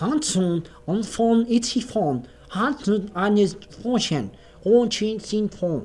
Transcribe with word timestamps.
Hansen 0.00 0.62
und 0.86 1.04
von 1.04 1.44
Itzifon, 1.46 2.22
Hansen 2.48 3.10
eines 3.14 3.56
Froschen, 3.82 4.30
und 4.64 4.94
Fon. 5.50 5.82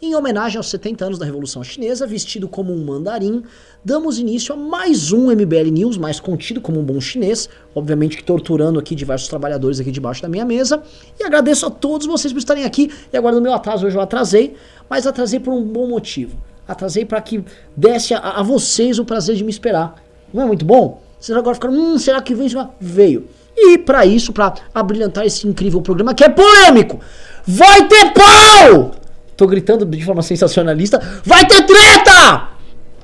Em 0.00 0.14
homenagem 0.14 0.56
aos 0.56 0.68
70 0.70 1.04
anos 1.04 1.18
da 1.18 1.26
Revolução 1.26 1.62
Chinesa, 1.62 2.06
vestido 2.06 2.48
como 2.48 2.72
um 2.72 2.84
mandarim, 2.84 3.42
damos 3.84 4.18
início 4.18 4.54
a 4.54 4.56
mais 4.56 5.12
um 5.12 5.30
MBL 5.30 5.70
News, 5.72 5.98
mais 5.98 6.20
contido 6.20 6.60
como 6.60 6.80
um 6.80 6.84
bom 6.84 7.00
chinês, 7.00 7.48
obviamente 7.74 8.16
que 8.16 8.22
torturando 8.22 8.78
aqui 8.78 8.94
diversos 8.94 9.28
trabalhadores 9.28 9.80
aqui 9.80 9.90
debaixo 9.90 10.22
da 10.22 10.28
minha 10.28 10.44
mesa. 10.44 10.82
E 11.18 11.24
agradeço 11.24 11.66
a 11.66 11.70
todos 11.70 12.06
vocês 12.06 12.32
por 12.32 12.38
estarem 12.38 12.64
aqui. 12.64 12.92
E 13.12 13.16
agora 13.16 13.34
no 13.34 13.42
meu 13.42 13.52
atraso, 13.52 13.86
hoje 13.86 13.96
eu 13.96 14.00
atrasei, 14.00 14.54
mas 14.88 15.06
atrasei 15.06 15.40
por 15.40 15.52
um 15.52 15.64
bom 15.64 15.88
motivo. 15.88 16.38
Atrasei 16.66 17.04
para 17.04 17.20
que 17.20 17.44
desse 17.76 18.14
a, 18.14 18.18
a, 18.18 18.42
vocês 18.42 18.98
o 18.98 19.04
prazer 19.04 19.34
de 19.34 19.42
me 19.42 19.50
esperar. 19.50 19.96
Não 20.32 20.44
é 20.44 20.46
muito 20.46 20.64
bom? 20.64 21.02
Vocês 21.18 21.36
agora 21.36 21.54
ficaram, 21.54 21.74
hum, 21.74 21.98
será 21.98 22.22
que 22.22 22.34
veio? 22.34 22.68
Veio. 22.80 23.28
E 23.60 23.78
para 23.78 24.06
isso, 24.06 24.32
para 24.32 24.54
abrilhantar 24.74 25.26
esse 25.26 25.46
incrível 25.46 25.82
programa 25.82 26.14
que 26.14 26.24
é 26.24 26.28
polêmico, 26.28 27.00
vai 27.46 27.86
ter 27.88 28.12
pau! 28.12 28.92
Tô 29.36 29.46
gritando 29.46 29.84
de 29.84 30.04
forma 30.04 30.22
sensacionalista, 30.22 31.00
vai 31.24 31.46
ter 31.46 31.62
treta! 31.62 32.48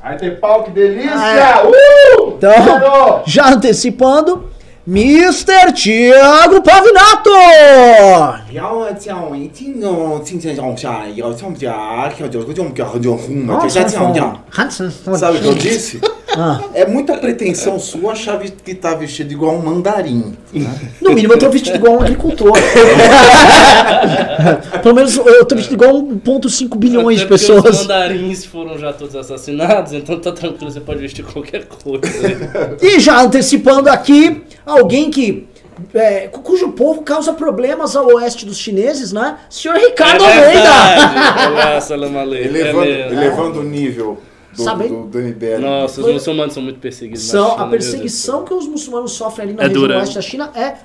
Vai 0.02 0.16
ter 0.16 0.38
pau, 0.38 0.64
que 0.64 0.70
delícia! 0.70 1.12
Ah, 1.14 1.62
é. 1.62 1.66
uh! 1.66 2.34
Então, 2.36 3.22
já 3.26 3.48
antecipando, 3.52 4.50
Mr. 4.86 5.72
Tiago 5.72 6.60
Pavinato! 6.62 7.30
Sabe 15.16 15.38
o 15.38 15.40
que 15.40 15.48
eu 15.48 15.54
disse? 15.54 16.00
Ah. 16.36 16.60
É 16.74 16.86
muita 16.86 17.16
pretensão 17.16 17.78
sua 17.78 18.12
achar 18.12 18.38
que 18.40 18.74
tá 18.74 18.94
vestido 18.94 19.32
igual 19.32 19.54
um 19.54 19.62
mandarim. 19.62 20.36
No 21.00 21.12
mínimo 21.12 21.34
eu 21.34 21.38
tô 21.38 21.48
vestido 21.48 21.76
igual 21.76 21.94
um 21.94 22.02
agricultor. 22.02 22.52
Pelo 24.82 24.94
menos 24.94 25.16
eu 25.16 25.44
tô 25.44 25.54
vestido 25.54 25.74
igual 25.74 26.02
1,5 26.02 26.76
bilhões 26.76 27.20
de 27.20 27.26
pessoas. 27.26 27.64
Os 27.64 27.80
mandarins 27.82 28.44
foram 28.44 28.76
já 28.78 28.92
todos 28.92 29.14
assassinados, 29.14 29.92
então 29.92 30.18
tá 30.18 30.32
tranquilo, 30.32 30.70
você 30.70 30.80
pode 30.80 31.00
vestir 31.00 31.24
qualquer 31.24 31.66
coisa. 31.66 32.76
e 32.82 32.98
já 32.98 33.20
antecipando 33.20 33.88
aqui, 33.88 34.42
alguém 34.66 35.10
que 35.10 35.46
é, 35.92 36.28
cujo 36.28 36.70
povo 36.72 37.02
causa 37.02 37.32
problemas 37.32 37.96
ao 37.96 38.06
oeste 38.06 38.46
dos 38.46 38.58
chineses, 38.58 39.12
né? 39.12 39.38
Senhor 39.50 39.76
Ricardo 39.76 40.24
é 40.24 40.38
Almeida! 40.38 41.50
Olá, 41.50 41.80
salam 41.80 42.12
Elevando, 42.32 42.84
é 42.84 43.12
elevando 43.12 43.60
o 43.60 43.64
nível 43.64 44.18
do, 44.56 44.62
Sabe? 44.62 44.88
do, 44.88 45.06
do 45.06 45.18
MBL. 45.18 45.60
Nossa, 45.60 46.00
os 46.00 46.12
muçulmanos 46.12 46.54
são 46.54 46.62
muito 46.62 46.78
perseguidos. 46.80 47.22
São, 47.24 47.50
China, 47.52 47.64
a 47.64 47.68
perseguição 47.68 48.44
que 48.44 48.54
os 48.54 48.66
muçulmanos 48.66 49.12
sofrem 49.12 49.48
ali 49.48 49.56
na 49.56 49.62
é 49.62 49.66
região 49.66 49.82
dura. 49.82 49.98
oeste 49.98 50.14
da 50.14 50.22
China 50.22 50.50
é 50.54 50.76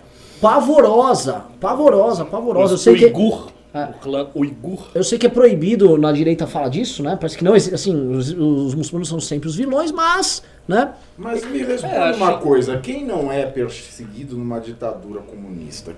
pavorosa. 0.41 1.43
Pavorosa, 1.59 2.25
pavorosa. 2.25 2.75
Os 2.75 2.85
Eu 2.85 2.93
sei 2.95 3.05
uigur. 3.05 3.47
que. 3.47 3.59
É. 3.71 3.83
O 3.83 3.93
clã 3.99 4.27
Uigur. 4.35 4.87
Eu 4.95 5.03
sei 5.03 5.19
que 5.19 5.27
é 5.27 5.29
proibido 5.29 5.95
na 5.95 6.11
direita 6.11 6.47
falar 6.47 6.69
disso, 6.69 7.03
né? 7.03 7.15
Parece 7.15 7.37
que 7.37 7.43
não, 7.43 7.53
assim, 7.53 7.95
os, 8.15 8.31
os 8.31 8.73
muçulmanos 8.73 9.07
são 9.07 9.19
sempre 9.19 9.47
os 9.47 9.55
vilões, 9.55 9.91
mas, 9.91 10.41
né? 10.67 10.93
Mas 11.15 11.45
me 11.45 11.59
responde 11.59 11.93
é, 11.93 12.11
uma 12.15 12.39
coisa, 12.39 12.77
quem 12.77 13.05
não 13.05 13.31
é 13.31 13.45
perseguido 13.45 14.35
numa 14.35 14.59
ditadura 14.59 15.19
comunista? 15.21 15.95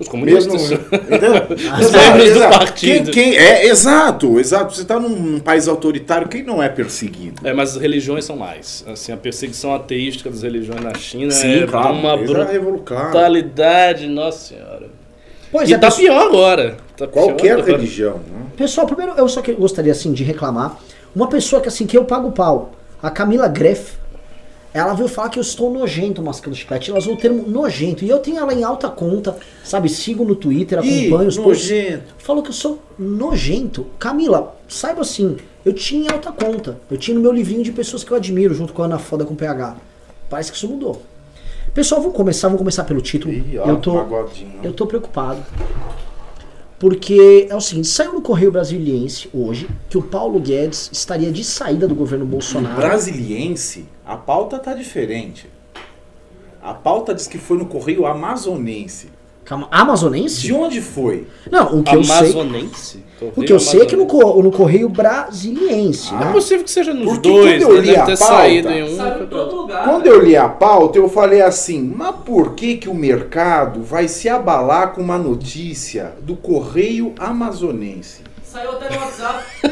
Os 0.00 0.08
comunistas. 0.08 0.70
Mesmo, 0.70 0.78
Os 1.78 1.92
membros 1.92 2.32
do 2.32 2.40
partido. 2.40 3.10
Quem, 3.10 3.32
quem, 3.32 3.36
é, 3.36 3.66
exato, 3.66 4.40
exato. 4.40 4.74
Você 4.74 4.82
está 4.82 4.98
num 4.98 5.38
país 5.38 5.68
autoritário, 5.68 6.26
quem 6.26 6.42
não 6.42 6.62
é 6.62 6.70
perseguido? 6.70 7.46
É, 7.46 7.52
mas 7.52 7.76
as 7.76 7.82
religiões 7.82 8.24
são 8.24 8.34
mais. 8.34 8.82
Assim, 8.88 9.12
a 9.12 9.16
perseguição 9.16 9.74
ateística 9.74 10.30
das 10.30 10.42
religiões 10.42 10.82
na 10.82 10.94
China 10.94 11.30
Sim, 11.30 11.64
é 11.64 11.66
claro, 11.66 11.92
uma 11.92 12.16
brutalidade, 12.16 14.06
nossa 14.06 14.54
senhora. 14.54 14.88
Pois 15.52 15.68
e 15.68 15.74
é, 15.74 15.78
tá 15.78 15.90
pior 15.90 16.26
agora. 16.26 16.78
Tá 16.96 17.06
Qualquer 17.06 17.62
pior 17.62 17.76
religião. 17.76 18.14
Né? 18.14 18.46
Pessoal, 18.56 18.86
primeiro 18.86 19.12
eu 19.18 19.28
só 19.28 19.42
que 19.42 19.52
gostaria 19.52 19.92
assim 19.92 20.12
de 20.12 20.24
reclamar. 20.24 20.78
Uma 21.14 21.28
pessoa 21.28 21.60
que 21.60 21.68
assim 21.68 21.86
que 21.86 21.98
eu 21.98 22.04
pago 22.04 22.30
pau, 22.30 22.72
a 23.02 23.10
Camila 23.10 23.48
Greff, 23.48 23.99
ela 24.72 24.94
veio 24.94 25.08
falar 25.08 25.30
que 25.30 25.38
eu 25.38 25.42
estou 25.42 25.72
nojento 25.72 26.22
mascando 26.22 26.54
chiclete. 26.54 26.90
Ela 26.90 26.98
usou 26.98 27.14
o 27.14 27.16
termo 27.16 27.48
nojento. 27.48 28.04
E 28.04 28.08
eu 28.08 28.18
tenho 28.18 28.38
ela 28.38 28.54
em 28.54 28.62
alta 28.62 28.88
conta, 28.88 29.36
sabe? 29.64 29.88
Sigo 29.88 30.24
no 30.24 30.36
Twitter, 30.36 30.78
acompanho 30.78 31.24
Ih, 31.24 31.28
os 31.28 31.38
posts. 31.38 32.00
Falou 32.18 32.42
que 32.42 32.50
eu 32.50 32.54
sou 32.54 32.80
nojento. 32.98 33.86
Camila, 33.98 34.56
saiba 34.68 35.00
assim, 35.00 35.36
eu 35.64 35.72
tinha 35.72 36.08
em 36.08 36.12
alta 36.12 36.30
conta. 36.30 36.78
Eu 36.88 36.96
tinha 36.96 37.14
no 37.16 37.20
meu 37.20 37.32
livrinho 37.32 37.64
de 37.64 37.72
pessoas 37.72 38.04
que 38.04 38.12
eu 38.12 38.16
admiro, 38.16 38.54
junto 38.54 38.72
com 38.72 38.82
a 38.82 38.84
Ana 38.84 38.98
Foda 38.98 39.24
com 39.24 39.34
PH. 39.34 39.76
Parece 40.28 40.52
que 40.52 40.56
isso 40.56 40.68
mudou. 40.68 41.02
Pessoal, 41.74 42.00
vamos 42.00 42.16
começar, 42.16 42.46
vamos 42.48 42.60
começar 42.60 42.84
pelo 42.84 43.00
título. 43.00 43.34
Ih, 43.34 43.58
ó, 43.58 43.66
eu, 43.66 43.76
tô, 43.78 44.04
eu 44.62 44.72
tô 44.72 44.86
preocupado. 44.86 45.42
Porque 46.78 47.46
é 47.50 47.54
o 47.54 47.60
seguinte, 47.60 47.88
saiu 47.88 48.14
no 48.14 48.22
Correio 48.22 48.50
Brasiliense 48.50 49.28
hoje 49.34 49.68
que 49.90 49.98
o 49.98 50.02
Paulo 50.02 50.40
Guedes 50.40 50.88
estaria 50.90 51.30
de 51.30 51.44
saída 51.44 51.86
do 51.86 51.94
governo 51.94 52.24
Bolsonaro. 52.24 52.76
Brasiliense? 52.76 53.86
A 54.10 54.16
pauta 54.16 54.58
tá 54.58 54.74
diferente. 54.74 55.48
A 56.60 56.74
pauta 56.74 57.14
diz 57.14 57.28
que 57.28 57.38
foi 57.38 57.56
no 57.56 57.66
Correio 57.66 58.04
Amazonense. 58.06 59.08
Calma, 59.44 59.68
amazonense? 59.70 60.40
De 60.40 60.52
onde 60.52 60.80
foi? 60.80 61.28
Não, 61.48 61.78
o 61.78 61.82
que 61.84 61.94
amazonense? 61.94 63.04
eu 63.20 63.32
sei. 63.32 63.32
o 63.36 63.42
que 63.44 63.52
eu 63.52 63.60
sei 63.60 63.82
é 63.82 63.86
que 63.86 63.94
no, 63.94 64.06
no 64.42 64.50
Correio 64.50 64.88
Brasiliense. 64.88 66.08
Ah, 66.12 66.24
né? 66.24 66.28
É 66.28 66.32
possível 66.32 66.64
que 66.64 66.72
seja 66.72 66.92
nos 66.92 67.04
Porque 67.04 67.28
dois, 67.28 67.62
quando 67.62 67.76
eu 67.76 67.80
li 67.80 67.92
né? 67.92 67.98
a 67.98 67.98
pauta, 67.98 68.16
saído 68.16 68.70
em 68.72 68.82
um. 68.82 69.54
Lugar, 69.56 69.84
quando 69.84 70.04
né? 70.06 70.10
eu 70.10 70.24
li 70.24 70.36
a 70.36 70.48
pauta, 70.48 70.98
eu 70.98 71.08
falei 71.08 71.40
assim: 71.40 71.80
mas 71.80 72.16
por 72.24 72.56
que, 72.56 72.78
que 72.78 72.88
o 72.88 72.94
mercado 72.94 73.80
vai 73.80 74.08
se 74.08 74.28
abalar 74.28 74.92
com 74.92 75.00
uma 75.00 75.18
notícia 75.18 76.14
do 76.22 76.34
Correio 76.34 77.14
Amazonense? 77.16 78.22
Saiu 78.42 78.72
até 78.72 78.90
no 78.90 79.00
WhatsApp. 79.00 79.44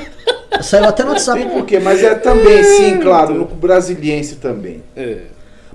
Saiu 0.63 0.85
até 0.85 1.05
no 1.05 1.11
WhatsApp. 1.11 1.41
Tem 1.41 1.51
por 1.51 1.65
quê, 1.65 1.79
mas 1.79 2.03
é 2.03 2.15
também, 2.15 2.63
sim, 2.63 2.99
claro, 2.99 3.35
no 3.35 3.45
brasiliense 3.45 4.37
também. 4.37 4.83
É. 4.97 5.19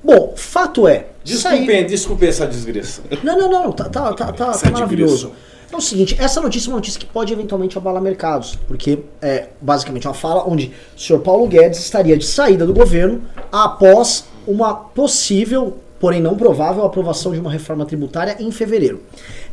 Bom, 0.04 0.34
fato 0.36 0.88
é. 0.88 1.06
Desculpem, 1.24 1.86
desculpem 1.86 2.30
essa 2.30 2.46
digressão. 2.46 3.06
Não, 3.24 3.40
não, 3.40 3.50
não, 3.50 3.72
tá, 3.72 3.86
tá, 3.86 4.14
tá, 4.14 4.34
tá, 4.34 4.52
tá 4.52 4.72
maravilhoso. 4.72 5.32
É 5.72 5.76
o 5.76 5.82
seguinte, 5.82 6.16
essa 6.20 6.40
notícia 6.40 6.70
é 6.70 6.72
uma 6.72 6.76
notícia 6.76 7.00
que 7.00 7.06
pode 7.06 7.34
eventualmente 7.34 7.76
abalar 7.78 8.00
mercados, 8.00 8.56
porque 8.68 9.00
é 9.20 9.48
basicamente 9.60 10.08
uma 10.08 10.14
fala 10.14 10.48
onde 10.48 10.72
o 10.96 11.00
senhor 11.00 11.20
Paulo 11.20 11.48
Guedes 11.48 11.80
estaria 11.80 12.16
de 12.16 12.28
saída 12.28 12.64
do 12.64 12.74
governo 12.74 13.24
após 13.52 14.26
uma 14.46 14.76
possível, 14.76 15.78
porém 16.04 16.20
não 16.20 16.36
provável, 16.36 16.84
aprovação 16.84 17.32
de 17.32 17.40
uma 17.40 17.50
reforma 17.50 17.86
tributária 17.86 18.36
em 18.38 18.52
fevereiro. 18.52 19.04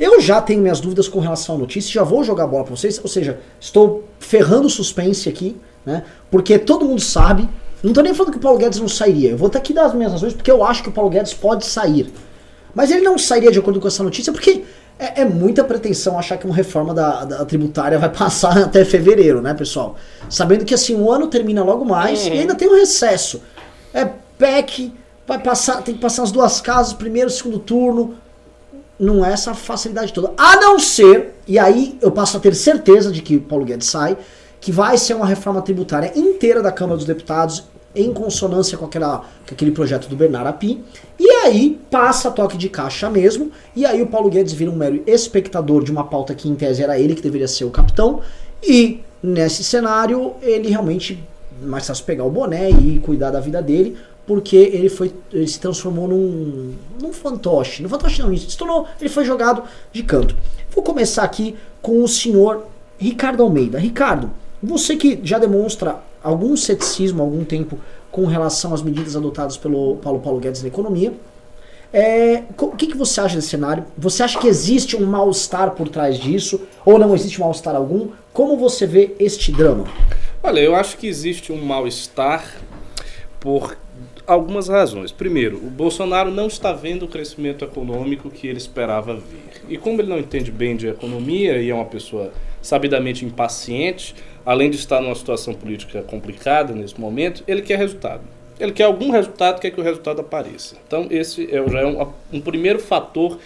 Eu 0.01 0.21
já 0.21 0.43
tenho 0.43 0.61
minhas 0.61 0.81
dúvidas 0.81 1.07
com 1.07 1.21
relação 1.21 1.55
à 1.55 1.59
notícia, 1.59 1.93
já 1.93 2.03
vou 2.03 2.25
jogar 2.25 2.43
a 2.43 2.47
bola 2.49 2.65
para 2.65 2.75
vocês, 2.75 2.99
ou 3.01 3.09
seja, 3.09 3.39
estou 3.61 4.03
ferrando 4.19 4.67
o 4.67 4.69
suspense 4.69 5.29
aqui, 5.29 5.57
né? 5.87 6.03
Porque 6.29 6.59
todo 6.59 6.85
mundo 6.85 7.01
sabe 7.01 7.49
não 7.85 7.93
tô 7.93 8.01
nem 8.01 8.13
falando 8.13 8.33
que 8.33 8.39
o 8.39 8.41
Paulo 8.41 8.59
Guedes 8.59 8.81
não 8.81 8.89
sairia. 8.89 9.31
Eu 9.31 9.39
vou 9.39 9.49
ter 9.49 9.61
que 9.61 9.73
dar 9.73 9.85
as 9.85 9.95
minhas 9.95 10.11
razões 10.11 10.35
porque 10.35 10.51
eu 10.51 10.65
acho 10.65 10.83
que 10.83 10.89
o 10.89 10.93
Paulo 10.93 11.09
Guedes 11.09 11.33
pode 11.33 11.65
sair. 11.65 12.13
Mas 12.75 12.91
ele 12.91 13.03
não 13.03 13.17
sairia 13.17 13.53
de 13.53 13.61
acordo 13.61 13.79
com 13.79 13.87
essa 13.87 14.03
notícia 14.03 14.33
porque 14.33 14.65
é, 14.99 15.21
é 15.21 15.25
muita 15.25 15.63
pretensão 15.63 16.19
achar 16.19 16.37
que 16.37 16.47
uma 16.47 16.55
reforma 16.55 16.93
da, 16.93 17.25
da, 17.25 17.45
tributária 17.45 17.97
vai 17.97 18.11
passar 18.13 18.59
até 18.59 18.85
fevereiro, 18.85 19.41
né, 19.41 19.55
pessoal? 19.55 19.95
Sabendo 20.29 20.65
que 20.65 20.75
assim, 20.75 20.97
o 20.97 21.13
ano 21.13 21.29
termina 21.29 21.63
logo 21.63 21.85
mais 21.85 22.27
uhum. 22.27 22.35
e 22.35 22.41
ainda 22.41 22.57
tem 22.57 22.69
um 22.69 22.75
recesso. 22.75 23.41
É 23.95 24.05
PEC, 24.37 24.93
vai 25.31 25.39
passar, 25.39 25.81
tem 25.83 25.95
que 25.95 26.01
passar 26.01 26.25
as 26.25 26.33
duas 26.33 26.61
casas, 26.61 26.93
primeiro, 26.93 27.31
segundo 27.31 27.61
turno. 27.61 28.17
Não 28.99 29.25
é 29.25 29.33
essa 29.33 29.55
facilidade 29.55 30.13
toda. 30.13 30.33
A 30.37 30.57
não 30.57 30.77
ser, 30.77 31.37
e 31.47 31.57
aí 31.57 31.97
eu 32.03 32.11
passo 32.11 32.37
a 32.37 32.41
ter 32.41 32.53
certeza 32.53 33.13
de 33.13 33.23
que 33.23 33.39
Paulo 33.39 33.65
Guedes 33.65 33.87
sai, 33.87 34.19
que 34.61 34.73
vai 34.73 34.99
ser 34.99 35.15
uma 35.15 35.25
reforma 35.25 35.63
tributária 35.63 36.13
inteira 36.17 36.61
da 36.61 36.73
Câmara 36.73 36.97
dos 36.97 37.07
Deputados 37.07 37.63
em 37.95 38.13
consonância 38.13 38.77
com, 38.77 38.85
aquela, 38.85 39.19
com 39.47 39.55
aquele 39.55 39.71
projeto 39.71 40.09
do 40.09 40.17
Bernardo 40.17 40.49
Api, 40.49 40.85
e 41.19 41.31
aí 41.45 41.81
passa 41.89 42.31
toque 42.31 42.57
de 42.57 42.69
caixa 42.69 43.09
mesmo, 43.09 43.53
e 43.75 43.87
aí 43.87 44.03
o 44.03 44.09
Paulo 44.09 44.31
Guedes 44.31 44.53
vira 44.53 44.71
um 44.71 44.77
mero 44.77 45.03
espectador 45.07 45.85
de 45.85 45.93
uma 45.93 46.05
pauta 46.05 46.35
que 46.35 46.49
em 46.49 46.55
tese 46.57 46.83
era 46.83 46.99
ele 46.99 47.15
que 47.15 47.23
deveria 47.23 47.49
ser 47.49 47.65
o 47.65 47.71
capitão, 47.71 48.21
e 48.63 49.01
nesse 49.23 49.63
cenário 49.65 50.35
ele 50.43 50.69
realmente 50.69 51.25
mais 51.63 51.87
fácil 51.87 52.05
pegar 52.05 52.25
o 52.25 52.31
boné 52.31 52.71
e 52.71 52.99
cuidar 53.01 53.31
da 53.31 53.41
vida 53.41 53.61
dele, 53.63 53.97
porque 54.31 54.55
ele 54.55 54.89
foi 54.89 55.13
ele 55.33 55.49
se 55.49 55.59
transformou 55.59 56.07
num, 56.07 56.73
num 57.03 57.13
fantoche. 57.13 57.83
No 57.83 57.89
fantoche 57.89 58.23
não, 58.23 58.37
se 58.37 58.57
tornou, 58.57 58.87
ele 59.01 59.11
foi 59.11 59.25
jogado 59.25 59.65
de 59.93 60.05
canto. 60.05 60.37
Vou 60.73 60.85
começar 60.85 61.25
aqui 61.25 61.57
com 61.83 62.01
o 62.01 62.07
senhor 62.07 62.65
Ricardo 62.97 63.43
Almeida. 63.43 63.77
Ricardo, 63.77 64.31
você 64.63 64.95
que 64.95 65.19
já 65.25 65.37
demonstra 65.37 65.99
algum 66.23 66.57
ceticismo 66.57 67.21
há 67.21 67.25
algum 67.25 67.45
tempo 67.45 67.77
com 68.09 68.25
relação 68.25 68.73
às 68.73 68.83
medidas 68.83 69.17
adotadas 69.17 69.57
pelo 69.57 69.97
Paulo 69.97 70.21
Paulo 70.21 70.39
Guedes 70.39 70.63
na 70.63 70.69
economia, 70.69 71.13
é, 71.93 72.45
o 72.57 72.69
que, 72.77 72.87
que 72.87 72.97
você 72.97 73.21
acha 73.21 73.35
desse 73.35 73.49
cenário? 73.49 73.85
Você 73.99 74.23
acha 74.23 74.39
que 74.39 74.47
existe 74.47 74.95
um 74.95 75.07
mal-estar 75.07 75.73
por 75.73 75.89
trás 75.89 76.17
disso? 76.21 76.61
Ou 76.87 77.01
não 77.01 77.17
existe 77.17 77.41
mal-estar 77.41 77.75
algum? 77.75 78.11
Como 78.33 78.57
você 78.57 78.87
vê 78.87 79.13
este 79.19 79.51
drama? 79.51 79.89
Olha, 80.41 80.61
eu 80.61 80.77
acho 80.77 80.97
que 80.99 81.09
existe 81.09 81.53
um 81.53 81.61
mal-estar 81.65 82.45
por 83.41 83.77
algumas 84.33 84.69
razões. 84.69 85.11
Primeiro, 85.11 85.57
o 85.57 85.71
Bolsonaro 85.71 86.31
não 86.31 86.47
está 86.47 86.73
vendo 86.73 87.05
o 87.05 87.09
crescimento 87.09 87.65
econômico 87.65 88.31
que 88.31 88.47
ele 88.47 88.59
esperava 88.59 89.15
ver. 89.15 89.63
E 89.69 89.77
como 89.77 90.01
ele 90.01 90.09
não 90.09 90.19
entende 90.19 90.53
bem 90.53 90.77
de 90.77 90.89
economia 90.89 91.59
e 91.59 91.71
é 91.71 91.75
uma 91.75 91.85
pessoa 91.85 92.33
sabidamente 92.63 93.25
impaciente, 93.25 94.15
além 94.47 94.71
de 94.71 94.77
estar 94.77 95.01
numa 95.01 95.15
situação 95.15 95.53
política 95.53 96.03
complicada 96.03 96.75
nesse 96.75 97.01
momento, 97.01 97.43
ele 97.49 97.63
quer 97.63 97.79
resultado. 97.79 98.23
Ele 98.59 98.73
quer 98.73 98.85
algum 98.85 99.11
resultado, 99.11 99.59
quer 99.59 99.71
que 99.71 99.81
o 99.81 99.83
resultado 99.83 100.21
apareça. 100.21 100.77
Então, 100.87 101.07
esse 101.11 101.49
é, 101.53 101.69
já 101.69 101.81
é 101.81 101.87
um, 101.87 102.07
um 102.33 102.41
primeiro 102.41 102.79
fator 102.79 103.39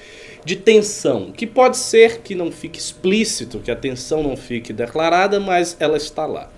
de 0.44 0.56
tensão, 0.56 1.32
que 1.32 1.46
pode 1.46 1.78
ser 1.78 2.20
que 2.20 2.34
não 2.34 2.52
fique 2.52 2.78
explícito, 2.78 3.60
que 3.60 3.70
a 3.70 3.76
tensão 3.76 4.22
não 4.22 4.36
fique 4.36 4.72
declarada, 4.72 5.40
mas 5.40 5.76
ela 5.80 5.96
está 5.96 6.26
lá. 6.26 6.50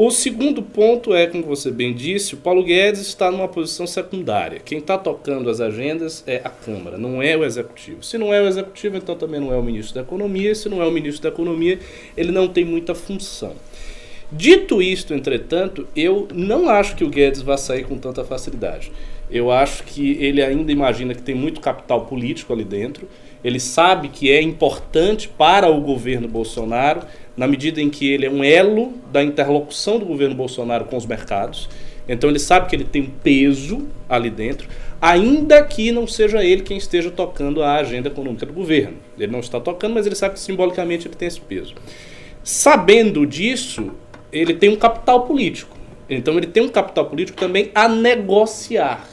O 0.00 0.12
segundo 0.12 0.62
ponto 0.62 1.12
é, 1.12 1.26
como 1.26 1.42
você 1.42 1.72
bem 1.72 1.92
disse, 1.92 2.34
o 2.34 2.36
Paulo 2.36 2.62
Guedes 2.62 3.00
está 3.00 3.32
numa 3.32 3.48
posição 3.48 3.84
secundária. 3.84 4.60
Quem 4.64 4.78
está 4.78 4.96
tocando 4.96 5.50
as 5.50 5.60
agendas 5.60 6.22
é 6.24 6.36
a 6.44 6.50
Câmara, 6.50 6.96
não 6.96 7.20
é 7.20 7.36
o 7.36 7.44
Executivo. 7.44 8.04
Se 8.04 8.16
não 8.16 8.32
é 8.32 8.40
o 8.40 8.46
Executivo, 8.46 8.96
então 8.96 9.16
também 9.16 9.40
não 9.40 9.52
é 9.52 9.56
o 9.56 9.62
Ministro 9.62 9.96
da 9.96 10.02
Economia. 10.02 10.54
Se 10.54 10.68
não 10.68 10.80
é 10.80 10.86
o 10.86 10.92
Ministro 10.92 11.24
da 11.24 11.30
Economia, 11.30 11.80
ele 12.16 12.30
não 12.30 12.46
tem 12.46 12.64
muita 12.64 12.94
função. 12.94 13.56
Dito 14.30 14.80
isto, 14.80 15.12
entretanto, 15.12 15.88
eu 15.96 16.28
não 16.32 16.68
acho 16.68 16.94
que 16.94 17.02
o 17.02 17.10
Guedes 17.10 17.42
vá 17.42 17.56
sair 17.56 17.84
com 17.84 17.98
tanta 17.98 18.22
facilidade. 18.22 18.92
Eu 19.28 19.50
acho 19.50 19.82
que 19.82 20.12
ele 20.20 20.40
ainda 20.40 20.70
imagina 20.70 21.12
que 21.12 21.22
tem 21.22 21.34
muito 21.34 21.60
capital 21.60 22.06
político 22.06 22.52
ali 22.52 22.62
dentro. 22.62 23.08
Ele 23.42 23.58
sabe 23.58 24.10
que 24.10 24.30
é 24.30 24.40
importante 24.40 25.28
para 25.28 25.68
o 25.68 25.80
governo 25.80 26.28
Bolsonaro 26.28 27.02
na 27.38 27.46
medida 27.46 27.80
em 27.80 27.88
que 27.88 28.10
ele 28.10 28.26
é 28.26 28.30
um 28.30 28.42
elo 28.42 28.94
da 29.12 29.22
interlocução 29.22 29.96
do 29.96 30.04
governo 30.04 30.34
Bolsonaro 30.34 30.86
com 30.86 30.96
os 30.96 31.06
mercados. 31.06 31.68
Então 32.08 32.28
ele 32.28 32.40
sabe 32.40 32.68
que 32.68 32.74
ele 32.74 32.84
tem 32.84 33.04
peso 33.04 33.86
ali 34.08 34.28
dentro, 34.28 34.68
ainda 35.00 35.62
que 35.62 35.92
não 35.92 36.04
seja 36.04 36.42
ele 36.42 36.62
quem 36.62 36.76
esteja 36.76 37.12
tocando 37.12 37.62
a 37.62 37.76
agenda 37.76 38.08
econômica 38.08 38.44
do 38.44 38.52
governo. 38.52 38.96
Ele 39.16 39.30
não 39.30 39.38
está 39.38 39.60
tocando, 39.60 39.94
mas 39.94 40.04
ele 40.04 40.16
sabe 40.16 40.34
que 40.34 40.40
simbolicamente 40.40 41.06
ele 41.06 41.14
tem 41.14 41.28
esse 41.28 41.40
peso. 41.40 41.74
Sabendo 42.42 43.24
disso, 43.24 43.92
ele 44.32 44.54
tem 44.54 44.70
um 44.70 44.76
capital 44.76 45.24
político. 45.24 45.76
Então 46.10 46.36
ele 46.36 46.46
tem 46.48 46.64
um 46.64 46.68
capital 46.68 47.06
político 47.06 47.38
também 47.38 47.70
a 47.72 47.86
negociar. 47.86 49.06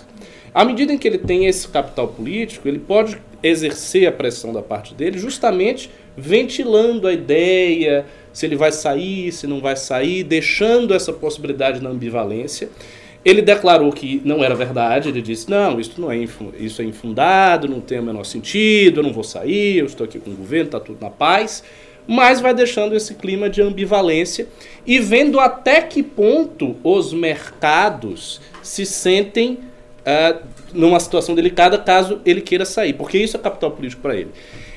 À 0.51 0.65
medida 0.65 0.91
em 0.91 0.97
que 0.97 1.07
ele 1.07 1.19
tem 1.19 1.45
esse 1.45 1.67
capital 1.67 2.07
político, 2.07 2.67
ele 2.67 2.79
pode 2.79 3.17
exercer 3.43 4.07
a 4.07 4.11
pressão 4.11 4.51
da 4.51 4.63
parte 4.63 4.95
dele 4.95 5.19
justamente 5.19 5.91
ventilando 6.17 7.07
a 7.07 7.13
ideia, 7.13 8.05
se 8.31 8.45
ele 8.45 8.55
vai 8.55 8.71
sair, 8.71 9.31
se 9.31 9.47
não 9.47 9.59
vai 9.59 9.75
sair, 9.75 10.23
deixando 10.23 10.93
essa 10.93 11.13
possibilidade 11.13 11.81
na 11.81 11.89
ambivalência. 11.89 12.69
Ele 13.23 13.41
declarou 13.41 13.91
que 13.91 14.21
não 14.23 14.43
era 14.43 14.53
verdade, 14.53 15.09
ele 15.09 15.21
disse: 15.21 15.49
não, 15.49 15.79
isso 15.79 15.99
não 15.99 16.11
é, 16.11 16.17
isso 16.59 16.81
é 16.81 16.85
infundado, 16.85 17.67
não 17.67 17.81
tem 17.81 17.99
o 17.99 18.03
menor 18.03 18.23
sentido, 18.23 18.99
eu 18.99 19.03
não 19.03 19.13
vou 19.13 19.23
sair, 19.23 19.79
eu 19.79 19.85
estou 19.85 20.05
aqui 20.05 20.19
com 20.19 20.29
o 20.29 20.35
governo, 20.35 20.65
está 20.65 20.79
tudo 20.79 20.99
na 21.01 21.09
paz. 21.09 21.63
Mas 22.07 22.39
vai 22.39 22.53
deixando 22.53 22.95
esse 22.95 23.15
clima 23.15 23.49
de 23.49 23.63
ambivalência 23.63 24.47
e 24.85 24.99
vendo 24.99 25.39
até 25.39 25.81
que 25.81 26.03
ponto 26.03 26.75
os 26.83 27.11
mercados 27.13 28.39
se 28.61 28.85
sentem 28.85 29.59
uh, 30.05 30.39
numa 30.75 30.99
situação 30.99 31.33
delicada 31.33 31.77
caso 31.77 32.21
ele 32.25 32.41
queira 32.41 32.65
sair, 32.65 32.93
porque 32.93 33.17
isso 33.17 33.37
é 33.37 33.39
capital 33.39 33.71
político 33.71 34.01
para 34.01 34.15
ele. 34.15 34.29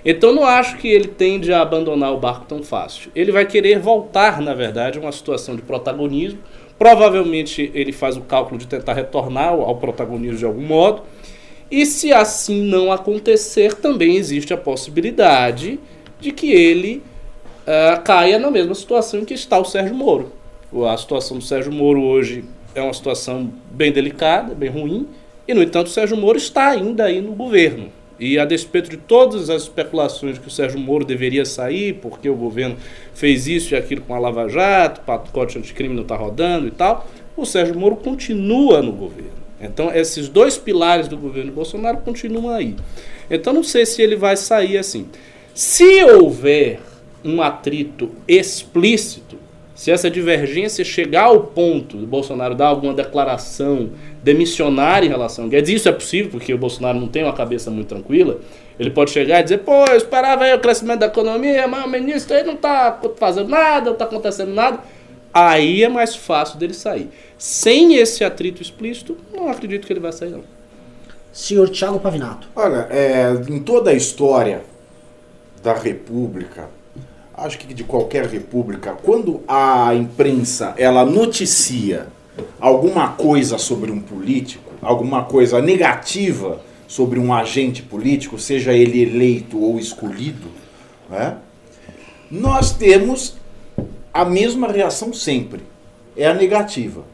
Então 0.04 0.32
não 0.32 0.44
acho 0.44 0.76
que 0.78 0.88
ele 0.88 1.08
tende 1.08 1.52
a 1.52 1.60
abandonar 1.60 2.12
o 2.12 2.18
barco 2.18 2.46
tão 2.46 2.62
fácil. 2.62 3.10
Ele 3.14 3.32
vai 3.32 3.44
querer 3.44 3.78
voltar, 3.78 4.40
na 4.40 4.54
verdade, 4.54 4.98
a 4.98 5.00
uma 5.00 5.12
situação 5.12 5.56
de 5.56 5.62
protagonismo. 5.62 6.38
Provavelmente 6.78 7.70
ele 7.74 7.92
faz 7.92 8.16
o 8.16 8.20
cálculo 8.20 8.58
de 8.58 8.66
tentar 8.66 8.94
retornar 8.94 9.48
ao 9.48 9.76
protagonismo 9.76 10.38
de 10.38 10.44
algum 10.44 10.62
modo. 10.62 11.02
E 11.70 11.84
se 11.84 12.12
assim 12.12 12.62
não 12.62 12.90
acontecer, 12.90 13.74
também 13.74 14.16
existe 14.16 14.54
a 14.54 14.56
possibilidade 14.56 15.78
de 16.20 16.32
que 16.32 16.50
ele 16.50 17.02
uh, 17.66 18.00
caia 18.02 18.38
na 18.38 18.50
mesma 18.50 18.74
situação 18.74 19.20
em 19.20 19.24
que 19.24 19.34
está 19.34 19.58
o 19.58 19.64
Sérgio 19.64 19.94
Moro. 19.94 20.32
A 20.90 20.96
situação 20.96 21.38
do 21.38 21.44
Sérgio 21.44 21.72
Moro 21.72 22.02
hoje 22.02 22.44
é 22.74 22.80
uma 22.80 22.94
situação 22.94 23.52
bem 23.70 23.92
delicada, 23.92 24.54
bem 24.54 24.70
ruim, 24.70 25.06
e 25.48 25.54
no 25.54 25.62
entanto 25.62 25.88
Sérgio 25.88 26.16
Moro 26.16 26.36
está 26.36 26.68
ainda 26.68 27.04
aí 27.04 27.22
no 27.22 27.32
governo. 27.32 27.90
E 28.20 28.38
a 28.38 28.44
despeito 28.44 28.90
de 28.90 28.98
todas 28.98 29.48
as 29.48 29.62
especulações 29.62 30.38
que 30.38 30.48
o 30.48 30.50
Sérgio 30.50 30.78
Moro 30.78 31.04
deveria 31.04 31.44
sair, 31.46 31.94
porque 31.94 32.28
o 32.28 32.34
governo 32.34 32.76
fez 33.14 33.46
isso 33.46 33.72
e 33.72 33.76
aquilo 33.76 34.02
com 34.02 34.14
a 34.14 34.18
Lava 34.18 34.48
Jato, 34.48 35.00
o 35.00 35.04
pacote 35.04 35.56
anticrime 35.56 35.94
não 35.94 36.02
está 36.02 36.16
rodando 36.16 36.66
e 36.66 36.70
tal, 36.70 37.08
o 37.34 37.46
Sérgio 37.46 37.78
Moro 37.78 37.96
continua 37.96 38.82
no 38.82 38.92
governo. 38.92 39.38
Então, 39.60 39.92
esses 39.92 40.28
dois 40.28 40.58
pilares 40.58 41.08
do 41.08 41.16
governo 41.16 41.50
Bolsonaro 41.50 41.98
continuam 41.98 42.50
aí. 42.50 42.76
Então, 43.30 43.52
não 43.52 43.62
sei 43.64 43.86
se 43.86 44.02
ele 44.02 44.16
vai 44.16 44.36
sair 44.36 44.78
assim. 44.78 45.08
Se 45.54 46.04
houver 46.04 46.80
um 47.24 47.42
atrito 47.42 48.10
explícito, 48.26 49.36
se 49.74 49.92
essa 49.92 50.10
divergência 50.10 50.84
chegar 50.84 51.24
ao 51.24 51.40
ponto 51.40 51.98
de 51.98 52.06
Bolsonaro 52.06 52.54
dar 52.54 52.66
alguma 52.66 52.92
declaração 52.92 53.90
demissionária 54.22 55.06
em 55.06 55.10
relação 55.10 55.44
a 55.44 55.48
Guedes, 55.48 55.70
isso 55.70 55.88
é 55.88 55.92
possível 55.92 56.30
porque 56.30 56.52
o 56.52 56.58
Bolsonaro 56.58 56.98
não 56.98 57.08
tem 57.08 57.24
uma 57.24 57.32
cabeça 57.32 57.70
muito 57.70 57.88
tranquila, 57.88 58.40
ele 58.78 58.90
pode 58.90 59.10
chegar 59.10 59.40
e 59.40 59.42
dizer, 59.42 59.58
pô, 59.58 59.84
eu 59.86 59.96
esperava 59.96 60.44
aí 60.44 60.54
o 60.54 60.60
crescimento 60.60 61.00
da 61.00 61.06
economia, 61.06 61.66
mas 61.66 61.84
o 61.84 61.88
ministro 61.88 62.36
aí 62.36 62.44
não 62.44 62.54
está 62.54 63.00
fazendo 63.16 63.48
nada, 63.48 63.86
não 63.86 63.92
está 63.92 64.04
acontecendo 64.04 64.54
nada. 64.54 64.80
Aí 65.34 65.82
é 65.82 65.88
mais 65.88 66.14
fácil 66.16 66.58
dele 66.58 66.74
sair. 66.74 67.10
Sem 67.36 67.96
esse 67.96 68.24
atrito 68.24 68.62
explícito, 68.62 69.16
não 69.32 69.48
acredito 69.48 69.86
que 69.86 69.92
ele 69.92 70.00
vai 70.00 70.12
sair, 70.12 70.30
não. 70.30 70.42
Senhor 71.32 71.68
Tiago 71.68 72.00
Pavinato. 72.00 72.48
Olha, 72.56 72.86
é, 72.90 73.32
em 73.48 73.60
toda 73.60 73.90
a 73.90 73.94
história 73.94 74.62
da 75.62 75.74
República, 75.74 76.68
acho 77.34 77.58
que 77.58 77.72
de 77.72 77.84
qualquer 77.84 78.26
república, 78.26 78.96
quando 79.02 79.42
a 79.46 79.94
imprensa 79.94 80.74
ela 80.76 81.04
noticia 81.04 82.06
alguma 82.60 83.08
coisa 83.08 83.58
sobre 83.58 83.90
um 83.90 84.00
político, 84.00 84.72
alguma 84.80 85.24
coisa 85.24 85.60
negativa 85.60 86.60
sobre 86.86 87.18
um 87.18 87.32
agente 87.32 87.82
político, 87.82 88.38
seja 88.38 88.72
ele 88.72 89.02
eleito 89.02 89.60
ou 89.60 89.78
escolhido, 89.78 90.48
né? 91.10 91.36
nós 92.30 92.72
temos 92.72 93.36
a 94.12 94.24
mesma 94.24 94.68
reação 94.68 95.12
sempre. 95.12 95.60
É 96.16 96.26
a 96.26 96.34
negativa. 96.34 97.04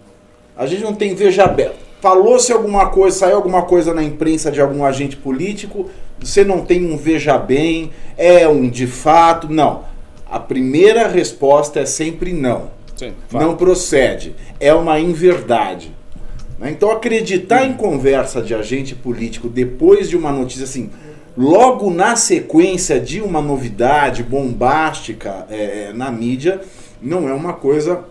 A 0.57 0.67
gente 0.67 0.83
não 0.83 0.95
tem 0.95 1.15
veja 1.15 1.45
aberta. 1.45 1.77
Falou-se 2.01 2.53
alguma 2.53 2.89
coisa, 2.91 3.19
saiu 3.19 3.37
alguma 3.37 3.63
coisa 3.63 3.93
na 3.93 4.03
imprensa 4.03 4.51
de 4.51 4.61
algum 4.61 4.85
agente 4.85 5.17
político, 5.17 5.91
você 6.21 6.45
não 6.45 6.65
tem 6.65 6.91
um 6.91 6.97
veja 6.97 7.37
bem, 7.37 7.91
é 8.17 8.47
um 8.49 8.69
de 8.69 8.87
fato. 8.87 9.49
Não 9.51 9.85
a 10.35 10.41
primeira 10.41 11.07
resposta 11.07 11.79
é 11.79 11.87
sempre 11.87 12.33
não. 12.33 12.71
Sim, 12.97 13.13
não 13.33 13.57
procede. 13.57 14.35
É 14.61 14.73
uma 14.73 14.99
inverdade. 14.99 15.95
Né? 16.59 16.71
Então, 16.71 16.91
acreditar 16.91 17.65
em 17.65 17.75
conversa 17.75 18.41
de 18.41 18.55
agente 18.55 18.95
político 18.95 19.49
depois 19.49 20.09
de 20.09 20.17
uma 20.17 20.33
notícia 20.33 20.65
assim, 20.65 20.91
logo 21.37 21.91
na 21.91 22.17
sequência 22.17 23.01
de 23.01 23.21
uma 23.21 23.43
novidade 23.43 24.23
bombástica 24.23 25.47
é, 25.51 25.89
é 25.89 25.93
na 25.93 26.11
mídia, 26.11 26.61
não 27.03 27.29
é 27.29 27.33
uma 27.33 27.53
coisa 27.53 28.05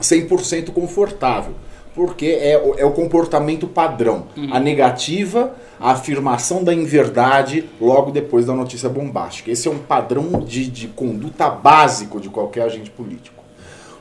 100% 0.00 0.70
confortável 0.70 1.54
porque 1.94 2.26
é, 2.26 2.52
é 2.52 2.84
o 2.84 2.92
comportamento 2.92 3.66
padrão. 3.66 4.26
Uhum. 4.36 4.54
A 4.54 4.60
negativa, 4.60 5.54
a 5.78 5.90
afirmação 5.90 6.62
da 6.62 6.72
inverdade 6.72 7.68
logo 7.80 8.10
depois 8.10 8.46
da 8.46 8.54
notícia 8.54 8.88
bombástica. 8.88 9.50
Esse 9.50 9.68
é 9.68 9.70
um 9.70 9.78
padrão 9.78 10.40
de, 10.40 10.70
de 10.70 10.88
conduta 10.88 11.50
básico 11.50 12.20
de 12.20 12.28
qualquer 12.28 12.62
agente 12.62 12.90
político. 12.90 13.39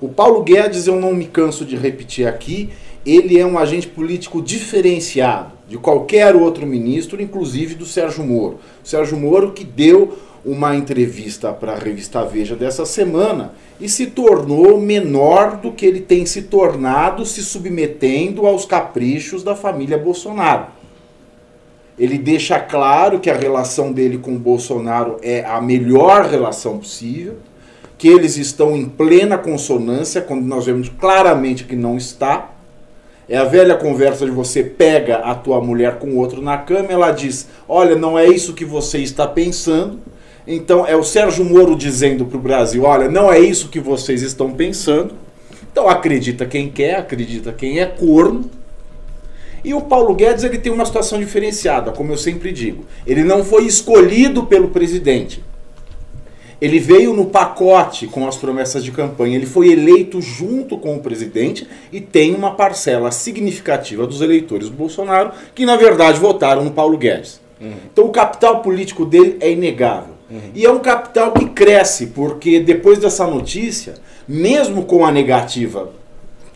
O 0.02 0.08
Paulo 0.08 0.44
Guedes, 0.44 0.88
eu 0.88 0.96
não 0.96 1.14
me 1.14 1.26
canso 1.26 1.66
de 1.66 1.76
repetir 1.76 2.28
aqui, 2.28 2.70
ele 3.06 3.38
é 3.38 3.46
um 3.46 3.58
agente 3.58 3.88
político 3.88 4.42
diferenciado 4.42 5.52
de 5.68 5.78
qualquer 5.78 6.36
outro 6.36 6.66
ministro, 6.66 7.22
inclusive 7.22 7.76
do 7.76 7.86
Sérgio 7.86 8.26
Moro. 8.26 8.60
O 8.84 8.88
Sérgio 8.88 9.18
Moro 9.18 9.52
que 9.52 9.64
deu 9.64 10.18
uma 10.44 10.76
entrevista 10.76 11.52
para 11.52 11.74
a 11.74 11.78
revista 11.78 12.24
Veja 12.24 12.56
dessa 12.56 12.86
semana 12.86 13.54
e 13.80 13.90
se 13.90 14.08
tornou 14.08 14.80
menor 14.80 15.58
do 15.58 15.72
que 15.72 15.86
ele 15.86 16.02
tem 16.02 16.26
se 16.26 16.44
tornado 16.44 17.26
se 17.26 17.44
submetendo 17.44 18.48
aos 18.48 18.66
caprichos 18.66 19.44
da 19.44 19.56
família 19.56 19.98
Bolsonaro. 19.98 20.68
Ele 21.98 22.18
deixa 22.18 22.58
claro 22.58 23.20
que 23.20 23.30
a 23.30 23.36
relação 23.36 23.92
dele 23.92 24.18
com 24.18 24.34
o 24.34 24.40
Bolsonaro 24.40 25.18
é 25.22 25.44
a 25.44 25.60
melhor 25.60 26.26
relação 26.26 26.78
possível, 26.78 27.36
que 28.00 28.08
eles 28.08 28.38
estão 28.38 28.76
em 28.76 28.86
plena 28.86 29.38
consonância, 29.38 30.22
quando 30.22 30.46
nós 30.46 30.66
vemos 30.66 30.90
claramente 30.90 31.66
que 31.66 31.76
não 31.76 31.98
está. 31.98 32.52
É 33.28 33.38
a 33.38 33.44
velha 33.44 33.76
conversa 33.76 34.26
de 34.26 34.32
você 34.32 34.64
pega 34.64 35.18
a 35.18 35.36
tua 35.36 35.62
mulher 35.62 36.00
com 36.00 36.16
outro 36.16 36.42
na 36.42 36.58
cama, 36.58 36.88
ela 36.90 37.12
diz: 37.12 37.48
"Olha, 37.68 37.96
não 37.96 38.18
é 38.18 38.26
isso 38.26 38.54
que 38.54 38.66
você 38.66 39.00
está 39.00 39.28
pensando". 39.28 40.00
Então 40.48 40.88
é 40.88 40.96
o 40.96 41.04
Sérgio 41.04 41.46
Moro 41.46 41.76
dizendo 41.76 42.26
para 42.26 42.38
o 42.38 42.42
Brasil: 42.42 42.84
olha, 42.84 43.08
não 43.08 43.32
é 43.32 43.40
isso 43.40 43.70
que 43.70 43.80
vocês 43.80 44.24
estão 44.24 44.52
pensando. 44.52 45.14
Então 45.72 45.88
acredita 45.88 46.46
quem 46.46 46.72
quer, 46.72 46.96
acredita 46.96 47.54
quem 47.54 47.80
é 47.80 47.86
corno. 47.86 48.50
E 49.64 49.74
o 49.74 49.82
Paulo 49.82 50.16
Guedes 50.16 50.44
ele 50.46 50.58
tem 50.58 50.72
uma 50.72 50.86
situação 50.86 51.20
diferenciada, 51.20 51.92
como 51.92 52.14
eu 52.14 52.18
sempre 52.18 52.52
digo. 52.52 52.86
Ele 53.06 53.24
não 53.24 53.44
foi 53.44 53.66
escolhido 53.66 54.46
pelo 54.46 54.70
presidente. 54.70 55.44
Ele 56.62 56.80
veio 56.80 57.14
no 57.14 57.26
pacote 57.26 58.08
com 58.08 58.28
as 58.28 58.36
promessas 58.36 58.84
de 58.84 58.92
campanha. 58.92 59.36
Ele 59.36 59.46
foi 59.46 59.72
eleito 59.72 60.22
junto 60.22 60.78
com 60.78 60.96
o 60.96 61.00
presidente 61.00 61.68
e 61.92 62.02
tem 62.02 62.36
uma 62.36 62.56
parcela 62.56 63.12
significativa 63.12 64.06
dos 64.06 64.22
eleitores 64.22 64.70
do 64.70 64.76
Bolsonaro 64.76 65.32
que, 65.56 65.66
na 65.66 65.78
verdade, 65.78 66.20
votaram 66.20 66.64
no 66.64 66.72
Paulo 66.72 66.98
Guedes. 66.98 67.40
Uhum. 67.62 67.72
Então, 67.92 68.06
o 68.06 68.12
capital 68.12 68.62
político 68.62 69.06
dele 69.06 69.38
é 69.40 69.52
inegável. 69.52 70.16
Uhum. 70.30 70.52
E 70.54 70.66
é 70.66 70.72
um 70.72 70.80
capital 70.80 71.32
que 71.32 71.46
cresce, 71.50 72.08
porque 72.08 72.60
depois 72.60 73.00
dessa 73.00 73.26
notícia, 73.26 73.96
mesmo 74.28 74.86
com 74.86 75.06
a 75.06 75.12
negativa 75.12 75.90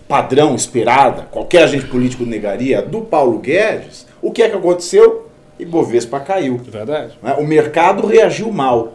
padrão 0.08 0.54
esperada, 0.54 1.24
qualquer 1.32 1.64
agente 1.64 1.86
político 1.86 2.26
negaria, 2.26 2.82
do 2.82 3.02
Paulo 3.02 3.40
Guedes, 3.40 4.06
o 4.22 4.32
que 4.32 4.44
é 4.44 4.50
que 4.50 4.56
aconteceu? 4.56 5.28
Ibovespa 5.58 6.20
caiu. 6.20 6.58
Verdade. 6.58 7.14
Né? 7.22 7.36
O 7.40 7.48
mercado 7.48 8.06
reagiu 8.06 8.52
mal. 8.52 8.94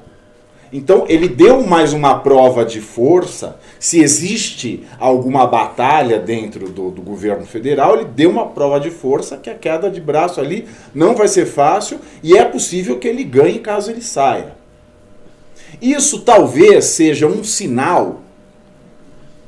Então 0.72 1.06
ele 1.08 1.28
deu 1.28 1.62
mais 1.62 1.92
uma 1.92 2.18
prova 2.18 2.64
de 2.64 2.80
força. 2.80 3.58
Se 3.78 4.00
existe 4.00 4.84
alguma 4.98 5.46
batalha 5.46 6.18
dentro 6.18 6.68
do, 6.68 6.90
do, 6.90 7.00
governo 7.00 7.46
federal, 7.46 7.94
ele 7.94 8.04
deu 8.04 8.30
uma 8.30 8.46
prova 8.46 8.78
de 8.78 8.90
força 8.90 9.36
que 9.36 9.48
a 9.48 9.54
queda 9.54 9.90
de 9.90 10.00
braço 10.00 10.40
ali 10.40 10.66
não 10.94 11.14
vai 11.14 11.28
ser 11.28 11.46
fácil 11.46 11.98
e 12.22 12.36
é 12.36 12.44
possível 12.44 12.98
que 12.98 13.08
ele 13.08 13.24
ganhe 13.24 13.60
caso 13.60 13.90
ele 13.90 14.02
saia. 14.02 14.56
Isso 15.80 16.20
talvez 16.20 16.84
seja 16.86 17.26
um 17.26 17.42
sinal 17.42 18.20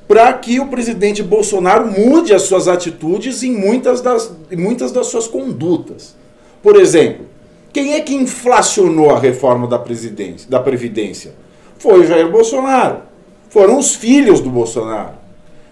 para 0.07 0.33
que 0.33 0.59
o 0.59 0.67
presidente 0.67 1.23
Bolsonaro 1.23 1.87
mude 1.87 2.35
as 2.35 2.43
suas 2.43 2.67
atitudes 2.67 3.43
em 3.43 3.53
muitas 3.53 4.01
das, 4.01 4.33
em 4.51 4.57
muitas 4.57 4.91
das 4.91 5.07
suas 5.07 5.29
condutas. 5.29 6.17
Por 6.63 6.77
exemplo, 6.77 7.30
quem 7.73 7.95
é 7.95 8.01
que 8.01 8.15
inflacionou 8.15 9.11
a 9.11 9.19
reforma 9.19 9.67
da, 9.67 9.79
presidência, 9.79 10.51
da 10.51 10.59
Previdência? 10.59 11.35
Foi 11.79 12.01
o 12.01 12.07
Jair 12.07 12.31
Bolsonaro. 12.31 13.03
Foram 13.49 13.79
os 13.79 13.95
filhos 13.95 14.41
do 14.41 14.51
Bolsonaro. 14.51 15.15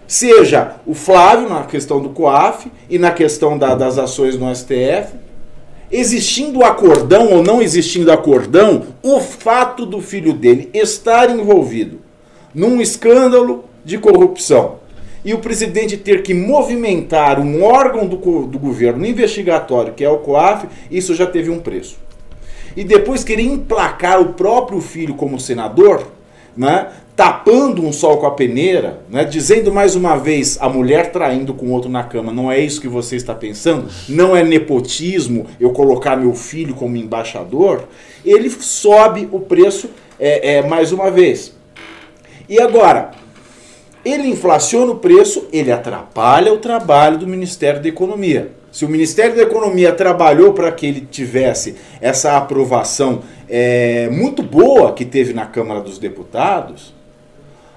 Seja 0.07 0.75
o 0.85 0.93
Flávio 0.93 1.49
na 1.49 1.63
questão 1.63 2.01
do 2.01 2.09
COAF 2.09 2.71
e 2.89 2.97
na 2.97 3.11
questão 3.11 3.57
da, 3.57 3.75
das 3.75 3.97
ações 3.97 4.37
no 4.37 4.53
STF. 4.53 5.13
Existindo 5.91 6.63
acordão 6.63 7.31
ou 7.31 7.43
não 7.43 7.61
existindo 7.61 8.11
acordão, 8.11 8.87
o 9.01 9.19
fato 9.19 9.85
do 9.85 10.01
filho 10.01 10.33
dele 10.33 10.69
estar 10.73 11.29
envolvido 11.29 11.99
num 12.53 12.81
escândalo 12.81 13.65
de 13.83 13.97
corrupção 13.97 14.79
e 15.23 15.33
o 15.33 15.39
presidente 15.39 15.97
ter 15.97 16.23
que 16.23 16.33
movimentar 16.33 17.39
um 17.39 17.63
órgão 17.63 18.07
do, 18.07 18.17
do 18.45 18.59
governo 18.59 19.05
investigatório, 19.05 19.93
que 19.93 20.03
é 20.03 20.09
o 20.09 20.19
COAF, 20.19 20.67
isso 20.89 21.13
já 21.13 21.25
teve 21.25 21.49
um 21.49 21.59
preço. 21.59 21.97
E 22.75 22.83
depois 22.83 23.23
querer 23.23 23.43
emplacar 23.43 24.21
o 24.21 24.33
próprio 24.33 24.79
filho 24.79 25.15
como 25.15 25.39
senador, 25.39 26.07
né, 26.55 26.87
tapando 27.15 27.85
um 27.85 27.91
sol 27.91 28.17
com 28.17 28.25
a 28.25 28.31
peneira, 28.31 29.01
né, 29.09 29.25
dizendo 29.25 29.73
mais 29.73 29.93
uma 29.93 30.15
vez 30.15 30.57
a 30.61 30.69
mulher 30.69 31.11
traindo 31.11 31.53
com 31.53 31.69
outro 31.71 31.89
na 31.89 32.03
cama, 32.03 32.31
não 32.31 32.49
é 32.49 32.59
isso 32.59 32.79
que 32.79 32.87
você 32.87 33.17
está 33.17 33.35
pensando? 33.35 33.89
Não 34.07 34.35
é 34.35 34.43
nepotismo 34.43 35.45
eu 35.59 35.71
colocar 35.71 36.15
meu 36.15 36.33
filho 36.33 36.73
como 36.73 36.95
embaixador? 36.95 37.83
Ele 38.23 38.49
sobe 38.49 39.27
o 39.31 39.39
preço 39.41 39.89
é, 40.17 40.55
é 40.55 40.67
mais 40.67 40.93
uma 40.93 41.11
vez. 41.11 41.53
E 42.47 42.59
agora, 42.59 43.11
ele 44.09 44.27
inflaciona 44.27 44.91
o 44.91 44.95
preço, 44.95 45.47
ele 45.51 45.71
atrapalha 45.71 46.53
o 46.53 46.57
trabalho 46.57 47.17
do 47.17 47.27
Ministério 47.27 47.81
da 47.81 47.87
Economia. 47.87 48.51
Se 48.71 48.85
o 48.85 48.89
Ministério 48.89 49.35
da 49.35 49.41
Economia 49.41 49.91
trabalhou 49.91 50.53
para 50.53 50.71
que 50.71 50.85
ele 50.85 51.01
tivesse 51.01 51.75
essa 51.99 52.37
aprovação 52.37 53.21
é, 53.49 54.09
muito 54.09 54.43
boa 54.43 54.93
que 54.93 55.05
teve 55.05 55.33
na 55.33 55.45
Câmara 55.45 55.81
dos 55.81 55.97
Deputados, 55.97 56.93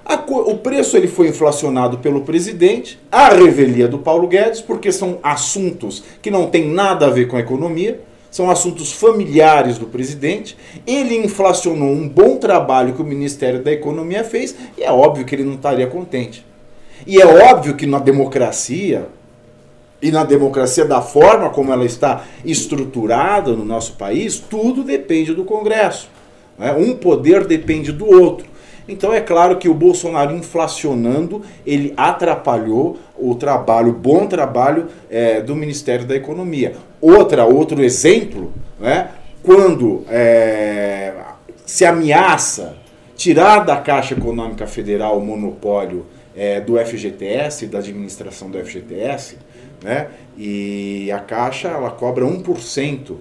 a, 0.05 0.15
o 0.15 0.59
preço 0.59 0.97
ele 0.97 1.09
foi 1.09 1.29
inflacionado 1.29 1.99
pelo 1.99 2.23
presidente, 2.23 2.99
a 3.11 3.29
revelia 3.29 3.89
do 3.89 3.99
Paulo 3.99 4.29
Guedes, 4.29 4.61
porque 4.61 4.93
são 4.93 5.19
assuntos 5.23 6.03
que 6.21 6.31
não 6.31 6.49
têm 6.49 6.69
nada 6.69 7.07
a 7.07 7.11
ver 7.11 7.27
com 7.27 7.37
a 7.37 7.41
economia 7.41 8.01
são 8.33 8.51
assuntos 8.51 8.91
familiares 8.91 9.77
do 9.77 9.87
presidente. 9.87 10.57
Ele 10.87 11.15
inflacionou 11.15 11.91
um 11.91 12.09
bom 12.09 12.39
trabalho 12.39 12.95
que 12.95 13.03
o 13.03 13.05
Ministério 13.05 13.63
da 13.63 13.71
Economia 13.71 14.25
fez 14.25 14.57
e 14.77 14.83
é 14.83 14.91
óbvio 14.91 15.27
que 15.27 15.35
ele 15.35 15.45
não 15.45 15.55
estaria 15.55 15.87
contente. 15.87 16.45
E 17.07 17.21
é 17.21 17.27
óbvio 17.27 17.77
que 17.77 17.87
na 17.87 17.99
democracia, 17.99 19.07
e 20.01 20.11
na 20.11 20.25
democracia 20.25 20.85
da 20.85 21.03
forma 21.03 21.51
como 21.51 21.73
ela 21.73 21.85
está 21.85 22.25
estruturada 22.45 23.53
no 23.53 23.65
nosso 23.65 23.93
país, 23.95 24.39
tudo 24.39 24.83
depende 24.83 25.35
do 25.35 25.45
Congresso. 25.45 26.09
Né? 26.59 26.73
Um 26.73 26.97
poder 26.97 27.47
depende 27.47 27.93
do 27.93 28.07
outro. 28.07 28.47
Então 28.89 29.13
é 29.13 29.21
claro 29.21 29.59
que 29.59 29.69
o 29.69 29.75
Bolsonaro 29.75 30.35
inflacionando, 30.35 31.43
ele 31.65 31.93
atrapalhou 31.97 32.99
o 33.17 33.35
trabalho, 33.35 33.91
o 33.91 33.95
bom 33.95 34.27
trabalho 34.27 34.89
é, 35.09 35.41
do 35.41 35.55
Ministério 35.55 36.05
da 36.05 36.17
Economia. 36.17 36.75
Outra, 37.01 37.45
outro 37.45 37.83
exemplo, 37.83 38.53
né, 38.81 39.11
quando 39.43 40.05
é, 40.09 41.15
se 41.65 41.85
ameaça 41.85 42.77
tirar 43.17 43.61
da 43.61 43.77
Caixa 43.77 44.15
Econômica 44.15 44.67
Federal 44.67 45.19
o 45.19 45.25
monopólio 45.25 46.07
é, 46.37 46.61
do 46.61 46.77
FGTS, 46.79 47.67
da 47.67 47.79
administração 47.79 48.51
do 48.51 48.59
FGTS, 48.59 49.37
né, 49.83 50.09
e 50.37 51.11
a 51.13 51.19
Caixa 51.19 51.69
ela 51.69 51.91
cobra 51.91 52.25
1% 52.25 53.15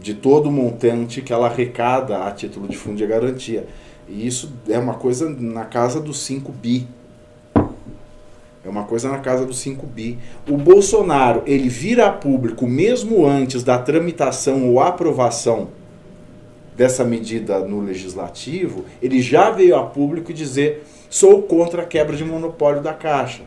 de 0.00 0.14
todo 0.14 0.48
o 0.48 0.52
montante 0.52 1.22
que 1.22 1.32
ela 1.32 1.46
arrecada 1.46 2.24
a 2.26 2.30
título 2.32 2.66
de 2.66 2.76
fundo 2.76 2.96
de 2.96 3.06
garantia. 3.06 3.66
E 4.12 4.26
isso 4.26 4.52
é 4.68 4.78
uma 4.78 4.94
coisa 4.94 5.30
na 5.30 5.64
casa 5.64 5.98
dos 5.98 6.20
5 6.20 6.52
bi. 6.52 6.86
É 8.64 8.68
uma 8.68 8.84
coisa 8.84 9.08
na 9.08 9.18
casa 9.18 9.46
dos 9.46 9.58
5 9.60 9.86
bi. 9.86 10.18
O 10.46 10.58
Bolsonaro, 10.58 11.42
ele 11.46 11.70
vira 11.70 12.06
a 12.08 12.12
público 12.12 12.66
mesmo 12.66 13.26
antes 13.26 13.64
da 13.64 13.78
tramitação 13.78 14.68
ou 14.68 14.80
aprovação 14.80 15.68
dessa 16.76 17.04
medida 17.04 17.60
no 17.60 17.80
legislativo, 17.80 18.84
ele 19.00 19.22
já 19.22 19.50
veio 19.50 19.76
a 19.76 19.84
público 19.84 20.32
dizer: 20.32 20.84
sou 21.08 21.42
contra 21.42 21.82
a 21.82 21.86
quebra 21.86 22.14
de 22.14 22.24
monopólio 22.24 22.82
da 22.82 22.92
Caixa. 22.92 23.42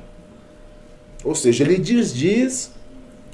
Ou 1.24 1.36
seja, 1.36 1.64
ele 1.64 1.78
desdiz 1.78 2.72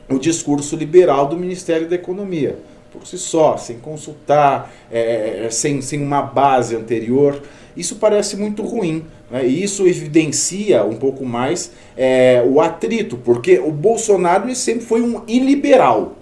o 0.10 0.20
discurso 0.20 0.76
liberal 0.76 1.28
do 1.28 1.38
Ministério 1.38 1.90
da 1.90 1.96
Economia 1.96 2.60
por 2.92 3.08
si 3.08 3.18
só, 3.18 3.58
sem 3.58 3.78
consultar, 3.80 4.72
é, 4.92 5.46
é, 5.46 5.50
sem, 5.50 5.82
sem 5.82 6.02
uma 6.02 6.22
base 6.22 6.76
anterior. 6.76 7.42
Isso 7.76 7.96
parece 7.96 8.36
muito 8.36 8.64
ruim. 8.64 9.06
Né? 9.30 9.48
E 9.48 9.64
isso 9.64 9.88
evidencia 9.88 10.84
um 10.84 10.98
pouco 10.98 11.26
mais 11.26 11.72
é, 11.96 12.44
o 12.46 12.60
atrito, 12.60 13.18
porque 13.18 13.60
o 13.60 13.72
Bolsonaro 13.72 14.54
sempre 14.54 14.86
foi 14.86 15.02
um 15.02 15.24
iliberal. 15.28 16.18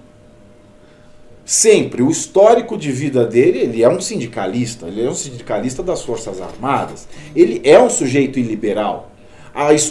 Sempre. 1.44 2.04
O 2.04 2.12
histórico 2.12 2.78
de 2.78 2.92
vida 2.92 3.26
dele, 3.26 3.60
ele 3.60 3.82
é 3.82 3.90
um 3.90 4.00
sindicalista, 4.00 4.86
ele 4.86 5.04
é 5.04 5.10
um 5.10 5.16
sindicalista 5.16 5.82
das 5.82 6.04
Forças 6.04 6.40
Armadas. 6.40 7.08
Ele 7.36 7.60
é 7.64 7.82
um 7.82 7.90
sujeito 7.90 8.38
iliberal. 8.38 9.10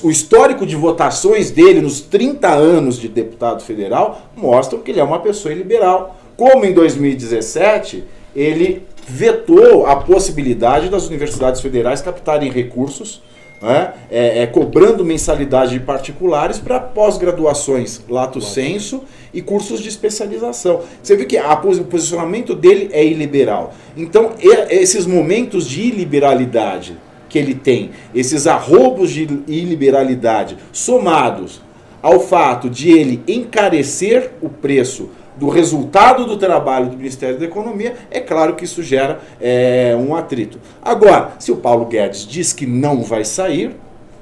O 0.05 0.11
histórico 0.11 0.65
de 0.65 0.77
votações 0.77 1.51
dele 1.51 1.81
nos 1.81 2.01
30 2.01 2.49
anos 2.49 2.97
de 2.97 3.09
deputado 3.09 3.63
federal 3.63 4.23
mostra 4.37 4.79
que 4.79 4.93
ele 4.93 5.01
é 5.01 5.05
uma 5.05 5.19
pessoa 5.19 5.53
iliberal 5.53 6.17
como 6.39 6.65
em 6.65 6.73
2017 6.73 8.05
ele 8.35 8.87
vetou 9.09 9.87
a 9.87 9.97
possibilidade 9.97 10.89
das 10.89 11.09
universidades 11.09 11.61
federais 11.61 12.01
captarem 12.01 12.49
recursos, 12.49 13.21
né, 13.61 13.95
é, 14.09 14.43
é, 14.43 14.47
cobrando 14.47 15.05
mensalidade 15.05 15.73
de 15.73 15.81
particulares 15.81 16.61
para 16.61 16.79
pós-graduações 16.79 18.01
lato 18.09 18.41
senso 18.41 19.03
e 19.35 19.43
cursos 19.43 19.81
de 19.81 19.89
especialização. 19.89 20.83
Você 21.03 21.17
vê 21.17 21.25
que 21.25 21.37
a, 21.37 21.55
o 21.55 21.85
posicionamento 21.85 22.55
dele 22.55 22.89
é 22.93 23.05
iliberal. 23.05 23.75
Então, 23.97 24.35
esses 24.71 25.07
momentos 25.07 25.67
de 25.67 25.83
iliberalidade 25.83 26.97
que 27.29 27.37
ele 27.37 27.55
tem, 27.55 27.91
esses 28.15 28.47
arrobos 28.47 29.11
de 29.11 29.23
iliberalidade, 29.49 30.57
somados 30.73 31.61
ao 32.03 32.21
fato 32.21 32.69
de 32.69 32.91
ele 32.91 33.23
encarecer 33.27 34.33
o 34.41 34.49
preço 34.49 35.11
do 35.37 35.49
resultado 35.49 36.27
do 36.27 36.37
trabalho 36.37 36.91
do 36.91 36.97
Ministério 36.97 37.39
da 37.39 37.45
Economia, 37.45 37.95
é 38.11 38.21
claro 38.21 38.57
que 38.57 38.65
isso 38.65 38.83
gera 38.83 39.21
é, 39.41 39.97
um 39.97 40.15
atrito. 40.15 40.59
Agora, 40.83 41.33
se 41.39 41.53
o 41.53 41.57
Paulo 41.57 41.87
Guedes 41.87 42.27
diz 42.27 42.53
que 42.53 42.67
não 42.67 43.03
vai 43.03 43.25
sair, 43.25 43.77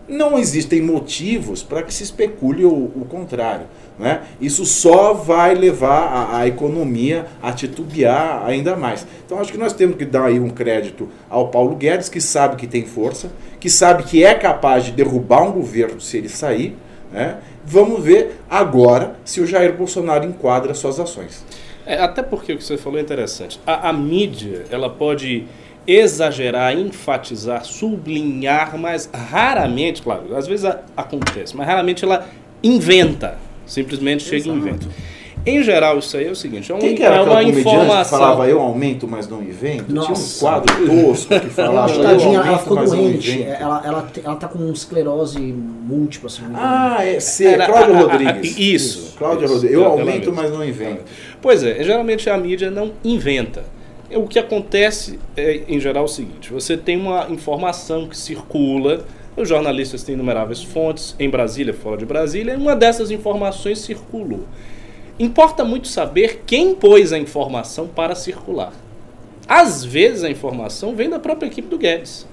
não 0.08 0.38
existem 0.38 0.80
motivos 0.80 1.62
para 1.62 1.82
que 1.82 1.92
se 1.92 2.02
especule 2.02 2.64
o, 2.64 2.70
o 2.70 3.06
contrário. 3.08 3.66
Né? 3.98 4.20
Isso 4.40 4.66
só 4.66 5.14
vai 5.14 5.54
levar 5.54 6.02
a, 6.12 6.38
a, 6.40 6.46
economia 6.46 7.26
a 7.42 7.50
titubear 7.50 8.44
ainda 8.44 8.76
mais. 8.76 9.06
Então 9.24 9.40
acho 9.40 9.50
que 9.50 9.58
nós 9.58 9.72
temos 9.72 9.96
que 9.96 10.04
dar 10.04 10.26
aí 10.26 10.38
um 10.38 10.50
crédito 10.50 11.08
ao 11.30 11.48
Paulo 11.48 11.74
Guedes, 11.74 12.10
que 12.10 12.20
sabe 12.20 12.56
que 12.56 12.66
tem 12.66 12.84
força, 12.84 13.30
que 13.58 13.70
sabe 13.70 14.02
que 14.02 14.22
é 14.22 14.34
capaz 14.34 14.84
de 14.84 14.92
derrubar 14.92 15.42
um 15.42 15.52
governo 15.52 16.00
se 16.00 16.18
ele 16.18 16.28
sair, 16.28 16.76
Né? 17.10 17.38
Vamos 17.68 18.02
ver 18.02 18.40
agora 18.48 19.16
se 19.24 19.40
o 19.40 19.46
Jair 19.46 19.76
Bolsonaro 19.76 20.24
enquadra 20.24 20.72
suas 20.72 21.00
ações. 21.00 21.44
É, 21.84 21.98
até 21.98 22.22
porque 22.22 22.52
o 22.52 22.56
que 22.56 22.64
você 22.64 22.76
falou 22.76 22.98
é 22.98 23.02
interessante. 23.02 23.60
A, 23.66 23.88
a 23.88 23.92
mídia, 23.92 24.64
ela 24.70 24.88
pode 24.88 25.44
exagerar, 25.86 26.76
enfatizar, 26.76 27.64
sublinhar, 27.64 28.78
mas 28.78 29.10
raramente, 29.12 30.02
claro, 30.02 30.36
às 30.36 30.46
vezes 30.46 30.64
a, 30.64 30.80
acontece, 30.96 31.56
mas 31.56 31.66
raramente 31.66 32.04
ela 32.04 32.28
inventa, 32.62 33.38
simplesmente 33.66 34.22
chega 34.22 34.48
Exato. 34.48 34.56
e 34.56 34.60
inventa. 34.60 34.86
Em 35.46 35.62
geral, 35.62 35.98
isso 35.98 36.16
aí 36.16 36.26
é 36.26 36.30
o 36.30 36.34
seguinte: 36.34 36.72
é, 36.72 36.74
um, 36.74 36.78
Quem 36.80 36.96
que 36.96 37.04
era 37.04 37.16
é 37.16 37.22
uma 37.22 37.42
informação. 37.44 38.02
Que 38.02 38.10
falava 38.10 38.48
eu 38.48 38.60
aumento, 38.60 39.06
mas 39.06 39.28
não 39.28 39.40
invento? 39.40 39.92
Nossa. 39.92 40.12
Tinha 40.12 40.26
um 40.26 40.40
quadro 40.40 40.86
tosco 40.86 41.40
que 41.40 41.46
falava. 41.54 41.92
eu 41.94 42.02
tadinha, 42.02 42.38
ela 42.40 42.58
ficou 42.58 42.84
doente. 42.84 43.42
Ela, 43.44 43.82
ela, 43.84 44.10
ela 44.24 44.36
tá 44.36 44.48
com 44.48 44.72
esclerose 44.72 45.38
múltipla. 45.38 46.26
Assim, 46.26 46.42
ah, 46.52 46.98
é, 47.00 47.20
sim, 47.20 47.46
era, 47.46 47.66
Cláudia 47.66 47.94
Rodrigues. 47.94 48.58
isso. 48.58 48.98
isso. 48.98 49.14
Cláudia 49.16 49.46
Rodrigues. 49.46 49.76
Eu 49.76 49.84
aumento, 49.84 50.32
mas 50.32 50.50
não 50.50 50.64
invento. 50.64 51.02
Pois 51.40 51.62
é, 51.62 51.80
geralmente 51.84 52.28
a 52.28 52.36
mídia 52.36 52.68
não 52.68 52.90
inventa. 53.04 53.64
O 54.14 54.26
que 54.26 54.40
acontece 54.40 55.18
é, 55.36 55.62
em 55.68 55.78
geral, 55.78 56.02
é 56.02 56.06
o 56.06 56.08
seguinte: 56.08 56.52
você 56.52 56.76
tem 56.76 56.96
uma 56.96 57.28
informação 57.30 58.08
que 58.08 58.18
circula, 58.18 59.04
os 59.36 59.48
jornalistas 59.48 60.02
têm 60.02 60.16
inumeráveis 60.16 60.60
fontes, 60.60 61.14
em 61.20 61.30
Brasília, 61.30 61.72
fora 61.72 61.98
de 61.98 62.04
Brasília, 62.04 62.54
e 62.54 62.56
uma 62.56 62.74
dessas 62.74 63.12
informações 63.12 63.78
circulou. 63.78 64.44
Importa 65.18 65.64
muito 65.64 65.88
saber 65.88 66.42
quem 66.46 66.74
pôs 66.74 67.12
a 67.12 67.18
informação 67.18 67.88
para 67.88 68.14
circular. 68.14 68.72
Às 69.48 69.84
vezes 69.84 70.24
a 70.24 70.30
informação 70.30 70.94
vem 70.94 71.08
da 71.08 71.18
própria 71.18 71.46
equipe 71.46 71.68
do 71.68 71.78
Guedes. 71.78 72.26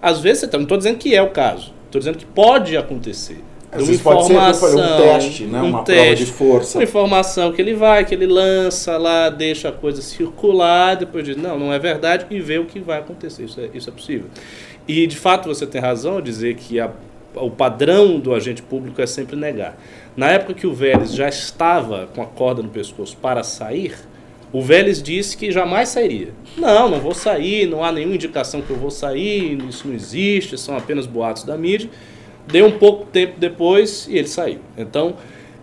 Às 0.00 0.20
vezes, 0.20 0.48
não 0.52 0.62
estou 0.62 0.78
dizendo 0.78 0.98
que 0.98 1.14
é 1.14 1.22
o 1.22 1.30
caso, 1.30 1.72
estou 1.86 1.98
dizendo 1.98 2.18
que 2.18 2.24
pode 2.24 2.76
acontecer. 2.76 3.38
Às 3.70 3.84
uma 3.84 3.94
informação, 3.94 4.78
um 4.78 4.96
teste, 4.98 5.44
né? 5.44 5.62
um 5.62 5.68
uma 5.70 5.82
teste, 5.82 6.02
prova 6.02 6.16
de 6.16 6.26
força. 6.26 6.78
Uma 6.78 6.84
informação 6.84 7.52
que 7.52 7.62
ele 7.62 7.74
vai, 7.74 8.04
que 8.04 8.14
ele 8.14 8.26
lança 8.26 8.98
lá, 8.98 9.30
deixa 9.30 9.70
a 9.70 9.72
coisa 9.72 10.02
circular, 10.02 10.94
depois 10.94 11.24
diz, 11.24 11.36
não, 11.36 11.58
não 11.58 11.72
é 11.72 11.78
verdade, 11.78 12.26
e 12.30 12.38
vê 12.38 12.58
o 12.58 12.66
que 12.66 12.78
vai 12.80 12.98
acontecer. 12.98 13.44
Isso 13.44 13.58
é, 13.60 13.70
isso 13.72 13.88
é 13.88 13.92
possível. 13.92 14.26
E 14.86 15.06
de 15.06 15.16
fato 15.16 15.48
você 15.48 15.66
tem 15.66 15.80
razão 15.80 16.14
ao 16.14 16.20
dizer 16.20 16.54
que 16.56 16.78
a, 16.78 16.90
o 17.34 17.50
padrão 17.50 18.18
do 18.18 18.34
agente 18.34 18.62
público 18.62 19.00
é 19.00 19.06
sempre 19.06 19.36
negar. 19.36 19.78
Na 20.16 20.30
época 20.30 20.54
que 20.54 20.66
o 20.66 20.74
Vélez 20.74 21.14
já 21.14 21.28
estava 21.28 22.08
com 22.14 22.22
a 22.22 22.26
corda 22.26 22.62
no 22.62 22.68
pescoço 22.68 23.16
para 23.16 23.42
sair, 23.42 23.94
o 24.52 24.60
Vélez 24.60 25.02
disse 25.02 25.36
que 25.36 25.50
jamais 25.50 25.88
sairia. 25.88 26.28
Não, 26.58 26.88
não 26.88 27.00
vou 27.00 27.14
sair, 27.14 27.66
não 27.66 27.82
há 27.82 27.90
nenhuma 27.90 28.14
indicação 28.14 28.60
que 28.60 28.70
eu 28.70 28.76
vou 28.76 28.90
sair, 28.90 29.58
isso 29.66 29.88
não 29.88 29.94
existe, 29.94 30.58
são 30.58 30.76
apenas 30.76 31.06
boatos 31.06 31.44
da 31.44 31.56
mídia. 31.56 31.88
Deu 32.46 32.66
um 32.66 32.72
pouco 32.72 33.06
tempo 33.06 33.38
depois 33.38 34.06
e 34.08 34.18
ele 34.18 34.28
saiu. 34.28 34.58
Então, 34.76 35.14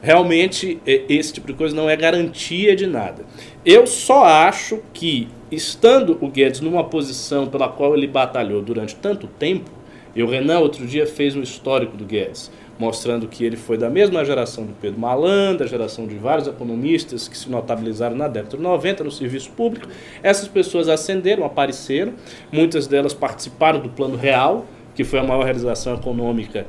realmente, 0.01 0.79
esse 0.85 1.33
tipo 1.33 1.47
de 1.47 1.53
coisa 1.53 1.75
não 1.75 1.88
é 1.88 1.95
garantia 1.95 2.75
de 2.75 2.88
nada. 2.88 3.25
Eu 3.63 3.85
só 3.85 4.23
acho 4.23 4.79
que, 4.91 5.27
estando 5.51 6.17
o 6.19 6.27
Guedes 6.27 6.61
numa 6.61 6.83
posição 6.83 7.45
pela 7.47 7.67
qual 7.67 7.95
ele 7.95 8.07
batalhou 8.07 8.61
durante 8.61 8.95
tanto 8.95 9.27
tempo, 9.27 9.69
e 10.16 10.24
o 10.24 10.28
Renan 10.28 10.60
outro 10.60 10.86
dia 10.86 11.06
fez 11.06 11.36
um 11.36 11.42
histórico 11.42 11.96
do 11.96 12.06
Guedes, 12.06 12.51
mostrando 12.80 13.28
que 13.28 13.44
ele 13.44 13.58
foi 13.58 13.78
da 13.78 13.89
mesma 13.89 14.24
geração 14.24 14.66
do 14.66 14.74
Pedro 14.74 15.00
Malan, 15.00 15.56
da 15.56 15.68
geração 15.68 16.08
de 16.08 16.16
vários 16.16 16.48
economistas 16.48 17.28
que 17.28 17.38
se 17.38 17.50
notabilizaram 17.50 18.16
na 18.16 18.28
década 18.28 18.58
de 18.58 18.63
90 18.63 19.04
no 19.04 19.12
serviço 19.12 19.51
público. 19.51 19.88
Essas 20.24 20.48
pessoas 20.48 20.88
ascenderam, 20.88 21.44
apareceram, 21.46 22.13
muitas 22.51 22.88
delas 22.88 23.13
participaram 23.13 23.80
do 23.80 23.89
Plano 23.89 24.16
Real, 24.16 24.66
que 24.96 25.04
foi 25.04 25.20
a 25.20 25.24
maior 25.24 25.44
realização 25.44 25.96
econômica 25.96 26.66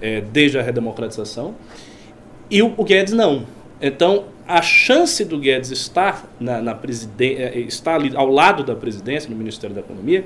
é, 0.00 0.20
desde 0.20 0.58
a 0.58 0.62
redemocratização, 0.62 1.54
e 2.50 2.62
o, 2.62 2.74
o, 2.76 2.84
Guedes 2.84 3.12
não. 3.12 3.46
Então, 3.80 4.24
a 4.48 4.60
chance 4.60 5.24
do 5.24 5.38
Guedes 5.38 5.70
estar, 5.70 6.28
na, 6.40 6.60
na 6.60 6.78
é, 7.20 7.60
estar 7.60 7.94
ali 7.94 8.16
ao 8.16 8.26
lado 8.26 8.64
da 8.64 8.74
presidência, 8.74 9.30
no 9.30 9.36
Ministério 9.36 9.74
da 9.74 9.80
Economia, 9.80 10.24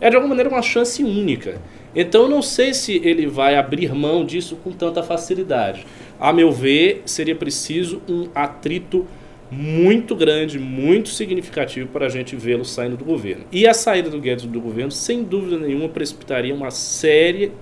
é 0.00 0.10
de 0.10 0.16
alguma 0.16 0.30
maneira 0.30 0.50
uma 0.50 0.62
chance 0.62 1.02
única. 1.02 1.60
Então 1.94 2.22
eu 2.22 2.28
não 2.28 2.42
sei 2.42 2.74
se 2.74 3.00
ele 3.04 3.26
vai 3.26 3.56
abrir 3.56 3.94
mão 3.94 4.24
disso 4.24 4.56
com 4.56 4.72
tanta 4.72 5.02
facilidade. 5.02 5.86
A 6.18 6.32
meu 6.32 6.50
ver, 6.50 7.02
seria 7.06 7.34
preciso 7.34 8.02
um 8.08 8.28
atrito 8.34 9.06
muito 9.50 10.16
grande, 10.16 10.58
muito 10.58 11.08
significativo 11.08 11.88
para 11.88 12.06
a 12.06 12.08
gente 12.08 12.34
vê-lo 12.34 12.64
saindo 12.64 12.96
do 12.96 13.04
governo. 13.04 13.44
E 13.52 13.66
a 13.66 13.74
saída 13.74 14.10
do 14.10 14.20
Guedes 14.20 14.44
do 14.46 14.60
governo, 14.60 14.90
sem 14.90 15.22
dúvida 15.22 15.58
nenhuma, 15.58 15.88
precipitaria 15.88 16.54
uma 16.54 16.70
série, 16.70 17.52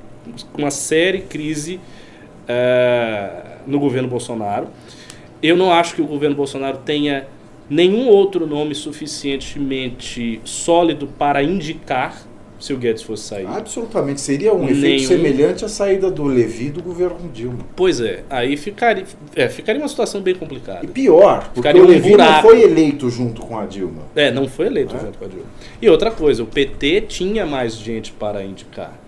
uma 0.57 0.71
série 0.71 1.21
crise 1.21 1.79
uh, 2.49 3.59
no 3.67 3.79
governo 3.79 4.09
Bolsonaro. 4.09 4.69
Eu 5.43 5.57
não 5.57 5.73
acho 5.73 5.95
que 5.95 6.01
o 6.01 6.07
governo 6.07 6.37
Bolsonaro 6.37 6.79
tenha 6.79 7.27
nenhum 7.73 8.09
outro 8.09 8.47
nome 8.47 8.75
suficientemente 8.75 10.41
sólido 10.45 11.07
para 11.07 11.43
indicar 11.43 12.27
se 12.61 12.73
o 12.73 12.77
Guedes 12.77 13.03
fosse 13.03 13.25
sair. 13.25 13.47
Absolutamente. 13.47 14.21
Seria 14.21 14.55
um 14.55 14.65
Nenhum... 14.65 14.79
efeito 14.79 15.09
semelhante 15.09 15.65
à 15.65 15.69
saída 15.69 16.11
do 16.11 16.25
Levi 16.25 16.71
do 16.71 16.81
governo 16.81 17.29
Dilma. 17.33 17.67
Pois 17.75 18.01
é. 18.01 18.23
Aí 18.31 18.57
ficaria, 18.57 19.05
é, 19.35 19.49
ficaria 19.49 19.83
uma 19.83 19.89
situação 19.89 20.21
bem 20.21 20.35
complicada. 20.35 20.85
E 20.85 20.87
pior, 20.87 21.51
porque 21.53 21.57
ficaria 21.57 21.83
o 21.83 21.87
Levi 21.87 22.15
um 22.15 22.19
não 22.19 22.41
foi 22.41 22.63
eleito 22.63 23.11
junto 23.11 23.43
com 23.43 23.59
a 23.59 23.67
Dilma. 23.67 24.03
É, 24.15 24.31
não 24.31 24.49
foi 24.49 24.67
eleito 24.67 24.95
é? 24.95 25.01
junto 25.01 25.19
com 25.19 25.25
a 25.25 25.29
Dilma. 25.29 25.47
E 25.81 25.91
outra 25.91 26.13
coisa, 26.13 26.45
o 26.45 26.47
PT 26.47 27.01
tinha 27.03 27.45
mais 27.45 27.75
gente 27.75 28.13
para 28.13 28.45
indicar. 28.45 29.02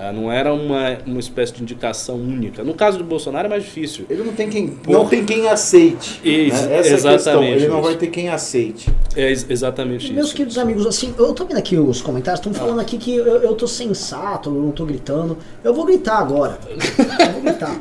Ah, 0.00 0.12
não 0.12 0.30
era 0.30 0.54
uma, 0.54 0.96
uma 1.04 1.18
espécie 1.18 1.52
de 1.54 1.62
indicação 1.62 2.14
única. 2.14 2.62
No 2.62 2.72
caso 2.72 2.98
do 2.98 3.04
Bolsonaro 3.04 3.46
é 3.46 3.50
mais 3.50 3.64
difícil. 3.64 4.06
Ele 4.08 4.22
não 4.22 4.32
tem 4.32 4.48
quem, 4.48 4.68
Por... 4.68 4.92
não 4.92 5.08
tem 5.08 5.24
quem 5.24 5.48
aceite. 5.48 6.20
Isso, 6.22 6.66
né? 6.66 6.78
Essa 6.78 6.94
exatamente. 6.94 7.08
É 7.08 7.10
a 7.10 7.14
questão. 7.14 7.44
Ele 7.44 7.68
não 7.68 7.82
vai 7.82 7.96
ter 7.96 8.06
quem 8.06 8.28
aceite. 8.28 8.88
É 9.16 9.28
exatamente 9.32 10.04
isso. 10.04 10.14
Meus 10.14 10.32
queridos 10.32 10.56
amigos, 10.56 10.86
assim, 10.86 11.12
eu 11.18 11.34
tô 11.34 11.44
vendo 11.44 11.56
aqui 11.56 11.76
os 11.76 12.00
comentários, 12.00 12.38
estão 12.38 12.54
falando 12.54 12.78
aqui 12.78 12.96
que 12.96 13.16
eu, 13.16 13.26
eu 13.26 13.54
tô 13.56 13.66
sensato, 13.66 14.50
eu 14.50 14.54
não 14.54 14.70
tô 14.70 14.86
gritando. 14.86 15.36
Eu 15.64 15.74
vou 15.74 15.84
gritar 15.84 16.18
agora. 16.18 16.60
eu 16.70 17.32
vou 17.32 17.42
gritar. 17.42 17.80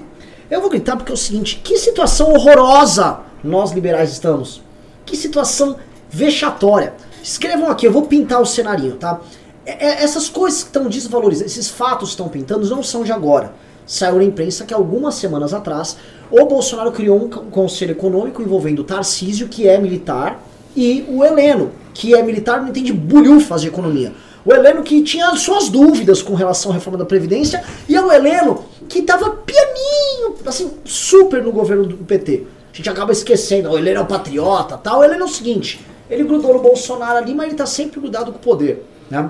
Eu 0.49 0.61
vou 0.61 0.69
gritar 0.71 0.95
porque 0.95 1.11
é 1.11 1.15
o 1.15 1.17
seguinte, 1.17 1.61
que 1.63 1.77
situação 1.77 2.33
horrorosa 2.33 3.19
nós 3.43 3.71
liberais 3.71 4.11
estamos. 4.11 4.63
Que 5.05 5.15
situação 5.15 5.75
vexatória. 6.09 6.93
Escrevam 7.21 7.69
aqui, 7.69 7.85
eu 7.85 7.91
vou 7.91 8.03
pintar 8.03 8.41
o 8.41 8.45
cenarinho, 8.45 8.95
tá? 8.95 9.19
É, 9.67 9.85
é, 9.85 10.03
essas 10.03 10.29
coisas 10.29 10.61
que 10.61 10.69
estão 10.69 10.87
desvalorizadas, 10.87 11.51
esses 11.51 11.69
fatos 11.69 12.09
que 12.09 12.13
estão 12.13 12.29
pintando, 12.29 12.65
não 12.69 12.81
são 12.81 13.03
de 13.03 13.11
agora. 13.11 13.53
Saiu 13.85 14.15
na 14.15 14.23
imprensa 14.23 14.63
que 14.63 14.73
algumas 14.73 15.15
semanas 15.15 15.53
atrás 15.53 15.97
o 16.31 16.45
Bolsonaro 16.45 16.89
criou 16.93 17.25
um 17.25 17.29
conselho 17.29 17.91
econômico 17.91 18.41
envolvendo 18.41 18.79
o 18.79 18.83
Tarcísio, 18.85 19.49
que 19.49 19.67
é 19.67 19.77
militar, 19.77 20.41
e 20.73 21.05
o 21.09 21.21
Heleno, 21.21 21.71
que 21.93 22.15
é 22.15 22.23
militar, 22.23 22.61
não 22.61 22.69
entende 22.69 22.93
bulhufas 22.93 23.61
de 23.61 23.67
economia. 23.67 24.13
O 24.45 24.53
Heleno 24.53 24.83
que 24.83 25.03
tinha 25.03 25.35
suas 25.35 25.67
dúvidas 25.67 26.21
com 26.21 26.33
relação 26.33 26.71
à 26.71 26.75
reforma 26.75 26.97
da 26.97 27.05
Previdência, 27.05 27.61
e 27.89 27.95
é 27.95 28.01
o 28.01 28.09
Heleno 28.09 28.63
que 28.87 28.99
estava 28.99 29.31
pianinho, 29.31 30.35
assim, 30.45 30.71
super 30.85 31.43
no 31.43 31.51
governo 31.51 31.85
do 31.85 31.97
PT. 31.97 32.43
A 32.71 32.77
gente 32.77 32.89
acaba 32.89 33.11
esquecendo, 33.11 33.69
o 33.69 33.77
Heleno 33.77 33.99
é 33.99 34.03
o 34.03 34.05
patriota 34.05 34.77
tal. 34.77 34.99
O 34.99 35.03
Heleno 35.03 35.23
é 35.23 35.25
o 35.25 35.29
seguinte, 35.29 35.81
ele 36.09 36.23
grudou 36.23 36.53
no 36.53 36.59
Bolsonaro 36.61 37.17
ali, 37.17 37.35
mas 37.35 37.47
ele 37.47 37.55
está 37.55 37.65
sempre 37.65 37.99
grudado 37.99 38.31
com 38.31 38.37
o 38.37 38.41
poder. 38.41 38.85
Né? 39.09 39.29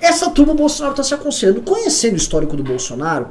Essa 0.00 0.30
turma 0.30 0.52
o 0.52 0.56
Bolsonaro 0.56 0.92
está 0.92 1.02
se 1.02 1.14
aconselhando. 1.14 1.62
Conhecendo 1.62 2.14
o 2.14 2.16
histórico 2.16 2.56
do 2.56 2.62
Bolsonaro, 2.62 3.28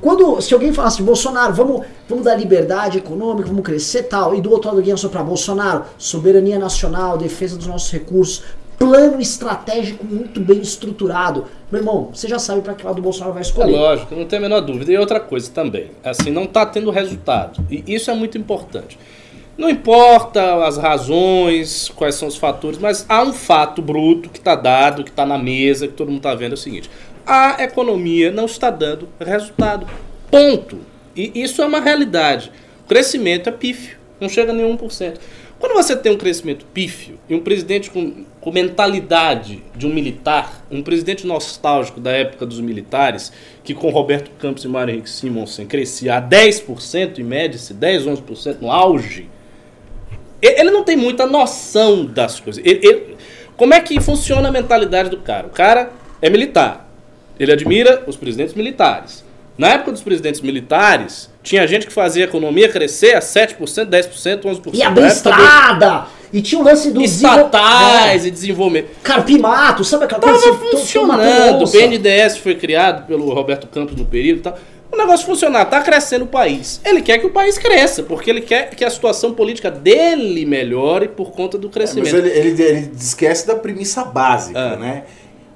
quando 0.00 0.40
se 0.40 0.52
alguém 0.52 0.72
falasse 0.72 0.96
assim, 0.96 1.04
Bolsonaro, 1.04 1.54
vamos, 1.54 1.86
vamos 2.08 2.24
dar 2.24 2.34
liberdade 2.34 2.98
econômica, 2.98 3.48
vamos 3.48 3.62
crescer 3.62 4.02
tal, 4.04 4.34
e 4.34 4.40
do 4.40 4.50
outro 4.50 4.68
lado 4.68 4.78
alguém 4.78 4.94
para 5.08 5.22
Bolsonaro, 5.22 5.84
soberania 5.96 6.58
nacional, 6.58 7.16
defesa 7.16 7.56
dos 7.56 7.68
nossos 7.68 7.90
recursos, 7.92 8.42
plano 8.76 9.20
estratégico 9.20 10.04
muito 10.04 10.40
bem 10.40 10.58
estruturado. 10.58 11.44
Meu 11.70 11.80
irmão, 11.80 12.10
você 12.12 12.26
já 12.26 12.40
sabe 12.40 12.62
para 12.62 12.74
que 12.74 12.84
lado 12.84 12.98
o 12.98 13.02
Bolsonaro 13.02 13.32
vai 13.32 13.42
escolher. 13.42 13.74
É 13.74 13.78
lógico, 13.78 14.14
não 14.16 14.24
tem 14.24 14.40
a 14.40 14.42
menor 14.42 14.60
dúvida. 14.60 14.90
E 14.90 14.98
outra 14.98 15.20
coisa 15.20 15.48
também, 15.52 15.92
assim, 16.02 16.32
não 16.32 16.44
está 16.44 16.66
tendo 16.66 16.90
resultado. 16.90 17.64
E 17.70 17.84
isso 17.86 18.10
é 18.10 18.14
muito 18.14 18.36
importante. 18.36 18.98
Não 19.56 19.68
importa 19.68 20.64
as 20.64 20.78
razões, 20.78 21.90
quais 21.94 22.14
são 22.14 22.26
os 22.26 22.36
fatores, 22.36 22.78
mas 22.78 23.04
há 23.08 23.22
um 23.22 23.32
fato 23.32 23.82
bruto 23.82 24.30
que 24.30 24.38
está 24.38 24.54
dado, 24.54 25.04
que 25.04 25.10
está 25.10 25.26
na 25.26 25.36
mesa, 25.36 25.86
que 25.86 25.92
todo 25.92 26.08
mundo 26.08 26.18
está 26.18 26.34
vendo, 26.34 26.52
é 26.52 26.54
o 26.54 26.58
seguinte: 26.58 26.90
a 27.26 27.62
economia 27.62 28.30
não 28.30 28.46
está 28.46 28.70
dando 28.70 29.08
resultado. 29.20 29.86
Ponto. 30.30 30.78
E 31.14 31.30
isso 31.34 31.60
é 31.60 31.66
uma 31.66 31.80
realidade. 31.80 32.50
O 32.84 32.88
crescimento 32.88 33.48
é 33.48 33.52
pífio, 33.52 33.98
não 34.18 34.28
chega 34.28 34.52
a 34.52 34.54
nenhum 34.54 34.76
por 34.76 34.90
cento. 34.90 35.20
Quando 35.62 35.74
você 35.74 35.94
tem 35.94 36.10
um 36.10 36.16
crescimento 36.16 36.66
pífio 36.74 37.20
e 37.28 37.34
um 37.36 37.40
presidente 37.40 37.88
com, 37.88 38.24
com, 38.40 38.50
mentalidade 38.50 39.62
de 39.76 39.86
um 39.86 39.94
militar, 39.94 40.66
um 40.68 40.82
presidente 40.82 41.24
nostálgico 41.24 42.00
da 42.00 42.10
época 42.10 42.44
dos 42.44 42.60
militares, 42.60 43.32
que 43.62 43.72
com 43.72 43.88
Roberto 43.90 44.28
Campos 44.40 44.64
e 44.64 44.68
Mário 44.68 44.92
Henrique 44.92 45.08
Simonsen 45.08 45.66
crescia 45.66 46.16
a 46.16 46.22
10% 46.22 47.20
em 47.20 47.22
média, 47.22 47.60
10, 47.72 48.06
11% 48.06 48.56
no 48.60 48.72
auge, 48.72 49.28
ele 50.42 50.70
não 50.70 50.82
tem 50.82 50.96
muita 50.96 51.26
noção 51.26 52.04
das 52.04 52.40
coisas. 52.40 52.62
Ele, 52.64 52.80
ele, 52.82 53.16
como 53.56 53.74
é 53.74 53.80
que 53.80 54.00
funciona 54.00 54.48
a 54.48 54.52
mentalidade 54.52 55.08
do 55.08 55.18
cara? 55.18 55.46
O 55.46 55.50
cara 55.50 55.90
é 56.20 56.28
militar. 56.28 56.88
Ele 57.38 57.52
admira 57.52 58.02
os 58.06 58.16
presidentes 58.16 58.54
militares. 58.54 59.24
Na 59.56 59.68
época 59.68 59.92
dos 59.92 60.02
presidentes 60.02 60.40
militares, 60.40 61.30
Tinha 61.42 61.66
gente 61.66 61.86
que 61.86 61.92
fazia 61.92 62.24
a 62.24 62.28
economia 62.28 62.68
crescer 62.68 63.16
a 63.16 63.20
7%, 63.20 63.58
10%, 63.58 64.42
11%. 64.42 64.70
E 64.72 64.82
abrir 64.82 65.06
estrada! 65.06 66.06
E 66.32 66.40
tinha 66.40 66.60
o 66.60 66.64
lance 66.64 66.90
do 66.92 67.02
estatais 67.02 68.24
é. 68.24 68.28
e 68.28 68.30
desenvolvimento. 68.30 68.88
Carpimato, 69.02 69.84
sabe 69.84 70.04
aquela 70.04 70.20
coisa? 70.20 70.40
Tava 70.40 70.58
funcionando. 70.70 71.64
O 71.64 71.70
BNDES 71.70 72.38
foi 72.38 72.54
criado 72.54 73.06
pelo 73.06 73.34
Roberto 73.34 73.66
Campos 73.66 73.96
no 73.96 74.06
período 74.06 74.38
e 74.38 74.42
tal. 74.42 74.58
O 74.92 74.96
negócio 74.96 75.24
funcionar, 75.24 75.64
tá 75.64 75.80
crescendo 75.80 76.26
o 76.26 76.28
país. 76.28 76.78
Ele 76.84 77.00
quer 77.00 77.16
que 77.16 77.26
o 77.26 77.30
país 77.30 77.56
cresça, 77.56 78.02
porque 78.02 78.28
ele 78.28 78.42
quer 78.42 78.68
que 78.70 78.84
a 78.84 78.90
situação 78.90 79.32
política 79.32 79.70
dele 79.70 80.44
melhore 80.44 81.08
por 81.08 81.32
conta 81.32 81.56
do 81.56 81.70
crescimento. 81.70 82.14
É, 82.14 82.20
mas 82.20 82.26
ele, 82.26 82.38
ele, 82.38 82.62
ele 82.62 82.92
esquece 82.94 83.46
da 83.46 83.54
premissa 83.54 84.04
básica, 84.04 84.58
é. 84.58 84.76
né? 84.76 85.04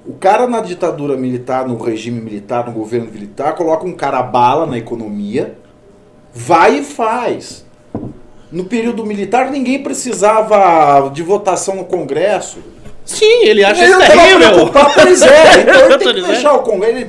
O 0.07 0.13
cara 0.13 0.47
na 0.47 0.61
ditadura 0.61 1.15
militar, 1.15 1.67
no 1.67 1.77
regime 1.77 2.19
militar, 2.19 2.65
no 2.65 2.71
governo 2.71 3.11
militar, 3.11 3.53
coloca 3.53 3.85
um 3.85 3.93
cara 3.93 4.23
bala 4.23 4.65
na 4.65 4.77
economia, 4.77 5.55
vai 6.33 6.79
e 6.79 6.83
faz. 6.83 7.65
No 8.51 8.65
período 8.65 9.05
militar, 9.05 9.51
ninguém 9.51 9.83
precisava 9.83 11.09
de 11.09 11.21
votação 11.21 11.75
no 11.75 11.85
Congresso. 11.85 12.59
Sim, 13.07 13.45
ele 13.45 13.63
acha 13.63 13.83
ele 13.83 13.91
isso 13.91 13.99
terrível. 13.99 14.69
Pois 14.93 15.21
é, 15.21 15.61
então 15.61 15.85
ele 15.85 15.97
tem 15.97 16.13
que 16.13 16.21
deixar 16.21 16.53
o 16.53 16.59
Congresso. 16.59 17.07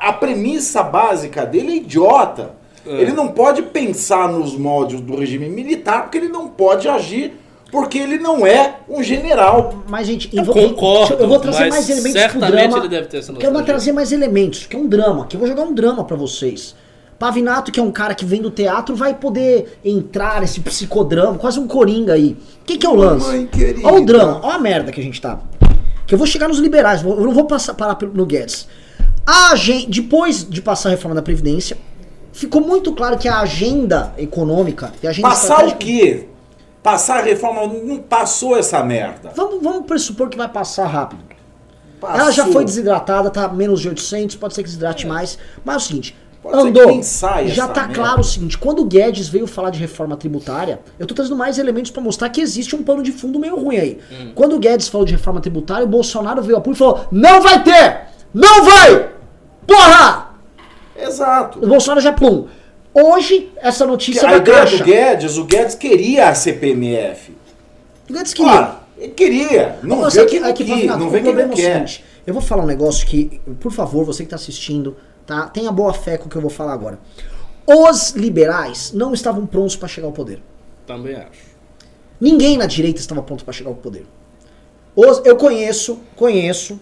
a 0.00 0.12
premissa 0.12 0.82
básica 0.82 1.44
dele 1.44 1.72
é 1.72 1.76
idiota. 1.76 2.52
É. 2.86 3.02
Ele 3.02 3.12
não 3.12 3.28
pode 3.28 3.62
pensar 3.62 4.28
nos 4.28 4.56
moldes 4.56 5.00
do 5.00 5.16
regime 5.16 5.48
militar, 5.48 6.02
porque 6.02 6.16
ele 6.16 6.28
não 6.28 6.48
pode 6.48 6.88
agir 6.88 7.34
porque 7.70 7.98
ele 7.98 8.18
não 8.18 8.46
é 8.46 8.76
um 8.88 9.02
general. 9.02 9.74
Mas, 9.88 10.06
gente, 10.06 10.34
eu, 10.36 10.44
vou, 10.44 10.54
concordo. 10.54 11.14
Eu 11.14 11.28
vou 11.28 11.38
trazer 11.38 11.68
mais 11.68 11.88
elementos 11.88 12.20
certamente 12.20 12.50
pro 12.50 12.56
drama. 12.58 12.78
ele 12.78 12.88
deve 12.88 13.06
ter 13.06 13.18
essa 13.18 13.32
noção. 13.32 13.48
Eu 13.48 13.52
vou 13.52 13.62
trazer 13.62 13.92
mais 13.92 14.12
elementos, 14.12 14.66
que 14.66 14.74
é 14.74 14.78
um 14.78 14.88
drama. 14.88 15.26
Que 15.26 15.36
eu 15.36 15.40
vou 15.40 15.48
jogar 15.48 15.62
um 15.62 15.72
drama 15.72 16.04
para 16.04 16.16
vocês. 16.16 16.74
Pavinato, 17.20 17.70
que 17.70 17.78
é 17.78 17.82
um 17.82 17.92
cara 17.92 18.14
que 18.14 18.24
vem 18.24 18.40
do 18.40 18.50
teatro, 18.50 18.96
vai 18.96 19.12
poder 19.12 19.78
entrar 19.84 20.40
nesse 20.40 20.58
psicodrama, 20.58 21.36
quase 21.36 21.60
um 21.60 21.68
coringa 21.68 22.14
aí. 22.14 22.34
O 22.62 22.64
que, 22.64 22.78
que 22.78 22.86
é 22.86 22.88
o 22.88 22.94
lance? 22.94 23.46
Olha 23.84 24.00
o 24.00 24.06
drama, 24.06 24.40
olha 24.42 24.54
a 24.54 24.58
merda 24.58 24.90
que 24.90 24.98
a 24.98 25.04
gente 25.04 25.20
tá. 25.20 25.38
Que 26.06 26.14
eu 26.14 26.18
vou 26.18 26.26
chegar 26.26 26.48
nos 26.48 26.58
liberais, 26.58 27.02
eu 27.02 27.20
não 27.20 27.34
vou 27.34 27.44
passar 27.44 27.74
parar 27.74 27.98
no 28.14 28.24
Guedes. 28.24 28.66
A 29.26 29.54
gente, 29.54 30.00
depois 30.00 30.48
de 30.48 30.62
passar 30.62 30.88
a 30.88 30.92
reforma 30.92 31.14
da 31.14 31.20
Previdência, 31.20 31.76
ficou 32.32 32.62
muito 32.62 32.94
claro 32.94 33.18
que 33.18 33.28
a 33.28 33.40
agenda 33.40 34.14
econômica 34.16 34.90
a 35.04 35.08
agenda 35.10 35.28
Passar 35.28 35.68
o 35.68 35.76
quê? 35.76 36.26
Passar 36.82 37.18
a 37.18 37.22
reforma 37.22 37.66
não 37.66 37.98
passou 37.98 38.56
essa 38.56 38.82
merda. 38.82 39.30
Vamos, 39.36 39.62
vamos 39.62 39.84
pressupor 39.84 40.30
que 40.30 40.38
vai 40.38 40.48
passar 40.48 40.86
rápido. 40.86 41.22
Passou. 42.00 42.18
Ela 42.18 42.30
já 42.30 42.46
foi 42.46 42.64
desidratada, 42.64 43.28
tá 43.28 43.46
menos 43.46 43.82
de 43.82 43.90
800, 43.90 44.36
pode 44.36 44.54
ser 44.54 44.62
que 44.62 44.68
desidrate 44.70 45.04
é. 45.04 45.08
mais. 45.08 45.38
Mas 45.62 45.74
é 45.74 45.76
o 45.76 45.80
seguinte, 45.80 46.16
Pode 46.42 46.56
Andou. 46.56 47.02
Já 47.48 47.68
tá 47.68 47.82
merda. 47.82 47.94
claro 47.94 48.20
o 48.20 48.24
seguinte, 48.24 48.56
quando 48.56 48.80
o 48.80 48.84
Guedes 48.84 49.28
veio 49.28 49.46
falar 49.46 49.68
de 49.68 49.78
reforma 49.78 50.16
tributária, 50.16 50.80
eu 50.98 51.06
tô 51.06 51.14
trazendo 51.14 51.36
mais 51.36 51.58
elementos 51.58 51.90
para 51.90 52.02
mostrar 52.02 52.30
que 52.30 52.40
existe 52.40 52.74
um 52.74 52.82
pano 52.82 53.02
de 53.02 53.12
fundo 53.12 53.38
meio 53.38 53.56
ruim 53.56 53.76
aí. 53.76 53.98
Hum. 54.10 54.32
Quando 54.34 54.56
o 54.56 54.58
Guedes 54.58 54.88
falou 54.88 55.06
de 55.06 55.12
reforma 55.12 55.40
tributária, 55.40 55.84
o 55.84 55.88
Bolsonaro 55.88 56.42
veio 56.42 56.56
a 56.56 56.60
público 56.60 56.76
e 56.76 56.86
falou: 56.86 57.06
"Não 57.12 57.42
vai 57.42 57.62
ter! 57.62 58.06
Não 58.32 58.64
vai! 58.64 59.10
Porra!" 59.66 60.30
Exato. 60.96 61.62
O 61.62 61.66
Bolsonaro 61.66 62.00
já 62.00 62.12
plum. 62.12 62.46
Hoje 62.92 63.52
essa 63.56 63.86
notícia 63.86 64.28
a 64.28 64.36
ideia 64.36 64.64
do 64.64 64.84
Guedes, 64.84 65.36
o 65.36 65.44
Guedes 65.44 65.74
queria 65.74 66.28
a 66.30 66.34
CPMF. 66.34 67.32
O 68.08 68.12
Guedes 68.12 68.32
queria. 68.32 68.52
Ah, 68.52 68.80
ele 68.98 69.12
queria. 69.12 69.78
Não 69.82 70.08
vê 70.08 70.26
que, 70.26 70.38
aqui, 70.38 70.64
que, 70.64 70.86
não 70.86 71.10
vê 71.10 71.20
que 71.20 71.32
não 71.32 71.48
quer. 71.50 71.86
Eu 72.26 72.34
vou 72.34 72.42
falar 72.42 72.64
um 72.64 72.66
negócio 72.66 73.06
que, 73.06 73.40
por 73.60 73.72
favor, 73.72 74.04
você 74.04 74.24
que 74.24 74.30
tá 74.30 74.36
assistindo, 74.36 74.96
tá? 75.30 75.46
Tenha 75.48 75.70
boa 75.70 75.92
fé 75.92 76.18
com 76.18 76.26
o 76.26 76.28
que 76.28 76.36
eu 76.36 76.42
vou 76.42 76.50
falar 76.50 76.72
agora. 76.72 76.98
Os 77.64 78.10
liberais 78.10 78.92
não 78.92 79.14
estavam 79.14 79.46
prontos 79.46 79.76
para 79.76 79.86
chegar 79.86 80.08
ao 80.08 80.12
poder. 80.12 80.42
Também 80.84 81.14
acho. 81.14 81.50
Ninguém 82.20 82.58
na 82.58 82.66
direita 82.66 82.98
estava 82.98 83.22
pronto 83.22 83.44
para 83.44 83.52
chegar 83.52 83.70
ao 83.70 83.76
poder. 83.76 84.04
Os, 84.96 85.22
eu 85.24 85.36
conheço, 85.36 86.00
conheço 86.16 86.80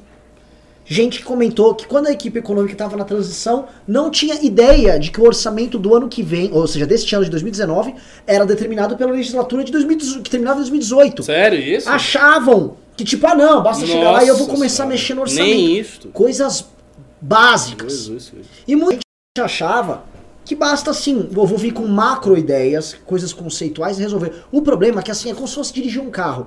gente 0.86 1.18
que 1.18 1.24
comentou 1.24 1.74
que 1.74 1.86
quando 1.86 2.06
a 2.06 2.10
equipe 2.10 2.38
econômica 2.38 2.72
estava 2.72 2.96
na 2.96 3.04
transição, 3.04 3.66
não 3.86 4.10
tinha 4.10 4.42
ideia 4.42 4.98
de 4.98 5.10
que 5.10 5.20
o 5.20 5.24
orçamento 5.24 5.78
do 5.78 5.94
ano 5.94 6.08
que 6.08 6.22
vem, 6.22 6.50
ou 6.50 6.66
seja, 6.66 6.86
deste 6.86 7.14
ano 7.14 7.26
de 7.26 7.30
2019, 7.30 7.94
era 8.26 8.46
determinado 8.46 8.96
pela 8.96 9.12
legislatura 9.12 9.62
de 9.62 9.70
2018, 9.70 10.22
que 10.22 10.30
terminava 10.30 10.56
em 10.56 10.62
2018. 10.62 11.22
Sério 11.22 11.58
isso? 11.58 11.88
Achavam 11.90 12.76
que 12.96 13.04
tipo, 13.04 13.26
ah 13.26 13.34
não, 13.34 13.62
basta 13.62 13.82
Nossa 13.82 13.92
chegar 13.92 14.10
lá 14.10 14.24
e 14.24 14.28
eu 14.28 14.36
vou 14.36 14.48
começar 14.48 14.84
a 14.84 14.86
mexer 14.86 15.12
no 15.12 15.20
orçamento. 15.20 15.54
Nem 15.54 15.78
isso. 15.78 16.08
Coisas 16.08 16.64
básicas. 17.20 18.10
E 18.66 18.76
muita 18.76 19.00
gente 19.00 19.44
achava 19.44 20.04
que 20.44 20.54
basta 20.54 20.90
assim, 20.90 21.28
eu 21.34 21.46
vou 21.46 21.58
vir 21.58 21.72
com 21.72 21.86
macro 21.86 22.36
ideias, 22.36 22.94
coisas 23.04 23.32
conceituais 23.32 23.98
e 23.98 24.02
resolver. 24.02 24.44
O 24.50 24.62
problema 24.62 25.00
é 25.00 25.02
que 25.02 25.10
assim, 25.10 25.30
é 25.30 25.34
como 25.34 25.46
se 25.46 25.54
fosse 25.54 25.72
dirigir 25.72 26.00
um 26.00 26.10
carro. 26.10 26.46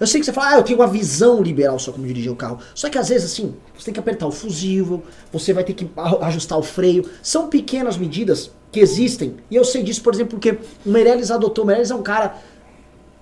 Eu 0.00 0.06
sei 0.06 0.20
que 0.20 0.26
você 0.26 0.32
fala, 0.32 0.50
ah, 0.50 0.58
eu 0.58 0.62
tenho 0.62 0.78
uma 0.78 0.86
visão 0.86 1.42
liberal 1.42 1.78
só 1.78 1.90
como 1.90 2.06
dirigir 2.06 2.30
o 2.30 2.36
carro. 2.36 2.58
Só 2.74 2.88
que 2.88 2.96
às 2.98 3.08
vezes, 3.08 3.32
assim, 3.32 3.54
você 3.76 3.86
tem 3.86 3.94
que 3.94 3.98
apertar 3.98 4.26
o 4.26 4.30
fusível, 4.30 5.02
você 5.32 5.52
vai 5.52 5.64
ter 5.64 5.72
que 5.72 5.90
ajustar 6.20 6.56
o 6.56 6.62
freio. 6.62 7.08
São 7.20 7.48
pequenas 7.48 7.96
medidas 7.96 8.50
que 8.70 8.78
existem. 8.78 9.36
E 9.50 9.56
eu 9.56 9.64
sei 9.64 9.82
disso, 9.82 10.02
por 10.02 10.14
exemplo, 10.14 10.38
porque 10.38 10.58
o 10.86 10.90
Meirelles 10.90 11.30
adotou. 11.30 11.64
O 11.64 11.66
Meirelles 11.66 11.90
é 11.90 11.94
um 11.96 12.02
cara 12.02 12.36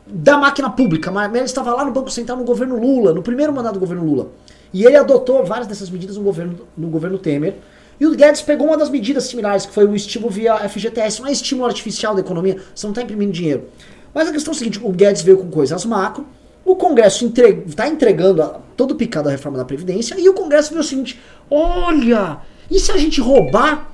da 0.07 0.37
máquina 0.37 0.69
pública. 0.69 1.11
O 1.11 1.15
Meirelles 1.15 1.51
estava 1.51 1.73
lá 1.73 1.85
no 1.85 1.93
Banco 1.93 2.11
Central 2.11 2.37
no 2.37 2.45
governo 2.45 2.79
Lula, 2.79 3.15
no 3.15 3.23
primeiro 3.23 3.55
mandato 3.55 3.75
do 3.75 3.81
governo 3.81 4.05
Lula. 4.05 4.31
E 4.72 4.85
ele 4.85 4.96
adotou 4.96 5.44
várias 5.44 5.66
dessas 5.66 5.90
medidas 5.90 6.16
no 6.16 6.22
governo, 6.22 6.59
no 6.76 6.88
governo 6.88 7.18
Temer. 7.18 7.55
E 7.98 8.07
o 8.07 8.14
Guedes 8.14 8.42
pegou 8.42 8.66
uma 8.66 8.76
das 8.76 8.90
medidas 8.90 9.24
similares, 9.24 9.64
que 9.64 9.72
foi 9.72 9.87
o 9.87 9.96
estímulo 9.96 10.31
via 10.31 10.57
FGTS, 10.68 11.20
não 11.20 11.29
é 11.29 11.33
estímulo 11.33 11.66
artificial 11.66 12.14
da 12.14 12.20
economia, 12.20 12.59
você 12.74 12.87
não 12.87 12.92
está 12.92 13.02
imprimindo 13.02 13.33
dinheiro. 13.33 13.64
Mas 14.12 14.29
a 14.29 14.33
questão 14.33 14.52
é 14.52 14.57
a 14.57 14.59
seguinte, 14.59 14.81
o 14.83 14.92
Guedes 14.92 15.22
veio 15.22 15.38
com 15.38 15.50
coisas 15.50 15.85
macro, 15.85 16.26
o 16.64 16.76
Congresso 16.76 17.33
está 17.66 17.88
entregando 17.88 18.42
a, 18.42 18.61
todo 18.76 18.90
o 18.90 18.94
picado 18.96 19.26
da 19.26 19.31
reforma 19.31 19.57
da 19.57 19.64
Previdência, 19.64 20.18
e 20.18 20.29
o 20.29 20.35
Congresso 20.35 20.72
viu 20.72 20.81
o 20.81 20.85
seguinte, 20.85 21.18
olha, 21.50 22.38
e 22.70 22.79
se 22.79 22.92
a 22.92 22.96
gente 22.98 23.20
roubar 23.20 23.90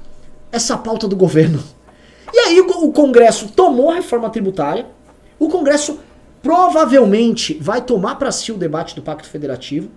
essa 0.51 0.77
pauta 0.77 1.07
do 1.07 1.15
governo? 1.15 1.63
E 2.33 2.39
aí 2.39 2.61
o, 2.61 2.67
o 2.85 2.93
Congresso 2.93 3.49
tomou 3.49 3.91
a 3.91 3.95
reforma 3.95 4.31
tributária, 4.31 4.87
o 5.39 5.49
Congresso 5.49 6.01
provavelmente 6.43 7.55
vai 7.61 7.83
tomar 7.83 8.17
para 8.17 8.33
si 8.33 8.51
o 8.51 8.57
debate 8.57 8.97
do 8.97 9.03
Pacto 9.03 9.29
Federativo, 9.29 9.91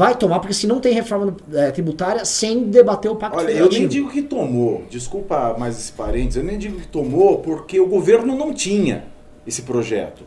Vai 0.00 0.14
tomar, 0.14 0.38
porque 0.38 0.54
se 0.54 0.66
não 0.66 0.80
tem 0.80 0.94
reforma 0.94 1.36
é, 1.52 1.70
tributária, 1.70 2.24
sem 2.24 2.64
debater 2.64 3.10
o 3.10 3.16
pacto 3.16 3.36
Olha, 3.36 3.48
federativo. 3.48 3.76
eu 3.76 3.80
nem 3.80 3.86
digo 3.86 4.08
que 4.08 4.22
tomou, 4.22 4.82
desculpa 4.88 5.54
mais 5.58 5.76
esse 5.76 5.92
parênteses, 5.92 6.36
eu 6.36 6.42
nem 6.42 6.56
digo 6.56 6.80
que 6.80 6.86
tomou 6.86 7.40
porque 7.40 7.78
o 7.78 7.86
governo 7.86 8.34
não 8.34 8.54
tinha 8.54 9.04
esse 9.46 9.60
projeto. 9.60 10.22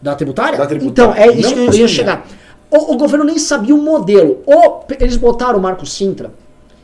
Da 0.00 0.14
tributária? 0.14 0.56
Da 0.56 0.64
tributária. 0.64 1.10
Então, 1.10 1.20
é 1.20 1.36
isso 1.36 1.56
não 1.56 1.56
que 1.56 1.60
eu 1.60 1.70
tinha. 1.72 1.82
ia 1.82 1.88
chegar. 1.88 2.28
O, 2.70 2.94
o, 2.94 2.96
governo 2.96 3.24
nem 3.24 3.36
sabia 3.36 3.74
o 3.74 3.78
modelo. 3.78 4.44
Ou 4.46 4.86
eles 5.00 5.16
botaram 5.16 5.58
o 5.58 5.60
Marco 5.60 5.84
Sintra, 5.84 6.32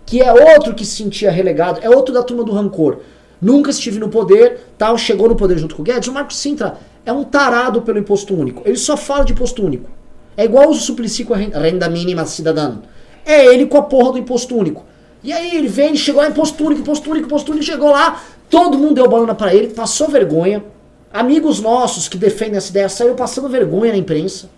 que 0.05 0.21
é 0.21 0.33
outro 0.33 0.75
que 0.75 0.85
se 0.85 0.97
sentia 0.97 1.31
relegado, 1.31 1.79
é 1.81 1.89
outro 1.89 2.13
da 2.13 2.25
turma 2.25 2.43
do 2.43 2.51
rancor. 2.51 3.03
Nunca 3.41 3.71
estive 3.71 4.01
no 4.01 4.09
poder, 4.09 4.63
tal, 4.77 4.99
chegou 4.99 5.29
no 5.29 5.37
poder 5.37 5.59
junto 5.59 5.77
com 5.77 5.83
o 5.83 5.85
Guedes. 5.85 6.09
O 6.09 6.13
Marco 6.13 6.35
Sintra 6.35 6.77
é 7.07 7.13
um 7.13 7.23
tarado 7.23 7.83
pelo 7.83 8.01
imposto 8.01 8.35
único. 8.35 8.63
Ele 8.65 8.77
só 8.77 8.97
fala 8.97 9.25
de 9.25 9.33
imposto 9.33 9.65
único. 9.65 9.89
É 10.37 10.45
igual 10.45 10.71
o 10.71 10.75
Suplicy 10.75 11.25
com 11.25 11.35
a 11.35 11.37
renda 11.37 11.89
mínima 11.89 12.25
cidadã. 12.25 12.79
É 13.25 13.47
ele 13.47 13.67
com 13.67 13.79
a 13.79 13.83
porra 13.83 14.13
do 14.13 14.19
imposto 14.19 14.57
único. 14.57 14.85
E 15.23 15.33
aí 15.33 15.57
ele 15.57 15.69
vem, 15.69 15.95
chegou 15.95 16.21
lá, 16.21 16.29
imposto 16.29 16.65
único, 16.65 16.81
imposto 16.81 17.11
único, 17.11 17.27
imposto 17.27 17.53
único, 17.53 17.65
chegou 17.65 17.91
lá, 17.91 18.21
todo 18.51 18.77
mundo 18.77 18.95
deu 18.95 19.09
banana 19.09 19.35
para 19.35 19.55
ele, 19.55 19.69
passou 19.69 20.09
vergonha. 20.09 20.65
Amigos 21.13 21.61
nossos 21.61 22.09
que 22.09 22.17
defendem 22.17 22.57
essa 22.57 22.71
ideia 22.71 22.89
saíram 22.89 23.15
passando 23.15 23.49
vergonha 23.49 23.93
na 23.93 23.99
imprensa, 23.99 24.49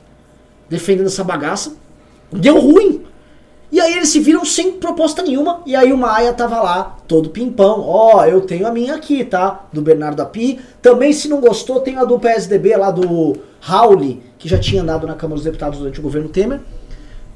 defendendo 0.68 1.06
essa 1.06 1.24
bagaça. 1.24 1.74
Deu 2.32 2.58
ruim. 2.58 3.02
E 3.74 3.80
aí 3.80 3.94
eles 3.94 4.10
se 4.10 4.20
viram 4.20 4.44
sem 4.44 4.70
proposta 4.70 5.20
nenhuma. 5.20 5.60
E 5.66 5.74
aí 5.74 5.92
o 5.92 5.98
Maia 5.98 6.32
tava 6.32 6.62
lá, 6.62 6.96
todo 7.08 7.30
pimpão. 7.30 7.80
Ó, 7.80 8.18
oh, 8.18 8.24
eu 8.24 8.40
tenho 8.42 8.68
a 8.68 8.70
minha 8.70 8.94
aqui, 8.94 9.24
tá? 9.24 9.66
Do 9.72 9.82
Bernardo 9.82 10.22
Api. 10.22 10.60
Também, 10.80 11.12
se 11.12 11.26
não 11.26 11.40
gostou, 11.40 11.80
tem 11.80 11.96
a 11.96 12.04
do 12.04 12.16
PSDB 12.16 12.76
lá 12.76 12.92
do 12.92 13.36
Rauli, 13.58 14.22
que 14.38 14.48
já 14.48 14.60
tinha 14.60 14.80
andado 14.80 15.08
na 15.08 15.14
Câmara 15.14 15.34
dos 15.34 15.44
Deputados 15.44 15.80
durante 15.80 15.98
o 15.98 16.02
governo 16.04 16.28
Temer. 16.28 16.60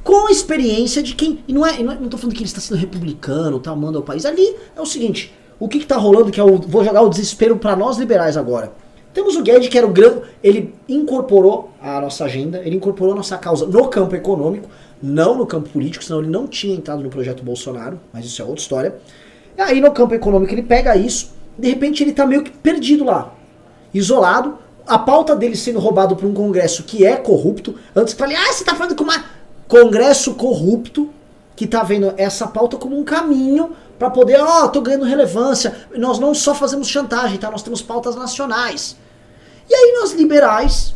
Com 0.05 0.29
a 0.29 0.31
experiência 0.31 1.03
de 1.03 1.17
quem. 1.17 1.41
E 1.49 1.53
não 1.53 1.67
é, 1.67 1.83
não, 1.83 1.93
é, 1.93 1.99
não 1.99 2.09
tô 2.09 2.17
falando 2.17 2.37
que 2.37 2.43
ele 2.43 2.49
está 2.49 2.61
sendo 2.61 2.79
republicano, 2.79 3.59
tá, 3.59 3.75
manda 3.75 3.99
ao 3.99 4.05
país. 4.05 4.25
Ali 4.25 4.55
é 4.77 4.81
o 4.81 4.87
seguinte: 4.87 5.35
o 5.59 5.67
que, 5.67 5.81
que 5.81 5.87
tá 5.87 5.97
rolando, 5.97 6.31
que 6.31 6.39
é 6.39 6.45
o. 6.45 6.57
Vou 6.57 6.85
jogar 6.85 7.03
o 7.03 7.09
desespero 7.09 7.57
para 7.57 7.75
nós 7.75 7.99
liberais 7.99 8.37
agora. 8.37 8.73
Temos 9.13 9.35
o 9.35 9.43
Guedes, 9.43 9.69
que 9.69 9.77
era 9.77 9.85
o 9.89 9.91
grande. 9.91 10.23
Ele 10.41 10.73
incorporou 10.89 11.73
a 11.83 12.01
nossa 12.01 12.27
agenda, 12.27 12.63
ele 12.65 12.77
incorporou 12.77 13.15
a 13.15 13.17
nossa 13.17 13.37
causa 13.37 13.67
no 13.67 13.89
campo 13.89 14.15
econômico 14.15 14.69
não 15.03 15.37
no 15.37 15.47
campo 15.47 15.69
político, 15.69 16.05
senão 16.05 16.21
ele 16.21 16.31
não 16.31 16.47
tinha 16.47 16.75
entrado 16.75 17.03
no 17.03 17.11
projeto 17.11 17.43
Bolsonaro, 17.43 18.01
mas 18.13 18.25
isso 18.25 18.43
é 18.43 18.45
outra 18.45 18.61
história. 18.61 18.99
E 19.57 19.61
aí 19.61 19.81
no 19.81 19.93
campo 19.93 20.15
econômico 20.15 20.53
ele 20.53 20.63
pega 20.63 20.97
isso, 20.97 21.33
de 21.59 21.69
repente 21.69 22.03
ele 22.03 22.13
tá 22.13 22.27
meio 22.27 22.43
que 22.43 22.51
perdido 22.51 23.05
lá, 23.05 23.35
isolado, 23.93 24.59
a 24.87 24.99
pauta 24.99 25.37
dele 25.37 25.57
sendo 25.57 25.79
roubado 25.79 26.17
por 26.17 26.27
um 26.27 26.33
congresso 26.33 26.83
que 26.85 27.05
é 27.05 27.17
corrupto. 27.17 27.75
Antes 27.95 28.15
falei, 28.15 28.37
ah, 28.37 28.53
você 28.53 28.65
tá 28.65 28.75
falando 28.75 28.97
com 28.97 29.05
uma 29.05 29.25
congresso 29.69 30.35
corrupto 30.35 31.11
que 31.55 31.67
tá 31.67 31.83
vendo 31.83 32.15
essa 32.17 32.47
pauta 32.47 32.77
como 32.79 32.99
um 32.99 33.05
caminho 33.05 33.73
para 33.99 34.09
poder, 34.09 34.41
ó, 34.41 34.65
oh, 34.65 34.69
tô 34.69 34.81
ganhando 34.81 35.05
relevância. 35.05 35.75
Nós 35.97 36.19
não 36.19 36.33
só 36.33 36.55
fazemos 36.55 36.89
chantagem, 36.89 37.37
tá? 37.37 37.51
Nós 37.51 37.63
temos 37.63 37.83
pautas 37.83 38.17
nacionais. 38.17 38.97
E 39.69 39.75
aí 39.75 39.99
nós 40.01 40.13
liberais 40.13 40.95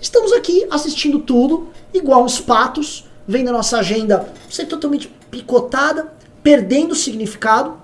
estamos 0.00 0.32
aqui 0.32 0.66
assistindo 0.70 1.20
tudo, 1.20 1.68
igual 1.92 2.24
uns 2.24 2.40
patos, 2.40 3.04
vendo 3.30 3.48
a 3.48 3.52
nossa 3.52 3.78
agenda 3.78 4.28
ser 4.48 4.66
totalmente 4.66 5.06
picotada, 5.30 6.12
perdendo 6.42 6.96
significado, 6.96 7.74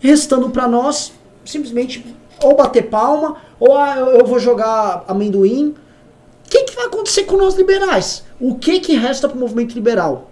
restando 0.00 0.50
para 0.50 0.66
nós 0.66 1.12
simplesmente 1.44 2.04
ou 2.42 2.56
bater 2.56 2.88
palma, 2.88 3.36
ou 3.60 3.76
ah, 3.76 3.96
eu 3.96 4.26
vou 4.26 4.40
jogar 4.40 5.04
amendoim. 5.06 5.68
O 6.44 6.50
que, 6.50 6.64
que 6.64 6.74
vai 6.74 6.86
acontecer 6.86 7.24
com 7.24 7.36
nós 7.36 7.54
liberais? 7.54 8.24
O 8.40 8.56
que, 8.56 8.80
que 8.80 8.96
resta 8.96 9.28
para 9.28 9.36
o 9.36 9.40
movimento 9.40 9.74
liberal? 9.74 10.30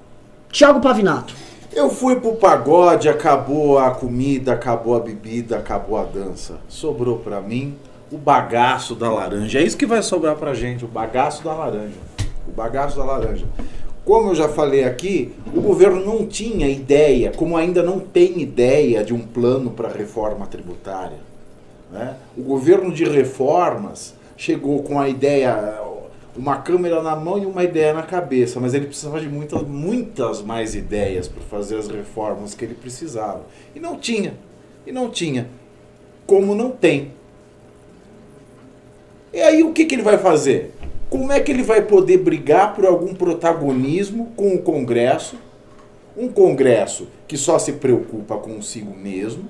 Tiago 0.51 0.81
Pavinato. 0.81 1.35
Eu 1.73 1.91
fui 1.91 2.17
pro 2.17 2.35
pagode, 2.37 3.09
acabou 3.09 3.79
a 3.79 3.91
comida, 3.91 4.53
acabou 4.53 4.97
a 4.97 5.01
bebida, 5.01 5.59
acabou 5.59 5.99
a 5.99 6.05
dança. 6.05 6.59
Sobrou 6.69 7.19
para 7.19 7.41
mim 7.41 7.77
o 8.11 8.17
bagaço 8.17 8.95
da 8.95 9.11
laranja. 9.11 9.59
É 9.61 9.63
isso 9.63 9.77
que 9.77 9.87
vai 9.87 10.03
sobrar 10.03 10.37
pra 10.37 10.55
gente, 10.55 10.85
o 10.85 10.89
bagaço 10.89 11.45
da 11.45 11.53
laranja. 11.53 11.99
O 12.49 12.53
bagaço 12.53 12.97
da 12.97 13.05
laranja. 13.05 13.45
Como 14.07 14.31
eu 14.31 14.37
já 14.37 14.49
falei 14.49 14.85
aqui, 14.85 15.33
o 15.53 15.61
governo 15.61 16.07
não 16.07 16.25
tinha 16.29 16.69
ideia, 16.69 17.33
como 17.33 17.57
ainda 17.57 17.83
não 17.83 17.99
tem 17.99 18.41
ideia 18.41 19.03
de 19.03 19.13
um 19.13 19.19
plano 19.19 19.73
para 19.73 19.89
reforma 19.89 20.47
tributária. 20.47 21.19
Né? 21.91 22.15
O 22.39 22.43
governo 22.43 22.93
de 22.93 23.05
reformas 23.05 24.15
chegou 24.37 24.85
com 24.85 25.01
a 25.01 25.09
ideia, 25.09 25.81
uma 26.37 26.59
câmera 26.59 27.03
na 27.03 27.17
mão 27.17 27.37
e 27.37 27.47
uma 27.47 27.65
ideia 27.65 27.93
na 27.93 28.05
cabeça, 28.05 28.61
mas 28.61 28.75
ele 28.75 28.87
precisava 28.87 29.21
de 29.21 29.29
muitas, 29.29 29.63
muitas 29.63 30.41
mais 30.41 30.77
ideias 30.77 31.27
para 31.27 31.43
fazer 31.43 31.77
as 31.77 31.89
reformas 31.89 32.55
que 32.55 32.65
ele 32.65 32.75
precisava. 32.75 33.43
E 33.75 33.81
não 33.81 33.99
tinha. 33.99 34.35
E 34.87 34.93
não 34.93 35.11
tinha. 35.11 35.49
Como 36.25 36.55
não 36.55 36.71
tem. 36.71 37.11
E 39.33 39.41
aí 39.41 39.65
o 39.65 39.73
que, 39.73 39.85
que 39.85 39.97
ele 39.97 40.03
vai 40.03 40.17
fazer? 40.17 40.76
Como 41.17 41.33
é 41.33 41.41
que 41.41 41.51
ele 41.51 41.63
vai 41.63 41.81
poder 41.81 42.19
brigar 42.19 42.75
por 42.75 42.85
algum 42.85 43.15
protagonismo 43.15 44.35
com 44.37 44.55
o 44.55 44.61
Congresso? 44.61 45.37
Um 46.15 46.29
Congresso 46.29 47.09
que 47.27 47.39
só 47.39 47.59
se 47.59 47.73
preocupa 47.73 48.37
consigo 48.37 48.95
mesmo, 48.95 49.49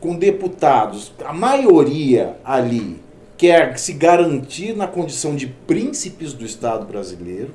com 0.00 0.16
deputados, 0.16 1.12
a 1.22 1.34
maioria 1.34 2.36
ali 2.42 2.96
quer 3.36 3.78
se 3.78 3.92
garantir 3.92 4.74
na 4.74 4.86
condição 4.86 5.36
de 5.36 5.48
príncipes 5.48 6.32
do 6.32 6.46
Estado 6.46 6.86
brasileiro, 6.86 7.50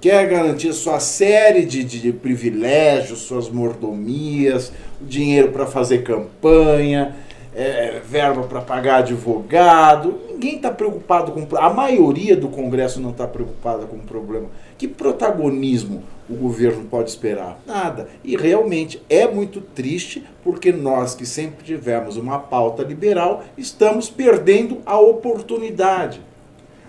quer 0.00 0.28
garantir 0.28 0.72
sua 0.72 0.98
série 0.98 1.64
de, 1.64 1.84
de 1.84 2.12
privilégios, 2.12 3.20
suas 3.20 3.48
mordomias, 3.48 4.72
dinheiro 5.00 5.52
para 5.52 5.66
fazer 5.66 6.02
campanha, 6.02 7.14
é, 7.54 8.00
verba 8.04 8.42
para 8.44 8.60
pagar 8.60 8.96
advogado. 8.98 10.18
Ninguém 10.30 10.56
está 10.56 10.70
preocupado 10.70 11.32
com. 11.32 11.46
A 11.56 11.70
maioria 11.70 12.36
do 12.36 12.48
Congresso 12.48 13.00
não 13.00 13.10
está 13.10 13.26
preocupada 13.26 13.86
com 13.86 13.96
o 13.96 14.02
problema. 14.02 14.48
Que 14.78 14.88
protagonismo 14.88 16.02
o 16.28 16.34
governo 16.34 16.84
pode 16.84 17.10
esperar? 17.10 17.60
Nada. 17.66 18.08
E 18.24 18.36
realmente 18.36 19.02
é 19.08 19.26
muito 19.26 19.60
triste 19.60 20.24
porque 20.42 20.72
nós 20.72 21.14
que 21.14 21.26
sempre 21.26 21.64
tivemos 21.64 22.16
uma 22.16 22.38
pauta 22.38 22.82
liberal 22.82 23.44
estamos 23.56 24.08
perdendo 24.08 24.78
a 24.86 24.98
oportunidade. 24.98 26.20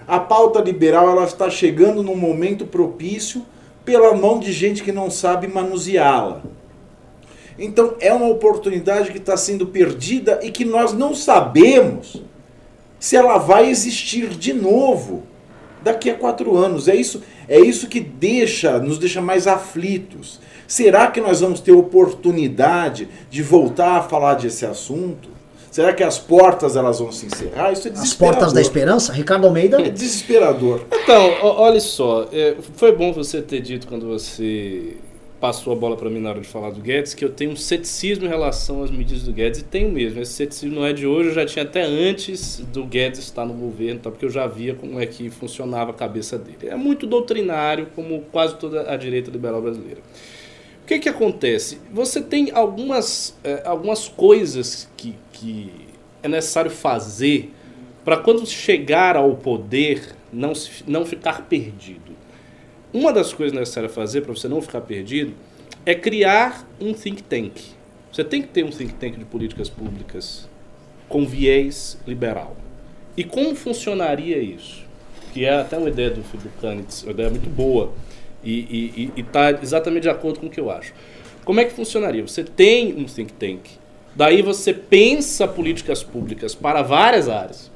A 0.07 0.19
pauta 0.19 0.59
liberal 0.59 1.09
ela 1.09 1.23
está 1.23 1.49
chegando 1.49 2.03
num 2.03 2.15
momento 2.15 2.65
propício 2.65 3.45
pela 3.85 4.15
mão 4.15 4.39
de 4.39 4.51
gente 4.51 4.83
que 4.83 4.91
não 4.91 5.09
sabe 5.09 5.47
manuseá-la. 5.47 6.41
Então 7.57 7.95
é 7.99 8.11
uma 8.13 8.27
oportunidade 8.27 9.11
que 9.11 9.17
está 9.17 9.37
sendo 9.37 9.67
perdida 9.67 10.39
e 10.41 10.51
que 10.51 10.65
nós 10.65 10.93
não 10.93 11.13
sabemos 11.13 12.21
se 12.99 13.15
ela 13.15 13.37
vai 13.37 13.69
existir 13.69 14.29
de 14.29 14.53
novo 14.53 15.23
daqui 15.83 16.09
a 16.09 16.15
quatro 16.15 16.55
anos. 16.55 16.87
É 16.87 16.95
isso, 16.95 17.21
é 17.47 17.59
isso 17.59 17.87
que 17.87 17.99
deixa, 17.99 18.79
nos 18.79 18.97
deixa 18.97 19.21
mais 19.21 19.45
aflitos. 19.45 20.39
Será 20.67 21.07
que 21.07 21.19
nós 21.19 21.41
vamos 21.41 21.59
ter 21.59 21.73
oportunidade 21.73 23.07
de 23.29 23.43
voltar 23.43 23.97
a 23.97 24.01
falar 24.01 24.35
desse 24.35 24.65
assunto? 24.65 25.29
Será 25.69 25.91
que 25.91 26.03
as 26.03 26.19
portas 26.19 26.75
elas 26.75 26.99
vão 26.99 27.11
se 27.11 27.25
encerrar? 27.25 27.71
Isso 27.71 27.87
é 27.87 27.91
As 27.91 28.13
portas 28.13 28.53
da 28.53 28.61
esperança? 28.61 29.11
Ricardo 29.11 29.47
Almeida? 29.47 29.81
É 29.81 29.89
desesperador. 29.89 30.85
Então, 30.91 31.35
olha 31.41 31.79
só, 31.79 32.27
é, 32.31 32.55
foi 32.75 32.95
bom 32.95 33.11
você 33.11 33.41
ter 33.41 33.59
dito 33.59 33.87
quando 33.87 34.07
você 34.07 34.97
passou 35.43 35.73
a 35.73 35.75
bola 35.75 35.97
para 35.97 36.09
mim 36.09 36.21
na 36.21 36.29
hora 36.29 36.39
de 36.39 36.47
falar 36.47 36.69
do 36.69 36.79
Guedes, 36.79 37.13
que 37.13 37.25
eu 37.25 37.29
tenho 37.29 37.51
um 37.51 37.55
ceticismo 37.57 38.23
em 38.23 38.29
relação 38.29 38.81
às 38.81 38.89
medidas 38.89 39.23
do 39.23 39.33
Guedes, 39.33 39.59
e 39.59 39.63
tenho 39.65 39.91
mesmo. 39.91 40.21
Esse 40.21 40.31
ceticismo 40.31 40.75
não 40.75 40.85
é 40.85 40.93
de 40.93 41.05
hoje, 41.05 41.27
eu 41.27 41.35
já 41.35 41.45
tinha 41.45 41.63
até 41.63 41.81
antes 41.81 42.59
do 42.71 42.85
Guedes 42.85 43.19
estar 43.19 43.43
no 43.43 43.53
governo, 43.53 43.99
tá? 43.99 44.09
porque 44.09 44.23
eu 44.23 44.29
já 44.29 44.47
via 44.47 44.73
como 44.73 44.97
é 45.01 45.05
que 45.05 45.29
funcionava 45.29 45.91
a 45.91 45.93
cabeça 45.93 46.37
dele. 46.37 46.69
É 46.69 46.77
muito 46.77 47.05
doutrinário, 47.05 47.87
como 47.93 48.21
quase 48.31 48.55
toda 48.55 48.89
a 48.89 48.95
direita 48.95 49.29
liberal 49.29 49.61
brasileira. 49.61 49.99
O 50.81 50.85
que, 50.87 50.97
que 50.97 51.09
acontece? 51.09 51.77
Você 51.91 52.21
tem 52.21 52.49
algumas, 52.53 53.37
é, 53.43 53.63
algumas 53.65 54.07
coisas 54.07 54.89
que, 54.95 55.13
que 55.33 55.69
é 56.23 56.29
necessário 56.29 56.71
fazer 56.71 57.51
para 58.05 58.15
quando 58.15 58.45
chegar 58.45 59.17
ao 59.17 59.35
poder 59.35 60.15
não, 60.31 60.55
se, 60.55 60.85
não 60.87 61.05
ficar 61.05 61.49
perdido. 61.49 62.12
Uma 62.93 63.11
das 63.11 63.33
coisas 63.33 63.57
necessárias 63.57 63.91
a 63.91 63.95
fazer 63.95 64.21
para 64.21 64.35
você 64.35 64.47
não 64.47 64.61
ficar 64.61 64.81
perdido 64.81 65.33
é 65.83 65.95
criar 65.95 66.67
um 66.79 66.93
think 66.93 67.23
tank. 67.23 67.59
Você 68.11 68.23
tem 68.23 68.41
que 68.41 68.49
ter 68.49 68.63
um 68.63 68.69
think 68.69 68.93
tank 68.93 69.17
de 69.17 69.25
políticas 69.25 69.67
públicas 69.67 70.47
com 71.09 71.25
viés 71.25 71.97
liberal. 72.05 72.55
E 73.17 73.23
como 73.23 73.55
funcionaria 73.55 74.37
isso? 74.37 74.83
Que 75.33 75.45
é 75.45 75.59
até 75.59 75.75
uma 75.75 75.89
ideia 75.89 76.11
do 76.11 76.23
Philip 76.23 76.49
Kanitz, 76.61 77.01
uma 77.01 77.11
ideia 77.11 77.31
muito 77.31 77.49
boa 77.49 77.91
e 78.43 79.11
está 79.17 79.51
exatamente 79.51 80.03
de 80.03 80.09
acordo 80.09 80.39
com 80.39 80.45
o 80.45 80.49
que 80.49 80.59
eu 80.59 80.69
acho. 80.69 80.93
Como 81.43 81.59
é 81.59 81.65
que 81.65 81.73
funcionaria? 81.73 82.21
Você 82.21 82.43
tem 82.43 82.93
um 82.93 83.05
think 83.05 83.33
tank, 83.33 83.61
daí 84.15 84.43
você 84.43 84.71
pensa 84.71 85.47
políticas 85.47 86.03
públicas 86.03 86.53
para 86.53 86.83
várias 86.83 87.27
áreas, 87.27 87.71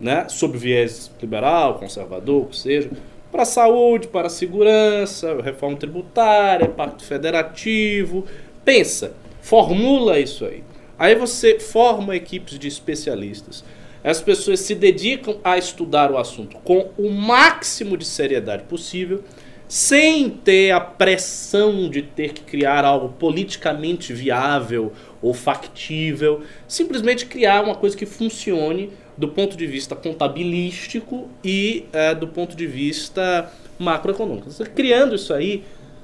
né? 0.00 0.26
sob 0.30 0.56
viés 0.56 1.10
liberal, 1.20 1.74
conservador, 1.74 2.44
o 2.44 2.46
que 2.46 2.56
seja 2.56 2.90
para 3.32 3.42
a 3.42 3.46
saúde, 3.46 4.08
para 4.08 4.26
a 4.26 4.30
segurança, 4.30 5.40
reforma 5.42 5.78
tributária, 5.78 6.68
pacto 6.68 7.02
federativo. 7.02 8.26
Pensa, 8.62 9.14
formula 9.40 10.20
isso 10.20 10.44
aí. 10.44 10.62
Aí 10.98 11.14
você 11.14 11.58
forma 11.58 12.14
equipes 12.14 12.58
de 12.58 12.68
especialistas. 12.68 13.64
As 14.04 14.20
pessoas 14.20 14.60
se 14.60 14.74
dedicam 14.74 15.38
a 15.42 15.56
estudar 15.56 16.12
o 16.12 16.18
assunto 16.18 16.58
com 16.58 16.90
o 16.98 17.10
máximo 17.10 17.96
de 17.96 18.04
seriedade 18.04 18.64
possível, 18.64 19.24
sem 19.66 20.28
ter 20.28 20.70
a 20.70 20.80
pressão 20.80 21.88
de 21.88 22.02
ter 22.02 22.34
que 22.34 22.42
criar 22.42 22.84
algo 22.84 23.14
politicamente 23.18 24.12
viável 24.12 24.92
ou 25.22 25.32
factível, 25.32 26.42
simplesmente 26.68 27.24
criar 27.24 27.64
uma 27.64 27.74
coisa 27.74 27.96
que 27.96 28.04
funcione 28.04 28.90
do 29.22 29.28
ponto 29.28 29.56
de 29.56 29.68
vista 29.68 29.94
contabilístico 29.94 31.28
e 31.44 31.84
é, 31.92 32.12
do 32.12 32.26
ponto 32.26 32.56
de 32.56 32.66
vista 32.66 33.52
macroeconômico. 33.78 34.50
Você 34.50 34.64
criando 34.64 35.14
isso 35.14 35.32
aí, 35.32 35.62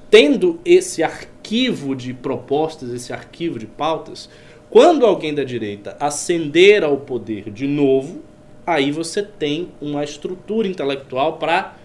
tendo 0.09 0.57
esse 0.63 1.03
arquivo 1.03 1.97
de 1.97 2.13
propostas, 2.13 2.93
esse 2.93 3.11
arquivo 3.11 3.59
de 3.59 3.65
pautas, 3.65 4.29
quando 4.69 5.05
alguém 5.05 5.35
da 5.35 5.43
direita 5.43 5.97
ascender 5.99 6.81
ao 6.81 6.95
poder 6.95 7.51
de 7.51 7.67
novo, 7.67 8.21
aí 8.65 8.89
você 8.89 9.21
tem 9.21 9.67
uma 9.81 10.01
estrutura 10.01 10.65
intelectual 10.65 11.33
para 11.33 11.75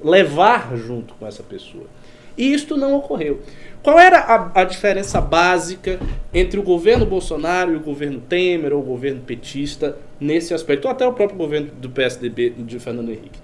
levar 0.00 0.76
junto 0.76 1.14
com 1.14 1.26
essa 1.26 1.42
pessoa. 1.42 1.86
E 2.36 2.52
isto 2.52 2.76
não 2.76 2.94
ocorreu. 2.94 3.40
Qual 3.82 3.98
era 3.98 4.18
a, 4.18 4.62
a, 4.62 4.64
diferença 4.64 5.20
básica 5.20 6.00
entre 6.32 6.58
o 6.58 6.62
governo 6.62 7.04
Bolsonaro 7.04 7.72
e 7.72 7.76
o 7.76 7.80
governo 7.80 8.20
Temer 8.20 8.72
ou 8.72 8.80
o 8.80 8.82
governo 8.82 9.20
petista 9.20 9.98
nesse 10.18 10.54
aspecto, 10.54 10.86
ou 10.86 10.90
até 10.90 11.06
o 11.06 11.12
próprio 11.12 11.36
governo 11.36 11.70
do 11.78 11.90
PSDB 11.90 12.50
de 12.50 12.78
Fernando 12.78 13.10
Henrique? 13.10 13.38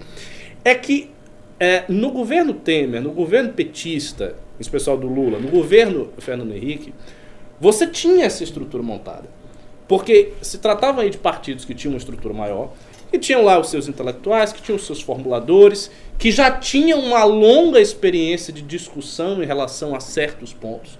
É 0.65 0.73
que 0.73 1.11
é, 1.59 1.83
no 1.87 2.11
governo 2.11 2.55
Temer, 2.55 3.01
no 3.01 3.11
governo 3.11 3.53
petista, 3.53 4.35
em 4.59 4.61
especial 4.61 4.97
do 4.97 5.07
Lula, 5.07 5.37
no 5.37 5.47
governo 5.47 6.09
Fernando 6.17 6.55
Henrique, 6.55 6.91
você 7.59 7.85
tinha 7.85 8.25
essa 8.25 8.43
estrutura 8.43 8.81
montada. 8.81 9.29
Porque 9.87 10.33
se 10.41 10.57
tratava 10.57 11.03
aí 11.03 11.11
de 11.11 11.19
partidos 11.19 11.65
que 11.65 11.75
tinham 11.75 11.93
uma 11.93 11.99
estrutura 11.99 12.33
maior, 12.33 12.73
que 13.11 13.19
tinham 13.19 13.43
lá 13.43 13.59
os 13.59 13.69
seus 13.69 13.89
intelectuais, 13.89 14.53
que 14.53 14.61
tinham 14.61 14.77
os 14.77 14.85
seus 14.85 15.01
formuladores, 15.01 15.91
que 16.17 16.31
já 16.31 16.49
tinham 16.49 16.99
uma 16.99 17.23
longa 17.25 17.79
experiência 17.79 18.53
de 18.53 18.61
discussão 18.61 19.43
em 19.43 19.45
relação 19.45 19.93
a 19.93 19.99
certos 19.99 20.53
pontos, 20.53 20.97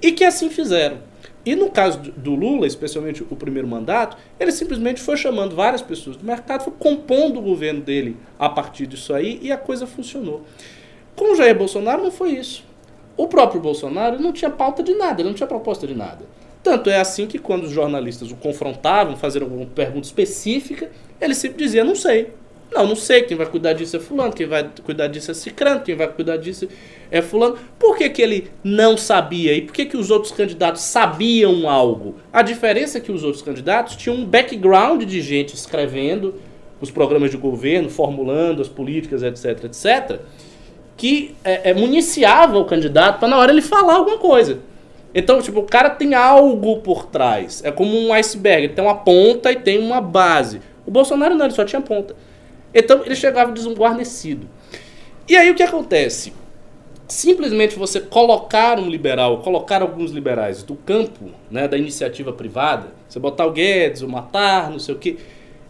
e 0.00 0.12
que 0.12 0.24
assim 0.24 0.48
fizeram. 0.48 0.98
E 1.44 1.56
no 1.56 1.68
caso 1.68 1.98
do 1.98 2.36
Lula, 2.36 2.68
especialmente 2.68 3.24
o 3.28 3.34
primeiro 3.34 3.66
mandato, 3.66 4.16
ele 4.38 4.52
simplesmente 4.52 5.00
foi 5.00 5.16
chamando 5.16 5.56
várias 5.56 5.82
pessoas 5.82 6.16
do 6.16 6.24
mercado, 6.24 6.62
foi 6.62 6.72
compondo 6.78 7.40
o 7.40 7.42
governo 7.42 7.80
dele 7.80 8.16
a 8.38 8.48
partir 8.48 8.86
disso 8.86 9.12
aí, 9.12 9.40
e 9.42 9.50
a 9.50 9.56
coisa 9.56 9.84
funcionou. 9.84 10.42
Com 11.16 11.32
o 11.32 11.34
Jair 11.34 11.58
Bolsonaro 11.58 12.02
não 12.02 12.12
foi 12.12 12.30
isso. 12.30 12.64
O 13.16 13.26
próprio 13.26 13.60
Bolsonaro 13.60 14.20
não 14.20 14.32
tinha 14.32 14.50
pauta 14.50 14.82
de 14.82 14.94
nada, 14.94 15.20
ele 15.20 15.28
não 15.28 15.34
tinha 15.34 15.46
proposta 15.46 15.86
de 15.86 15.94
nada. 15.94 16.24
Tanto 16.62 16.88
é 16.88 17.00
assim 17.00 17.26
que 17.26 17.38
quando 17.38 17.64
os 17.64 17.72
jornalistas 17.72 18.30
o 18.30 18.36
confrontavam, 18.36 19.16
faziam 19.16 19.44
alguma 19.44 19.66
pergunta 19.66 20.06
específica, 20.06 20.92
ele 21.22 21.34
sempre 21.34 21.64
dizia, 21.64 21.84
não 21.84 21.94
sei. 21.94 22.28
Não, 22.74 22.86
não 22.86 22.96
sei, 22.96 23.22
quem 23.22 23.36
vai 23.36 23.46
cuidar 23.46 23.74
disso 23.74 23.96
é 23.96 24.00
fulano, 24.00 24.32
quem 24.32 24.46
vai 24.46 24.66
cuidar 24.82 25.06
disso 25.06 25.30
é 25.30 25.34
cicrano, 25.34 25.82
quem 25.82 25.94
vai 25.94 26.08
cuidar 26.08 26.38
disso 26.38 26.66
é 27.10 27.20
fulano. 27.20 27.58
Por 27.78 27.98
que, 27.98 28.08
que 28.08 28.22
ele 28.22 28.50
não 28.64 28.96
sabia? 28.96 29.52
E 29.52 29.60
por 29.60 29.74
que, 29.74 29.84
que 29.84 29.96
os 29.96 30.10
outros 30.10 30.32
candidatos 30.32 30.80
sabiam 30.80 31.68
algo? 31.68 32.16
A 32.32 32.40
diferença 32.40 32.96
é 32.96 33.00
que 33.00 33.12
os 33.12 33.24
outros 33.24 33.42
candidatos 33.42 33.94
tinham 33.94 34.16
um 34.16 34.24
background 34.24 35.02
de 35.02 35.20
gente 35.20 35.54
escrevendo 35.54 36.34
os 36.80 36.90
programas 36.90 37.30
de 37.30 37.36
governo, 37.36 37.90
formulando 37.90 38.62
as 38.62 38.68
políticas, 38.68 39.22
etc, 39.22 39.64
etc, 39.64 40.20
que 40.96 41.34
é, 41.44 41.70
é, 41.70 41.74
municiava 41.74 42.58
o 42.58 42.64
candidato 42.64 43.18
para 43.18 43.28
na 43.28 43.36
hora 43.36 43.52
ele 43.52 43.62
falar 43.62 43.96
alguma 43.96 44.18
coisa. 44.18 44.60
Então, 45.14 45.42
tipo, 45.42 45.60
o 45.60 45.64
cara 45.64 45.90
tem 45.90 46.14
algo 46.14 46.78
por 46.78 47.04
trás. 47.04 47.62
É 47.64 47.70
como 47.70 47.94
um 47.98 48.12
iceberg, 48.14 48.64
ele 48.64 48.72
tem 48.72 48.82
uma 48.82 48.94
ponta 48.94 49.52
e 49.52 49.56
tem 49.56 49.78
uma 49.78 50.00
base. 50.00 50.60
O 50.86 50.90
Bolsonaro 50.90 51.34
não, 51.34 51.46
ele 51.46 51.54
só 51.54 51.64
tinha 51.64 51.80
ponta. 51.80 52.14
Então 52.74 53.04
ele 53.04 53.14
chegava 53.14 53.52
desguarnecido. 53.52 54.48
E 55.28 55.36
aí 55.36 55.50
o 55.50 55.54
que 55.54 55.62
acontece? 55.62 56.32
Simplesmente 57.06 57.78
você 57.78 58.00
colocar 58.00 58.78
um 58.78 58.88
liberal, 58.88 59.42
colocar 59.42 59.82
alguns 59.82 60.10
liberais 60.10 60.62
do 60.62 60.74
campo 60.74 61.26
né, 61.50 61.68
da 61.68 61.76
iniciativa 61.76 62.32
privada, 62.32 62.88
você 63.08 63.18
botar 63.18 63.46
o 63.46 63.52
Guedes, 63.52 64.02
o 64.02 64.08
Matar, 64.08 64.70
não 64.70 64.78
sei 64.78 64.94
o 64.94 64.98
quê, 64.98 65.18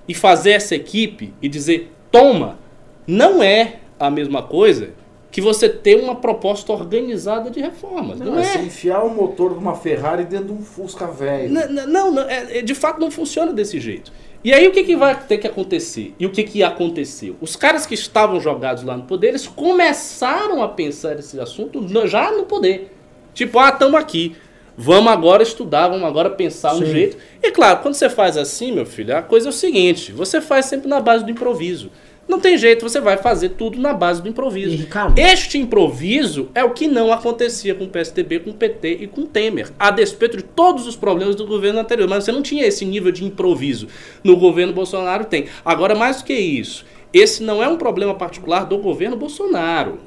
e 0.07 0.14
fazer 0.14 0.53
essa 0.53 0.75
equipe 0.75 1.35
e 1.42 1.48
dizer 1.48 1.92
toma, 2.11 2.59
não 3.07 3.42
é 3.42 3.81
a 3.98 4.11
mesma 4.11 4.42
coisa 4.42 4.90
que 5.33 5.40
você 5.40 5.68
ter 5.68 5.96
uma 5.96 6.14
proposta 6.14 6.72
organizada 6.72 7.51
de 7.51 7.59
reformas. 7.59 8.18
Não, 8.18 8.33
não 8.33 8.38
é, 8.38 8.57
é 8.57 8.62
enfiar 8.62 9.03
o 9.03 9.09
motor 9.09 9.55
de 9.55 9.59
uma 9.59 9.75
Ferrari 9.75 10.25
dentro 10.25 10.48
de 10.48 10.53
um 10.53 10.62
Fusca 10.62 11.07
velho. 11.07 11.51
Não, 11.51 11.87
não, 11.87 12.12
não 12.12 12.22
é, 12.29 12.61
de 12.61 12.75
fato 12.75 13.01
não 13.01 13.11
funciona 13.11 13.51
desse 13.51 13.81
jeito. 13.81 14.12
E 14.44 14.52
aí 14.52 14.66
o 14.66 14.72
que, 14.72 14.83
que 14.83 14.96
vai 14.96 15.18
ter 15.20 15.38
que 15.38 15.46
acontecer? 15.46 16.14
E 16.18 16.26
o 16.26 16.31
que, 16.31 16.42
que 16.42 16.62
aconteceu? 16.64 17.37
Os 17.40 17.55
caras 17.55 17.87
que 17.87 17.94
estavam 17.94 18.40
jogados 18.40 18.83
lá 18.83 18.96
no 18.96 19.05
poder, 19.05 19.28
eles 19.28 19.46
começaram 19.46 20.62
a 20.62 20.68
pensar 20.68 21.16
esse 21.18 21.38
assunto 21.38 21.87
já 22.09 22.33
no 22.33 22.44
poder. 22.44 22.92
Tipo, 23.33 23.61
ah, 23.61 23.68
estamos 23.68 23.94
aqui. 23.94 24.37
Vamos 24.76 25.12
agora 25.12 25.42
estudar, 25.42 25.88
vamos 25.88 26.05
agora 26.05 26.31
pensar 26.31 26.74
Sim. 26.74 26.83
um 26.83 26.87
jeito. 26.87 27.16
E 27.42 27.50
claro, 27.50 27.81
quando 27.81 27.94
você 27.94 28.09
faz 28.09 28.37
assim, 28.37 28.72
meu 28.72 28.87
filho, 28.87 29.16
a 29.16 29.22
coisa 29.22 29.48
é 29.48 29.50
o 29.50 29.52
seguinte: 29.52 30.11
você 30.12 30.40
faz 30.40 30.66
sempre 30.66 30.88
na 30.88 30.98
base 30.98 31.24
do 31.24 31.31
improviso. 31.31 31.90
Não 32.29 32.39
tem 32.41 32.57
jeito, 32.57 32.89
você 32.89 33.01
vai 33.01 33.17
fazer 33.17 33.51
tudo 33.51 33.79
na 33.79 33.93
base 33.93 34.23
do 34.23 34.29
improviso. 34.29 34.77
Ricardo, 34.77 35.19
este 35.19 35.59
improviso 35.59 36.49
é 36.55 36.65
o 36.65 36.71
que 36.71 36.87
não 36.87 37.13
acontecia 37.13 37.75
com 37.75 37.85
o 37.85 37.89
PSDB, 37.89 38.41
com 38.41 38.51
o 38.51 38.55
PT 38.55 38.99
e 39.01 39.07
com 39.07 39.23
o 39.23 39.27
Temer, 39.27 39.71
a 39.79 39.91
despeito 39.91 40.37
de 40.37 40.43
todos 40.43 40.87
os 40.87 40.97
problemas 40.97 41.35
do 41.35 41.47
governo 41.47 41.81
anterior. 41.81 42.09
Mas 42.09 42.25
você 42.25 42.33
não 42.33 42.43
tinha 42.43 42.65
esse 42.65 42.85
nível 42.85 43.13
de 43.13 43.25
improviso. 43.25 43.89
No 44.23 44.37
governo 44.37 44.73
Bolsonaro 44.73 45.25
tem. 45.25 45.47
Agora, 45.65 45.95
mais 45.95 46.19
do 46.19 46.25
que 46.25 46.35
isso, 46.35 46.87
esse 47.13 47.43
não 47.43 47.63
é 47.63 47.69
um 47.69 47.77
problema 47.77 48.15
particular 48.15 48.65
do 48.65 48.79
governo 48.79 49.17
Bolsonaro. 49.17 49.99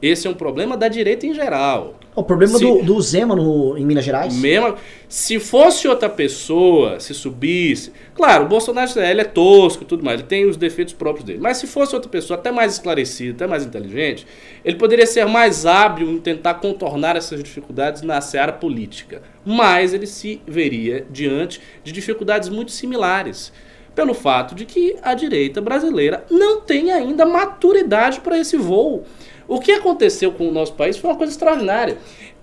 Esse 0.00 0.26
é 0.26 0.30
um 0.30 0.34
problema 0.34 0.76
da 0.76 0.88
direita 0.88 1.26
em 1.26 1.34
geral. 1.34 1.94
O 2.14 2.22
problema 2.22 2.58
se, 2.58 2.64
do, 2.64 2.82
do 2.82 3.00
Zema 3.00 3.34
no, 3.34 3.76
em 3.78 3.86
Minas 3.86 4.04
Gerais? 4.04 4.34
Mesmo, 4.36 4.76
se 5.08 5.40
fosse 5.40 5.88
outra 5.88 6.10
pessoa, 6.10 7.00
se 7.00 7.14
subisse. 7.14 7.90
Claro, 8.14 8.44
o 8.44 8.48
Bolsonaro 8.48 8.90
ele 9.00 9.22
é 9.22 9.24
tosco 9.24 9.82
e 9.82 9.86
tudo 9.86 10.04
mais, 10.04 10.20
ele 10.20 10.28
tem 10.28 10.44
os 10.44 10.58
defeitos 10.58 10.92
próprios 10.92 11.24
dele. 11.24 11.38
Mas 11.40 11.56
se 11.56 11.66
fosse 11.66 11.94
outra 11.94 12.10
pessoa, 12.10 12.38
até 12.38 12.52
mais 12.52 12.74
esclarecida, 12.74 13.32
até 13.32 13.46
mais 13.46 13.64
inteligente, 13.64 14.26
ele 14.62 14.76
poderia 14.76 15.06
ser 15.06 15.24
mais 15.26 15.64
hábil 15.64 16.10
em 16.10 16.18
tentar 16.18 16.54
contornar 16.54 17.16
essas 17.16 17.42
dificuldades 17.42 18.02
na 18.02 18.20
seara 18.20 18.52
política. 18.52 19.22
Mas 19.42 19.94
ele 19.94 20.06
se 20.06 20.42
veria 20.46 21.06
diante 21.10 21.62
de 21.82 21.92
dificuldades 21.92 22.50
muito 22.50 22.72
similares 22.72 23.52
pelo 23.94 24.14
fato 24.14 24.54
de 24.54 24.64
que 24.64 24.96
a 25.02 25.14
direita 25.14 25.60
brasileira 25.60 26.24
não 26.30 26.60
tem 26.60 26.90
ainda 26.90 27.24
maturidade 27.24 28.20
para 28.20 28.38
esse 28.38 28.56
voo. 28.56 29.04
O 29.52 29.60
que 29.60 29.70
aconteceu 29.70 30.32
com 30.32 30.48
o 30.48 30.50
nosso 30.50 30.72
país 30.72 30.96
foi 30.96 31.10
uma 31.10 31.16
coisa 31.16 31.30
extraordinária. 31.30 31.98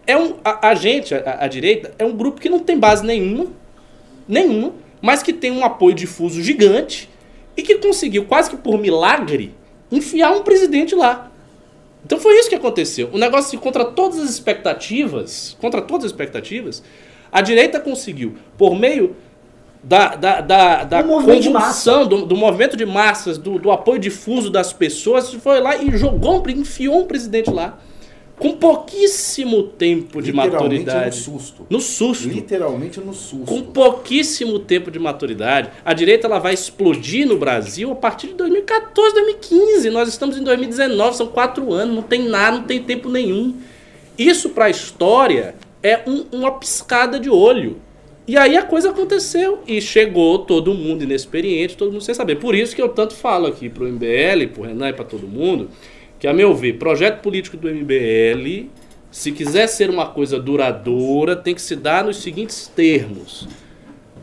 É 0.06 0.16
um, 0.16 0.36
a, 0.46 0.70
a 0.70 0.76
gente, 0.76 1.16
a, 1.16 1.44
a, 1.44 1.48
direita, 1.48 1.92
é 1.98 2.06
um 2.06 2.16
grupo 2.16 2.40
que 2.40 2.48
não 2.48 2.60
tem 2.60 2.78
base 2.78 3.04
nenhuma, 3.04 3.48
nenhuma, 4.28 4.74
mas 5.02 5.24
que 5.24 5.34
tem 5.34 5.50
um 5.50 5.66
apoio 5.66 5.96
difuso 5.96 6.40
gigante 6.40 7.10
e 7.58 7.64
que 7.64 7.80
conseguiu, 7.80 8.26
quase 8.26 8.52
que 8.52 8.58
por 8.58 8.78
milagre, 8.78 9.56
enfiar 9.92 10.34
um 10.34 10.44
presidente 10.44 10.94
lá. 10.94 11.32
Então 12.06 12.20
foi 12.20 12.38
isso 12.38 12.48
que 12.48 12.54
aconteceu. 12.54 13.10
O 13.12 13.18
negócio, 13.18 13.60
contra 13.60 13.86
todas 13.86 14.20
as 14.20 14.30
expectativas, 14.30 15.58
contra 15.60 15.82
todas 15.82 16.06
as 16.06 16.12
expectativas, 16.12 16.84
a 17.32 17.42
direita 17.42 17.80
conseguiu, 17.80 18.36
por 18.56 18.76
meio 18.76 19.16
da, 19.82 20.16
da, 20.16 20.42
da, 20.42 20.84
da 20.84 21.04
convulsão, 21.04 22.06
do, 22.06 22.26
do, 22.26 22.36
movimento 22.36 22.76
de 22.76 22.86
massas, 22.86 23.38
do, 23.38 23.58
do, 23.58 23.72
apoio 23.72 24.00
difuso 24.00 24.50
das 24.50 24.74
pessoas, 24.74 25.34
foi 25.34 25.62
lá 25.62 25.78
e 25.78 25.98
jogou, 25.98 26.44
enfiou 26.50 27.02
um 27.02 27.06
presidente 27.06 27.50
lá. 27.50 27.78
Com 28.38 28.54
pouquíssimo 28.54 29.64
tempo 29.64 30.22
de 30.22 30.32
maturidade. 30.32 31.08
No 31.08 31.24
susto. 31.24 31.68
No 31.70 31.80
susto. 31.82 32.30
Literalmente 32.30 32.98
no 33.02 33.14
susto. 33.14 33.46
Com 33.46 33.64
pouquíssimo 33.64 34.60
tempo 34.60 34.90
de 34.90 34.98
maturidade. 34.98 35.70
A 35.84 35.94
direita 35.94 36.26
ela 36.26 36.40
vai 36.40 36.54
explodir 36.54 37.28
no 37.28 37.38
Brasil 37.38 37.92
a 37.92 37.96
partir 37.96 38.28
de 38.28 38.36
2014, 38.36 39.14
2015. 39.14 39.90
Nós 39.90 40.08
estamos 40.08 40.38
em 40.38 40.44
2019, 40.44 41.18
são 41.18 41.28
quatro 41.28 41.74
anos, 41.74 41.94
não 41.94 42.04
tem 42.04 42.30
nada, 42.30 42.60
não 42.60 42.64
tem 42.64 42.82
tempo 42.82 43.10
nenhum. 43.10 43.56
Isso 44.18 44.50
para 44.52 44.66
a 44.66 44.70
história 44.70 45.56
é 45.84 46.02
um, 46.08 46.26
uma 46.32 46.52
piscada 46.54 47.20
de 47.20 47.30
olho. 47.30 47.82
E 48.30 48.38
aí 48.38 48.56
a 48.56 48.62
coisa 48.62 48.92
aconteceu 48.92 49.64
e 49.66 49.82
chegou 49.82 50.38
todo 50.38 50.72
mundo 50.72 51.04
inexperiente, 51.04 51.76
todo 51.76 51.92
mundo 51.92 52.04
sem 52.04 52.14
saber. 52.14 52.36
Por 52.36 52.54
isso 52.54 52.76
que 52.76 52.82
eu 52.82 52.88
tanto 52.88 53.16
falo 53.16 53.48
aqui 53.48 53.70
pro 53.70 53.88
MBL, 53.88 54.54
pro 54.54 54.62
Renan 54.62 54.90
e 54.90 54.94
para 54.94 55.04
todo 55.04 55.28
mundo, 55.28 55.72
que 56.20 56.28
a 56.28 56.32
meu 56.32 56.54
ver, 56.54 56.74
projeto 56.74 57.24
político 57.24 57.58
do 57.58 57.68
MBL, 57.68 58.70
se 59.10 59.32
quiser 59.32 59.66
ser 59.66 59.90
uma 59.90 60.06
coisa 60.06 60.40
duradoura, 60.40 61.36
tem 61.36 61.56
que 61.56 61.62
se 61.64 61.76
dar 61.76 62.04
nos 62.04 62.18
seguintes 62.18 62.68
termos. 62.68 63.48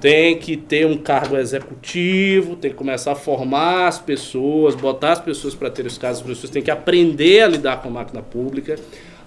Tem 0.01 0.38
que 0.38 0.57
ter 0.57 0.87
um 0.87 0.99
cargo 0.99 1.37
executivo, 1.37 2.55
tem 2.55 2.71
que 2.71 2.77
começar 2.77 3.11
a 3.11 3.16
formar 3.16 3.88
as 3.88 3.99
pessoas, 3.99 4.77
botar 4.77 5.14
as 5.14 5.21
pessoas 5.21 5.53
para 5.53 5.69
ter 5.69 5.85
os 5.85 5.99
casos, 5.99 6.23
as 6.23 6.29
pessoas 6.29 6.51
têm 6.53 6.62
que 6.62 6.71
aprender 6.71 7.42
a 7.42 7.49
lidar 7.49 7.83
com 7.83 7.88
a 7.88 7.90
máquina 7.90 8.23
pública. 8.23 8.77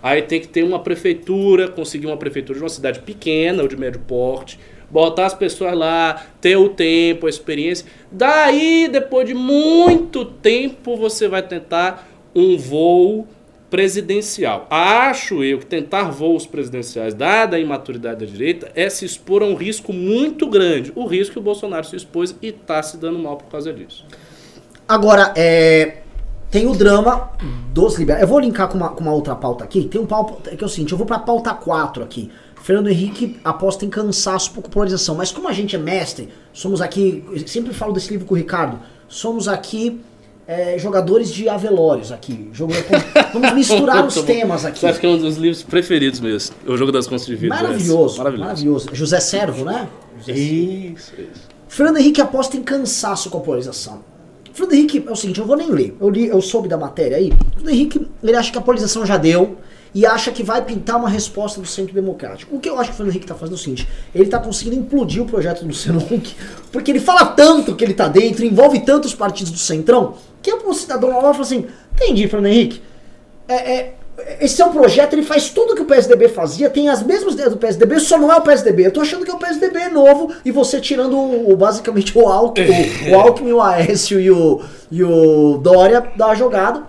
Aí 0.02 0.22
tem 0.22 0.40
que 0.40 0.48
ter 0.48 0.64
uma 0.64 0.80
prefeitura, 0.80 1.68
conseguir 1.68 2.08
uma 2.08 2.18
prefeitura 2.18 2.58
de 2.58 2.64
uma 2.64 2.70
cidade 2.70 3.00
pequena 3.00 3.62
ou 3.62 3.68
de 3.68 3.76
médio 3.76 4.02
porte, 4.08 4.60
botar 4.90 5.26
as 5.26 5.34
pessoas 5.34 5.78
lá, 5.78 6.26
ter 6.40 6.56
o 6.56 6.70
tempo, 6.70 7.28
a 7.28 7.30
experiência. 7.30 7.86
Daí, 8.12 8.88
depois 8.92 9.28
de 9.28 9.34
muito 9.34 10.26
tempo, 10.26 10.96
você 10.96 11.28
vai 11.28 11.44
tentar 11.44 12.08
um 12.34 12.58
voo 12.58 13.28
presidencial. 13.70 14.68
Acho 14.70 15.44
eu 15.44 15.60
que 15.60 15.66
tentar 15.66 16.10
voos 16.10 16.46
presidenciais, 16.46 17.14
dada 17.14 17.56
a 17.56 17.60
imaturidade 17.60 18.26
da 18.26 18.32
direita, 18.32 18.72
é 18.76 18.90
se 18.90 19.06
expor 19.06 19.44
a 19.44 19.46
um 19.46 19.54
risco 19.54 19.94
muito 19.94 20.48
grande. 20.48 20.92
O 20.96 21.06
risco 21.06 21.34
que 21.34 21.40
o 21.40 21.44
Bolsonaro 21.44 21.86
se 21.86 21.96
expôs 21.96 22.36
e 22.42 22.48
está 22.48 22.82
se 22.82 22.98
dando 22.98 23.20
mal 23.20 23.38
por 23.38 23.48
causa 23.48 23.72
disso. 23.72 24.06
Agora, 24.88 25.34
é, 25.38 25.98
tem 26.52 26.68
o 26.68 26.74
drama 26.74 27.32
dos 27.74 27.98
liberais. 27.98 28.24
Eu 28.24 28.28
vou 28.28 28.40
linkar 28.40 28.68
com 28.68 28.78
uma, 28.78 28.90
com 28.90 29.02
uma 29.02 29.14
outra 29.14 29.36
pauta 29.36 29.64
aqui. 29.64 29.86
Tem 29.86 30.02
um 30.02 30.06
pauta 30.06 30.56
que 30.56 30.64
é 30.64 30.68
o 30.68 30.70
seguinte, 30.70 30.92
eu 30.92 30.98
vou 30.98 31.06
pra 31.06 31.20
pauta 31.20 31.54
4 31.54 32.04
aqui. 32.04 32.32
Fernando 32.62 32.90
Henrique 32.90 33.40
aposta 33.44 33.86
em 33.86 33.90
cansaço 33.90 34.52
por 34.52 34.64
polarização. 34.64 35.16
Mas 35.16 35.32
como 35.32 35.48
a 35.48 35.54
gente 35.54 35.76
é 35.76 35.80
mestre, 35.80 36.30
somos 36.52 36.82
aqui. 36.82 37.24
Sempre 37.46 37.74
falo 37.74 37.94
desse 37.94 38.10
livro 38.12 38.26
com 38.26 38.34
o 38.34 38.38
Ricardo. 38.38 38.80
Somos 39.08 39.48
aqui 39.48 40.02
é, 40.48 40.78
jogadores 40.80 41.32
de 41.32 41.48
avelórios 41.48 42.12
aqui. 42.12 42.50
Jogo, 42.52 42.74
vamos 43.32 43.54
misturar 43.54 44.06
os 44.08 44.16
temas 44.24 44.66
aqui. 44.66 44.86
Acha 44.86 45.00
que 45.00 45.06
é 45.06 45.10
um 45.10 45.18
dos 45.18 45.38
livros 45.38 45.62
preferidos 45.62 46.20
mesmo? 46.20 46.56
O 46.66 46.76
Jogo 46.76 46.92
das 46.92 47.06
Contas 47.06 47.28
de 47.28 47.36
Vida. 47.36 47.56
Maravilhoso, 47.56 48.18
maravilhoso. 48.18 48.48
maravilhoso. 48.48 48.90
José 48.94 49.20
Servo, 49.20 49.64
né? 49.64 49.88
José 50.18 50.34
isso, 50.34 51.14
isso. 51.14 51.48
Fernando 51.68 51.98
Henrique 51.98 52.20
aposta 52.20 52.58
em 52.58 52.64
cansaço 52.64 53.30
com 53.30 53.38
a 53.38 53.42
polarização. 53.42 54.09
Fernando 54.60 54.74
Henrique 54.74 55.06
é 55.08 55.12
o 55.12 55.16
seguinte, 55.16 55.40
eu 55.40 55.46
vou 55.46 55.56
nem 55.56 55.72
ler. 55.72 55.96
Eu 56.02 56.10
li, 56.10 56.28
eu 56.28 56.42
soube 56.42 56.68
da 56.68 56.78
matéria 56.78 57.16
aí. 57.16 57.32
Fernando 57.54 57.74
Henrique, 57.74 58.08
ele 58.22 58.36
acha 58.36 58.52
que 58.52 58.58
a 58.58 58.62
polarização 58.62 59.06
já 59.06 59.16
deu 59.16 59.58
e 59.96 60.06
acha 60.06 60.32
que 60.32 60.44
vai 60.44 60.64
pintar 60.64 60.98
uma 60.98 61.08
resposta 61.08 61.62
do 61.62 61.66
centro 61.66 61.94
democrático. 61.94 62.54
O 62.54 62.60
que 62.60 62.70
eu 62.70 62.78
acho 62.78 62.90
que 62.90 62.94
o 62.94 62.98
Fernando 62.98 63.12
Henrique 63.12 63.26
está 63.26 63.36
fazendo 63.36 63.54
é 63.54 63.56
o 63.56 63.58
seguinte: 63.58 63.88
ele 64.14 64.26
está 64.26 64.38
conseguindo 64.38 64.76
implodir 64.76 65.24
o 65.24 65.26
projeto 65.26 65.62
do 65.62 65.68
Luciano 65.68 66.00
Huck, 66.12 66.36
porque 66.74 66.92
ele 66.92 67.00
fala 67.00 67.26
tanto 67.28 67.74
que 67.74 67.86
ele 67.86 67.94
está 67.94 68.10
dentro, 68.10 68.44
envolve 68.44 68.82
tantos 68.82 69.16
partidos 69.16 69.52
do 69.52 69.58
Centrão, 69.58 70.16
que 70.42 70.52
o 70.52 70.74
cidadão 70.74 71.10
lá 71.10 71.32
fala 71.32 71.40
assim: 71.40 71.66
entendi, 71.94 72.28
Fernando 72.28 72.52
Henrique. 72.52 72.82
É, 73.48 73.56
é, 73.56 73.96
esse 74.40 74.62
é 74.62 74.66
um 74.66 74.72
projeto, 74.72 75.14
ele 75.14 75.24
faz 75.24 75.50
tudo 75.50 75.76
que 75.76 75.82
o 75.82 75.86
PSDB 75.86 76.30
fazia, 76.30 76.70
tem 76.70 76.90
as 76.90 77.04
mesmas 77.04 77.34
ideias 77.34 77.52
do 77.52 77.58
PSDB, 77.58 78.00
só 78.00 78.18
não 78.18 78.32
é 78.32 78.36
o 78.38 78.42
PSDB. 78.42 78.88
Eu 78.88 78.92
tô 78.92 79.02
achando 79.02 79.26
que 79.26 79.32
é 79.32 79.34
o 79.34 79.38
PSDB 79.38 79.90
novo 79.90 80.34
e 80.44 80.52
você 80.52 80.80
tirando 80.80 81.18
o, 81.18 81.56
basicamente 81.56 82.18
o 82.18 82.28
Alckmin, 82.28 82.68
o, 83.10 83.12
o 83.12 83.20
Alckmin, 83.20 83.52
o 83.54 83.62
Aécio 83.62 84.20
e 84.20 84.30
o, 84.32 84.62
e 84.92 85.04
o 85.04 85.58
Dória 85.58 86.12
da 86.16 86.34
jogada 86.36 86.84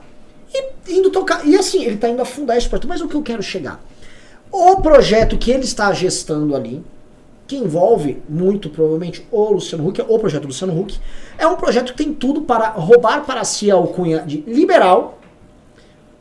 e 0.54 0.92
indo 0.92 1.10
tocar. 1.10 1.46
E 1.46 1.56
assim, 1.56 1.84
ele 1.84 1.96
tá 1.96 2.08
indo 2.08 2.20
afundar 2.22 2.56
esse 2.56 2.68
projeto. 2.68 2.88
Mas 2.88 3.00
o 3.00 3.08
que 3.08 3.14
eu 3.14 3.22
quero 3.22 3.42
chegar? 3.42 3.80
O 4.50 4.76
projeto 4.76 5.38
que 5.38 5.50
ele 5.50 5.64
está 5.64 5.92
gestando 5.92 6.56
ali, 6.56 6.82
que 7.46 7.56
envolve 7.56 8.20
muito 8.28 8.68
provavelmente 8.68 9.26
o 9.30 9.50
Luciano 9.50 9.86
Huck, 9.86 10.02
o 10.02 10.18
projeto 10.18 10.42
do 10.42 10.48
Luciano 10.48 10.78
Huck, 10.78 10.98
é 11.38 11.46
um 11.46 11.56
projeto 11.56 11.92
que 11.92 12.04
tem 12.04 12.12
tudo 12.12 12.42
para 12.42 12.70
roubar 12.70 13.24
para 13.24 13.44
si 13.44 13.70
a 13.70 13.74
alcunha 13.74 14.20
de 14.20 14.38
liberal, 14.46 15.19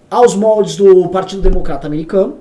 aos 0.09 0.35
moldes 0.35 0.75
do 0.75 1.07
Partido 1.09 1.41
Democrata 1.41 1.87
Americano, 1.87 2.37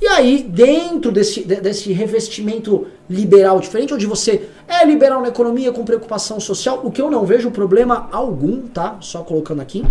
e 0.00 0.06
aí, 0.08 0.42
dentro 0.42 1.10
desse, 1.10 1.42
desse 1.42 1.90
revestimento 1.92 2.86
liberal 3.08 3.58
diferente, 3.60 3.94
onde 3.94 4.06
você 4.06 4.48
é 4.68 4.84
liberal 4.84 5.22
na 5.22 5.28
economia 5.28 5.72
com 5.72 5.84
preocupação 5.84 6.38
social, 6.38 6.82
o 6.84 6.90
que 6.90 7.00
eu 7.00 7.10
não 7.10 7.24
vejo 7.24 7.50
problema 7.50 8.08
algum, 8.12 8.62
tá? 8.68 8.96
Só 9.00 9.22
colocando 9.22 9.62
aqui. 9.62 9.84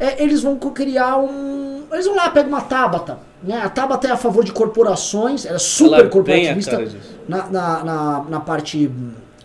É, 0.00 0.22
eles 0.22 0.42
vão 0.42 0.56
criar 0.58 1.18
um. 1.18 1.84
Eles 1.92 2.06
vão 2.06 2.16
lá, 2.16 2.30
pegam 2.30 2.48
uma 2.48 2.62
Tabata. 2.62 3.18
Né? 3.42 3.60
A 3.62 3.68
Tabata 3.68 4.08
é 4.08 4.10
a 4.10 4.16
favor 4.16 4.42
de 4.42 4.52
corporações, 4.52 5.44
ela 5.44 5.56
é 5.56 5.58
super 5.58 6.00
ela 6.00 6.08
corporativista 6.08 6.82
na, 7.28 7.46
na, 7.46 7.84
na, 7.84 8.24
na, 8.28 8.40
parte, 8.40 8.90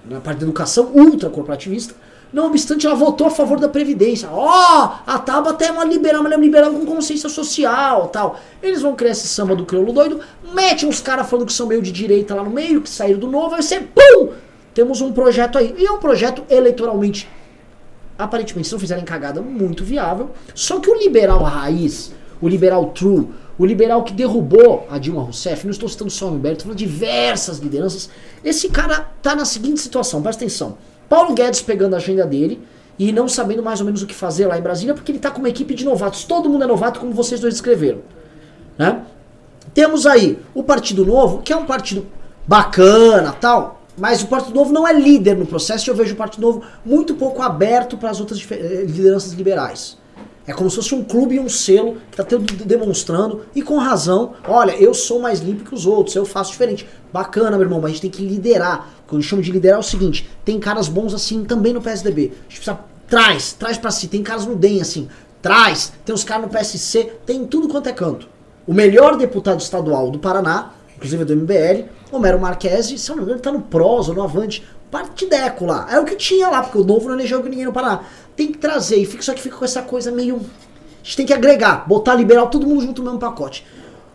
na 0.05 0.21
parte 0.21 0.39
da 0.39 0.45
educação, 0.45 0.89
ultra 0.93 1.29
corporativista. 1.29 1.93
Não 2.31 2.45
obstante, 2.45 2.85
ela 2.85 2.95
votou 2.95 3.27
a 3.27 3.29
favor 3.29 3.59
da 3.59 3.67
Previdência. 3.67 4.29
Ó, 4.31 4.45
oh, 4.45 4.89
a 5.05 5.19
Tabata 5.19 5.65
é 5.65 5.71
uma 5.71 5.83
liberal, 5.83 6.21
uma 6.21 6.35
liberal 6.35 6.71
com 6.71 6.85
consciência 6.85 7.27
social 7.27 8.07
tal. 8.07 8.39
Eles 8.63 8.81
vão 8.81 8.95
criar 8.95 9.11
esse 9.11 9.27
samba 9.27 9.55
do 9.55 9.65
crioulo 9.65 9.91
doido, 9.91 10.21
metem 10.53 10.87
uns 10.87 11.01
caras 11.01 11.29
falando 11.29 11.45
que 11.45 11.53
são 11.53 11.67
meio 11.67 11.81
de 11.81 11.91
direita 11.91 12.33
lá 12.33 12.43
no 12.43 12.49
meio, 12.49 12.81
que 12.81 12.89
saíram 12.89 13.19
do 13.19 13.27
novo, 13.27 13.55
aí 13.55 13.61
você, 13.63 13.81
pum! 13.81 14.29
Temos 14.73 15.01
um 15.01 15.11
projeto 15.11 15.57
aí. 15.57 15.75
E 15.77 15.85
é 15.85 15.91
um 15.91 15.99
projeto 15.99 16.43
eleitoralmente, 16.49 17.27
aparentemente, 18.17 18.69
se 18.69 18.73
não 18.73 18.79
fizerem 18.79 19.03
cagada, 19.03 19.41
muito 19.41 19.83
viável. 19.83 20.31
Só 20.55 20.79
que 20.79 20.89
o 20.89 20.95
liberal 20.95 21.43
raiz, 21.43 22.13
o 22.39 22.47
liberal 22.47 22.85
true, 22.87 23.27
o 23.61 23.65
liberal 23.65 24.01
que 24.03 24.11
derrubou 24.11 24.87
a 24.89 24.97
Dilma 24.97 25.21
Rousseff, 25.21 25.65
não 25.65 25.71
estou 25.71 25.87
citando 25.87 26.09
só 26.09 26.25
o 26.25 26.33
Humberto, 26.33 26.61
estou 26.61 26.73
diversas 26.73 27.59
lideranças, 27.59 28.09
esse 28.43 28.69
cara 28.69 29.07
tá 29.21 29.35
na 29.35 29.45
seguinte 29.45 29.79
situação, 29.79 30.19
presta 30.19 30.43
atenção. 30.43 30.79
Paulo 31.07 31.35
Guedes 31.35 31.61
pegando 31.61 31.93
a 31.93 31.97
agenda 31.97 32.25
dele 32.25 32.59
e 32.97 33.11
não 33.11 33.27
sabendo 33.27 33.61
mais 33.61 33.79
ou 33.79 33.85
menos 33.85 34.01
o 34.01 34.07
que 34.07 34.15
fazer 34.15 34.47
lá 34.47 34.57
em 34.57 34.63
Brasília, 34.63 34.95
porque 34.95 35.11
ele 35.11 35.19
está 35.19 35.29
com 35.29 35.37
uma 35.37 35.49
equipe 35.49 35.75
de 35.75 35.85
novatos. 35.85 36.23
Todo 36.23 36.49
mundo 36.49 36.63
é 36.63 36.67
novato, 36.67 36.99
como 36.99 37.13
vocês 37.13 37.39
dois 37.39 37.53
escreveram. 37.53 37.99
Né? 38.79 39.03
Temos 39.75 40.07
aí 40.07 40.39
o 40.55 40.63
Partido 40.63 41.05
Novo, 41.05 41.43
que 41.43 41.53
é 41.53 41.55
um 41.55 41.67
partido 41.67 42.07
bacana 42.47 43.31
tal, 43.31 43.79
mas 43.95 44.23
o 44.23 44.27
Partido 44.27 44.55
Novo 44.55 44.73
não 44.73 44.87
é 44.87 44.93
líder 44.93 45.37
no 45.37 45.45
processo 45.45 45.87
e 45.87 45.89
eu 45.91 45.95
vejo 45.95 46.15
o 46.15 46.17
Partido 46.17 46.41
Novo 46.41 46.63
muito 46.83 47.13
pouco 47.13 47.43
aberto 47.43 47.95
para 47.95 48.09
as 48.09 48.19
outras 48.19 48.43
eh, 48.49 48.85
lideranças 48.87 49.33
liberais. 49.33 50.00
É 50.45 50.53
como 50.53 50.69
se 50.69 50.75
fosse 50.77 50.95
um 50.95 51.03
clube 51.03 51.35
e 51.35 51.39
um 51.39 51.47
selo 51.47 51.97
que 52.11 52.21
está 52.21 52.37
demonstrando, 52.65 53.41
e 53.55 53.61
com 53.61 53.77
razão, 53.77 54.33
olha, 54.47 54.71
eu 54.71 54.93
sou 54.93 55.19
mais 55.19 55.39
limpo 55.39 55.63
que 55.63 55.75
os 55.75 55.85
outros, 55.85 56.15
eu 56.15 56.25
faço 56.25 56.51
diferente. 56.51 56.87
Bacana, 57.13 57.51
meu 57.51 57.61
irmão, 57.61 57.79
mas 57.79 57.91
a 57.91 57.93
gente 57.93 58.01
tem 58.01 58.09
que 58.09 58.25
liderar. 58.25 58.89
O 59.05 59.09
que 59.09 59.15
eu 59.15 59.21
chamo 59.21 59.41
de 59.41 59.51
liderar 59.51 59.77
é 59.77 59.79
o 59.79 59.83
seguinte: 59.83 60.29
tem 60.43 60.59
caras 60.59 60.87
bons 60.87 61.13
assim 61.13 61.43
também 61.43 61.73
no 61.73 61.81
PSDB. 61.81 62.21
A 62.21 62.43
gente 62.43 62.61
precisa. 62.61 62.79
Traz, 63.07 63.53
traz 63.53 63.77
para 63.77 63.91
si. 63.91 64.07
Tem 64.07 64.23
caras 64.23 64.45
no 64.45 64.55
DEM 64.55 64.81
assim. 64.81 65.09
Traz. 65.41 65.91
Tem 66.05 66.15
os 66.15 66.23
caras 66.23 66.45
no 66.45 66.49
PSC. 66.49 67.11
Tem 67.25 67.45
tudo 67.45 67.67
quanto 67.67 67.89
é 67.89 67.91
canto. 67.91 68.27
O 68.65 68.73
melhor 68.73 69.17
deputado 69.17 69.59
estadual 69.59 70.09
do 70.09 70.17
Paraná, 70.17 70.71
inclusive 70.95 71.25
do 71.25 71.35
MBL, 71.35 71.89
Homero 72.11 72.39
Marquesi, 72.39 72.97
se 72.97 73.09
eu 73.11 73.15
não 73.15 73.23
me 73.23 73.31
engano, 73.31 73.37
ele 73.37 73.43
tá 73.43 73.51
no 73.51 73.61
PROS 73.61 74.07
ou 74.09 74.15
no 74.15 74.23
Avante. 74.23 74.63
Partideco 74.91 75.65
lá. 75.65 75.87
É 75.89 75.99
o 75.99 76.05
que 76.05 76.15
tinha 76.15 76.49
lá, 76.49 76.61
porque 76.61 76.77
o 76.77 76.83
novo 76.83 77.07
não 77.07 77.15
elegeu 77.15 77.41
ninguém 77.41 77.65
no 77.65 77.73
Paraná. 77.73 78.03
Tem 78.35 78.51
que 78.51 78.57
trazer. 78.57 78.97
E 78.97 79.05
fica, 79.05 79.23
só 79.23 79.33
que 79.33 79.41
fica 79.41 79.55
com 79.55 79.65
essa 79.65 79.81
coisa 79.81 80.11
meio. 80.11 80.35
A 80.35 81.03
gente 81.03 81.17
tem 81.17 81.25
que 81.25 81.33
agregar, 81.33 81.87
botar 81.87 82.13
liberal 82.13 82.49
todo 82.49 82.67
mundo 82.67 82.81
junto 82.81 83.01
no 83.01 83.05
mesmo 83.05 83.19
pacote. 83.19 83.65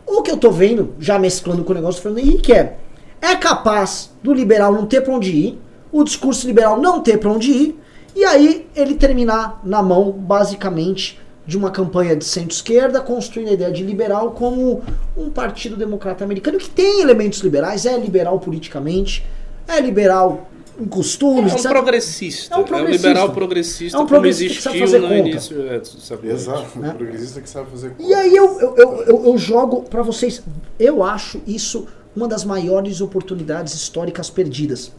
O 0.07 0.23
que 0.23 0.31
eu 0.31 0.37
tô 0.37 0.53
vendo, 0.53 0.95
já 1.01 1.19
mesclando 1.19 1.65
com 1.65 1.73
o 1.73 1.75
negócio 1.75 2.01
do 2.01 2.03
Fernando 2.03 2.25
Henrique, 2.25 2.53
é 2.53 2.77
é 3.21 3.35
capaz 3.35 4.13
do 4.23 4.33
liberal 4.33 4.73
não 4.73 4.87
ter 4.87 5.01
para 5.01 5.13
onde 5.13 5.33
ir, 5.33 5.59
o 5.91 6.05
discurso 6.05 6.47
liberal 6.47 6.81
não 6.81 7.01
ter 7.01 7.19
para 7.19 7.31
onde 7.31 7.51
ir, 7.51 7.81
e 8.15 8.25
aí 8.25 8.69
ele 8.75 8.95
terminar 8.95 9.61
na 9.65 9.83
mão, 9.83 10.13
basicamente, 10.13 11.19
de 11.47 11.57
uma 11.57 11.71
campanha 11.71 12.17
de 12.17 12.25
centro-esquerda, 12.25 13.01
construindo 13.01 13.49
a 13.49 13.53
ideia 13.53 13.73
de 13.73 13.83
liberal 13.83 14.33
como 14.33 14.83
um 15.17 15.31
partido 15.31 15.77
democrata 15.77 16.25
americano 16.25 16.59
que 16.59 16.69
tem 16.69 17.01
elementos 17.01 17.41
liberais, 17.41 17.87
é 17.87 17.97
liberal 17.97 18.39
politicamente, 18.39 19.25
é 19.67 19.81
liberal 19.81 20.49
em 20.79 20.85
costumes, 20.85 21.53
é 21.53 21.57
um 21.57 21.73
progressista. 21.73 22.55
É 22.55 22.59
um 22.59 22.65
progressista. 22.65 23.07
É 23.07 23.11
um 23.11 23.13
liberal 23.13 23.33
progressista, 23.33 23.97
é 23.97 24.01
um 24.01 24.07
progressista 24.07 24.71
como 24.71 24.83
existiu 24.85 25.01
no 25.01 25.09
conta. 25.09 25.29
início. 25.29 25.69
É, 25.69 25.83
sabe 25.85 26.29
Exato, 26.29 26.79
né? 26.79 26.91
um 26.91 26.97
progressista 26.97 27.41
que 27.41 27.49
sabe 27.49 27.71
fazer 27.71 27.91
conta. 27.91 28.03
E 28.03 28.15
aí 28.15 28.37
eu, 28.37 28.61
eu, 28.61 29.03
eu, 29.05 29.27
eu 29.27 29.39
jogo 29.39 29.83
para 29.83 30.03
vocês, 30.03 30.43
eu 30.79 31.03
acho 31.03 31.41
isso 31.47 31.87
uma 32.15 32.27
das 32.27 32.45
maiores 32.45 33.01
oportunidades 33.01 33.75
históricas 33.75 34.31
perdidas. 34.31 34.91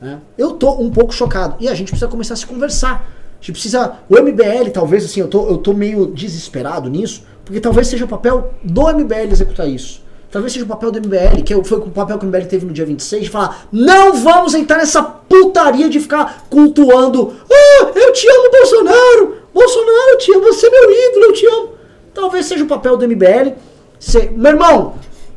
Né? 0.00 0.20
Eu 0.36 0.52
tô 0.52 0.72
um 0.80 0.90
pouco 0.90 1.14
chocado. 1.14 1.56
E 1.60 1.68
a 1.68 1.74
gente 1.74 1.88
precisa 1.88 2.08
começar 2.10 2.34
a 2.34 2.36
se 2.36 2.46
conversar. 2.46 3.08
A 3.34 3.36
gente 3.40 3.52
precisa. 3.52 3.98
O 4.08 4.20
MBL, 4.20 4.70
talvez, 4.72 5.04
assim, 5.04 5.20
eu 5.20 5.28
tô, 5.28 5.48
eu 5.48 5.58
tô 5.58 5.72
meio 5.72 6.06
desesperado 6.06 6.90
nisso, 6.90 7.24
porque 7.44 7.60
talvez 7.60 7.86
seja 7.86 8.04
o 8.04 8.08
papel 8.08 8.52
do 8.62 8.82
MBL 8.92 9.30
executar 9.30 9.68
isso. 9.68 10.03
Talvez 10.34 10.52
seja 10.52 10.64
o 10.64 10.68
papel 10.68 10.90
do 10.90 10.98
MBL, 10.98 11.44
que 11.44 11.54
foi 11.62 11.78
o 11.78 11.90
papel 11.90 12.18
que 12.18 12.26
o 12.26 12.28
MBL 12.28 12.46
teve 12.46 12.66
no 12.66 12.72
dia 12.72 12.84
26, 12.84 13.22
de 13.22 13.30
falar: 13.30 13.68
não 13.70 14.14
vamos 14.14 14.52
entrar 14.52 14.78
nessa 14.78 15.00
putaria 15.00 15.88
de 15.88 16.00
ficar 16.00 16.48
cultuando. 16.50 17.36
Ah, 17.48 17.92
eu 17.94 18.12
te 18.12 18.28
amo, 18.28 18.50
Bolsonaro! 18.50 19.36
Bolsonaro, 19.54 20.10
eu 20.10 20.18
te 20.18 20.32
amo, 20.32 20.42
você 20.42 20.66
é 20.66 20.70
meu 20.70 20.90
ídolo, 20.90 21.24
eu 21.26 21.32
te 21.34 21.46
amo. 21.46 21.68
Talvez 22.12 22.46
seja 22.46 22.64
o 22.64 22.66
papel 22.66 22.96
do 22.96 23.06
MBL. 23.06 23.52
Ser, 24.00 24.32
meu 24.32 24.50
irmão, 24.50 24.94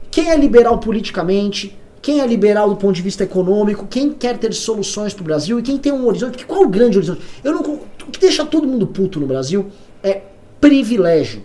quem 0.09 0.31
é 0.31 0.35
liberal 0.35 0.79
politicamente, 0.79 1.77
quem 2.01 2.19
é 2.19 2.25
liberal 2.25 2.67
do 2.67 2.75
ponto 2.75 2.95
de 2.95 3.03
vista 3.03 3.23
econômico, 3.23 3.85
quem 3.85 4.11
quer 4.11 4.35
ter 4.39 4.51
soluções 4.51 5.13
para 5.13 5.21
o 5.21 5.25
Brasil 5.25 5.59
e 5.59 5.61
quem 5.61 5.77
tem 5.77 5.91
um 5.91 6.07
horizonte. 6.07 6.43
Qual 6.43 6.63
é 6.63 6.65
o 6.65 6.69
grande 6.69 6.97
horizonte? 6.97 7.21
Eu 7.43 7.53
não, 7.53 7.61
o 7.61 8.11
que 8.11 8.19
deixa 8.19 8.43
todo 8.43 8.65
mundo 8.65 8.87
puto 8.87 9.19
no 9.19 9.27
Brasil 9.27 9.67
é 10.01 10.23
privilégio. 10.59 11.43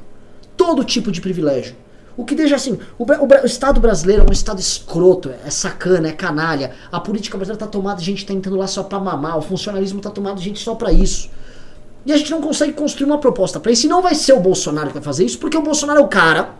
Todo 0.56 0.82
tipo 0.82 1.12
de 1.12 1.20
privilégio. 1.20 1.81
O 2.16 2.24
que 2.24 2.34
deixa 2.34 2.56
assim, 2.56 2.78
o, 2.98 3.04
o, 3.04 3.42
o, 3.42 3.46
Estado 3.46 3.80
brasileiro 3.80 4.22
é 4.22 4.28
um 4.28 4.32
Estado 4.32 4.60
escroto, 4.60 5.30
é 5.44 5.50
sacana, 5.50 6.08
é 6.08 6.12
canalha. 6.12 6.72
A 6.90 7.00
política 7.00 7.38
brasileira 7.38 7.64
está 7.64 7.66
tomada 7.66 8.00
de 8.00 8.04
gente 8.04 8.26
tá 8.26 8.34
entrando 8.34 8.58
lá 8.58 8.66
só 8.66 8.82
para 8.82 8.98
mamar, 8.98 9.38
o 9.38 9.42
funcionalismo 9.42 9.98
está 9.98 10.10
tomado 10.10 10.40
gente 10.40 10.60
só 10.60 10.74
para 10.74 10.92
isso. 10.92 11.30
E 12.04 12.12
a 12.12 12.16
gente 12.16 12.30
não 12.30 12.42
consegue 12.42 12.72
construir 12.72 13.06
uma 13.06 13.18
proposta 13.18 13.60
para 13.60 13.72
isso. 13.72 13.86
E 13.86 13.88
não 13.88 14.02
vai 14.02 14.14
ser 14.14 14.32
o 14.32 14.40
Bolsonaro 14.40 14.88
que 14.88 14.94
vai 14.94 15.02
fazer 15.02 15.24
isso, 15.24 15.38
porque 15.38 15.56
o 15.56 15.62
Bolsonaro 15.62 16.00
é 16.00 16.02
o 16.02 16.08
cara, 16.08 16.50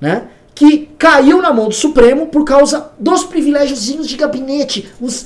né? 0.00 0.28
Que 0.58 0.88
caiu 0.98 1.40
na 1.40 1.52
mão 1.52 1.68
do 1.68 1.74
Supremo 1.74 2.26
por 2.26 2.44
causa 2.44 2.90
dos 2.98 3.22
privilégiozinhos 3.22 4.08
de 4.08 4.16
gabinete. 4.16 4.88
Os. 5.00 5.22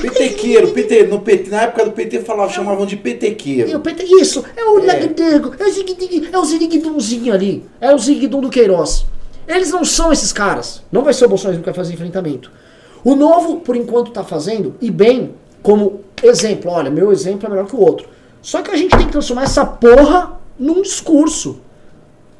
Petequeiro, 0.00 0.68
PT, 0.68 1.08
no 1.08 1.20
PT, 1.22 1.50
na 1.50 1.62
época 1.62 1.86
do 1.86 1.90
PT 1.90 2.20
falava, 2.20 2.52
chamavam 2.52 2.86
de 2.86 2.96
petequeiro. 2.96 3.68
É, 3.68 3.76
o 3.76 3.80
PT, 3.80 4.04
isso, 4.04 4.44
é 4.56 4.64
o 4.64 4.78
é. 4.88 5.10
é 5.58 5.66
o 5.66 5.72
Zigdig, 5.72 6.28
é 6.32 6.38
o 6.38 6.44
Ziriguidumzinho 6.44 7.34
ali. 7.34 7.64
É 7.80 7.92
o 7.92 7.98
Ziriguidum 7.98 8.40
do 8.40 8.48
Queiroz. 8.48 9.06
Eles 9.48 9.72
não 9.72 9.84
são 9.84 10.12
esses 10.12 10.32
caras. 10.32 10.84
Não 10.92 11.02
vai 11.02 11.14
ser 11.14 11.24
o 11.24 11.28
Bolsonaro 11.28 11.58
que 11.58 11.64
vai 11.64 11.74
fazer 11.74 11.92
enfrentamento. 11.92 12.52
O 13.02 13.16
novo, 13.16 13.56
por 13.56 13.74
enquanto, 13.74 14.12
tá 14.12 14.22
fazendo, 14.22 14.76
e 14.80 14.88
bem, 14.88 15.34
como 15.64 16.02
exemplo. 16.22 16.70
Olha, 16.70 16.92
meu 16.92 17.10
exemplo 17.10 17.48
é 17.48 17.50
melhor 17.50 17.66
que 17.66 17.74
o 17.74 17.80
outro. 17.80 18.08
Só 18.40 18.62
que 18.62 18.70
a 18.70 18.76
gente 18.76 18.96
tem 18.96 19.06
que 19.06 19.12
transformar 19.12 19.42
essa 19.42 19.66
porra 19.66 20.38
num 20.56 20.80
discurso. 20.80 21.58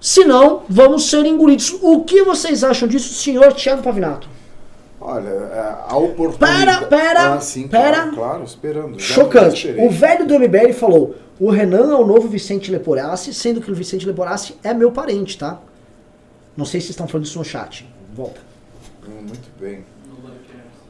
Senão, 0.00 0.62
vamos 0.68 1.10
ser 1.10 1.26
engolidos. 1.26 1.76
O 1.82 2.02
que 2.04 2.22
vocês 2.22 2.64
acham 2.64 2.88
disso, 2.88 3.12
senhor 3.12 3.52
Thiago 3.52 3.82
Pavinato? 3.82 4.28
Olha, 5.00 5.28
é, 5.28 5.76
a 5.88 5.96
oportunidade. 5.96 6.86
Pera, 6.86 6.86
pera, 6.86 7.34
ah, 7.34 7.40
sim, 7.40 7.68
pera. 7.68 7.96
Claro, 7.96 8.14
claro 8.14 8.44
esperando. 8.44 9.00
Chocante. 9.00 9.74
O 9.78 9.90
velho 9.90 10.26
do 10.26 10.38
MBL 10.38 10.72
falou: 10.72 11.14
o 11.38 11.50
Renan 11.50 11.90
é 11.90 11.94
o 11.94 12.06
novo 12.06 12.28
Vicente 12.28 12.70
Leporassi, 12.70 13.32
sendo 13.32 13.60
que 13.60 13.70
o 13.70 13.74
Vicente 13.74 14.06
Leporassi 14.06 14.56
é 14.62 14.74
meu 14.74 14.92
parente, 14.92 15.38
tá? 15.38 15.60
Não 16.56 16.66
sei 16.66 16.80
se 16.80 16.86
vocês 16.86 16.90
estão 16.90 17.08
falando 17.08 17.24
isso 17.24 17.38
no 17.38 17.44
chat. 17.44 17.88
Volta. 18.14 18.40
Hum, 19.06 19.22
muito 19.22 19.48
bem. 19.58 19.84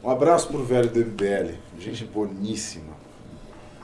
Um 0.03 0.09
abraço 0.09 0.47
pro 0.47 0.63
velho 0.63 0.89
do 0.89 0.99
MBL. 0.99 1.53
Gente 1.79 2.03
boníssima. 2.03 2.91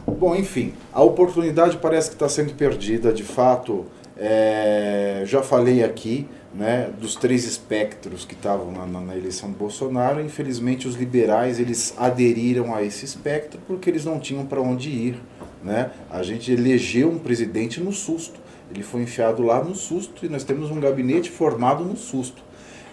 Bom, 0.06 0.36
enfim, 0.36 0.74
a 0.92 1.02
oportunidade 1.04 1.78
parece 1.78 2.10
que 2.10 2.16
está 2.16 2.28
sendo 2.28 2.54
perdida. 2.54 3.14
De 3.14 3.24
fato, 3.24 3.86
é, 4.20 5.24
já 5.26 5.42
falei 5.44 5.84
aqui 5.84 6.28
né, 6.54 6.90
dos 7.00 7.16
três 7.16 7.46
espectros 7.46 8.26
que 8.26 8.34
estavam 8.34 8.72
na, 8.72 8.86
na, 8.86 9.00
na, 9.00 9.16
eleição 9.16 9.52
do 9.52 9.58
Bolsonaro. 9.58 10.22
Infelizmente, 10.22 10.88
os 10.88 10.96
liberais 10.96 11.60
eles 11.60 11.94
aderiram 11.98 12.74
a 12.74 12.84
esse 12.84 13.06
espectro 13.06 13.60
porque 13.68 13.90
eles 13.90 14.04
não 14.04 14.20
tinham 14.20 14.46
para 14.46 14.62
onde 14.62 14.90
ir. 14.90 15.22
Né? 15.64 15.92
A 16.10 16.24
gente 16.24 16.52
elegeu 16.52 17.10
um 17.10 17.20
presidente 17.20 17.80
no 17.80 17.92
susto. 17.92 18.40
Ele 18.74 18.84
foi 18.84 19.02
enfiado 19.02 19.44
lá 19.44 19.64
no 19.64 19.76
susto 19.76 20.26
e 20.26 20.30
nós 20.30 20.44
temos 20.44 20.72
um 20.72 20.80
gabinete 20.80 21.30
formado 21.30 21.84
no 21.84 21.96
susto. 21.96 22.42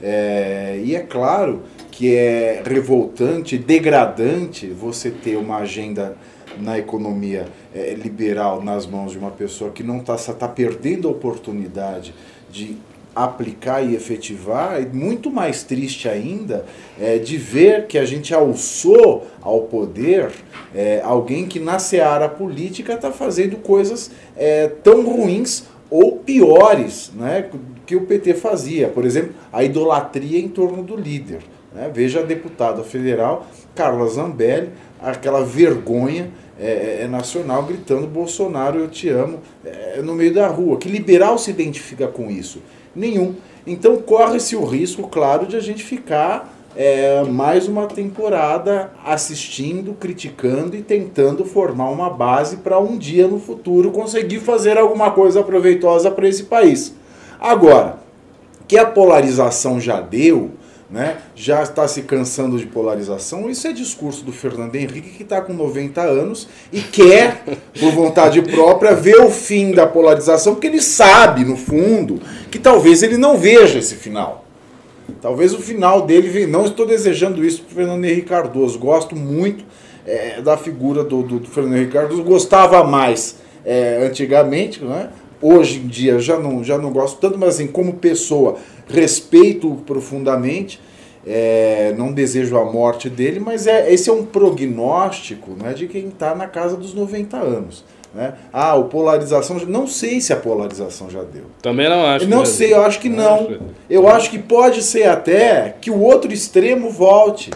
É, 0.03 0.81
e 0.85 0.95
é 0.95 1.01
claro 1.01 1.63
que 1.91 2.15
é 2.15 2.63
revoltante, 2.65 3.57
degradante 3.57 4.67
você 4.67 5.11
ter 5.11 5.37
uma 5.37 5.59
agenda 5.59 6.17
na 6.61 6.79
economia 6.79 7.47
é, 7.75 7.95
liberal 7.95 8.63
nas 8.63 8.87
mãos 8.87 9.13
de 9.13 9.19
uma 9.19 9.31
pessoa 9.31 9.71
que 9.71 9.83
não 9.83 9.99
está 9.99 10.17
tá 10.17 10.49
perdendo 10.49 11.09
a 11.09 11.11
oportunidade 11.11 12.15
de 12.51 12.77
aplicar 13.15 13.81
e 13.83 13.95
efetivar, 13.95 14.83
e 14.83 14.87
muito 14.87 15.31
mais 15.31 15.63
triste 15.63 16.09
ainda 16.09 16.65
é 16.99 17.19
de 17.19 17.37
ver 17.37 17.87
que 17.87 17.97
a 17.97 18.05
gente 18.05 18.35
alçou 18.35 19.27
ao 19.41 19.63
poder 19.63 20.33
é, 20.75 21.01
alguém 21.05 21.47
que 21.47 21.61
na 21.61 21.79
seara 21.79 22.29
política 22.29 22.95
está 22.95 23.13
fazendo 23.13 23.57
coisas 23.59 24.11
é, 24.37 24.67
tão 24.67 25.05
ruins 25.05 25.65
ou 25.89 26.17
piores 26.17 27.13
né, 27.15 27.49
que 27.87 27.95
o 27.95 28.01
PT 28.01 28.35
fazia. 28.35 28.89
Por 28.89 29.05
exemplo, 29.05 29.33
a 29.53 29.63
idolatria 29.63 30.41
em 30.41 30.49
torno 30.49 30.83
do 30.83 30.97
líder. 30.97 31.39
Né? 31.73 31.89
Veja 31.95 32.21
a 32.21 32.23
deputada 32.25 32.83
federal 32.83 33.47
Carla 33.75 34.09
Zambelli, 34.09 34.71
aquela 35.01 35.45
vergonha 35.45 36.31
é, 36.59 36.67
é, 36.67 36.99
é, 37.03 37.09
nacional 37.09 37.65
gritando 37.65 38.07
Bolsonaro, 38.07 38.79
eu 38.79 38.89
te 38.89 39.09
amo, 39.09 39.41
é, 39.65 40.01
no 40.03 40.15
meio 40.15 40.33
da 40.33 40.47
rua. 40.47 40.77
Que 40.77 40.89
liberal 40.89 41.37
se 41.37 41.51
identifica 41.51 42.07
com 42.07 42.31
isso? 42.31 42.63
Nenhum. 42.95 43.35
Então 43.67 43.97
corre-se 43.97 44.55
o 44.55 44.65
risco, 44.65 45.09
claro, 45.09 45.47
de 45.47 45.57
a 45.57 45.61
gente 45.61 45.83
ficar 45.83 46.55
é, 46.77 47.23
mais 47.25 47.67
uma 47.67 47.87
temporada 47.87 48.93
assistindo, 49.05 49.95
criticando 49.95 50.77
e 50.77 50.83
tentando 50.83 51.45
formar 51.45 51.91
uma 51.91 52.11
base 52.11 52.59
para 52.59 52.79
um 52.79 52.97
dia 52.97 53.27
no 53.27 53.41
futuro 53.41 53.91
conseguir 53.91 54.41
fazer 54.41 54.77
alguma 54.77 55.11
coisa 55.11 55.43
proveitosa 55.43 56.11
para 56.11 56.29
esse 56.29 56.45
país. 56.45 56.95
Agora, 57.41 57.99
que 58.67 58.79
a 58.79 58.87
polarização 58.87 59.81
já 59.81 60.01
deu, 60.01 60.53
né, 60.95 61.17
já 61.35 61.61
está 61.61 61.89
se 61.89 62.03
cansando 62.03 62.57
de 62.57 62.67
polarização. 62.67 63.51
Isso 63.51 63.67
é 63.67 63.73
discurso 63.73 64.25
do 64.25 64.31
Fernando 64.31 64.77
Henrique, 64.77 65.11
que 65.11 65.25
está 65.25 65.41
com 65.41 65.53
90 65.53 66.01
anos 66.01 66.49
e 66.73 66.81
quer, 66.81 67.43
por 67.81 67.91
vontade 67.91 68.41
própria, 68.41 68.95
ver 68.95 69.17
o 69.17 69.29
fim 69.29 69.73
da 69.73 69.89
polarização, 69.89 70.55
porque 70.55 70.69
ele 70.69 70.81
sabe, 70.81 71.45
no 71.45 71.57
fundo, 71.57 72.21
que 72.49 72.61
talvez 72.61 73.03
ele 73.03 73.17
não 73.17 73.37
veja 73.37 73.81
esse 73.81 73.97
final. 73.97 74.45
Talvez 75.21 75.53
o 75.53 75.59
final 75.59 76.03
dele. 76.03 76.47
Não 76.47 76.65
estou 76.65 76.87
desejando 76.87 77.45
isso 77.45 77.63
para 77.63 77.73
o 77.73 77.75
Fernando 77.75 78.05
Henrique 78.05 78.29
Cardoso. 78.29 78.79
Gosto 78.79 79.17
muito 79.17 79.65
é, 80.07 80.41
da 80.41 80.57
figura 80.57 81.03
do, 81.03 81.25
do, 81.25 81.41
do, 81.41 81.49
Fernando 81.49 81.75
Henrique 81.77 81.93
Cardoso. 81.93 82.23
Gostava 82.23 82.85
mais 82.85 83.39
é, 83.65 84.07
antigamente, 84.07 84.83
né? 84.85 85.11
hoje 85.45 85.79
em 85.79 85.87
dia 85.87 86.19
já 86.19 86.39
não, 86.39 86.65
já 86.65 86.79
não 86.79 86.91
gosto 86.91 87.19
tanto, 87.21 87.39
mas 87.39 87.57
assim, 87.57 87.67
como 87.67 87.95
pessoa, 87.95 88.57
respeito 88.89 89.83
profundamente. 89.87 90.81
É, 91.27 91.95
não 91.97 92.13
desejo 92.13 92.59
a 92.59 92.71
morte 92.71 93.09
dele, 93.09 93.41
mas 93.41 93.67
é, 93.67 93.91
esse 93.91 94.11
é 94.11 94.13
um 94.13 94.27
prognóstico 94.27 95.53
né, 95.53 95.73
de 95.73 95.87
quem 95.87 96.09
está 96.09 96.35
na 96.35 96.47
casa 96.47 96.77
dos 96.77 96.93
90 96.93 97.37
anos. 97.39 97.83
Né? 98.15 98.35
Ah, 98.53 98.77
o 98.77 98.85
polarização. 98.85 99.57
Não 99.67 99.87
sei 99.87 100.21
se 100.21 100.33
a 100.33 100.37
polarização 100.37 101.11
já 101.11 101.23
deu. 101.25 101.47
Também 101.61 101.89
não 101.89 102.07
acho. 102.07 102.29
Não 102.29 102.45
sei, 102.45 102.73
eu 102.73 102.85
acho 102.85 103.01
que 103.01 103.09
não. 103.09 103.51
não. 103.51 103.61
Eu 103.91 104.09
acho 104.09 104.31
que 104.31 104.39
pode 104.39 104.83
ser 104.83 105.09
até 105.09 105.75
que 105.81 105.91
o 105.91 106.01
outro 106.01 106.33
extremo 106.33 106.91
volte. 106.91 107.51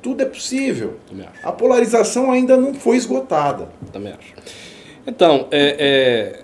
Tudo 0.00 0.22
é 0.22 0.26
possível. 0.26 0.98
A 1.42 1.50
polarização 1.50 2.30
ainda 2.30 2.58
não 2.58 2.74
foi 2.74 2.98
esgotada. 2.98 3.68
Também 3.90 4.12
acho. 4.12 4.34
Então, 5.06 5.48
é, 5.50 5.76
é, 5.78 6.40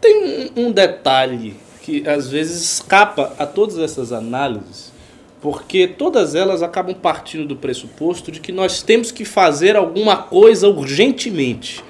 tem 0.00 0.50
um, 0.56 0.66
um 0.66 0.72
detalhe 0.72 1.54
que 1.86 2.02
às 2.08 2.28
vezes 2.28 2.60
escapa 2.60 3.32
a 3.38 3.46
todas 3.46 3.78
essas 3.78 4.12
análises, 4.12 4.92
porque 5.40 5.86
todas 5.86 6.34
elas 6.34 6.60
acabam 6.60 6.92
partindo 6.92 7.46
do 7.46 7.54
pressuposto 7.54 8.32
de 8.32 8.40
que 8.40 8.50
nós 8.50 8.82
temos 8.82 9.12
que 9.12 9.24
fazer 9.24 9.76
alguma 9.76 10.16
coisa 10.16 10.68
urgentemente. 10.68 11.84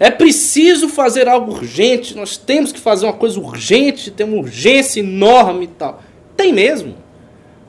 É 0.00 0.10
preciso 0.10 0.88
fazer 0.88 1.28
algo 1.28 1.52
urgente, 1.52 2.16
nós 2.16 2.38
temos 2.38 2.72
que 2.72 2.80
fazer 2.80 3.04
uma 3.04 3.12
coisa 3.12 3.38
urgente, 3.38 4.10
tem 4.10 4.24
uma 4.24 4.38
urgência 4.38 5.00
enorme 5.00 5.64
e 5.64 5.68
tal. 5.68 6.02
Tem 6.34 6.50
mesmo. 6.50 6.96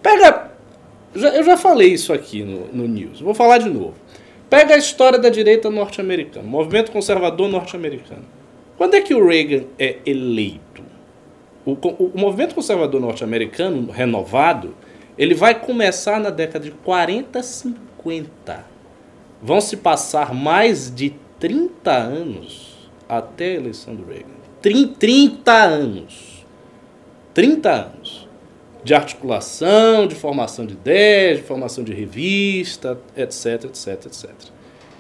Pega. 0.02 0.52
eu 1.14 1.44
já 1.44 1.58
falei 1.58 1.90
isso 1.90 2.14
aqui 2.14 2.44
no, 2.44 2.68
no 2.68 2.88
News, 2.88 3.20
vou 3.20 3.34
falar 3.34 3.58
de 3.58 3.70
novo. 3.70 3.96
Pega 4.50 4.76
a 4.76 4.78
história 4.78 5.20
da 5.20 5.28
direita 5.28 5.70
norte-americana, 5.70 6.48
movimento 6.48 6.94
conservador 6.94 7.50
norte-americano. 7.50 8.24
Quando 8.78 8.94
é 8.94 9.02
que 9.02 9.14
o 9.14 9.28
Reagan 9.28 9.66
é 9.78 9.98
eleito? 10.06 10.83
O, 11.66 11.72
o, 11.72 12.12
o 12.14 12.20
movimento 12.20 12.56
conservador 12.56 13.00
norte-americano 13.00 13.92
renovado, 13.92 14.76
ele 15.18 15.34
vai 15.34 15.60
começar 15.60 16.20
na 16.20 16.30
década 16.30 16.66
de 16.66 16.72
40, 16.72 17.42
50. 17.42 18.66
Vão 19.42 19.62
se 19.62 19.78
passar 19.78 20.34
mais 20.34 20.94
de 20.94 21.16
30 21.40 21.92
anos 21.92 22.90
até 23.08 23.52
a 23.52 23.56
eleição 23.56 23.96
do 23.96 24.06
Reagan. 24.06 24.44
30 24.62 25.52
anos. 25.52 26.46
30 27.34 27.70
anos. 27.70 28.30
De 28.84 28.94
articulação, 28.94 30.08
de 30.08 30.16
formação 30.16 30.66
de 30.66 30.74
ideias, 30.74 31.38
de 31.38 31.44
formação 31.44 31.84
de 31.84 31.94
revista, 31.94 33.00
etc, 33.16 33.66
etc, 33.66 34.06
etc. 34.06 34.30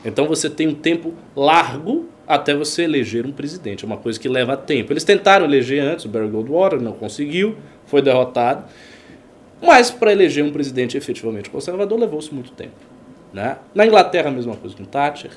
Então 0.05 0.27
você 0.27 0.49
tem 0.49 0.67
um 0.67 0.75
tempo 0.75 1.13
largo 1.35 2.09
até 2.27 2.55
você 2.55 2.83
eleger 2.83 3.25
um 3.25 3.31
presidente. 3.31 3.83
É 3.83 3.87
uma 3.87 3.97
coisa 3.97 4.19
que 4.19 4.29
leva 4.29 4.55
tempo. 4.55 4.93
Eles 4.93 5.03
tentaram 5.03 5.45
eleger 5.45 5.83
antes, 5.83 6.05
o 6.05 6.09
Barry 6.09 6.27
Goldwater 6.27 6.81
não 6.81 6.93
conseguiu, 6.93 7.55
foi 7.85 8.01
derrotado. 8.01 8.65
Mas 9.61 9.89
para 9.89 10.11
eleger 10.11 10.43
um 10.43 10.51
presidente 10.51 10.97
efetivamente 10.97 11.49
conservador 11.49 11.99
levou-se 11.99 12.33
muito 12.33 12.51
tempo. 12.51 12.75
Né? 13.33 13.57
Na 13.73 13.85
Inglaterra, 13.85 14.29
a 14.29 14.31
mesma 14.31 14.55
coisa 14.55 14.75
com 14.75 14.83
Thatcher. 14.83 15.31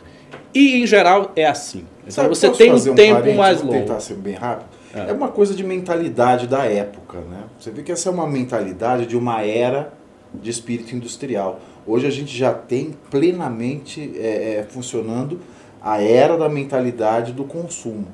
E, 0.53 0.83
em 0.83 0.87
geral, 0.87 1.33
é 1.37 1.47
assim. 1.47 1.85
Então 2.01 2.11
Sabe, 2.11 2.29
você 2.29 2.51
tem 2.51 2.73
um, 2.73 2.77
um 2.77 2.95
tempo 2.95 3.35
mais 3.35 3.63
longo. 3.63 3.73
tentar 3.73 4.01
ser 4.01 4.15
bem 4.15 4.35
rápido. 4.35 4.69
É. 4.95 5.11
é 5.11 5.13
uma 5.13 5.29
coisa 5.29 5.55
de 5.55 5.63
mentalidade 5.63 6.47
da 6.47 6.65
época. 6.65 7.19
Né? 7.19 7.45
Você 7.59 7.71
vê 7.71 7.83
que 7.83 7.93
essa 7.93 8.09
é 8.09 8.13
uma 8.13 8.27
mentalidade 8.27 9.07
de 9.07 9.17
uma 9.17 9.43
era 9.43 9.93
de 10.35 10.51
espírito 10.51 10.95
industrial. 10.95 11.61
Hoje 11.87 12.07
a 12.07 12.11
gente 12.11 12.37
já 12.37 12.53
tem 12.53 12.95
plenamente 13.11 14.13
é, 14.17 14.59
é, 14.59 14.67
funcionando 14.69 15.41
a 15.87 16.03
era 16.03 16.37
da 16.37 16.49
mentalidade 16.49 17.33
do 17.33 17.45
consumo. 17.45 18.09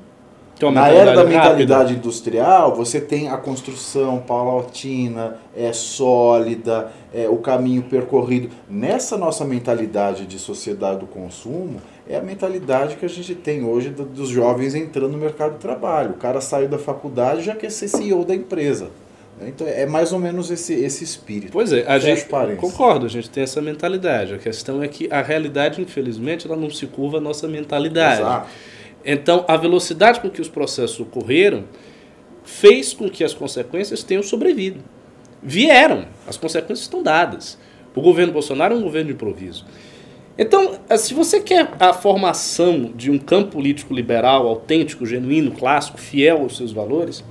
Então, 0.55 0.69
Na 0.71 0.89
era 0.89 1.15
da 1.15 1.23
mentalidade 1.23 1.81
rápida. 1.85 1.99
industrial, 1.99 2.75
você 2.75 3.01
tem 3.01 3.29
a 3.29 3.35
construção 3.35 4.19
paulatina, 4.19 5.37
é 5.57 5.73
sólida, 5.73 6.91
é 7.11 7.27
o 7.27 7.37
caminho 7.37 7.81
percorrido. 7.81 8.49
Nessa 8.69 9.17
nossa 9.17 9.43
mentalidade 9.43 10.27
de 10.27 10.37
sociedade 10.37 10.99
do 10.99 11.07
consumo, 11.07 11.81
é 12.07 12.15
a 12.15 12.21
mentalidade 12.21 12.95
que 12.95 13.05
a 13.05 13.09
gente 13.09 13.33
tem 13.33 13.65
hoje 13.65 13.89
dos 13.89 14.29
jovens 14.29 14.75
entrando 14.75 15.13
no 15.13 15.17
mercado 15.17 15.53
de 15.53 15.59
trabalho. 15.59 16.11
O 16.11 16.17
cara 16.17 16.39
saiu 16.41 16.69
da 16.69 16.77
faculdade 16.77 17.39
e 17.41 17.43
já 17.43 17.55
quer 17.55 17.71
ser 17.71 17.87
CEO 17.87 18.23
da 18.23 18.35
empresa. 18.35 18.91
Então 19.41 19.67
é 19.67 19.85
mais 19.85 20.13
ou 20.13 20.19
menos 20.19 20.51
esse, 20.51 20.73
esse 20.73 21.03
espírito. 21.03 21.51
Pois 21.51 21.73
é, 21.73 21.85
a 21.87 21.97
gente 21.99 22.25
concordo, 22.57 23.05
a 23.05 23.09
gente 23.09 23.29
tem 23.29 23.43
essa 23.43 23.61
mentalidade. 23.61 24.33
A 24.33 24.37
questão 24.37 24.81
é 24.81 24.87
que 24.87 25.07
a 25.11 25.21
realidade, 25.21 25.81
infelizmente, 25.81 26.47
ela 26.47 26.55
não 26.55 26.69
se 26.69 26.85
curva 26.87 27.17
à 27.17 27.21
nossa 27.21 27.47
mentalidade. 27.47 28.21
Exato. 28.21 28.49
Então, 29.05 29.43
a 29.47 29.57
velocidade 29.57 30.19
com 30.21 30.29
que 30.29 30.39
os 30.39 30.47
processos 30.47 30.99
ocorreram 30.99 31.65
fez 32.43 32.93
com 32.93 33.09
que 33.09 33.23
as 33.23 33.33
consequências 33.33 34.03
tenham 34.03 34.23
sobrevivido. 34.23 34.79
Vieram, 35.41 36.05
as 36.27 36.37
consequências 36.37 36.81
estão 36.81 37.03
dadas. 37.03 37.57
O 37.95 38.01
governo 38.01 38.31
Bolsonaro 38.31 38.73
é 38.73 38.77
um 38.77 38.81
governo 38.81 39.07
de 39.07 39.13
improviso. 39.13 39.65
Então, 40.37 40.79
se 40.97 41.13
você 41.13 41.39
quer 41.39 41.71
a 41.79 41.93
formação 41.93 42.91
de 42.95 43.11
um 43.11 43.19
campo 43.19 43.51
político 43.51 43.93
liberal, 43.93 44.47
autêntico, 44.47 45.05
genuíno, 45.05 45.51
clássico, 45.51 45.99
fiel 45.99 46.39
aos 46.39 46.57
seus 46.57 46.71
valores, 46.71 47.23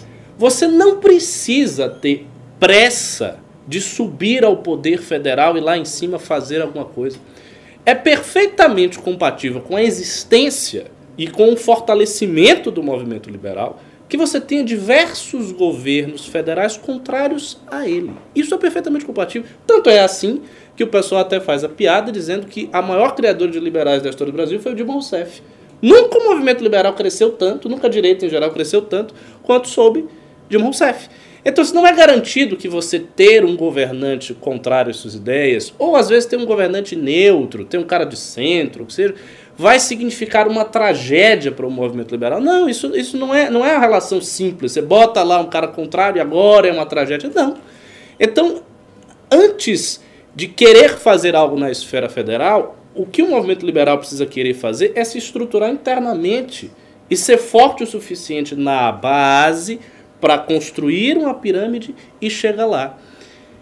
você 0.42 0.66
não 0.66 0.98
precisa 0.98 1.88
ter 1.88 2.26
pressa 2.58 3.38
de 3.64 3.80
subir 3.80 4.44
ao 4.44 4.56
poder 4.56 4.98
federal 4.98 5.56
e 5.56 5.60
lá 5.60 5.78
em 5.78 5.84
cima 5.84 6.18
fazer 6.18 6.60
alguma 6.60 6.84
coisa. 6.84 7.16
É 7.86 7.94
perfeitamente 7.94 8.98
compatível 8.98 9.60
com 9.60 9.76
a 9.76 9.82
existência 9.84 10.86
e 11.16 11.28
com 11.28 11.52
o 11.52 11.56
fortalecimento 11.56 12.72
do 12.72 12.82
movimento 12.82 13.30
liberal 13.30 13.80
que 14.08 14.16
você 14.16 14.40
tenha 14.40 14.64
diversos 14.64 15.52
governos 15.52 16.26
federais 16.26 16.76
contrários 16.76 17.60
a 17.68 17.88
ele. 17.88 18.10
Isso 18.34 18.52
é 18.52 18.58
perfeitamente 18.58 19.04
compatível. 19.04 19.48
Tanto 19.64 19.88
é 19.90 20.00
assim 20.00 20.42
que 20.74 20.82
o 20.82 20.88
pessoal 20.88 21.20
até 21.20 21.38
faz 21.38 21.62
a 21.62 21.68
piada 21.68 22.10
dizendo 22.10 22.48
que 22.48 22.68
a 22.72 22.82
maior 22.82 23.14
criadora 23.14 23.52
de 23.52 23.60
liberais 23.60 24.02
da 24.02 24.10
história 24.10 24.32
do 24.32 24.36
Brasil 24.36 24.58
foi 24.58 24.72
o 24.72 24.74
Dilma 24.74 24.94
Rousseff. 24.94 25.40
Nunca 25.80 26.18
o 26.18 26.24
movimento 26.24 26.64
liberal 26.64 26.94
cresceu 26.94 27.30
tanto, 27.30 27.68
nunca 27.68 27.86
a 27.86 27.90
direita 27.90 28.26
em 28.26 28.28
geral 28.28 28.50
cresceu 28.50 28.82
tanto, 28.82 29.14
quanto 29.44 29.68
soube 29.68 30.04
Dilma 30.52 30.66
Rousseff. 30.66 31.08
Então, 31.44 31.64
se 31.64 31.74
não 31.74 31.84
é 31.84 31.92
garantido 31.92 32.56
que 32.56 32.68
você 32.68 33.00
ter 33.00 33.44
um 33.44 33.56
governante 33.56 34.32
contrário 34.32 34.90
às 34.90 34.96
suas 34.98 35.14
ideias, 35.14 35.74
ou 35.76 35.96
às 35.96 36.08
vezes 36.08 36.26
ter 36.26 36.36
um 36.36 36.46
governante 36.46 36.94
neutro, 36.94 37.64
ter 37.64 37.78
um 37.78 37.84
cara 37.84 38.04
de 38.04 38.16
centro, 38.16 38.86
que 38.86 38.92
seja, 38.92 39.14
vai 39.56 39.80
significar 39.80 40.46
uma 40.46 40.64
tragédia 40.64 41.50
para 41.50 41.66
o 41.66 41.70
movimento 41.70 42.12
liberal. 42.12 42.40
Não, 42.40 42.68
isso, 42.68 42.96
isso 42.96 43.16
não, 43.16 43.34
é, 43.34 43.50
não 43.50 43.66
é 43.66 43.72
uma 43.72 43.80
relação 43.80 44.20
simples. 44.20 44.72
Você 44.72 44.82
bota 44.82 45.22
lá 45.24 45.40
um 45.40 45.48
cara 45.48 45.66
contrário 45.66 46.18
e 46.18 46.20
agora 46.20 46.68
é 46.68 46.72
uma 46.72 46.86
tragédia. 46.86 47.28
Não. 47.34 47.56
Então, 48.20 48.62
antes 49.30 50.00
de 50.34 50.46
querer 50.46 50.90
fazer 50.90 51.34
algo 51.34 51.58
na 51.58 51.70
esfera 51.72 52.08
federal, 52.08 52.76
o 52.94 53.04
que 53.04 53.20
o 53.20 53.28
movimento 53.28 53.66
liberal 53.66 53.98
precisa 53.98 54.26
querer 54.26 54.54
fazer 54.54 54.92
é 54.94 55.02
se 55.02 55.18
estruturar 55.18 55.70
internamente 55.70 56.70
e 57.10 57.16
ser 57.16 57.36
forte 57.36 57.82
o 57.82 57.86
suficiente 57.86 58.54
na 58.54 58.92
base 58.92 59.80
para 60.22 60.38
construir 60.38 61.18
uma 61.18 61.34
pirâmide 61.34 61.96
e 62.20 62.30
chega 62.30 62.64
lá. 62.64 62.96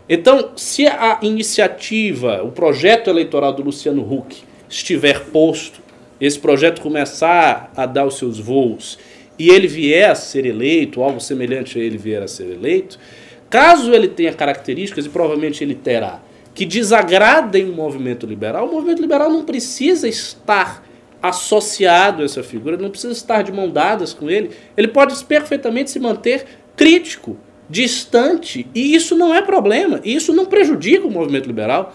Então, 0.06 0.50
se 0.56 0.86
a 0.86 1.18
iniciativa, 1.22 2.42
o 2.42 2.52
projeto 2.52 3.08
eleitoral 3.08 3.54
do 3.54 3.62
Luciano 3.62 4.02
Huck 4.02 4.42
estiver 4.68 5.24
posto, 5.26 5.80
esse 6.20 6.38
projeto 6.38 6.82
começar 6.82 7.72
a 7.74 7.86
dar 7.86 8.04
os 8.04 8.18
seus 8.18 8.38
voos 8.38 8.98
e 9.38 9.48
ele 9.48 9.66
vier 9.66 10.10
a 10.10 10.14
ser 10.14 10.44
eleito, 10.44 11.02
algo 11.02 11.18
semelhante 11.18 11.78
a 11.78 11.82
ele 11.82 11.96
vier 11.96 12.22
a 12.22 12.28
ser 12.28 12.50
eleito, 12.50 12.98
caso 13.48 13.94
ele 13.94 14.08
tenha 14.08 14.34
características, 14.34 15.06
e 15.06 15.08
provavelmente 15.08 15.64
ele 15.64 15.74
terá, 15.74 16.20
que 16.54 16.66
desagradem 16.66 17.70
o 17.70 17.72
movimento 17.72 18.26
liberal, 18.26 18.68
o 18.68 18.72
movimento 18.72 19.00
liberal 19.00 19.30
não 19.30 19.46
precisa 19.46 20.06
estar 20.06 20.84
associado 21.22 22.22
a 22.22 22.24
essa 22.24 22.42
figura, 22.42 22.76
não 22.76 22.90
precisa 22.90 23.12
estar 23.12 23.42
de 23.42 23.52
mão 23.52 23.68
dadas 23.68 24.12
com 24.12 24.30
ele, 24.30 24.50
ele 24.76 24.88
pode 24.88 25.22
perfeitamente 25.24 25.90
se 25.90 25.98
manter 25.98 26.46
crítico, 26.76 27.36
distante, 27.68 28.66
e 28.74 28.94
isso 28.94 29.16
não 29.16 29.34
é 29.34 29.42
problema, 29.42 30.00
isso 30.04 30.32
não 30.32 30.46
prejudica 30.46 31.06
o 31.06 31.10
movimento 31.10 31.46
liberal, 31.46 31.94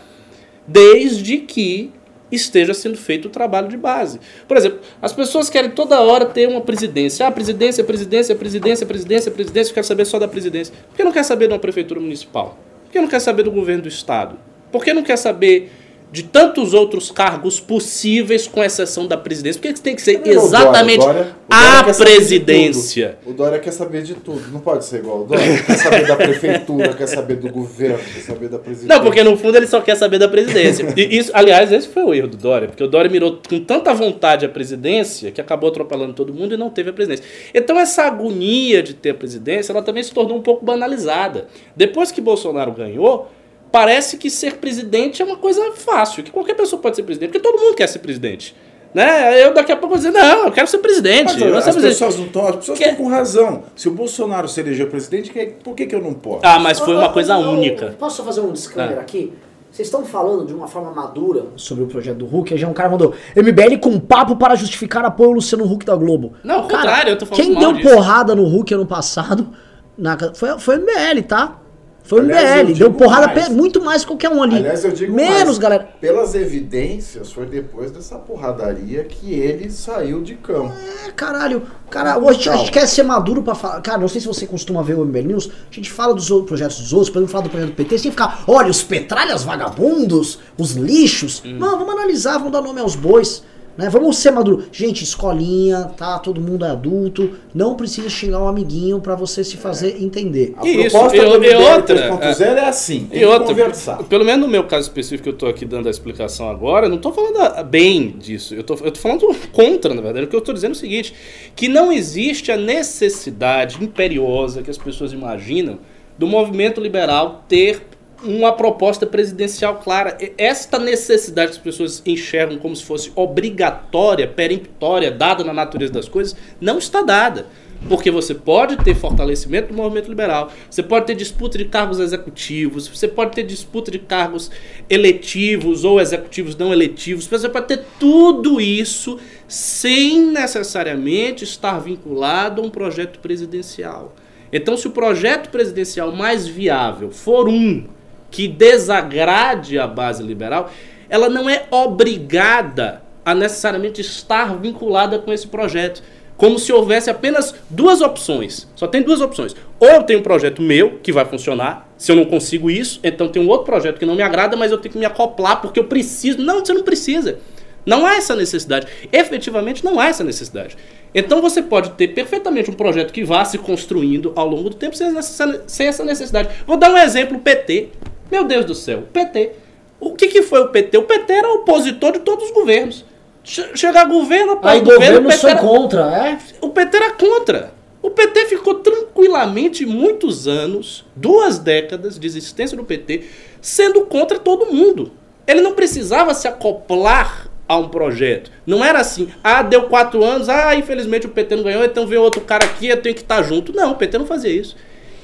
desde 0.67 1.37
que 1.37 1.91
esteja 2.31 2.73
sendo 2.73 2.97
feito 2.97 3.27
o 3.27 3.29
trabalho 3.29 3.67
de 3.67 3.77
base. 3.77 4.19
Por 4.47 4.57
exemplo, 4.57 4.79
as 5.01 5.13
pessoas 5.13 5.49
querem 5.49 5.71
toda 5.71 5.99
hora 6.01 6.25
ter 6.25 6.47
uma 6.47 6.61
presidência. 6.61 7.25
Ah, 7.25 7.31
presidência, 7.31 7.83
presidência, 7.83 8.35
presidência, 8.35 8.85
presidência, 8.85 9.31
presidência, 9.31 9.71
eu 9.71 9.73
quero 9.73 9.85
saber 9.85 10.05
só 10.05 10.19
da 10.19 10.27
presidência. 10.27 10.73
Por 10.89 10.97
que 10.97 11.03
não 11.03 11.11
quer 11.11 11.23
saber 11.23 11.47
de 11.47 11.53
uma 11.53 11.59
prefeitura 11.59 11.99
municipal? 11.99 12.57
Por 12.85 12.91
que 12.91 12.99
não 12.99 13.07
quer 13.07 13.19
saber 13.19 13.43
do 13.43 13.51
governo 13.51 13.83
do 13.83 13.89
estado? 13.89 14.37
Por 14.71 14.83
que 14.83 14.93
não 14.93 15.03
quer 15.03 15.17
saber 15.17 15.71
de 16.15 16.23
tantos 16.23 16.73
outros 16.73 17.11
cargos 17.11 17.59
possíveis, 17.59 18.47
com 18.47 18.63
exceção 18.63 19.05
da 19.05 19.17
presidência. 19.17 19.61
Por 19.61 19.73
que 19.73 19.81
tem 19.81 19.93
que 19.93 20.01
ser 20.01 20.25
exatamente 20.25 21.03
o 21.03 21.07
Dória, 21.07 21.21
o 21.21 21.25
Dória, 21.25 21.35
o 21.49 21.83
Dória 21.83 21.91
a 21.91 21.93
presidência? 21.93 23.17
O 23.25 23.33
Dória 23.33 23.59
quer 23.59 23.71
saber 23.71 24.01
de 24.01 24.13
tudo. 24.13 24.49
Não 24.49 24.61
pode 24.61 24.85
ser 24.85 24.99
igual. 24.99 25.23
O 25.23 25.23
Dória 25.25 25.61
quer 25.61 25.75
saber 25.75 26.07
da 26.07 26.15
prefeitura, 26.15 26.93
quer 26.93 27.07
saber 27.07 27.35
do 27.35 27.49
governo, 27.49 27.97
quer 27.97 28.21
saber 28.21 28.47
da 28.47 28.57
presidência. 28.57 28.95
Não, 28.95 29.03
porque 29.03 29.21
no 29.25 29.35
fundo 29.35 29.57
ele 29.57 29.67
só 29.67 29.81
quer 29.81 29.95
saber 29.95 30.17
da 30.17 30.29
presidência. 30.29 30.87
E 30.95 31.17
isso, 31.17 31.31
aliás, 31.33 31.69
esse 31.73 31.89
foi 31.89 32.03
o 32.03 32.13
erro 32.13 32.29
do 32.29 32.37
Dória, 32.37 32.69
porque 32.69 32.83
o 32.83 32.87
Dória 32.87 33.11
mirou 33.11 33.41
com 33.49 33.59
tanta 33.59 33.93
vontade 33.93 34.45
a 34.45 34.49
presidência 34.49 35.31
que 35.31 35.41
acabou 35.41 35.69
atropelando 35.69 36.13
todo 36.13 36.33
mundo 36.33 36.53
e 36.53 36.57
não 36.57 36.69
teve 36.69 36.91
a 36.91 36.93
presidência. 36.93 37.25
Então 37.53 37.77
essa 37.77 38.03
agonia 38.03 38.81
de 38.81 38.93
ter 38.93 39.09
a 39.09 39.15
presidência, 39.15 39.73
ela 39.73 39.81
também 39.81 40.01
se 40.01 40.13
tornou 40.13 40.37
um 40.37 40.41
pouco 40.41 40.63
banalizada. 40.63 41.47
Depois 41.75 42.09
que 42.09 42.21
Bolsonaro 42.21 42.71
ganhou, 42.71 43.29
parece 43.75 44.15
que 44.15 44.29
ser 44.29 44.53
presidente 44.53 45.21
é 45.21 45.25
uma 45.25 45.35
coisa 45.35 45.73
fácil, 45.73 46.23
que 46.23 46.31
qualquer 46.31 46.53
pessoa 46.53 46.81
pode 46.81 46.95
ser 46.95 47.03
presidente, 47.03 47.31
porque 47.31 47.43
todo 47.45 47.61
mundo 47.61 47.75
quer 47.75 47.87
ser 47.87 47.99
presidente. 47.99 48.55
Né? 48.93 49.43
Eu 49.43 49.53
daqui 49.53 49.69
a 49.69 49.75
pouco 49.75 49.89
vou 49.89 49.97
dizer, 49.97 50.11
não, 50.11 50.45
eu 50.45 50.51
quero 50.53 50.65
ser 50.65 50.77
presidente. 50.77 51.33
Mas, 51.33 51.41
eu 51.41 51.57
as, 51.57 51.65
ser 51.65 51.73
pessoas 51.73 52.17
não 52.17 52.25
estão, 52.25 52.47
as 52.47 52.55
pessoas 52.55 52.79
estão 52.79 52.95
com 52.95 53.09
razão. 53.09 53.63
Se 53.75 53.89
o 53.89 53.91
Bolsonaro 53.91 54.47
se 54.47 54.61
eleger 54.61 54.89
presidente, 54.89 55.29
por 55.61 55.75
que, 55.75 55.87
que 55.87 55.93
eu 55.93 56.01
não 56.01 56.13
posso? 56.13 56.39
Ah, 56.43 56.57
mas 56.57 56.79
foi 56.79 56.95
uma 56.95 57.11
coisa 57.11 57.37
única. 57.37 57.93
Posso 57.99 58.23
fazer 58.23 58.39
um 58.39 58.53
disclaimer 58.53 58.97
ah. 58.97 59.01
aqui? 59.01 59.33
Vocês 59.69 59.89
estão 59.89 60.05
falando 60.05 60.45
de 60.45 60.53
uma 60.53 60.69
forma 60.69 60.93
madura 60.93 61.47
sobre 61.57 61.83
o 61.83 61.87
projeto 61.87 62.19
do 62.19 62.25
Hulk, 62.25 62.55
já 62.55 62.69
um 62.69 62.73
cara 62.73 62.87
mandou 62.87 63.13
MBL 63.35 63.77
com 63.81 63.99
papo 63.99 64.37
para 64.37 64.55
justificar 64.55 65.03
apoio 65.03 65.31
ao 65.31 65.35
Luciano 65.35 65.69
Huck 65.69 65.85
da 65.85 65.97
Globo. 65.97 66.31
Não, 66.45 66.59
ao 66.59 66.61
contrário, 66.61 67.09
eu 67.09 67.17
tô 67.17 67.25
falando 67.25 67.43
Quem 67.43 67.53
deu 67.59 67.73
disso. 67.73 67.89
porrada 67.89 68.33
no 68.33 68.45
Hulk 68.45 68.73
ano 68.73 68.85
passado 68.85 69.49
na, 69.97 70.17
foi, 70.33 70.57
foi 70.59 70.77
o 70.77 70.79
MBL, 70.79 71.23
tá? 71.27 71.59
Foi 72.05 72.21
o 72.21 72.23
MBL, 72.23 72.73
deu 72.77 72.93
porrada 72.93 73.27
mais. 73.27 73.49
muito 73.49 73.83
mais 73.83 74.01
que 74.03 74.07
qualquer 74.07 74.29
um 74.29 74.43
ali. 74.43 74.57
Aliás, 74.57 74.85
eu 74.85 74.91
digo 74.91 75.11
Menos, 75.13 75.43
mais. 75.45 75.57
galera. 75.57 75.89
Pelas 75.99 76.35
evidências, 76.35 77.31
foi 77.31 77.47
depois 77.47 77.89
dessa 77.89 78.17
porradaria 78.19 79.03
que 79.03 79.33
ele 79.33 79.71
saiu 79.71 80.21
de 80.21 80.35
campo. 80.35 80.71
É, 81.07 81.11
caralho. 81.11 81.63
Cara, 81.89 82.17
hoje 82.19 82.47
a 82.49 82.57
gente 82.57 82.71
quer 82.71 82.85
ser 82.87 83.01
maduro 83.03 83.41
pra 83.41 83.55
falar. 83.55 83.81
Cara, 83.81 83.97
não 83.97 84.07
sei 84.07 84.21
se 84.21 84.27
você 84.27 84.45
costuma 84.45 84.83
ver 84.83 84.93
o 84.95 85.03
MBL 85.03 85.27
News. 85.27 85.49
A 85.71 85.73
gente 85.73 85.91
fala 85.91 86.13
dos 86.13 86.29
outros 86.29 86.47
projetos 86.47 86.79
dos 86.79 86.93
outros, 86.93 87.09
podemos 87.09 87.31
falar 87.31 87.43
do 87.45 87.49
projeto 87.49 87.69
do 87.69 87.75
PT, 87.75 87.97
sem 87.97 88.11
ficar, 88.11 88.43
olha, 88.47 88.69
os 88.69 88.83
petralhas 88.83 89.43
vagabundos, 89.43 90.39
os 90.57 90.73
lixos. 90.73 91.41
Hum. 91.43 91.57
Não, 91.57 91.77
vamos 91.79 91.93
analisar, 91.93 92.37
vamos 92.37 92.51
dar 92.51 92.61
nome 92.61 92.81
aos 92.81 92.95
bois. 92.95 93.43
Né? 93.77 93.89
Vamos 93.89 94.17
ser 94.17 94.31
maduro. 94.31 94.65
Gente, 94.71 95.03
escolinha, 95.03 95.85
tá? 95.97 96.17
Todo 96.19 96.39
mundo 96.39 96.65
é 96.65 96.69
adulto. 96.69 97.31
Não 97.53 97.75
precisa 97.75 98.09
xingar 98.09 98.41
um 98.41 98.47
amiguinho 98.47 98.99
para 99.01 99.15
você 99.15 99.43
se 99.43 99.57
fazer 99.57 100.01
entender. 100.01 100.53
A 100.57 100.67
Isso, 100.67 100.91
proposta 100.91 101.17
e, 101.17 101.19
do 101.21 101.43
e 101.43 101.55
outra, 101.55 102.09
3.0 102.09 102.41
é, 102.41 102.59
é 102.59 102.69
assim, 102.69 103.05
tem 103.05 103.21
e 103.21 103.25
outra, 103.25 103.47
conversar. 103.47 104.03
Pelo 104.03 104.23
menos 104.23 104.45
no 104.45 104.51
meu 104.51 104.63
caso 104.65 104.87
específico 104.87 105.23
que 105.23 105.29
eu 105.29 105.37
tô 105.37 105.47
aqui 105.47 105.65
dando 105.65 105.87
a 105.87 105.91
explicação 105.91 106.49
agora, 106.49 106.87
não 106.87 106.97
tô 106.97 107.11
falando 107.11 107.63
bem 107.65 108.15
disso. 108.17 108.55
Eu 108.55 108.63
tô, 108.63 108.75
eu 108.75 108.91
tô 108.91 108.99
falando 108.99 109.27
contra, 109.51 109.93
na 109.93 110.01
verdade. 110.01 110.25
O 110.25 110.29
que 110.29 110.35
eu 110.35 110.41
tô 110.41 110.53
dizendo 110.53 110.71
é 110.71 110.75
o 110.75 110.79
seguinte, 110.79 111.13
que 111.55 111.67
não 111.67 111.91
existe 111.91 112.51
a 112.51 112.57
necessidade 112.57 113.83
imperiosa 113.83 114.61
que 114.61 114.71
as 114.71 114.77
pessoas 114.77 115.11
imaginam 115.11 115.79
do 116.17 116.25
movimento 116.25 116.79
liberal 116.79 117.43
ter 117.47 117.81
uma 118.23 118.51
proposta 118.53 119.05
presidencial 119.05 119.77
clara. 119.77 120.17
Esta 120.37 120.79
necessidade 120.79 121.51
que 121.51 121.57
as 121.57 121.63
pessoas 121.63 122.01
enxergam 122.05 122.57
como 122.57 122.75
se 122.75 122.83
fosse 122.83 123.11
obrigatória, 123.15 124.27
peremptória, 124.27 125.11
dada 125.11 125.43
na 125.43 125.53
natureza 125.53 125.93
das 125.93 126.07
coisas, 126.07 126.35
não 126.59 126.77
está 126.77 127.01
dada. 127.01 127.47
Porque 127.87 128.09
você 128.09 128.33
pode 128.33 128.77
ter 128.77 128.95
fortalecimento 128.95 129.67
do 129.67 129.75
movimento 129.75 130.07
liberal, 130.07 130.51
você 130.69 130.81
pode 130.81 131.05
ter 131.05 131.13
disputa 131.13 131.57
de 131.57 131.65
cargos 131.65 131.99
executivos, 131.99 132.87
você 132.87 133.07
pode 133.07 133.33
ter 133.33 133.43
disputa 133.43 133.91
de 133.91 133.99
cargos 133.99 134.49
eletivos 134.89 135.83
ou 135.83 135.99
executivos 135.99 136.55
não 136.55 136.73
eletivos, 136.73 137.27
você 137.27 137.47
pode 137.47 137.67
ter 137.67 137.83
tudo 137.99 138.59
isso 138.59 139.19
sem 139.47 140.25
necessariamente 140.27 141.43
estar 141.43 141.77
vinculado 141.77 142.61
a 142.61 142.65
um 142.65 142.69
projeto 142.71 143.19
presidencial. 143.19 144.15
Então, 144.51 144.77
se 144.77 144.87
o 144.87 144.91
projeto 144.91 145.49
presidencial 145.49 146.11
mais 146.11 146.47
viável 146.47 147.11
for 147.11 147.47
um 147.47 147.83
que 148.29 148.47
desagrade 148.47 149.77
a 149.79 149.87
base 149.87 150.21
liberal, 150.21 150.69
ela 151.09 151.29
não 151.29 151.49
é 151.49 151.65
obrigada 151.71 153.03
a 153.23 153.33
necessariamente 153.33 154.01
estar 154.01 154.55
vinculada 154.57 155.19
com 155.19 155.33
esse 155.33 155.47
projeto. 155.47 156.03
Como 156.37 156.59
se 156.59 156.71
houvesse 156.73 157.09
apenas 157.09 157.55
duas 157.69 158.01
opções. 158.01 158.67
Só 158.75 158.87
tem 158.87 159.01
duas 159.01 159.21
opções. 159.21 159.55
Ou 159.79 159.87
eu 159.87 160.03
tenho 160.03 160.19
um 160.19 160.23
projeto 160.23 160.61
meu 160.61 160.99
que 161.01 161.11
vai 161.11 161.23
funcionar. 161.23 161.89
Se 161.97 162.11
eu 162.11 162.15
não 162.15 162.25
consigo 162.25 162.69
isso, 162.69 162.99
então 163.03 163.29
tem 163.29 163.41
um 163.41 163.47
outro 163.47 163.65
projeto 163.65 163.97
que 163.97 164.05
não 164.05 164.15
me 164.15 164.21
agrada, 164.21 164.57
mas 164.57 164.69
eu 164.69 164.77
tenho 164.77 164.91
que 164.91 164.99
me 164.99 165.05
acoplar 165.05 165.61
porque 165.61 165.79
eu 165.79 165.85
preciso. 165.85 166.41
Não, 166.41 166.59
você 166.59 166.73
não 166.73 166.83
precisa. 166.83 167.39
Não 167.85 168.05
há 168.05 168.15
essa 168.15 168.35
necessidade. 168.35 168.87
Efetivamente 169.13 169.85
não 169.85 169.97
há 169.97 170.07
essa 170.07 170.23
necessidade. 170.23 170.75
Então 171.13 171.41
você 171.41 171.61
pode 171.61 171.91
ter 171.91 172.09
perfeitamente 172.09 172.69
um 172.69 172.73
projeto 172.73 173.13
que 173.13 173.23
vá 173.23 173.45
se 173.45 173.57
construindo 173.57 174.33
ao 174.35 174.45
longo 174.45 174.69
do 174.71 174.75
tempo 174.75 174.95
sem 174.95 175.87
essa 175.87 176.03
necessidade. 176.03 176.49
Vou 176.67 176.75
dar 176.75 176.91
um 176.91 176.97
exemplo: 176.97 177.37
o 177.37 177.39
PT. 177.39 177.89
Meu 178.31 178.43
Deus 178.43 178.65
do 178.65 178.75
céu, 178.75 178.99
o 178.99 179.03
PT. 179.03 179.51
O 179.99 180.13
que, 180.13 180.27
que 180.27 180.41
foi 180.41 180.59
o 180.61 180.69
PT? 180.69 180.97
O 180.97 181.03
PT 181.03 181.33
era 181.33 181.53
opositor 181.53 182.13
de 182.13 182.19
todos 182.19 182.45
os 182.45 182.51
governos. 182.51 183.05
Chegar 183.43 184.05
governo 184.05 184.53
após 184.53 184.81
governo, 184.81 185.21
governo 185.21 185.31
foi 185.31 185.51
era, 185.51 185.59
contra, 185.59 186.01
é? 186.01 186.37
O 186.61 186.69
PT 186.69 186.97
era 186.97 187.11
contra. 187.11 187.73
O 188.01 188.09
PT 188.09 188.45
ficou 188.47 188.75
tranquilamente 188.75 189.85
muitos 189.85 190.47
anos, 190.47 191.05
duas 191.15 191.59
décadas 191.59 192.19
de 192.19 192.27
existência 192.27 192.75
do 192.75 192.83
PT, 192.83 193.23
sendo 193.61 194.01
contra 194.05 194.39
todo 194.39 194.71
mundo. 194.71 195.11
Ele 195.47 195.61
não 195.61 195.73
precisava 195.73 196.33
se 196.33 196.47
acoplar 196.47 197.49
a 197.67 197.77
um 197.77 197.89
projeto. 197.89 198.51
Não 198.65 198.83
era 198.83 198.99
assim, 198.99 199.29
ah, 199.43 199.61
deu 199.61 199.83
quatro 199.83 200.23
anos, 200.23 200.49
ah, 200.49 200.75
infelizmente 200.75 201.25
o 201.25 201.29
PT 201.29 201.55
não 201.55 201.63
ganhou, 201.63 201.83
então 201.83 202.05
vem 202.05 202.17
outro 202.17 202.41
cara 202.41 202.65
aqui, 202.65 202.87
eu 202.87 203.01
tenho 203.01 203.15
que 203.15 203.21
estar 203.21 203.41
junto. 203.43 203.73
Não, 203.73 203.91
o 203.91 203.95
PT 203.95 204.17
não 204.17 204.25
fazia 204.25 204.51
isso. 204.51 204.75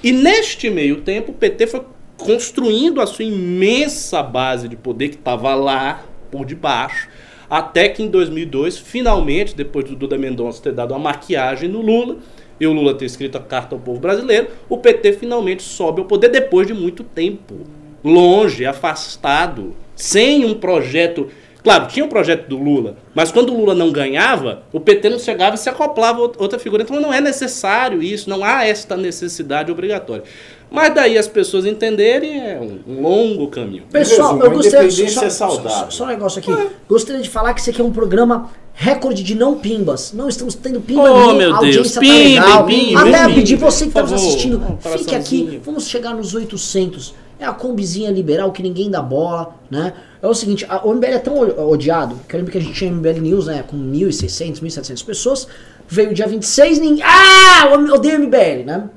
E 0.03 0.11
neste 0.11 0.69
meio 0.69 1.01
tempo, 1.01 1.31
o 1.31 1.35
PT 1.35 1.67
foi 1.67 1.83
construindo 2.21 3.01
a 3.01 3.07
sua 3.07 3.25
imensa 3.25 4.21
base 4.23 4.67
de 4.67 4.75
poder 4.75 5.09
que 5.09 5.15
estava 5.15 5.53
lá 5.55 6.03
por 6.31 6.45
debaixo, 6.45 7.09
até 7.49 7.89
que 7.89 8.01
em 8.01 8.09
2002, 8.09 8.77
finalmente, 8.77 9.55
depois 9.55 9.85
do 9.85 9.95
Duda 9.95 10.17
Mendonça 10.17 10.61
ter 10.61 10.71
dado 10.71 10.91
uma 10.91 10.99
maquiagem 10.99 11.67
no 11.67 11.81
Lula, 11.81 12.17
e 12.59 12.67
o 12.67 12.71
Lula 12.71 12.93
ter 12.93 13.05
escrito 13.05 13.37
a 13.37 13.41
carta 13.41 13.75
ao 13.75 13.81
povo 13.81 13.99
brasileiro, 13.99 14.49
o 14.69 14.77
PT 14.77 15.13
finalmente 15.13 15.63
sobe 15.63 15.99
ao 15.99 16.07
poder 16.07 16.29
depois 16.29 16.67
de 16.67 16.73
muito 16.73 17.03
tempo, 17.03 17.55
longe, 18.03 18.65
afastado, 18.65 19.75
sem 19.95 20.45
um 20.45 20.53
projeto 20.53 21.27
Claro, 21.63 21.87
tinha 21.87 22.03
um 22.03 22.09
projeto 22.09 22.47
do 22.47 22.57
Lula, 22.57 22.97
mas 23.13 23.31
quando 23.31 23.53
o 23.53 23.57
Lula 23.57 23.75
não 23.75 23.91
ganhava, 23.91 24.63
o 24.73 24.79
PT 24.79 25.09
não 25.09 25.19
chegava 25.19 25.55
e 25.55 25.59
se 25.59 25.69
acoplava 25.69 26.19
outra 26.19 26.57
figura. 26.57 26.81
Então 26.81 26.99
não 26.99 27.13
é 27.13 27.21
necessário 27.21 28.01
isso, 28.01 28.27
não 28.27 28.43
há 28.43 28.65
esta 28.65 28.97
necessidade 28.97 29.71
obrigatória. 29.71 30.23
Mas 30.71 30.95
daí 30.95 31.17
as 31.17 31.27
pessoas 31.27 31.65
entenderem 31.65 32.39
é 32.39 32.57
um 32.87 33.01
longo 33.01 33.49
caminho. 33.49 33.83
Pessoal, 33.91 34.39
eu 34.39 34.51
gostaria 34.51 34.87
de 34.87 35.09
só, 35.11 35.25
é 35.25 35.29
só, 35.29 35.89
só 35.89 36.05
um 36.05 36.07
negócio 36.07 36.39
aqui. 36.39 36.49
É. 36.49 36.69
Gostaria 36.87 37.21
de 37.21 37.29
falar 37.29 37.53
que 37.53 37.59
esse 37.59 37.71
aqui 37.71 37.81
é 37.81 37.83
um 37.83 37.91
programa 37.91 38.49
recorde 38.73 39.21
de 39.21 39.35
não 39.35 39.55
pimbas. 39.55 40.13
Não 40.13 40.29
estamos 40.29 40.55
tendo 40.55 40.79
pimba 40.79 41.11
oh, 41.11 41.33
meu 41.33 41.53
a 41.53 41.57
audiência 41.57 41.99
Deus. 41.99 42.13
tá 42.13 42.17
legal. 42.17 42.65
Pimbe, 42.65 42.95
Até 42.95 43.25
pimbe, 43.25 43.33
pedir 43.35 43.55
você 43.57 43.83
que 43.83 43.89
está 43.89 44.01
nos 44.01 44.13
assistindo, 44.13 44.79
fique 44.79 45.13
aqui. 45.13 45.61
Vamos 45.61 45.87
chegar 45.89 46.15
nos 46.15 46.33
800. 46.33 47.15
É 47.37 47.45
a 47.45 47.51
combizinha 47.51 48.09
liberal 48.09 48.51
que 48.53 48.63
ninguém 48.63 48.89
dá 48.89 49.01
bola, 49.01 49.55
né? 49.69 49.93
É 50.21 50.27
o 50.27 50.33
seguinte, 50.33 50.65
a, 50.69 50.85
o 50.85 50.93
MBL 50.93 51.05
é 51.07 51.19
tão 51.19 51.37
odiado, 51.67 52.15
que 52.29 52.35
eu 52.35 52.37
lembro 52.37 52.51
que 52.51 52.57
a 52.59 52.61
gente 52.61 52.73
tinha 52.73 52.91
MBL 52.91 53.19
News, 53.19 53.47
né, 53.47 53.63
com 53.67 53.75
1.600, 53.75 54.61
1.700 54.61 55.03
pessoas, 55.03 55.47
veio 55.87 56.13
dia 56.13 56.27
26, 56.27 56.77
ninguém... 56.77 57.03
Ah, 57.03 57.67
eu 57.71 57.95
odeio 57.95 58.19
MBL, 58.19 58.63
né? 58.63 58.87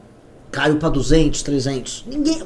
Caiu 0.55 0.77
para 0.77 0.89
200, 0.89 1.43
300. 1.43 2.05
Ninguém. 2.07 2.43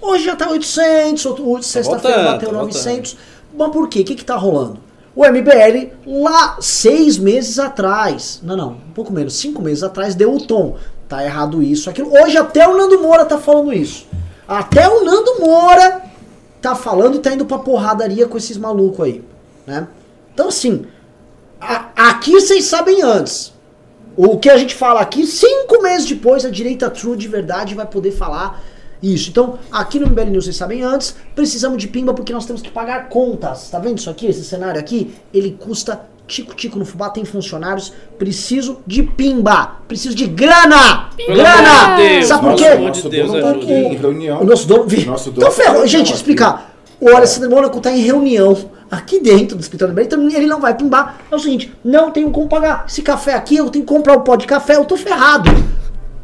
Hoje 0.00 0.24
já 0.24 0.36
tá 0.36 0.48
800, 0.48 1.26
outro- 1.26 1.62
sexta-feira 1.62 2.16
voltando, 2.18 2.32
bateu 2.32 2.48
tá 2.50 2.54
900. 2.56 3.16
Mas 3.52 3.72
por 3.72 3.88
quê? 3.88 4.00
O 4.00 4.04
que 4.04 4.14
que 4.14 4.24
tá 4.24 4.36
rolando? 4.36 4.78
O 5.16 5.24
MBL, 5.26 5.90
lá 6.06 6.56
seis 6.60 7.18
meses 7.18 7.58
atrás, 7.58 8.40
não, 8.44 8.56
não, 8.56 8.70
um 8.70 8.92
pouco 8.94 9.12
menos, 9.12 9.34
cinco 9.34 9.60
meses 9.60 9.82
atrás, 9.82 10.14
deu 10.14 10.32
o 10.34 10.40
tom. 10.40 10.76
Tá 11.08 11.24
errado 11.24 11.60
isso, 11.60 11.90
aquilo. 11.90 12.10
Hoje 12.12 12.38
até 12.38 12.66
o 12.68 12.76
Nando 12.76 13.02
Moura 13.02 13.24
tá 13.24 13.36
falando 13.36 13.72
isso. 13.72 14.06
Até 14.46 14.88
o 14.88 15.04
Nando 15.04 15.40
Moura 15.40 16.02
tá 16.62 16.76
falando 16.76 17.16
e 17.16 17.18
tá 17.18 17.32
indo 17.32 17.44
pra 17.44 17.58
porradaria 17.58 18.28
com 18.28 18.38
esses 18.38 18.56
malucos 18.56 19.04
aí, 19.04 19.24
né? 19.66 19.88
Então 20.32 20.48
assim, 20.48 20.86
a- 21.60 21.86
aqui 21.96 22.30
vocês 22.32 22.64
sabem 22.66 23.02
antes. 23.02 23.52
O 24.16 24.38
que 24.38 24.50
a 24.50 24.56
gente 24.58 24.74
fala 24.74 25.00
aqui, 25.00 25.26
cinco 25.26 25.82
meses 25.82 26.06
depois, 26.06 26.44
a 26.44 26.50
direita 26.50 26.90
true 26.90 27.16
de 27.16 27.28
verdade 27.28 27.74
vai 27.74 27.86
poder 27.86 28.10
falar 28.10 28.62
isso. 29.02 29.30
Então, 29.30 29.58
aqui 29.72 29.98
no 29.98 30.06
MBL 30.08 30.24
News, 30.30 30.44
vocês 30.44 30.56
sabem 30.56 30.82
antes, 30.82 31.14
precisamos 31.34 31.78
de 31.78 31.88
pimba 31.88 32.12
porque 32.12 32.32
nós 32.32 32.44
temos 32.44 32.60
que 32.60 32.70
pagar 32.70 33.08
contas. 33.08 33.70
Tá 33.70 33.78
vendo 33.78 33.98
isso 33.98 34.10
aqui, 34.10 34.26
esse 34.26 34.44
cenário 34.44 34.78
aqui? 34.78 35.14
Ele 35.32 35.56
custa 35.58 36.02
tico-tico 36.26 36.78
no 36.78 36.84
fubá, 36.84 37.08
tem 37.08 37.24
funcionários. 37.24 37.92
Preciso 38.18 38.78
de 38.86 39.02
pimba. 39.02 39.76
Preciso 39.88 40.14
de 40.14 40.26
grana! 40.26 41.08
Pelo 41.16 41.34
grana! 41.38 41.96
Deus, 41.96 42.26
Sabe 42.26 42.40
por 42.42 42.50
nosso 42.50 42.62
quê? 42.62 42.68
amor 42.70 42.90
de 42.90 43.08
Deus, 43.08 43.30
dono 43.30 43.42
tá 43.42 43.50
aqui 43.52 43.72
em 43.72 43.96
reunião. 43.96 44.40
O 44.40 44.44
nosso 44.44 44.66
dono. 44.68 44.84
vi- 44.86 45.06
Nosso 45.06 45.30
dono 45.30 45.46
então 45.46 45.50
ferrou. 45.64 45.86
Gente, 45.86 46.12
explicar. 46.12 46.74
O 47.00 47.08
Alessandro 47.16 47.48
Mônaco 47.50 47.80
tá 47.80 47.90
em 47.90 48.00
reunião 48.02 48.54
aqui 48.90 49.20
dentro 49.20 49.56
do 49.56 49.60
escritório 49.60 49.94
dele, 49.94 50.06
então 50.06 50.28
ele 50.28 50.46
não 50.46 50.60
vai 50.60 50.74
pimbar. 50.74 51.20
É 51.30 51.34
o 51.34 51.38
seguinte, 51.38 51.72
não 51.84 52.10
tenho 52.10 52.30
como 52.30 52.48
pagar. 52.48 52.84
Esse 52.88 53.02
café 53.02 53.34
aqui, 53.34 53.56
eu 53.56 53.70
tenho 53.70 53.84
que 53.84 53.92
comprar 53.92 54.16
um 54.16 54.20
pó 54.22 54.36
de 54.36 54.46
café, 54.46 54.76
eu 54.76 54.84
tô 54.84 54.96
ferrado. 54.96 55.50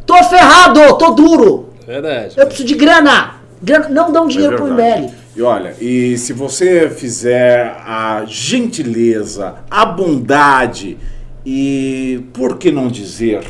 Tô 0.04 0.16
ferrado, 0.24 0.80
tô 0.98 1.10
duro. 1.10 1.70
Verdade. 1.86 2.34
Eu 2.36 2.46
preciso 2.46 2.66
de 2.68 2.74
grana. 2.74 3.36
grana 3.62 3.88
não 3.88 4.10
dão 4.12 4.26
dinheiro 4.26 4.54
É 4.54 4.56
pro. 4.56 4.66
MBL. 4.66 5.10
E 5.36 5.42
olha, 5.42 5.76
e 5.80 6.16
se 6.16 6.32
você 6.32 6.88
fizer 6.88 7.76
a 7.86 8.24
gentileza, 8.26 9.56
a 9.70 9.84
bondade 9.84 10.96
e, 11.44 12.24
por 12.32 12.56
que 12.56 12.72
não 12.72 12.88
dizer, 12.88 13.44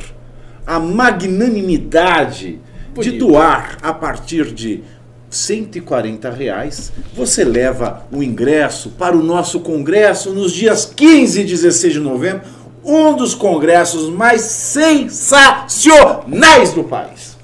a 0.66 0.80
magnanimidade 0.80 2.58
de 2.94 3.10
Bonito. 3.10 3.26
doar 3.26 3.78
a 3.82 3.92
partir 3.92 4.52
de 4.52 4.82
140 5.36 6.30
reais, 6.30 6.92
você 7.14 7.44
leva 7.44 8.06
o 8.10 8.22
ingresso 8.22 8.88
para 8.90 9.16
o 9.16 9.22
nosso 9.22 9.60
congresso 9.60 10.32
nos 10.32 10.52
dias 10.52 10.84
15 10.84 11.40
e 11.40 11.44
16 11.44 11.94
de 11.94 12.00
novembro, 12.00 12.42
um 12.84 13.14
dos 13.14 13.34
congressos 13.34 14.08
mais 14.08 14.40
sensacionais 14.42 16.72
do 16.72 16.84
país. 16.84 17.36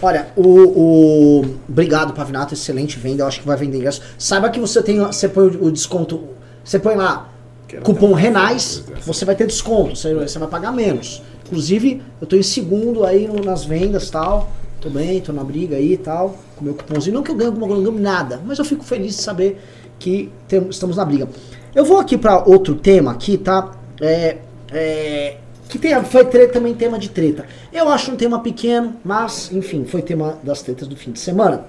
Olha, 0.00 0.28
o, 0.36 0.46
o 0.46 1.44
obrigado 1.68 2.12
Pavinato, 2.12 2.54
excelente 2.54 2.96
venda, 2.98 3.22
eu 3.22 3.26
acho 3.26 3.40
que 3.40 3.46
vai 3.46 3.56
vender 3.56 3.78
ingresso. 3.78 4.00
Saiba 4.16 4.48
que 4.48 4.60
você 4.60 4.80
tem, 4.80 5.00
você 5.00 5.28
põe 5.28 5.48
o, 5.60 5.72
desconto, 5.72 6.28
você 6.64 6.78
põe 6.78 6.94
lá 6.94 7.32
Quero 7.66 7.82
cupom 7.82 8.14
Renais, 8.14 8.84
você 9.04 9.24
vai 9.24 9.34
ter 9.34 9.46
desconto, 9.46 9.96
você, 9.96 10.14
você 10.14 10.38
vai 10.38 10.48
pagar 10.48 10.72
menos. 10.72 11.20
Inclusive, 11.46 12.00
eu 12.20 12.26
tô 12.26 12.36
em 12.36 12.42
segundo 12.42 13.04
aí 13.04 13.28
nas 13.44 13.64
vendas 13.64 14.08
e 14.08 14.12
tal. 14.12 14.52
Tô 14.80 14.88
bem, 14.88 15.20
tô 15.20 15.32
na 15.32 15.42
briga 15.42 15.76
aí 15.76 15.94
e 15.94 15.96
tal, 15.96 16.36
com 16.56 16.64
meu 16.64 16.74
cupomzinho. 16.74 17.14
Não 17.16 17.22
que 17.22 17.30
eu 17.30 17.34
ganhe 17.34 17.48
alguma 17.48 17.66
coisa, 17.66 17.82
não 17.82 17.90
ganho 17.92 18.02
nada, 18.02 18.40
mas 18.44 18.58
eu 18.58 18.64
fico 18.64 18.84
feliz 18.84 19.16
de 19.16 19.22
saber 19.22 19.60
que 19.98 20.30
estamos 20.70 20.96
na 20.96 21.04
briga. 21.04 21.28
Eu 21.74 21.84
vou 21.84 21.98
aqui 21.98 22.16
para 22.16 22.44
outro 22.48 22.76
tema 22.76 23.10
aqui, 23.10 23.36
tá? 23.36 23.72
É, 24.00 24.36
é, 24.70 25.36
que 25.68 25.78
tem, 25.78 26.00
foi 26.04 26.24
tre- 26.26 26.46
também 26.46 26.74
tema 26.74 26.96
de 26.98 27.08
treta. 27.10 27.44
Eu 27.72 27.88
acho 27.88 28.12
um 28.12 28.16
tema 28.16 28.38
pequeno, 28.40 28.94
mas, 29.04 29.50
enfim, 29.52 29.84
foi 29.84 30.00
tema 30.00 30.38
das 30.44 30.62
tretas 30.62 30.86
do 30.86 30.96
fim 30.96 31.10
de 31.10 31.18
semana. 31.18 31.64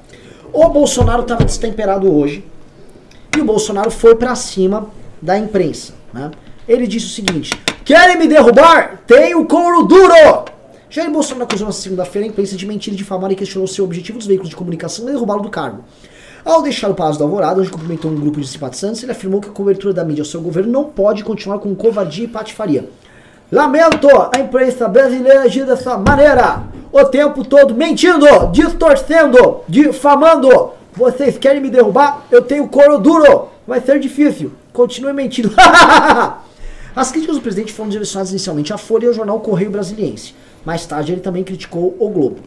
O 0.53 0.67
Bolsonaro 0.69 1.23
estava 1.23 1.43
destemperado 1.43 2.11
hoje 2.15 2.43
e 3.35 3.41
o 3.41 3.45
Bolsonaro 3.45 3.89
foi 3.89 4.15
pra 4.15 4.35
cima 4.35 4.87
da 5.19 5.37
imprensa. 5.37 5.93
Né? 6.13 6.29
Ele 6.67 6.85
disse 6.85 7.07
o 7.07 7.09
seguinte: 7.09 7.59
Querem 7.83 8.17
me 8.19 8.27
derrubar? 8.27 9.01
Tenho 9.07 9.43
couro 9.45 9.83
duro! 9.83 10.45
Jair 10.91 11.11
Bolsonaro 11.11 11.43
acusou 11.43 11.67
na 11.67 11.71
segunda-feira 11.71 12.27
a 12.27 12.29
imprensa 12.31 12.55
de 12.55 12.65
mentir 12.65 12.95
difamar 12.95 13.31
e 13.31 13.35
questionou 13.35 13.67
seu 13.67 13.85
objetivo 13.85 14.17
dos 14.17 14.25
veículos 14.25 14.49
de 14.49 14.55
comunicação 14.55 15.07
e 15.07 15.11
derrubá-lo 15.11 15.43
do 15.43 15.49
cargo. 15.49 15.83
Ao 16.43 16.63
deixar 16.63 16.89
o 16.89 16.95
Palácio 16.95 17.19
da 17.19 17.25
Alvorada, 17.25 17.61
onde 17.61 17.69
cumprimentou 17.69 18.09
um 18.09 18.15
grupo 18.15 18.41
de 18.41 18.47
simpatizantes, 18.47 19.03
ele 19.03 19.11
afirmou 19.11 19.39
que 19.39 19.49
a 19.49 19.51
cobertura 19.51 19.93
da 19.93 20.03
mídia 20.03 20.23
ao 20.23 20.25
seu 20.25 20.41
governo 20.41 20.71
não 20.71 20.85
pode 20.85 21.23
continuar 21.23 21.59
com 21.59 21.75
covardia 21.75 22.25
e 22.25 22.27
patifaria. 22.27 22.89
Lamento 23.51 24.07
a 24.35 24.39
imprensa 24.39 24.87
brasileira 24.87 25.41
agir 25.41 25.63
dessa 25.63 25.95
maneira, 25.95 26.63
o 26.91 27.05
tempo 27.05 27.45
todo 27.45 27.75
mentindo, 27.75 28.25
distorcendo, 28.51 29.61
difamando. 29.67 30.71
Vocês 30.93 31.37
querem 31.37 31.61
me 31.61 31.69
derrubar? 31.69 32.25
Eu 32.31 32.41
tenho 32.41 32.67
couro 32.67 32.97
duro. 32.97 33.49
Vai 33.67 33.79
ser 33.79 33.99
difícil. 33.99 34.53
Continue 34.73 35.13
mentindo. 35.13 35.51
As 36.95 37.11
críticas 37.11 37.35
do 37.35 37.41
presidente 37.41 37.71
foram 37.71 37.89
direcionadas 37.89 38.31
inicialmente 38.31 38.73
à 38.73 38.77
Folha 38.77 39.05
e 39.05 39.07
ao 39.07 39.13
jornal 39.13 39.39
Correio 39.39 39.69
Brasiliense. 39.69 40.33
Mais 40.65 40.85
tarde, 40.85 41.11
ele 41.11 41.21
também 41.21 41.43
criticou 41.43 41.95
o 41.99 42.09
Globo. 42.09 42.37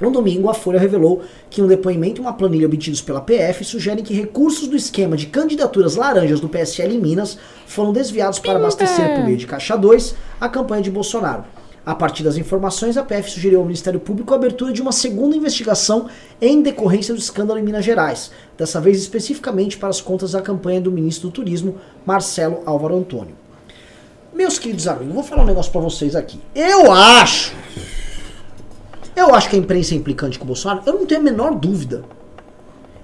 No 0.00 0.10
domingo, 0.10 0.50
a 0.50 0.54
Folha 0.54 0.78
revelou 0.78 1.22
que 1.48 1.62
um 1.62 1.68
depoimento 1.68 2.20
e 2.20 2.22
uma 2.22 2.32
planilha 2.32 2.66
obtidos 2.66 3.00
pela 3.00 3.20
PF 3.20 3.64
sugerem 3.64 4.02
que 4.02 4.12
recursos 4.12 4.66
do 4.66 4.76
esquema 4.76 5.16
de 5.16 5.26
candidaturas 5.26 5.94
laranjas 5.94 6.40
do 6.40 6.48
PSL 6.48 6.94
em 6.94 7.00
Minas 7.00 7.38
foram 7.66 7.92
desviados 7.92 8.40
para 8.40 8.58
abastecer, 8.58 9.14
por 9.14 9.24
meio 9.24 9.36
de 9.36 9.46
Caixa 9.46 9.76
2, 9.76 10.16
a 10.40 10.48
campanha 10.48 10.82
de 10.82 10.90
Bolsonaro. 10.90 11.44
A 11.86 11.94
partir 11.94 12.22
das 12.22 12.38
informações, 12.38 12.96
a 12.96 13.04
PF 13.04 13.30
sugeriu 13.30 13.60
ao 13.60 13.64
Ministério 13.66 14.00
Público 14.00 14.32
a 14.32 14.36
abertura 14.36 14.72
de 14.72 14.80
uma 14.80 14.90
segunda 14.90 15.36
investigação 15.36 16.08
em 16.40 16.62
decorrência 16.62 17.14
do 17.14 17.20
escândalo 17.20 17.60
em 17.60 17.62
Minas 17.62 17.84
Gerais, 17.84 18.30
dessa 18.56 18.80
vez 18.80 18.98
especificamente 18.98 19.76
para 19.76 19.90
as 19.90 20.00
contas 20.00 20.32
da 20.32 20.40
campanha 20.40 20.80
do 20.80 20.90
ministro 20.90 21.28
do 21.28 21.32
Turismo, 21.32 21.76
Marcelo 22.06 22.62
Álvaro 22.64 22.96
Antônio. 22.96 23.43
Meus 24.34 24.58
queridos 24.58 24.88
amigos, 24.88 25.14
vou 25.14 25.22
falar 25.22 25.42
um 25.42 25.46
negócio 25.46 25.70
pra 25.70 25.80
vocês 25.80 26.16
aqui. 26.16 26.40
Eu 26.54 26.90
acho. 26.90 27.54
Eu 29.14 29.32
acho 29.34 29.48
que 29.48 29.54
a 29.56 29.58
imprensa 29.58 29.94
é 29.94 29.96
implicante 29.96 30.38
com 30.38 30.44
o 30.44 30.48
Bolsonaro. 30.48 30.82
Eu 30.86 30.94
não 30.94 31.06
tenho 31.06 31.20
a 31.20 31.24
menor 31.24 31.54
dúvida. 31.54 32.02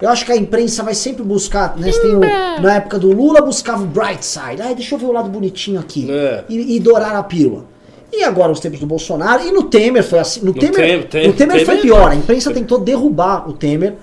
Eu 0.01 0.09
acho 0.09 0.25
que 0.25 0.31
a 0.31 0.35
imprensa 0.35 0.83
vai 0.83 0.93
sempre 0.93 1.23
buscar. 1.23 1.77
Né, 1.77 1.89
tem 1.91 2.15
o- 2.15 2.19
na 2.61 2.75
época 2.75 2.99
do 2.99 3.11
Lula, 3.13 3.39
buscava 3.41 3.83
o 3.83 3.87
bright 3.87 4.25
side. 4.25 4.61
Ai, 4.61 4.75
deixa 4.75 4.95
eu 4.95 4.99
ver 4.99 5.05
o 5.05 5.11
lado 5.11 5.29
bonitinho 5.29 5.79
aqui. 5.79 6.11
É. 6.11 6.43
E, 6.49 6.75
e 6.75 6.79
dourar 6.79 7.15
a 7.15 7.23
pílula. 7.23 7.65
E 8.13 8.23
agora 8.23 8.49
nos 8.49 8.59
tempos 8.59 8.79
do 8.79 8.85
Bolsonaro. 8.85 9.41
E 9.47 9.51
no 9.51 9.63
Temer 9.63 10.03
foi 10.03 10.19
assim. 10.19 10.41
No, 10.41 10.53
Temer, 10.53 10.71
Temer- 10.73 11.07
Temer- 11.07 11.27
no 11.27 11.33
Temer 11.33 11.55
foi 11.57 11.65
Temer- 11.65 11.81
pior. 11.81 12.11
A 12.11 12.15
imprensa 12.15 12.53
tentou 12.53 12.77
derrubar 12.79 13.47
o 13.49 13.53
Temer 13.53 13.95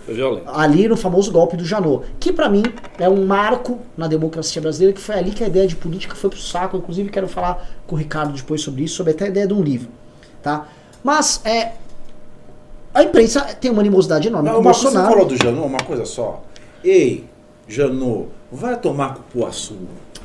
ali 0.46 0.88
no 0.88 0.96
famoso 0.96 1.30
golpe 1.30 1.56
do 1.56 1.64
Janot, 1.64 2.04
que 2.18 2.32
pra 2.32 2.48
mim 2.48 2.62
é 2.98 3.08
um 3.08 3.26
marco 3.26 3.78
na 3.96 4.06
democracia 4.06 4.62
brasileira, 4.62 4.94
que 4.94 5.00
foi 5.00 5.14
ali 5.16 5.30
que 5.32 5.44
a 5.44 5.46
ideia 5.46 5.66
de 5.66 5.76
política 5.76 6.14
foi 6.14 6.30
pro 6.30 6.38
saco. 6.38 6.76
Inclusive 6.78 7.10
quero 7.10 7.28
falar 7.28 7.68
com 7.86 7.96
o 7.96 7.98
Ricardo 7.98 8.32
depois 8.32 8.62
sobre 8.62 8.82
isso, 8.84 8.96
sobre 8.96 9.12
até 9.12 9.26
a 9.26 9.28
ideia 9.28 9.46
de 9.46 9.52
um 9.52 9.62
livro, 9.62 9.88
tá? 10.42 10.66
Mas 11.04 11.40
é 11.44 11.72
a 12.94 13.02
imprensa 13.02 13.42
tem 13.60 13.70
uma 13.70 13.80
animosidade 13.80 14.26
enorme 14.28 14.48
Não, 14.48 14.54
com 14.56 14.60
o 14.60 14.64
coisa, 14.64 14.78
você 14.78 14.84
Bolsonaro. 14.86 15.12
falou 15.12 15.28
do 15.28 15.36
Janot, 15.36 15.66
uma 15.66 15.78
coisa 15.84 16.04
só. 16.06 16.42
Ei, 16.82 17.24
Janot, 17.68 18.28
vai 18.50 18.76
tomar 18.78 19.14
cupuaçu. 19.16 19.76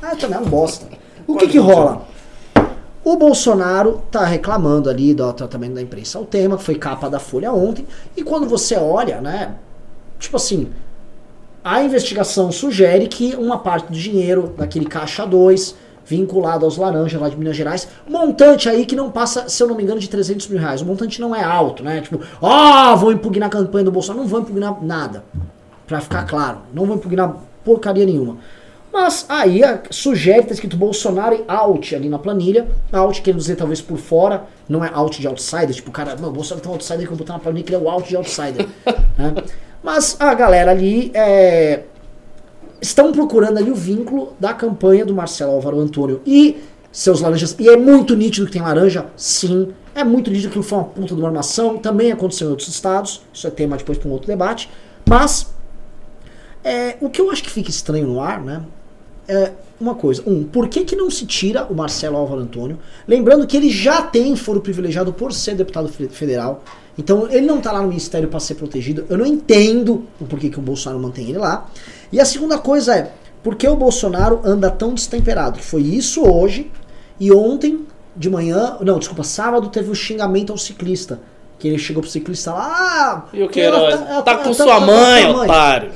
Ah, 0.02 0.16
também 0.16 0.38
é 0.38 0.40
um 0.40 0.46
bosta. 0.46 0.86
O 1.26 1.36
que 1.36 1.46
que 1.48 1.58
rola? 1.58 2.06
O 3.04 3.16
Bolsonaro 3.16 4.02
tá 4.10 4.24
reclamando 4.24 4.88
ali 4.88 5.12
do 5.12 5.30
tratamento 5.34 5.74
da 5.74 5.82
imprensa 5.82 6.18
ao 6.18 6.24
tema, 6.24 6.56
foi 6.56 6.76
capa 6.76 7.10
da 7.10 7.18
Folha 7.18 7.52
ontem, 7.52 7.86
e 8.16 8.22
quando 8.22 8.48
você 8.48 8.76
olha, 8.76 9.20
né, 9.20 9.54
tipo 10.18 10.36
assim, 10.36 10.68
a 11.62 11.82
investigação 11.82 12.50
sugere 12.50 13.06
que 13.06 13.34
uma 13.36 13.58
parte 13.58 13.88
do 13.88 13.98
dinheiro 13.98 14.54
daquele 14.56 14.86
caixa 14.86 15.26
2, 15.26 15.74
vinculado 16.04 16.64
aos 16.64 16.76
laranjas 16.76 17.20
lá 17.20 17.28
de 17.28 17.36
Minas 17.36 17.56
Gerais, 17.56 17.88
montante 18.08 18.68
aí 18.68 18.84
que 18.84 18.94
não 18.94 19.10
passa, 19.10 19.48
se 19.48 19.62
eu 19.62 19.68
não 19.68 19.74
me 19.74 19.82
engano, 19.82 20.00
de 20.00 20.08
300 20.08 20.48
mil 20.48 20.58
reais. 20.58 20.82
O 20.82 20.84
montante 20.84 21.20
não 21.20 21.34
é 21.34 21.42
alto, 21.42 21.82
né? 21.82 22.00
Tipo, 22.00 22.20
ah, 22.42 22.94
vou 22.94 23.12
impugnar 23.12 23.48
a 23.48 23.50
campanha 23.50 23.84
do 23.84 23.90
Bolsonaro. 23.90 24.22
Não 24.22 24.28
vou 24.28 24.40
impugnar 24.40 24.82
nada. 24.82 25.24
Pra 25.86 26.00
ficar 26.00 26.24
claro. 26.24 26.58
Não 26.72 26.84
vou 26.84 26.96
impugnar 26.96 27.36
porcaria 27.64 28.04
nenhuma. 28.04 28.36
Mas 28.94 29.26
aí 29.28 29.64
a- 29.64 29.82
sugere, 29.90 30.44
tá 30.46 30.54
escrito 30.54 30.76
Bolsonaro 30.76 31.34
e 31.34 31.44
out 31.48 31.96
ali 31.96 32.08
na 32.08 32.16
planilha. 32.16 32.68
Out 32.92 33.22
querendo 33.22 33.40
dizer 33.40 33.56
talvez 33.56 33.80
por 33.80 33.98
fora, 33.98 34.44
não 34.68 34.84
é 34.84 34.90
out 34.94 35.20
de 35.20 35.26
outsider, 35.26 35.74
tipo, 35.74 35.90
cara, 35.90 36.14
não, 36.14 36.28
o 36.28 36.32
Bolsonaro 36.32 36.62
tem 36.62 36.70
um 36.70 36.74
outsider 36.74 37.00
que 37.00 37.06
eu 37.12 37.16
vou 37.16 37.18
botar 37.18 37.32
na 37.32 37.40
planilha 37.40 37.64
que 37.64 37.74
ele 37.74 37.82
é 37.82 37.84
o 37.84 37.90
out 37.90 38.08
de 38.08 38.14
outsider. 38.14 38.68
né? 39.18 39.34
Mas 39.82 40.16
a 40.20 40.32
galera 40.32 40.70
ali 40.70 41.10
é, 41.12 41.82
estão 42.80 43.10
procurando 43.10 43.58
ali 43.58 43.68
o 43.68 43.74
vínculo 43.74 44.36
da 44.38 44.54
campanha 44.54 45.04
do 45.04 45.12
Marcelo 45.12 45.50
Álvaro 45.50 45.80
Antônio 45.80 46.22
e 46.24 46.62
seus 46.92 47.20
laranjas. 47.20 47.56
E 47.58 47.68
é 47.68 47.76
muito 47.76 48.14
nítido 48.14 48.46
que 48.46 48.52
tem 48.52 48.62
laranja, 48.62 49.06
sim. 49.16 49.74
É 49.92 50.04
muito 50.04 50.30
nítido 50.30 50.52
que 50.52 50.62
foi 50.62 50.78
uma 50.78 50.84
puta 50.84 51.16
de 51.16 51.20
uma 51.20 51.26
armação. 51.28 51.78
Também 51.78 52.12
aconteceu 52.12 52.46
em 52.46 52.50
outros 52.50 52.68
estados. 52.68 53.22
Isso 53.32 53.44
é 53.44 53.50
tema 53.50 53.76
depois 53.76 53.98
para 53.98 54.08
um 54.08 54.12
outro 54.12 54.28
debate. 54.28 54.70
Mas 55.04 55.52
é, 56.62 56.96
o 57.00 57.10
que 57.10 57.20
eu 57.20 57.28
acho 57.32 57.42
que 57.42 57.50
fica 57.50 57.70
estranho 57.70 58.06
no 58.06 58.20
ar, 58.20 58.40
né? 58.40 58.62
É 59.26 59.52
uma 59.80 59.94
coisa. 59.94 60.22
Um, 60.26 60.44
por 60.44 60.68
que, 60.68 60.84
que 60.84 60.94
não 60.96 61.10
se 61.10 61.26
tira 61.26 61.64
o 61.64 61.74
Marcelo 61.74 62.16
Álvaro 62.16 62.40
Antônio? 62.40 62.78
Lembrando 63.06 63.46
que 63.46 63.56
ele 63.56 63.70
já 63.70 64.02
tem 64.02 64.36
foro 64.36 64.60
privilegiado 64.60 65.12
por 65.12 65.32
ser 65.32 65.54
deputado 65.54 65.88
fe- 65.88 66.08
federal. 66.08 66.62
Então 66.96 67.28
ele 67.30 67.46
não 67.46 67.60
tá 67.60 67.72
lá 67.72 67.80
no 67.82 67.88
ministério 67.88 68.28
para 68.28 68.38
ser 68.40 68.54
protegido. 68.54 69.04
Eu 69.08 69.18
não 69.18 69.26
entendo 69.26 70.06
o 70.20 70.24
porquê 70.26 70.48
que 70.48 70.58
o 70.58 70.62
Bolsonaro 70.62 71.02
mantém 71.02 71.28
ele 71.28 71.38
lá. 71.38 71.68
E 72.12 72.20
a 72.20 72.24
segunda 72.24 72.58
coisa 72.58 72.94
é, 72.94 73.12
por 73.42 73.56
que 73.56 73.66
o 73.66 73.76
Bolsonaro 73.76 74.40
anda 74.44 74.70
tão 74.70 74.94
destemperado? 74.94 75.58
Foi 75.58 75.82
isso 75.82 76.22
hoje 76.22 76.70
e 77.18 77.32
ontem 77.32 77.84
de 78.16 78.30
manhã, 78.30 78.76
não, 78.80 78.98
desculpa, 78.98 79.24
sábado 79.24 79.68
teve 79.68 79.88
o 79.88 79.92
um 79.92 79.94
xingamento 79.94 80.52
ao 80.52 80.58
ciclista. 80.58 81.20
Que 81.58 81.68
ele 81.68 81.78
chegou 81.78 82.02
pro 82.02 82.10
ciclista 82.10 82.52
lá, 82.52 82.66
ah, 82.66 83.24
e 83.32 83.42
o 83.42 83.48
que 83.48 83.60
era? 83.60 83.78
Tá, 83.90 83.96
tá, 83.98 84.22
tá, 84.22 84.36
com 84.38 84.50
tá, 84.50 84.54
sua 84.54 84.80
mãe, 84.80 85.32
mãe, 85.32 85.48
otário. 85.48 85.92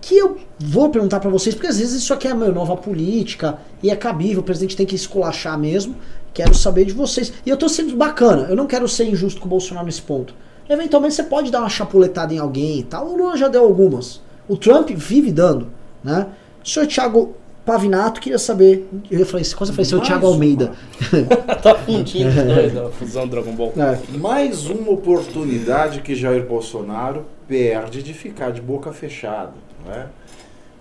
Que 0.00 0.16
eu 0.16 0.38
vou 0.58 0.90
perguntar 0.90 1.20
para 1.20 1.30
vocês, 1.30 1.54
porque 1.54 1.66
às 1.66 1.78
vezes 1.78 2.02
isso 2.02 2.14
aqui 2.14 2.28
é 2.28 2.34
uma 2.34 2.48
nova 2.48 2.76
política 2.76 3.58
e 3.82 3.90
é 3.90 3.96
cabível, 3.96 4.40
o 4.40 4.44
presidente 4.44 4.76
tem 4.76 4.86
que 4.86 4.94
esculachar 4.94 5.58
mesmo. 5.58 5.96
Quero 6.32 6.54
saber 6.54 6.84
de 6.84 6.92
vocês. 6.92 7.32
E 7.46 7.50
eu 7.50 7.56
tô 7.56 7.68
sendo 7.68 7.96
bacana, 7.96 8.48
eu 8.48 8.56
não 8.56 8.66
quero 8.66 8.88
ser 8.88 9.04
injusto 9.04 9.40
com 9.40 9.46
o 9.46 9.50
Bolsonaro 9.50 9.86
nesse 9.86 10.02
ponto. 10.02 10.34
Eventualmente 10.68 11.14
você 11.14 11.22
pode 11.22 11.50
dar 11.50 11.60
uma 11.60 11.68
chapuletada 11.68 12.32
em 12.32 12.38
alguém 12.38 12.80
e 12.80 12.82
tal. 12.82 13.06
O 13.06 13.16
Lula 13.16 13.36
já 13.36 13.48
deu 13.48 13.62
algumas. 13.62 14.20
O 14.48 14.56
Trump 14.56 14.90
vive 14.90 15.30
dando, 15.30 15.68
né? 16.02 16.26
O 16.64 16.68
senhor 16.68 16.86
Thiago 16.86 17.34
Pavinato 17.64 18.20
queria 18.20 18.38
saber. 18.38 18.88
Eu 19.10 19.24
falei, 19.24 19.44
quase 19.54 19.72
eu 19.72 19.74
falei, 19.74 19.84
seu 19.84 20.00
Thiago 20.00 20.26
Almeida. 20.26 20.72
tá 21.62 21.74
fundindo 21.76 22.28
os 22.28 22.34
dois, 22.34 22.76
a 22.76 22.90
fusão 22.90 23.26
Dragon 23.26 23.52
Ball. 23.52 23.72
É. 23.76 24.18
Mais 24.18 24.66
uma 24.66 24.90
oportunidade 24.90 26.00
que 26.00 26.14
Jair 26.14 26.46
Bolsonaro 26.46 27.24
perde 27.48 28.02
de 28.02 28.12
ficar 28.12 28.50
de 28.50 28.60
boca 28.60 28.92
fechada. 28.92 29.52
Né? 29.86 30.06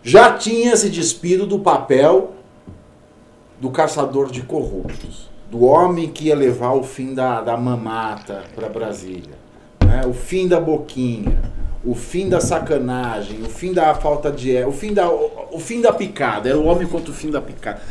Já 0.03 0.33
tinha 0.33 0.75
se 0.75 0.89
despido 0.89 1.47
do 1.47 1.59
papel 1.59 2.33
do 3.59 3.71
caçador 3.71 4.29
de 4.29 4.41
corruptos, 4.41 5.29
do 5.49 5.63
homem 5.63 6.09
que 6.09 6.25
ia 6.25 6.35
levar 6.35 6.73
o 6.73 6.83
fim 6.83 7.13
da, 7.13 7.39
da 7.39 7.55
mamata 7.55 8.43
para 8.53 8.67
Brasília, 8.67 9.37
né? 9.81 10.01
o 10.05 10.13
fim 10.13 10.45
da 10.45 10.59
boquinha, 10.59 11.41
o 11.85 11.95
fim 11.95 12.27
da 12.27 12.41
sacanagem, 12.41 13.41
o 13.43 13.49
fim 13.49 13.71
da 13.71 13.95
falta 13.95 14.29
de 14.29 14.61
o 14.65 14.73
fim 14.73 14.93
da 14.93 15.09
o 15.09 15.57
fim 15.59 15.79
da 15.79 15.93
picada, 15.93 16.49
era 16.49 16.57
o 16.57 16.65
homem 16.65 16.85
contra 16.85 17.09
o 17.09 17.13
fim 17.13 17.31
da 17.31 17.41
picada. 17.41 17.81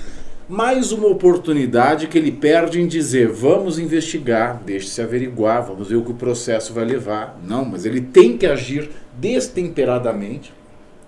Mais 0.46 0.92
uma 0.92 1.06
oportunidade 1.06 2.08
que 2.08 2.18
ele 2.18 2.30
perde 2.30 2.78
em 2.78 2.86
dizer: 2.86 3.28
vamos 3.28 3.78
investigar, 3.78 4.60
deixe-se 4.66 5.00
averiguar, 5.00 5.64
vamos 5.64 5.88
ver 5.88 5.96
o 5.96 6.04
que 6.04 6.10
o 6.10 6.14
processo 6.14 6.74
vai 6.74 6.84
levar. 6.84 7.40
Não, 7.42 7.64
mas 7.64 7.86
ele 7.86 8.02
tem 8.02 8.36
que 8.36 8.44
agir 8.44 8.90
destemperadamente, 9.18 10.52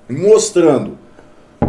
mostrando. 0.08 0.98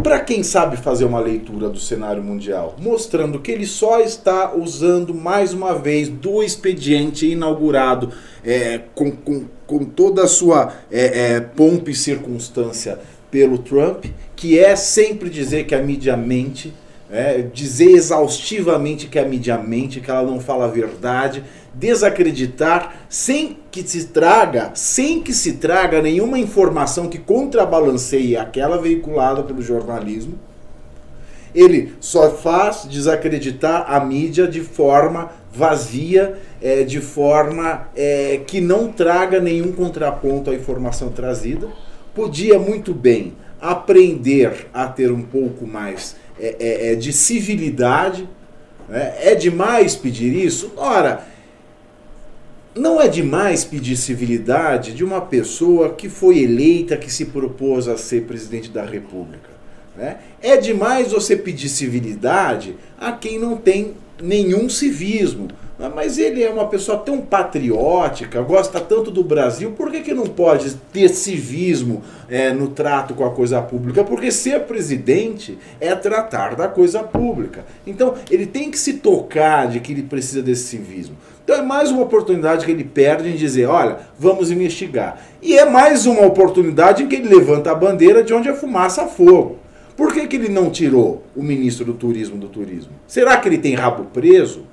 Para 0.02 0.20
quem 0.20 0.42
sabe 0.42 0.76
fazer 0.76 1.04
uma 1.04 1.18
leitura 1.18 1.68
do 1.68 1.80
cenário 1.80 2.22
mundial, 2.22 2.76
mostrando 2.78 3.40
que 3.40 3.50
ele 3.50 3.66
só 3.66 3.98
está 3.98 4.54
usando 4.54 5.12
mais 5.12 5.52
uma 5.52 5.74
vez 5.74 6.08
do 6.08 6.42
expediente 6.42 7.26
inaugurado 7.26 8.12
é, 8.44 8.82
com, 8.94 9.10
com, 9.10 9.44
com, 9.66 9.84
toda 9.84 10.22
a 10.22 10.28
sua 10.28 10.74
é, 10.92 11.34
é, 11.34 11.40
pompa 11.40 11.90
e 11.90 11.94
circunstância 11.94 13.00
pelo 13.30 13.58
Trump, 13.58 14.04
que 14.36 14.58
é 14.58 14.76
sempre 14.76 15.28
dizer 15.28 15.64
que 15.64 15.74
a 15.74 15.82
mídia 15.82 16.16
mente, 16.16 16.72
é, 17.10 17.42
dizer 17.42 17.90
exaustivamente 17.90 19.08
que 19.08 19.18
a 19.18 19.24
mídia 19.24 19.58
mente, 19.58 20.00
que 20.00 20.10
ela 20.10 20.22
não 20.22 20.38
fala 20.38 20.66
a 20.66 20.68
verdade, 20.68 21.42
desacreditar 21.78 22.94
sem 23.08 23.58
que 23.70 23.82
se 23.86 24.06
traga, 24.06 24.70
sem 24.74 25.22
que 25.22 25.32
se 25.32 25.54
traga 25.54 26.00
nenhuma 26.00 26.38
informação 26.38 27.08
que 27.08 27.18
contrabalanceie 27.18 28.36
aquela 28.36 28.80
veiculada 28.80 29.42
pelo 29.42 29.60
jornalismo. 29.60 30.38
Ele 31.54 31.94
só 32.00 32.30
faz 32.30 32.86
desacreditar 32.88 33.86
a 33.88 34.00
mídia 34.00 34.46
de 34.46 34.60
forma 34.60 35.30
vazia, 35.52 36.38
é, 36.60 36.82
de 36.82 37.00
forma 37.00 37.88
é, 37.96 38.40
que 38.46 38.60
não 38.60 38.92
traga 38.92 39.40
nenhum 39.40 39.72
contraponto 39.72 40.50
à 40.50 40.54
informação 40.54 41.10
trazida. 41.10 41.68
Podia 42.14 42.58
muito 42.58 42.92
bem 42.92 43.34
aprender 43.60 44.68
a 44.72 44.86
ter 44.86 45.10
um 45.10 45.22
pouco 45.22 45.66
mais 45.66 46.16
é, 46.38 46.56
é, 46.58 46.92
é 46.92 46.94
de 46.94 47.12
civilidade. 47.12 48.28
Né? 48.88 49.14
É 49.20 49.34
demais 49.34 49.96
pedir 49.96 50.34
isso? 50.34 50.72
Ora, 50.76 51.26
não 52.76 53.00
é 53.00 53.08
demais 53.08 53.64
pedir 53.64 53.96
civilidade 53.96 54.92
de 54.92 55.02
uma 55.02 55.20
pessoa 55.20 55.94
que 55.94 56.08
foi 56.08 56.40
eleita, 56.40 56.96
que 56.96 57.10
se 57.10 57.26
propôs 57.26 57.88
a 57.88 57.96
ser 57.96 58.24
presidente 58.24 58.70
da 58.70 58.84
República. 58.84 59.48
Né? 59.96 60.18
É 60.42 60.58
demais 60.58 61.10
você 61.10 61.34
pedir 61.34 61.70
civilidade 61.70 62.76
a 63.00 63.12
quem 63.12 63.38
não 63.38 63.56
tem 63.56 63.94
nenhum 64.22 64.68
civismo. 64.68 65.48
Né? 65.78 65.90
Mas 65.94 66.18
ele 66.18 66.42
é 66.42 66.50
uma 66.50 66.68
pessoa 66.68 66.98
tão 66.98 67.22
patriótica, 67.22 68.42
gosta 68.42 68.78
tanto 68.78 69.10
do 69.10 69.24
Brasil, 69.24 69.72
por 69.72 69.90
que, 69.90 70.00
que 70.00 70.12
não 70.12 70.26
pode 70.26 70.74
ter 70.92 71.08
civismo 71.08 72.02
é, 72.28 72.52
no 72.52 72.68
trato 72.68 73.14
com 73.14 73.24
a 73.24 73.30
coisa 73.30 73.62
pública? 73.62 74.04
Porque 74.04 74.30
ser 74.30 74.60
presidente 74.64 75.58
é 75.80 75.94
tratar 75.94 76.54
da 76.54 76.68
coisa 76.68 77.02
pública. 77.02 77.64
Então 77.86 78.14
ele 78.30 78.44
tem 78.44 78.70
que 78.70 78.78
se 78.78 78.94
tocar 78.94 79.66
de 79.66 79.80
que 79.80 79.92
ele 79.92 80.02
precisa 80.02 80.42
desse 80.42 80.64
civismo. 80.64 81.16
Então 81.46 81.58
é 81.58 81.62
mais 81.62 81.92
uma 81.92 82.02
oportunidade 82.02 82.66
que 82.66 82.72
ele 82.72 82.82
perde 82.82 83.28
em 83.28 83.36
dizer, 83.36 83.66
olha, 83.66 83.98
vamos 84.18 84.50
investigar. 84.50 85.20
E 85.40 85.56
é 85.56 85.64
mais 85.64 86.04
uma 86.04 86.26
oportunidade 86.26 87.04
em 87.04 87.06
que 87.06 87.14
ele 87.14 87.32
levanta 87.32 87.70
a 87.70 87.74
bandeira 87.74 88.24
de 88.24 88.34
onde 88.34 88.48
a 88.48 88.56
fumaça 88.56 89.04
a 89.04 89.06
fogo. 89.06 89.60
Por 89.96 90.12
que, 90.12 90.26
que 90.26 90.34
ele 90.34 90.48
não 90.48 90.70
tirou 90.70 91.22
o 91.36 91.44
ministro 91.44 91.84
do 91.84 91.94
turismo 91.94 92.36
do 92.36 92.48
turismo? 92.48 92.90
Será 93.06 93.36
que 93.36 93.48
ele 93.48 93.58
tem 93.58 93.76
rabo 93.76 94.06
preso? 94.12 94.66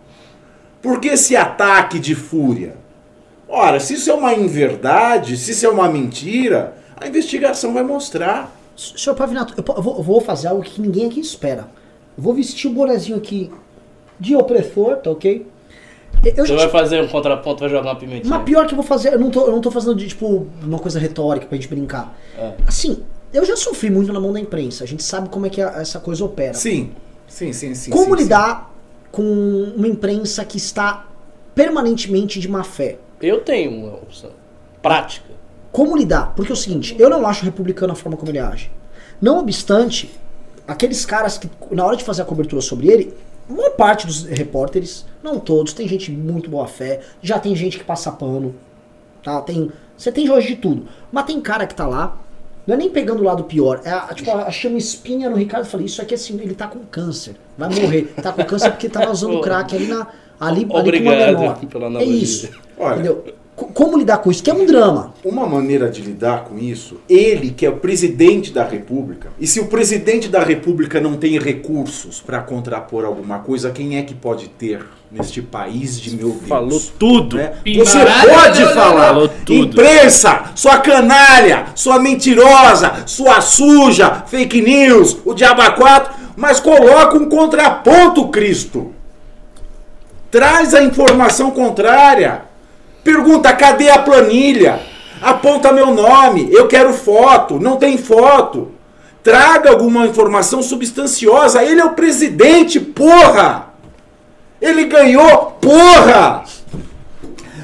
Por 0.82 1.00
que 1.00 1.10
esse 1.10 1.36
ataque 1.36 2.00
de 2.00 2.16
fúria? 2.16 2.76
Ora, 3.48 3.80
se 3.80 3.94
isso 3.94 4.10
é 4.10 4.14
uma 4.16 4.34
inverdade, 4.34 5.38
se 5.38 5.52
isso 5.52 5.68
é 5.68 5.70
uma 5.70 5.88
mentira, 5.88 6.76
a 6.98 7.08
investigação 7.08 7.72
vai 7.72 7.84
mostrar. 7.84 8.52
Senhor 8.76 9.16
Pavinato, 9.16 9.54
eu 9.56 9.84
vou 9.84 10.20
fazer 10.22 10.48
algo 10.48 10.64
que 10.64 10.82
ninguém 10.82 11.06
aqui 11.06 11.20
espera. 11.20 11.68
Vou 12.18 12.34
vestir 12.34 12.68
o 12.68 12.74
bonezinho 12.74 13.20
aqui 13.20 13.52
de 14.20 14.36
opressor, 14.36 14.96
tá 14.96 15.12
ok? 15.12 15.53
Eu 16.24 16.46
Você 16.46 16.56
vai 16.56 16.70
fazer 16.70 17.02
um 17.02 17.08
contraponto, 17.08 17.62
vai 17.62 17.70
jogar 17.70 17.90
uma 17.90 17.96
pimentinha. 17.96 18.30
Mas 18.30 18.44
pior 18.44 18.66
que 18.66 18.74
eu 18.74 18.78
vou 18.78 18.86
fazer, 18.86 19.14
eu 19.14 19.20
não 19.20 19.30
tô, 19.30 19.46
eu 19.46 19.52
não 19.52 19.62
tô 19.62 19.70
fazendo 19.70 19.96
de 19.96 20.08
tipo 20.08 20.48
uma 20.62 20.80
coisa 20.80 21.00
retórica 21.00 21.46
pra 21.46 21.56
gente 21.56 21.68
brincar. 21.68 22.18
É. 22.38 22.54
Assim, 22.66 23.04
eu 23.34 23.44
já 23.44 23.58
sofri 23.58 23.90
muito 23.90 24.14
na 24.14 24.20
mão 24.20 24.32
da 24.32 24.40
imprensa. 24.40 24.84
A 24.84 24.88
gente 24.88 25.04
sabe 25.04 25.28
como 25.30 25.46
é 25.46 25.50
que 25.50 25.62
essa 25.62 26.00
coisa 26.00 26.24
opera. 26.24 26.54
Sim. 26.54 26.92
Sim, 27.28 27.52
sim, 27.52 27.74
sim. 27.74 27.92
Como 27.92 28.16
sim, 28.16 28.24
lidar 28.24 28.72
sim. 28.72 29.08
com 29.12 29.74
uma 29.76 29.88
imprensa 29.88 30.46
que 30.46 30.58
está 30.58 31.08
permanentemente 31.56 32.40
de 32.40 32.48
má 32.48 32.64
fé? 32.64 32.98
Eu 33.22 33.42
tenho 33.42 33.72
uma 33.72 33.96
opção. 33.96 34.32
Prática. 34.82 35.34
Como 35.72 35.98
lidar? 35.98 36.34
Porque 36.36 36.52
é 36.52 36.54
o 36.54 36.58
seguinte, 36.58 36.96
eu 37.00 37.10
não 37.10 37.26
acho 37.26 37.44
republicano 37.44 37.94
a 37.94 37.96
forma 37.96 38.16
como 38.16 38.30
ele 38.30 38.38
age. 38.38 38.70
Não 39.20 39.40
obstante, 39.40 40.12
aqueles 40.68 41.06
caras 41.06 41.38
que, 41.38 41.50
na 41.72 41.86
hora 41.86 41.98
de 41.98 42.04
fazer 42.04 42.22
a 42.22 42.26
cobertura 42.26 42.62
sobre 42.62 42.90
ele, 42.90 43.14
a 43.50 43.54
maior 43.54 43.72
parte 43.72 44.08
dos 44.08 44.24
repórteres, 44.24 45.06
não 45.22 45.40
todos, 45.40 45.74
tem 45.74 45.88
gente 45.88 46.12
muito 46.12 46.50
boa 46.50 46.68
fé, 46.68 47.02
já 47.22 47.40
tem 47.40 47.56
gente 47.56 47.78
que 47.78 47.84
passa 47.84 48.12
pano, 48.12 48.56
tá? 49.22 49.42
Tem, 49.42 49.72
você 49.98 50.12
tem 50.12 50.30
hoje 50.30 50.50
de 50.50 50.56
tudo. 50.56 50.88
Mas 51.12 51.26
tem 51.26 51.40
cara 51.42 51.68
que 51.68 51.76
tá 51.76 51.86
lá, 51.86 52.18
não 52.66 52.76
é 52.76 52.78
nem 52.78 52.90
pegando 52.90 53.22
o 53.22 53.24
lado 53.24 53.44
pior, 53.44 53.82
é 53.84 53.92
a, 53.92 54.14
tipo, 54.14 54.32
achei 54.32 54.70
uma 54.70 54.80
espinha 54.80 55.30
no 55.30 55.36
Ricardo 55.36 55.66
e 55.66 55.70
falei, 55.70 55.86
isso 55.86 56.02
aqui 56.02 56.14
assim, 56.14 56.40
ele 56.40 56.56
tá 56.56 56.68
com 56.68 56.80
câncer, 56.80 57.36
vai 57.58 57.70
morrer. 57.70 58.14
Tá 58.22 58.32
com 58.32 58.44
câncer 58.46 58.72
porque 58.72 58.88
tava 58.90 59.12
usando 59.12 59.42
crack 59.42 59.76
ali 59.76 59.88
na 59.88 60.08
ali, 60.40 60.66
Obrigado 60.70 60.80
ali 60.80 61.04
com 61.04 61.10
uma 61.10 61.16
menor. 61.16 61.66
Pela 61.66 62.02
é 62.02 62.06
isso. 62.06 62.50
Olha, 62.78 62.94
entendeu? 62.94 63.24
Como 63.56 63.98
lidar 63.98 64.18
com 64.18 64.32
isso? 64.32 64.42
Que 64.42 64.50
é 64.50 64.54
um 64.54 64.66
drama. 64.66 65.14
Uma 65.24 65.46
maneira 65.46 65.90
de 65.90 66.02
lidar 66.02 66.46
com 66.46 66.58
isso, 66.58 67.00
ele 67.08 67.52
que 67.52 67.66
é 67.66 67.70
o 67.70 67.78
presidente 67.78 68.52
da 68.52 68.64
República, 68.64 69.30
e 69.40 69.46
se 69.46 69.60
o 69.60 69.68
presidente 69.68 70.28
da 70.28 70.44
República 70.44 71.00
não 71.00 71.16
tem 71.16 71.38
recursos 71.38 72.20
para 72.20 72.42
contrapor 72.42 73.06
alguma 73.06 73.40
coisa, 73.40 73.70
quem 73.70 73.98
é 73.98 74.02
que 74.02 74.16
pode 74.16 74.48
ter 74.50 74.84
neste 75.12 75.42
país 75.42 76.02
de 76.02 76.16
meu 76.16 76.30
Deus? 76.30 76.48
Falou 76.48 76.82
tudo. 76.98 77.36
Né? 77.36 77.54
Você 77.76 78.00
pode 78.00 78.66
falar. 78.74 79.08
Falou 79.10 79.30
tudo. 79.46 79.80
Imprensa, 79.80 80.52
sua 80.56 80.80
canalha, 80.80 81.68
sua 81.76 82.00
mentirosa, 82.00 83.04
sua 83.06 83.40
suja, 83.40 84.24
fake 84.26 84.62
news, 84.62 85.18
o 85.24 85.34
diabo 85.34 85.62
4, 85.76 86.14
mas 86.36 86.60
coloca 86.60 87.18
um 87.18 87.30
contraponto, 87.30 88.30
Cristo. 88.30 88.92
Traz 90.32 90.74
a 90.74 90.84
informação 90.84 91.52
contrária. 91.52 92.53
Pergunta, 93.04 93.52
cadê 93.54 93.90
a 93.90 94.00
planilha? 94.00 94.80
Aponta 95.22 95.72
meu 95.72 95.94
nome, 95.94 96.50
eu 96.52 96.68
quero 96.68 96.94
foto, 96.94 97.60
não 97.60 97.78
tem 97.78 97.98
foto. 97.98 98.72
Traga 99.24 99.70
alguma 99.70 100.06
informação 100.06 100.62
substanciosa. 100.62 101.64
Ele 101.64 101.80
é 101.80 101.86
o 101.86 101.92
presidente, 101.92 102.80
porra! 102.80 103.68
Ele 104.62 104.86
ganhou, 104.86 105.58
porra! 105.62 106.44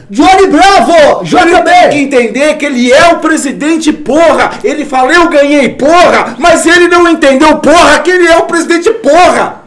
Johnny 0.09 0.47
Bravo! 0.47 1.23
Johnny 1.23 1.51
Ele 1.51 1.61
tem 1.61 1.89
que 1.89 1.97
entender 1.97 2.57
que 2.57 2.65
ele 2.65 2.91
é 2.91 3.13
o 3.13 3.19
presidente, 3.19 3.91
porra! 3.91 4.51
Ele 4.63 4.85
fala, 4.85 5.13
eu 5.13 5.29
ganhei, 5.29 5.69
porra! 5.69 6.35
Mas 6.39 6.65
ele 6.65 6.87
não 6.87 7.07
entendeu, 7.07 7.57
porra, 7.57 7.99
que 7.99 8.09
ele 8.09 8.27
é 8.27 8.37
o 8.37 8.43
presidente, 8.43 8.89
porra! 8.91 9.63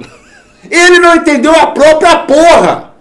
Ele 0.70 0.98
não 0.98 1.14
entendeu 1.14 1.52
a 1.54 1.66
própria 1.68 2.16
porra! 2.16 2.91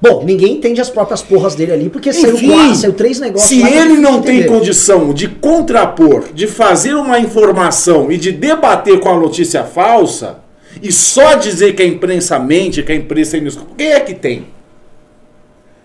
Bom, 0.00 0.24
ninguém 0.24 0.52
entende 0.52 0.80
as 0.80 0.90
próprias 0.90 1.22
porras 1.22 1.54
dele 1.54 1.72
ali, 1.72 1.88
porque 1.88 2.10
Enfim, 2.10 2.20
saiu, 2.20 2.52
quatro, 2.52 2.74
saiu 2.74 2.92
três 2.92 3.18
negócios. 3.18 3.48
Se 3.48 3.62
ele 3.62 3.94
não 3.94 4.20
tem 4.20 4.40
entender. 4.40 4.48
condição 4.48 5.14
de 5.14 5.28
contrapor, 5.28 6.32
de 6.34 6.46
fazer 6.46 6.94
uma 6.94 7.18
informação 7.18 8.12
e 8.12 8.18
de 8.18 8.30
debater 8.30 9.00
com 9.00 9.08
a 9.08 9.18
notícia 9.18 9.64
falsa, 9.64 10.40
e 10.82 10.92
só 10.92 11.34
dizer 11.34 11.74
que 11.74 11.82
a 11.82 11.86
imprensa 11.86 12.38
mente, 12.38 12.82
que 12.82 12.92
a 12.92 12.94
imprensa 12.94 13.36
é 13.36 13.40
inescrupulosa, 13.40 13.78
quem 13.78 13.92
é 13.92 14.00
que 14.00 14.14
tem? 14.14 14.46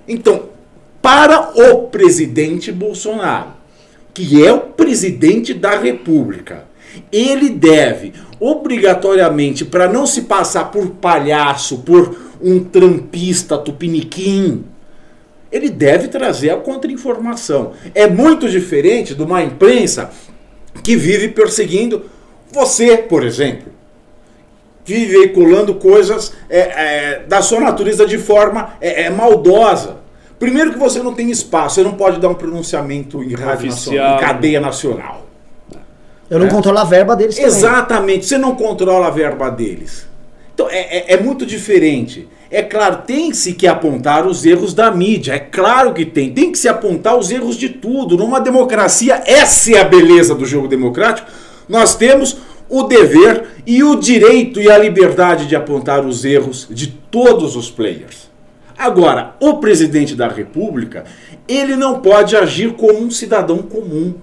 Então, 0.08 0.50
para 1.02 1.52
o 1.56 1.88
presidente 1.88 2.72
Bolsonaro, 2.72 3.54
que 4.14 4.46
é 4.46 4.52
o 4.52 4.60
presidente 4.60 5.54
da 5.54 5.78
República, 5.78 6.66
ele 7.12 7.50
deve, 7.50 8.14
obrigatoriamente, 8.40 9.64
para 9.64 9.88
não 9.88 10.06
se 10.06 10.24
passar 10.24 10.66
por 10.66 10.88
palhaço, 10.90 11.80
por 11.80 12.31
um 12.42 12.64
trampista 12.64 13.58
tupiniquim, 13.58 14.64
ele 15.52 15.70
deve 15.70 16.08
trazer 16.08 16.50
a 16.50 16.58
contra-informação. 16.58 17.74
É 17.94 18.08
muito 18.08 18.50
diferente 18.50 19.14
de 19.14 19.22
uma 19.22 19.44
imprensa 19.44 20.12
que 20.84 20.96
vive 20.96 21.30
perseguindo 21.30 22.06
você, 22.52 22.98
por 22.98 23.24
exemplo. 23.24 23.72
Vive 24.86 25.20
veiculando 25.20 25.76
coisas 25.76 26.34
é, 26.50 26.60
é, 26.60 27.20
da 27.28 27.42
sua 27.42 27.60
natureza 27.60 28.06
de 28.06 28.18
forma 28.18 28.74
é, 28.82 29.04
é, 29.04 29.10
maldosa. 29.10 29.98
Primeiro 30.40 30.74
que 30.74 30.80
você 30.80 31.04
não 31.04 31.14
tem 31.14 31.30
espaço, 31.30 31.76
você 31.76 31.84
não 31.84 31.94
pode 31.94 32.20
dar 32.20 32.30
um 32.30 32.34
pronunciamento 32.34 33.22
em 33.24 33.34
rádio 33.36 33.68
nacional, 33.68 34.16
em 34.16 34.20
cadeia 34.20 34.60
nacional. 34.60 35.28
Eu 36.30 36.40
não 36.40 36.48
É. 36.48 36.50
controlo 36.50 36.80
a 36.80 36.84
verba 36.84 37.16
deles 37.16 37.36
também. 37.36 37.50
Exatamente, 37.52 38.26
você 38.26 38.38
não 38.38 38.56
controla 38.56 39.08
a 39.08 39.12
verba 39.12 39.52
deles. 39.52 40.08
Então 40.62 40.70
é, 40.70 40.98
é- 40.98 41.14
é 41.14 41.22
muito 41.22 41.46
diferente. 41.46 42.28
É 42.50 42.62
claro, 42.62 43.04
tem-se 43.08 43.54
que 43.54 43.66
apontar 43.66 44.28
os 44.28 44.46
erros 44.46 44.74
da 44.74 44.92
mídia, 44.92 45.34
é 45.34 45.40
claro 45.40 45.94
que 45.94 46.06
tem. 46.06 46.32
Tem 46.34 46.52
que 46.52 46.58
se 46.58 46.68
apontar 46.68 47.18
os 47.18 47.32
erros 47.32 47.56
de 47.56 47.70
tudo. 47.70 48.18
Numa 48.18 48.40
democracia, 48.40 49.24
essa 49.26 49.72
é 49.76 49.80
a 49.80 49.86
beleza 49.86 50.36
do 50.36 50.46
jogo 50.46 50.68
democrático. 50.68 51.32
Nós 51.68 51.96
temos 51.96 52.38
o 52.70 52.84
dever 52.84 53.46
e 53.66 53.84
o 53.84 53.96
direito 53.96 54.60
e 54.62 54.70
a 54.70 54.78
liberdade 54.78 55.48
de 55.48 55.56
apontar 55.56 56.06
os 56.06 56.24
erros 56.26 56.68
de 56.70 56.88
todos 56.88 57.56
os 57.56 57.72
players. 57.72 58.30
Agora, 58.78 59.36
o 59.40 59.56
presidente 59.56 60.16
da 60.16 60.28
República, 60.28 61.06
ele 61.48 61.76
não 61.76 62.02
pode 62.02 62.36
agir 62.36 62.74
como 62.74 63.00
um 63.00 63.10
cidadão 63.12 63.60
comum, 63.60 64.16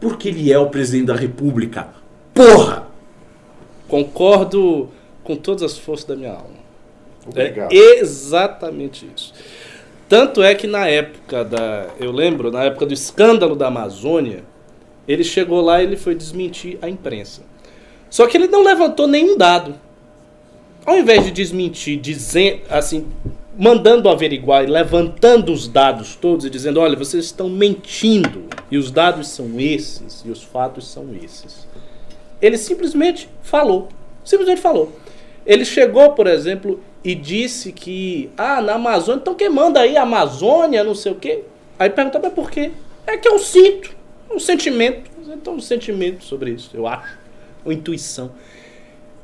porque 0.00 0.28
ele 0.28 0.52
é 0.52 0.58
o 0.58 0.66
presidente 0.70 1.06
da 1.06 1.14
República. 1.16 1.88
Porra! 2.32 2.86
Concordo 3.88 4.88
com 5.26 5.36
todas 5.36 5.62
as 5.62 5.76
forças 5.76 6.06
da 6.06 6.16
minha 6.16 6.32
alma. 6.32 6.66
Obrigado. 7.26 7.72
É 7.72 7.98
exatamente 7.98 9.08
isso. 9.14 9.34
Tanto 10.08 10.42
é 10.42 10.54
que 10.54 10.66
na 10.66 10.86
época 10.86 11.44
da. 11.44 11.88
Eu 11.98 12.12
lembro, 12.12 12.50
na 12.52 12.64
época 12.64 12.86
do 12.86 12.94
escândalo 12.94 13.56
da 13.56 13.66
Amazônia, 13.66 14.44
ele 15.08 15.24
chegou 15.24 15.60
lá 15.60 15.82
e 15.82 15.86
ele 15.86 15.96
foi 15.96 16.14
desmentir 16.14 16.78
a 16.80 16.88
imprensa. 16.88 17.42
Só 18.08 18.26
que 18.26 18.36
ele 18.36 18.46
não 18.46 18.62
levantou 18.62 19.08
nenhum 19.08 19.36
dado. 19.36 19.74
Ao 20.84 20.96
invés 20.96 21.24
de 21.24 21.32
desmentir, 21.32 21.98
dizendo, 21.98 22.60
assim, 22.70 23.08
mandando 23.58 24.08
averiguar 24.08 24.62
e 24.62 24.68
levantando 24.68 25.52
os 25.52 25.66
dados 25.66 26.14
todos 26.14 26.44
e 26.44 26.50
dizendo, 26.50 26.78
olha, 26.78 26.96
vocês 26.96 27.24
estão 27.24 27.48
mentindo 27.48 28.44
e 28.70 28.78
os 28.78 28.92
dados 28.92 29.28
são 29.28 29.58
esses 29.58 30.22
e 30.24 30.30
os 30.30 30.44
fatos 30.44 30.86
são 30.86 31.06
esses. 31.20 31.66
Ele 32.40 32.56
simplesmente 32.56 33.28
falou. 33.42 33.88
Simplesmente 34.24 34.60
falou. 34.60 34.92
Ele 35.46 35.64
chegou, 35.64 36.12
por 36.12 36.26
exemplo, 36.26 36.80
e 37.04 37.14
disse 37.14 37.72
que, 37.72 38.28
ah, 38.36 38.60
na 38.60 38.74
Amazônia, 38.74 39.20
estão 39.20 39.34
queimando 39.34 39.78
aí 39.78 39.96
a 39.96 40.02
Amazônia, 40.02 40.82
não 40.82 40.94
sei 40.94 41.12
o 41.12 41.14
quê. 41.14 41.44
Aí 41.78 41.88
perguntou, 41.88 42.20
mas 42.20 42.32
por 42.32 42.50
quê? 42.50 42.72
É 43.06 43.16
que 43.16 43.28
eu 43.28 43.38
sinto, 43.38 43.94
um 44.30 44.40
sentimento. 44.40 45.08
Então, 45.28 45.54
um 45.54 45.60
sentimento 45.60 46.24
sobre 46.24 46.50
isso, 46.50 46.70
eu 46.74 46.86
acho. 46.86 47.16
Uma 47.64 47.72
intuição. 47.72 48.32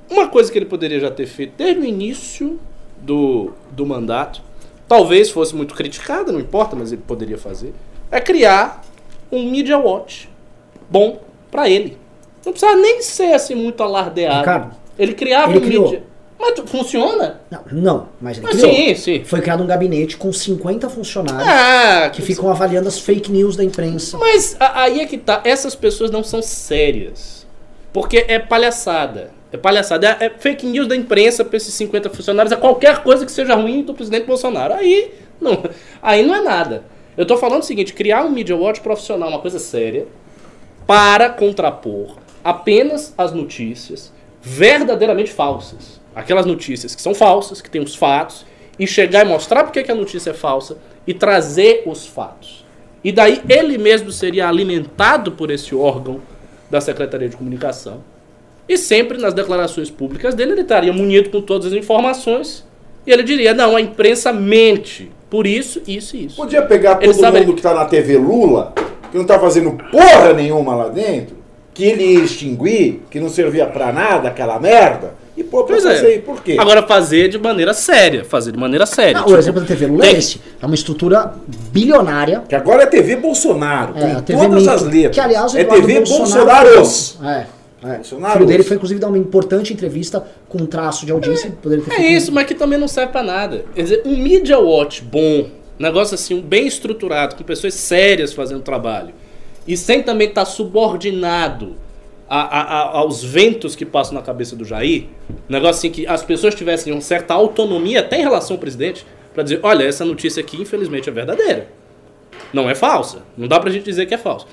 Uma 0.09 0.29
coisa 0.29 0.53
que 0.53 0.59
ele 0.59 0.67
poderia 0.67 1.01
já 1.01 1.11
ter 1.11 1.27
feito 1.27 1.55
desde 1.57 1.81
o 1.81 1.85
início 1.85 2.61
do, 2.99 3.53
do 3.71 3.85
mandato, 3.85 4.43
talvez 4.87 5.31
fosse 5.31 5.57
muito 5.57 5.75
criticada, 5.75 6.31
não 6.31 6.39
importa, 6.39 6.77
mas 6.77 6.93
ele 6.93 7.03
poderia 7.05 7.39
fazer, 7.39 7.73
é 8.11 8.21
criar 8.21 8.85
um 9.31 9.51
Media 9.51 9.79
Watch 9.79 10.29
bom 10.89 11.21
para 11.51 11.69
ele. 11.69 11.97
Não 12.45 12.53
precisa 12.53 12.77
nem 12.77 13.01
ser 13.01 13.33
assim 13.33 13.55
muito 13.55 13.83
alardeado. 13.83 14.41
Ricardo, 14.41 14.77
ele 14.99 15.15
criava 15.15 15.51
ele 15.53 15.59
um 15.59 15.63
criou. 15.63 15.85
Media. 15.85 16.12
Mas 16.45 16.59
funciona? 16.69 17.41
Não, 17.49 17.61
não, 17.71 18.09
mas 18.21 18.41
Mas 18.41 18.57
criou. 18.57 18.75
sim, 18.75 18.95
sim. 18.97 19.25
Foi 19.25 19.41
criado 19.41 19.63
um 19.63 19.67
gabinete 19.67 20.17
com 20.17 20.33
50 20.33 20.91
funcionários 20.91 21.47
Ah, 21.49 22.11
que 22.13 22.21
ficam 22.21 22.51
avaliando 22.51 22.89
as 22.89 22.99
fake 22.99 23.31
news 23.31 23.55
da 23.57 23.63
imprensa. 23.63 24.19
Mas 24.19 24.57
aí 24.59 25.01
é 25.01 25.07
que 25.07 25.17
tá. 25.19 25.41
Essas 25.45 25.77
pessoas 25.77 26.11
não 26.11 26.25
são 26.25 26.43
sérias. 26.43 27.47
Porque 27.93 28.25
é 28.27 28.41
palhaçada. 28.41 29.31
É 29.53 29.57
palhaçada. 29.57 30.17
É, 30.19 30.27
é 30.27 30.31
fake 30.31 30.67
news 30.67 30.89
da 30.89 30.97
imprensa 30.97 31.45
pra 31.45 31.57
esses 31.57 31.73
50 31.75 32.11
funcionários. 32.11 32.53
É 32.53 32.57
qualquer 32.57 33.05
coisa 33.05 33.25
que 33.25 33.31
seja 33.31 33.55
ruim 33.55 33.83
do 33.85 33.95
presidente 33.95 34.27
Bolsonaro. 34.27 34.75
Aí 34.75 35.15
não, 35.41 35.63
aí 36.03 36.25
não 36.27 36.35
é 36.35 36.41
nada. 36.41 36.83
Eu 37.17 37.25
tô 37.25 37.37
falando 37.37 37.63
o 37.63 37.65
seguinte: 37.65 37.95
criar 37.95 38.25
um 38.25 38.31
Media 38.31 38.57
Watch 38.57 38.81
profissional, 38.81 39.29
uma 39.29 39.39
coisa 39.39 39.61
séria, 39.61 40.09
para 40.87 41.31
contrapor 41.31 42.17
apenas 42.43 43.15
as 43.17 43.33
notícias 43.33 44.13
verdadeiramente 44.43 45.31
falsas. 45.31 46.02
Aquelas 46.15 46.47
notícias 46.47 46.95
que 46.95 47.03
são 47.03 47.15
falsas, 47.15 47.61
que 47.63 47.71
têm 47.71 47.81
os 47.83 47.95
fatos, 47.95 48.45
e 48.79 48.87
chegar 48.87 49.25
e 49.25 49.29
mostrar 49.29 49.65
porque 49.65 49.83
que 49.83 49.93
a 49.93 49.95
notícia 49.95 50.31
é 50.31 50.35
falsa 50.35 50.79
e 51.07 51.13
trazer 51.15 51.83
os 51.87 52.07
fatos. 52.07 52.65
E 53.05 53.11
daí 53.13 53.41
ele 53.49 53.79
mesmo 53.79 54.11
seria 54.13 54.49
alimentado 54.49 55.33
por 55.33 55.51
esse 55.51 55.75
órgão 55.75 56.21
da 56.71 56.81
Secretaria 56.81 57.29
de 57.29 57.37
Comunicação. 57.37 58.03
E 58.69 58.79
sempre 58.79 59.19
nas 59.19 59.35
declarações 59.35 59.91
públicas 59.91 60.35
dele 60.35 60.53
ele 60.53 60.61
estaria 60.63 60.93
munido 60.93 61.31
com 61.31 61.41
todas 61.41 61.67
as 61.67 61.73
informações. 61.73 62.65
E 63.07 63.11
ele 63.13 63.23
diria: 63.25 63.53
não, 63.53 63.75
a 63.77 63.81
imprensa 63.81 64.33
mente. 64.33 65.11
Por 65.29 65.47
isso, 65.47 65.83
isso 65.87 66.15
e 66.17 66.27
isso. 66.27 66.37
Podia 66.37 66.63
pegar 66.63 66.99
Ele 67.03 67.07
todo 67.13 67.21
sabe- 67.21 67.41
mundo 67.41 67.55
que 67.55 67.63
tá 67.63 67.75
na 67.75 67.87
TV 67.87 68.19
Lula, 68.19 68.73
que 69.11 69.17
não 69.19 69.25
tá 69.25 69.39
fazendo 69.41 69.73
porra 69.91 70.33
nenhuma 70.35 70.75
lá 70.75 70.89
dentro, 70.89 71.37
que 71.75 71.85
ele 71.85 72.05
ia 72.05 72.21
extinguir, 72.21 73.03
que 73.11 73.19
não 73.19 73.29
servia 73.31 73.67
pra 73.67 73.91
nada, 73.93 74.29
aquela 74.29 74.61
merda, 74.61 75.15
pô, 75.53 75.65
pra 75.65 75.77
Pois 75.77 75.85
fazer 75.85 76.15
é. 76.15 76.19
Por 76.19 76.43
quê? 76.43 76.57
Agora 76.59 76.83
fazer 76.83 77.29
de 77.29 77.39
maneira 77.39 77.75
séria. 77.75 78.25
Fazer 78.25 78.51
de 78.51 78.59
maneira 78.59 78.87
séria. 78.87 79.19
Ah, 79.19 79.23
Tipo, 79.23 79.35
o 79.35 79.39
exemplo 79.39 79.61
da 79.61 79.67
TV 79.67 79.87
Lula 79.87 80.07
é 80.07 80.15
tem-. 80.15 80.41
É 80.61 80.67
uma 80.67 80.75
estrutura 80.75 81.35
bilionária. 81.71 82.43
Que 82.49 82.55
agora 82.55 82.83
é 82.85 82.87
TV 82.87 83.17
Bolsonaro, 83.17 83.93
É, 83.97 84.01
tem 84.01 84.13
a 84.13 84.23
TV 84.23 84.41
todas 84.41 84.63
Mito, 84.63 84.71
as 84.71 84.83
letras. 84.83 85.15
Que, 85.15 85.21
aliás, 85.21 85.55
é 85.55 85.65
TV 85.65 85.95
Bolsonaro 86.01 86.75
Bolsonaros. 86.75 87.19
É, 87.23 87.47
é. 87.85 87.95
Bolsonaro. 87.97 88.31
O 88.31 88.33
filho 88.39 88.47
dele 88.47 88.63
foi, 88.63 88.77
inclusive, 88.77 88.99
dar 88.99 89.09
uma 89.09 89.19
importante 89.19 89.73
entrevista 89.73 90.27
com 90.49 90.59
um 90.63 90.67
traço 90.67 91.05
de 91.05 91.13
audiência. 91.13 91.49
É 91.49 91.81
feito 91.81 92.03
isso, 92.03 92.33
mas 92.33 92.47
que 92.47 92.55
também 92.55 92.79
não 92.79 92.89
serve 92.89 93.13
pra 93.13 93.23
nada. 93.23 93.65
Quer 93.75 93.83
dizer, 93.83 94.03
um 94.07 94.17
Media 94.17 94.59
Watch 94.59 95.03
bom, 95.03 95.49
negócio 95.79 96.15
assim, 96.15 96.35
um 96.35 96.41
bem 96.41 96.67
estruturado, 96.67 97.37
com 97.37 97.45
pessoas 97.45 97.75
sérias 97.75 98.33
fazendo 98.33 98.63
trabalho, 98.63 99.13
e 99.67 99.77
sem 99.77 100.03
também 100.03 100.29
estar 100.29 100.45
subordinado 100.45 101.77
a- 102.41 102.63
a- 102.63 102.99
aos 102.99 103.23
ventos 103.23 103.75
que 103.77 103.85
passam 103.85 104.15
na 104.15 104.23
cabeça 104.23 104.57
do 104.57 104.65
Jair, 104.65 105.07
negócio 105.49 105.79
assim 105.79 105.91
que 105.91 106.07
as 106.07 106.23
pessoas 106.23 106.55
tivessem 106.55 106.93
uma 106.93 107.01
certa 107.03 107.35
autonomia 107.35 108.01
até 108.01 108.19
em 108.19 108.23
relação 108.23 108.57
ao 108.57 108.61
presidente, 108.61 109.05
pra 109.35 109.43
dizer, 109.43 109.61
olha, 109.63 109.85
essa 109.85 110.05
notícia 110.05 110.41
aqui 110.41 110.61
infelizmente 110.61 111.09
é 111.09 111.13
verdadeira. 111.13 111.69
Não 112.53 112.69
é 112.69 112.75
falsa. 112.75 113.23
Não 113.37 113.49
dá 113.49 113.59
pra 113.61 113.71
gente 113.71 113.85
dizer 113.85 114.07
que 114.07 114.15
é 114.15 114.19
falsa. 114.19 114.47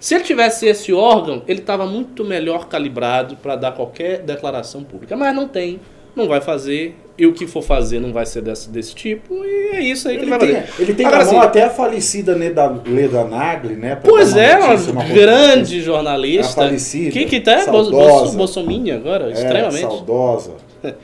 Se 0.00 0.14
ele 0.14 0.22
tivesse 0.24 0.66
esse 0.66 0.92
órgão, 0.92 1.42
ele 1.48 1.60
estava 1.60 1.84
muito 1.84 2.24
melhor 2.24 2.68
calibrado 2.68 3.36
para 3.36 3.56
dar 3.56 3.72
qualquer 3.72 4.20
declaração 4.22 4.84
pública. 4.84 5.16
Mas 5.16 5.34
não 5.34 5.48
tem, 5.48 5.80
não 6.18 6.28
vai 6.28 6.40
fazer. 6.40 6.96
E 7.16 7.26
o 7.26 7.32
que 7.32 7.46
for 7.48 7.62
fazer 7.62 7.98
não 7.98 8.12
vai 8.12 8.24
ser 8.26 8.42
desse, 8.42 8.68
desse 8.70 8.94
tipo. 8.94 9.34
E 9.44 9.70
é 9.76 9.80
isso 9.80 10.06
aí 10.08 10.18
que 10.18 10.24
ele, 10.24 10.30
Ele 10.32 10.38
vai 10.38 10.46
tem, 10.48 10.62
fazer. 10.62 10.82
ele 10.82 10.94
tem 10.94 11.06
Agora, 11.06 11.24
na 11.24 11.30
mão 11.32 11.40
assim, 11.40 11.48
até 11.48 11.62
a 11.64 11.70
falecida 11.70 12.34
Leda, 12.36 12.80
Leda 12.86 13.24
Nagli, 13.24 13.74
né? 13.74 13.96
Pois 13.96 14.36
é, 14.36 14.56
uma 14.56 14.68
notícia, 14.68 14.92
uma 14.92 15.04
grande 15.04 15.80
jornalista. 15.82 16.62
A 16.62 16.66
falecida, 16.66 17.10
Que 17.10 17.24
que 17.24 17.40
tá? 17.40 17.58
saudosa. 17.60 17.90
Bolso, 17.90 18.36
Bolsominion 18.36 18.96
agora, 18.96 19.28
É, 19.30 19.32
extremamente. 19.32 19.80
saudosa. 19.80 20.52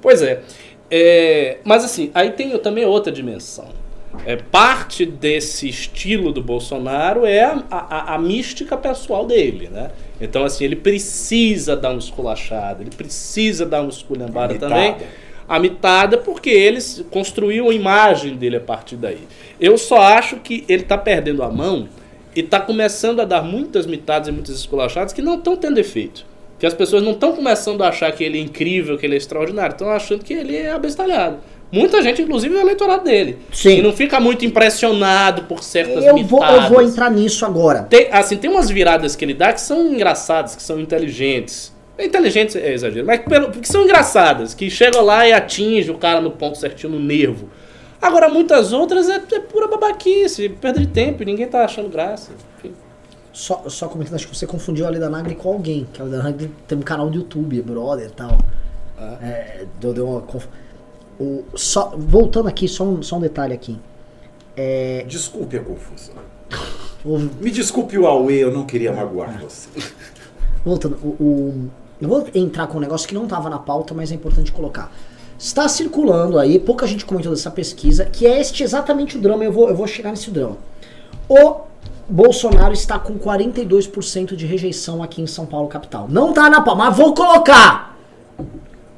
Pois 0.00 0.22
é. 0.22 0.40
É, 0.88 1.56
Mas 1.64 1.84
assim, 1.84 2.10
aí 2.14 2.30
tem 2.30 2.56
também 2.58 2.84
outra 2.84 3.10
dimensão. 3.10 3.64
É, 4.24 4.36
parte 4.36 5.04
desse 5.04 5.68
estilo 5.68 6.32
do 6.32 6.42
Bolsonaro 6.42 7.24
é 7.26 7.42
a, 7.44 7.62
a- 7.70 8.14
a 8.14 8.18
mística 8.18 8.76
pessoal 8.76 9.26
dele, 9.26 9.68
né? 9.72 9.90
Então, 10.20 10.44
assim, 10.44 10.64
ele 10.64 10.76
precisa 10.76 11.76
dar 11.76 11.90
uma 11.90 11.98
esculachada, 11.98 12.82
ele 12.82 12.90
precisa 12.96 13.66
dar 13.66 13.82
uma 13.82 13.90
esculhambada 13.90 14.54
também. 14.58 14.92
A 15.48 15.58
mitada, 15.60 16.18
porque 16.18 16.50
ele 16.50 16.80
se- 16.80 17.04
construiu 17.04 17.70
a 17.70 17.74
imagem 17.74 18.34
dele 18.36 18.56
a 18.56 18.60
partir 18.60 18.96
daí. 18.96 19.20
Eu 19.60 19.76
só 19.78 19.98
acho 20.00 20.36
que 20.36 20.64
ele 20.68 20.82
está 20.82 20.98
perdendo 20.98 21.42
a 21.42 21.50
mão 21.50 21.88
e 22.34 22.40
está 22.40 22.58
começando 22.60 23.20
a 23.20 23.24
dar 23.24 23.42
muitas 23.42 23.86
mitadas 23.86 24.28
e 24.28 24.32
muitas 24.32 24.56
esculachadas 24.56 25.12
que 25.12 25.22
não 25.22 25.34
estão 25.36 25.56
tendo 25.56 25.78
efeito. 25.78 26.26
Que 26.58 26.66
as 26.66 26.72
pessoas 26.74 27.02
não 27.02 27.12
estão 27.12 27.32
começando 27.36 27.82
a 27.82 27.88
achar 27.88 28.10
que 28.12 28.24
ele 28.24 28.38
é 28.38 28.40
incrível, 28.42 28.96
que 28.96 29.04
ele 29.06 29.14
é 29.14 29.18
extraordinário. 29.18 29.72
Estão 29.74 29.90
achando 29.90 30.24
que 30.24 30.32
ele 30.32 30.56
é 30.56 30.72
abestalhado. 30.72 31.36
Muita 31.70 32.00
gente, 32.02 32.22
inclusive, 32.22 32.54
é 32.54 32.58
o 32.58 32.60
eleitorado 32.60 33.04
dele. 33.04 33.38
Sim. 33.52 33.78
E 33.78 33.82
não 33.82 33.92
fica 33.92 34.20
muito 34.20 34.44
impressionado 34.44 35.42
por 35.42 35.62
certas 35.62 36.04
Eu 36.04 36.16
vou, 36.24 36.44
eu 36.44 36.68
vou 36.68 36.82
entrar 36.82 37.10
nisso 37.10 37.44
agora. 37.44 37.82
Tem, 37.82 38.08
assim, 38.12 38.36
tem 38.36 38.48
umas 38.48 38.70
viradas 38.70 39.16
que 39.16 39.24
ele 39.24 39.34
dá 39.34 39.52
que 39.52 39.60
são 39.60 39.92
engraçadas, 39.92 40.54
que 40.54 40.62
são 40.62 40.78
inteligentes. 40.78 41.74
Inteligentes 41.98 42.54
é 42.56 42.72
exagero, 42.74 43.06
mas 43.06 43.20
pelo, 43.20 43.50
que 43.50 43.66
são 43.66 43.82
engraçadas, 43.82 44.52
que 44.52 44.68
chegam 44.68 45.02
lá 45.02 45.26
e 45.26 45.32
atinge 45.32 45.90
o 45.90 45.96
cara 45.96 46.20
no 46.20 46.30
ponto 46.30 46.58
certinho, 46.58 46.92
no 46.92 47.00
nervo. 47.00 47.48
Agora, 48.00 48.28
muitas 48.28 48.72
outras 48.72 49.08
é, 49.08 49.16
é 49.16 49.40
pura 49.40 49.66
babaquice, 49.66 50.50
perda 50.50 50.78
de 50.78 50.86
tempo, 50.86 51.22
e 51.22 51.26
ninguém 51.26 51.46
tá 51.46 51.64
achando 51.64 51.88
graça. 51.88 52.32
Enfim. 52.58 52.74
Só, 53.32 53.64
só 53.68 53.88
comentando, 53.88 54.14
acho 54.14 54.28
que 54.28 54.36
você 54.36 54.46
confundiu 54.46 54.86
a 54.86 54.90
Leda 54.90 55.08
Nagri 55.08 55.34
com 55.34 55.48
alguém. 55.48 55.86
Que 55.92 56.00
a 56.00 56.04
Leda 56.04 56.22
Nagri 56.22 56.50
tem 56.68 56.76
um 56.76 56.82
canal 56.82 57.08
do 57.08 57.16
YouTube, 57.16 57.58
é 57.58 57.62
brother 57.62 58.06
e 58.08 58.12
tal. 58.12 58.38
Ah. 58.98 59.18
É, 59.22 59.64
deu, 59.80 59.92
deu 59.92 60.08
uma 60.08 60.20
conf... 60.20 60.46
o, 61.18 61.44
só, 61.54 61.94
voltando 61.96 62.48
aqui, 62.48 62.66
só 62.68 62.84
um, 62.84 63.02
só 63.02 63.16
um 63.16 63.20
detalhe 63.20 63.54
aqui. 63.54 63.78
É, 64.56 65.04
Desculpe 65.08 65.56
a 65.56 65.62
confusão. 65.62 66.14
houve- 67.04 67.30
Me 67.40 67.50
desculpe 67.50 67.98
o 67.98 68.06
Aue, 68.06 68.34
eu 68.38 68.50
não 68.52 68.64
queria 68.64 68.92
magoar 68.92 69.38
você. 69.40 69.68
voltando, 70.64 70.96
o, 71.02 71.08
o- 71.22 71.70
eu 72.00 72.08
vou 72.08 72.26
entrar 72.34 72.66
com 72.66 72.78
um 72.78 72.80
negócio 72.80 73.06
que 73.08 73.14
não 73.14 73.24
estava 73.24 73.48
na 73.50 73.58
pauta, 73.58 73.94
mas 73.94 74.10
é 74.12 74.14
importante 74.14 74.52
colocar. 74.52 74.92
Está 75.38 75.68
circulando 75.68 76.38
aí, 76.38 76.58
pouca 76.58 76.86
gente 76.86 77.04
comentou 77.04 77.32
dessa 77.32 77.50
pesquisa, 77.50 78.06
que 78.06 78.26
é 78.26 78.40
este 78.40 78.62
exatamente 78.62 79.16
o 79.18 79.20
drama, 79.20 79.44
eu 79.44 79.52
vou, 79.52 79.68
eu 79.68 79.76
vou 79.76 79.86
chegar 79.86 80.10
nesse 80.10 80.30
drama. 80.30 80.56
O 81.28 81.60
Bolsonaro 82.08 82.72
está 82.72 82.98
com 82.98 83.18
42% 83.18 84.34
de 84.36 84.46
rejeição 84.46 85.02
aqui 85.02 85.20
em 85.20 85.26
São 85.26 85.44
Paulo, 85.44 85.68
capital. 85.68 86.06
Não 86.08 86.32
tá 86.32 86.48
na 86.48 86.60
pauta, 86.62 86.78
mas 86.84 86.96
vou 86.96 87.12
colocar! 87.14 87.94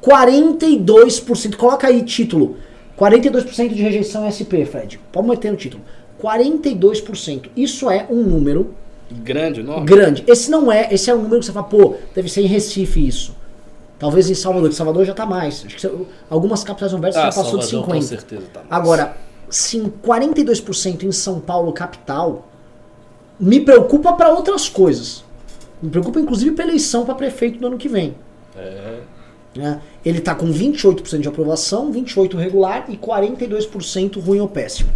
42%, 0.01 1.55
coloca 1.55 1.87
aí 1.87 2.03
título. 2.03 2.57
42% 2.97 3.69
de 3.73 3.81
rejeição 3.81 4.27
SP, 4.27 4.65
Fred. 4.65 4.99
Pode 5.11 5.27
meter 5.27 5.51
no 5.51 5.57
título. 5.57 5.83
42%. 6.21 7.49
Isso 7.55 7.89
é 7.89 8.05
um 8.09 8.21
número 8.23 8.73
Grande, 9.09 9.61
enorme. 9.61 9.85
grande. 9.85 10.23
Esse 10.27 10.51
não 10.51 10.71
é, 10.71 10.93
esse 10.93 11.09
é 11.09 11.15
um 11.15 11.21
número 11.21 11.39
que 11.39 11.45
você 11.45 11.51
fala, 11.51 11.65
pô, 11.65 11.95
deve 12.13 12.29
ser 12.29 12.41
em 12.41 12.45
Recife 12.45 13.05
isso. 13.07 13.35
Talvez 13.97 14.29
em 14.29 14.35
Salvador, 14.35 14.69
que 14.69 14.75
Salvador 14.75 15.03
já 15.05 15.13
tá 15.13 15.25
mais. 15.25 15.63
Acho 15.65 15.75
que 15.77 16.05
algumas 16.29 16.63
capitais 16.63 16.93
universas 16.93 17.21
Ah, 17.21 17.31
já 17.31 17.35
passou 17.35 17.59
de 17.59 17.65
Salvador, 17.65 17.95
50. 17.95 17.95
com 17.95 18.01
certeza 18.01 18.43
tá 18.53 18.59
mais. 18.59 18.71
Agora, 18.71 19.17
sim, 19.49 19.91
42% 20.05 21.03
em 21.03 21.11
São 21.11 21.39
Paulo, 21.39 21.71
capital, 21.73 22.47
me 23.39 23.59
preocupa 23.59 24.13
para 24.13 24.29
outras 24.29 24.69
coisas. 24.69 25.23
Me 25.81 25.89
preocupa 25.89 26.19
inclusive 26.19 26.51
pra 26.51 26.65
eleição 26.65 27.05
para 27.05 27.15
prefeito 27.15 27.59
do 27.59 27.67
ano 27.67 27.77
que 27.77 27.87
vem. 27.89 28.15
É. 28.55 28.99
né? 29.55 29.79
Ele 30.05 30.19
tá 30.21 30.33
com 30.35 30.47
28% 30.51 31.19
de 31.19 31.27
aprovação, 31.27 31.91
28% 31.91 32.35
regular 32.37 32.85
e 32.89 32.97
42% 32.97 34.21
ruim 34.23 34.39
ou 34.39 34.47
péssimo. 34.47 34.89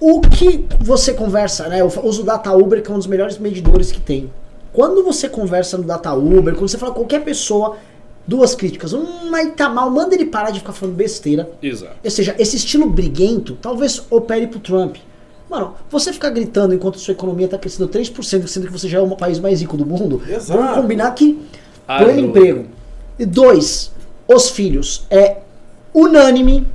O 0.00 0.20
que 0.20 0.66
você 0.80 1.14
conversa, 1.14 1.68
né? 1.68 1.80
Eu 1.80 1.86
uso 2.02 2.22
o 2.22 2.24
Data 2.24 2.52
Uber, 2.52 2.82
que 2.82 2.90
é 2.90 2.94
um 2.94 2.98
dos 2.98 3.06
melhores 3.06 3.38
medidores 3.38 3.92
que 3.92 4.00
tem. 4.00 4.30
Quando 4.72 5.04
você 5.04 5.28
conversa 5.28 5.76
no 5.78 5.84
Data 5.84 6.12
Uber, 6.12 6.54
quando 6.54 6.68
você 6.68 6.78
fala 6.78 6.92
com 6.92 7.00
qualquer 7.00 7.22
pessoa, 7.22 7.76
duas 8.26 8.54
críticas. 8.54 8.92
Um, 8.92 9.30
mas 9.30 9.54
tá 9.54 9.68
mal, 9.68 9.90
manda 9.90 10.14
ele 10.14 10.24
parar 10.24 10.50
de 10.50 10.58
ficar 10.58 10.72
falando 10.72 10.96
besteira. 10.96 11.48
Exato. 11.62 11.94
Ou 12.02 12.10
seja, 12.10 12.34
esse 12.38 12.56
estilo 12.56 12.88
briguento 12.88 13.56
talvez 13.60 14.02
opere 14.10 14.46
pro 14.48 14.58
Trump. 14.58 14.96
Mano, 15.48 15.74
você 15.90 16.12
ficar 16.12 16.30
gritando 16.30 16.74
enquanto 16.74 16.98
sua 16.98 17.12
economia 17.12 17.46
tá 17.46 17.58
crescendo 17.58 17.86
3%, 17.88 18.46
sendo 18.46 18.66
que 18.66 18.72
você 18.72 18.88
já 18.88 18.98
é 18.98 19.02
o 19.02 19.16
país 19.16 19.38
mais 19.38 19.60
rico 19.60 19.76
do 19.76 19.84
mundo, 19.84 20.22
Exato. 20.26 20.58
vamos 20.58 20.76
combinar 20.76 21.10
que 21.12 21.38
Ah, 21.86 21.98
pleno 22.02 22.22
não. 22.22 22.28
emprego. 22.30 22.64
Dois, 23.26 23.92
os 24.28 24.50
filhos. 24.50 25.06
É 25.10 25.38
unânime. 25.94 26.66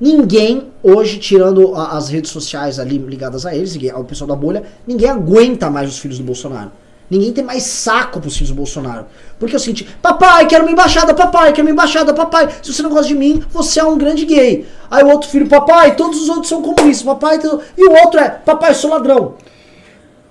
Ninguém, 0.00 0.68
hoje, 0.82 1.18
tirando 1.18 1.74
a- 1.74 1.96
as 1.96 2.08
redes 2.10 2.30
sociais 2.30 2.78
ali 2.78 2.98
ligadas 2.98 3.46
a 3.46 3.54
eles, 3.54 3.78
ao 3.92 4.04
pessoal 4.04 4.28
da 4.28 4.36
bolha, 4.36 4.62
ninguém 4.86 5.08
aguenta 5.08 5.70
mais 5.70 5.88
os 5.88 5.98
filhos 5.98 6.18
do 6.18 6.24
Bolsonaro. 6.24 6.70
Ninguém 7.08 7.32
tem 7.32 7.44
mais 7.44 7.62
saco 7.62 8.20
pros 8.20 8.34
filhos 8.34 8.50
do 8.50 8.56
Bolsonaro. 8.56 9.06
Porque 9.38 9.54
é 9.54 9.58
o 9.58 9.60
seguinte, 9.60 9.88
papai, 10.02 10.46
quero 10.46 10.64
uma 10.64 10.72
embaixada, 10.72 11.14
papai, 11.14 11.52
quero 11.52 11.66
uma 11.66 11.70
embaixada, 11.72 12.12
papai. 12.12 12.48
Se 12.60 12.72
você 12.72 12.82
não 12.82 12.90
gosta 12.90 13.06
de 13.06 13.14
mim, 13.14 13.42
você 13.50 13.78
é 13.78 13.84
um 13.84 13.96
grande 13.96 14.26
gay. 14.26 14.66
Aí 14.90 15.04
o 15.04 15.08
outro 15.08 15.30
filho, 15.30 15.48
papai, 15.48 15.94
todos 15.94 16.20
os 16.20 16.28
outros 16.28 16.48
são 16.48 16.60
comunistas, 16.60 17.06
papai. 17.06 17.38
E 17.78 17.84
o 17.88 17.92
outro 17.92 18.18
é, 18.20 18.28
papai, 18.28 18.74
sou 18.74 18.90
ladrão. 18.90 19.34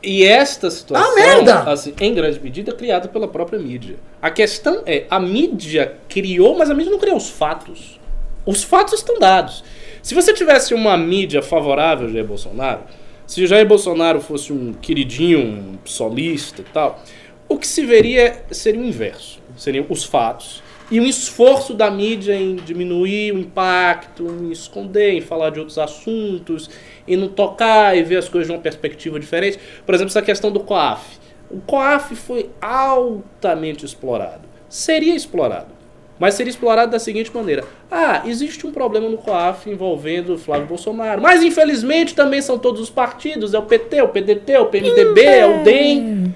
E 0.06 0.24
esta 0.24 0.70
situação, 0.70 1.12
Ah, 1.12 1.16
merda! 1.16 1.60
assim, 1.64 1.94
em 2.00 2.14
grande 2.14 2.40
medida, 2.40 2.72
é 2.72 2.76
criada 2.76 3.08
pela 3.08 3.28
própria 3.28 3.58
mídia. 3.58 3.96
A 4.22 4.30
questão 4.30 4.84
é, 4.86 5.06
a 5.10 5.20
mídia 5.20 5.96
criou, 6.08 6.56
mas 6.58 6.70
a 6.70 6.76
mídia 6.76 6.92
não 6.92 7.00
criou 7.00 7.18
os 7.18 7.30
fatos. 7.30 8.00
Os 8.46 8.64
fatos 8.64 8.94
estão 8.94 9.18
dados. 9.18 9.64
Se 10.04 10.14
você 10.14 10.32
tivesse 10.34 10.76
uma 10.76 10.96
mídia 10.96 11.42
favorável 11.42 12.06
ao 12.06 12.14
Jair 12.14 12.26
Bolsonaro, 12.26 12.82
se 13.26 13.48
Jair 13.48 13.68
Bolsonaro 13.68 14.22
fosse 14.22 14.54
um 14.54 14.72
queridinho, 14.74 15.40
um 15.40 15.78
solista 15.84 16.62
e 16.62 16.66
tal, 16.66 17.04
o 17.50 17.58
que 17.58 17.66
se 17.66 17.84
veria 17.84 18.44
seria 18.52 18.80
o 18.80 18.86
inverso. 18.86 19.40
Seriam 19.58 19.86
os 19.90 20.04
fatos 20.04 20.62
e 20.92 21.00
um 21.00 21.06
esforço 21.06 21.74
da 21.74 21.90
mídia 21.90 22.36
em 22.36 22.56
diminuir 22.58 23.34
o 23.34 23.40
impacto, 23.40 24.28
em 24.28 24.52
esconder, 24.52 25.14
em 25.14 25.22
falar 25.22 25.50
de 25.50 25.60
outros 25.60 25.80
assuntos, 25.80 26.70
em 27.08 27.16
não 27.16 27.28
tocar 27.28 27.98
e 27.98 28.04
ver 28.04 28.18
as 28.18 28.30
coisas 28.30 28.48
de 28.48 28.54
uma 28.54 28.62
perspectiva 28.62 29.20
diferente. 29.20 29.60
Por 29.86 29.94
exemplo, 29.94 30.12
essa 30.12 30.22
questão 30.22 30.52
do 30.52 30.60
COAF. 30.60 31.18
O 31.50 31.60
COAF 31.62 32.16
foi 32.16 32.50
altamente 32.62 33.86
explorado. 33.86 34.42
Seria 34.68 35.16
explorado. 35.16 35.76
Mas 36.20 36.36
seria 36.36 36.50
explorado 36.50 36.92
da 36.92 37.00
seguinte 37.00 37.34
maneira: 37.34 37.64
ah, 37.92 38.24
existe 38.26 38.66
um 38.66 38.72
problema 38.72 39.10
no 39.10 39.18
COAF 39.18 39.70
envolvendo 39.70 40.34
o 40.34 40.38
Flávio 40.38 40.68
Bolsonaro. 40.68 41.22
Mas 41.22 41.44
infelizmente 41.44 42.16
também 42.16 42.42
são 42.42 42.58
todos 42.58 42.82
os 42.82 42.90
partidos: 42.90 43.54
é 43.54 43.60
o 43.60 43.64
PT, 43.64 44.02
o 44.02 44.08
PDT, 44.10 44.58
o 44.58 44.66
PMDB, 44.68 45.22
é 45.22 45.46
o 45.46 45.64
DEM. 45.64 46.36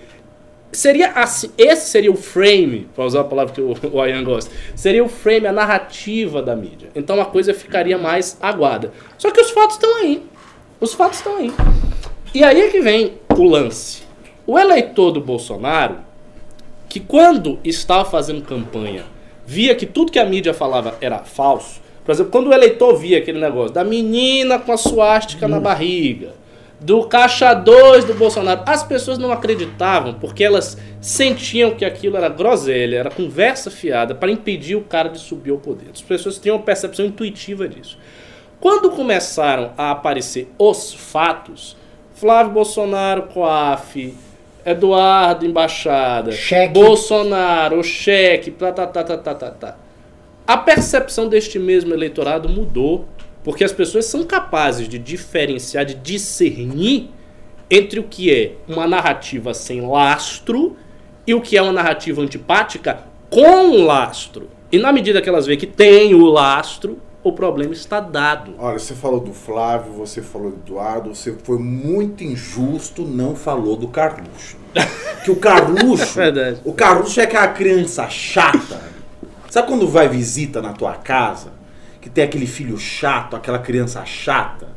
Seria 0.71 1.13
assim, 1.13 1.49
esse 1.57 1.89
seria 1.89 2.11
o 2.11 2.15
frame, 2.15 2.87
para 2.93 3.03
usar 3.03 3.21
a 3.21 3.23
palavra 3.23 3.53
que 3.53 3.61
o, 3.61 3.75
o 3.91 4.01
Ayan 4.01 4.23
gosta, 4.23 4.51
seria 4.75 5.03
o 5.03 5.09
frame, 5.09 5.47
a 5.47 5.51
narrativa 5.51 6.43
da 6.43 6.55
mídia. 6.55 6.89
Então 6.93 7.19
a 7.19 7.25
coisa 7.25 7.53
ficaria 7.53 7.97
mais 7.97 8.37
aguada. 8.39 8.91
Só 9.17 9.31
que 9.31 9.41
os 9.41 9.49
fatos 9.49 9.77
estão 9.77 9.97
aí. 9.97 10.21
Os 10.81 10.93
fatos 10.93 11.17
estão 11.17 11.35
aí. 11.35 11.51
E 12.33 12.41
aí 12.41 12.61
é 12.61 12.69
que 12.69 12.79
vem 12.79 13.15
o 13.35 13.43
lance. 13.43 14.03
O 14.47 14.57
eleitor 14.57 15.11
do 15.11 15.19
Bolsonaro, 15.19 15.97
que 16.87 17.01
quando 17.01 17.59
estava 17.65 18.09
fazendo 18.09 18.41
campanha, 18.43 19.03
via 19.45 19.75
que 19.75 19.85
tudo 19.85 20.11
que 20.11 20.17
a 20.17 20.23
mídia 20.23 20.53
falava 20.53 20.95
era 21.01 21.19
falso. 21.19 21.81
Por 22.05 22.13
exemplo, 22.13 22.31
quando 22.31 22.47
o 22.47 22.53
eleitor 22.53 22.95
via 22.95 23.17
aquele 23.17 23.41
negócio 23.41 23.73
da 23.73 23.83
menina 23.83 24.57
com 24.57 24.71
a 24.71 24.77
suástica 24.77 25.49
na 25.49 25.59
barriga, 25.59 26.33
do 26.79 27.03
caixa 27.03 27.53
2 27.53 28.05
do 28.05 28.13
Bolsonaro, 28.13 28.63
as 28.65 28.81
pessoas 28.81 29.17
não 29.17 29.33
acreditavam 29.33 30.13
porque 30.13 30.45
elas 30.45 30.77
sentiam 31.01 31.71
que 31.71 31.83
aquilo 31.83 32.15
era 32.15 32.29
groselha, 32.29 32.99
era 32.99 33.11
conversa 33.11 33.69
fiada 33.69 34.15
para 34.15 34.31
impedir 34.31 34.75
o 34.75 34.81
cara 34.81 35.09
de 35.09 35.19
subir 35.19 35.51
ao 35.51 35.57
poder. 35.57 35.87
As 35.93 36.01
pessoas 36.01 36.37
tinham 36.37 36.55
uma 36.55 36.63
percepção 36.63 37.05
intuitiva 37.05 37.67
disso. 37.67 37.97
Quando 38.59 38.91
começaram 38.91 39.71
a 39.77 39.91
aparecer 39.91 40.51
os 40.57 40.93
fatos, 40.93 41.77
Flávio 42.13 42.51
Bolsonaro, 42.51 43.23
COAF, 43.23 44.13
Eduardo, 44.65 45.45
Embaixada, 45.45 46.31
Cheque. 46.31 46.73
Bolsonaro, 46.73 47.81
cheque, 47.83 48.51
tá, 48.51 48.71
tá, 48.71 48.85
tá, 48.85 49.03
tá, 49.03 49.17
tá, 49.17 49.33
tá, 49.33 49.51
tá. 49.51 49.77
A 50.45 50.57
percepção 50.57 51.29
deste 51.29 51.57
mesmo 51.57 51.93
eleitorado 51.93 52.49
mudou, 52.49 53.07
porque 53.43 53.63
as 53.63 53.71
pessoas 53.71 54.05
são 54.05 54.25
capazes 54.25 54.89
de 54.89 54.99
diferenciar, 54.99 55.85
de 55.85 55.93
discernir 55.93 57.09
entre 57.69 57.99
o 57.99 58.03
que 58.03 58.33
é 58.33 58.53
uma 58.67 58.87
narrativa 58.87 59.53
sem 59.53 59.79
lastro 59.79 60.75
e 61.25 61.33
o 61.33 61.39
que 61.39 61.55
é 61.55 61.61
uma 61.61 61.71
narrativa 61.71 62.21
antipática 62.21 63.03
com 63.29 63.85
lastro. 63.85 64.49
E 64.71 64.77
na 64.77 64.91
medida 64.91 65.21
que 65.21 65.29
elas 65.29 65.45
veem 65.45 65.57
que 65.57 65.67
tem 65.67 66.13
o 66.13 66.25
lastro, 66.25 66.99
o 67.23 67.33
problema 67.33 67.73
está 67.73 67.99
dado. 67.99 68.53
Olha, 68.57 68.79
você 68.79 68.95
falou 68.95 69.19
do 69.19 69.33
Flávio, 69.33 69.91
você 69.93 70.21
falou 70.21 70.51
do 70.51 70.57
Eduardo, 70.57 71.13
você 71.13 71.33
foi 71.43 71.57
muito 71.57 72.23
injusto, 72.23 73.03
não 73.03 73.35
falou 73.35 73.75
do 73.75 73.87
Carluxo. 73.87 74.57
Que 75.23 75.31
o 75.31 75.35
Carluxo, 75.35 76.15
Verdade. 76.15 76.61
o 76.63 76.71
Carluxo 76.71 77.19
é 77.19 77.23
aquela 77.23 77.49
criança 77.49 78.07
chata. 78.09 78.81
Sabe 79.49 79.67
quando 79.67 79.85
vai 79.85 80.07
visita 80.07 80.61
na 80.61 80.71
tua 80.71 80.93
casa, 80.93 81.51
que 81.99 82.09
tem 82.09 82.23
aquele 82.23 82.47
filho 82.47 82.77
chato, 82.77 83.35
aquela 83.35 83.59
criança 83.59 84.05
chata? 84.05 84.69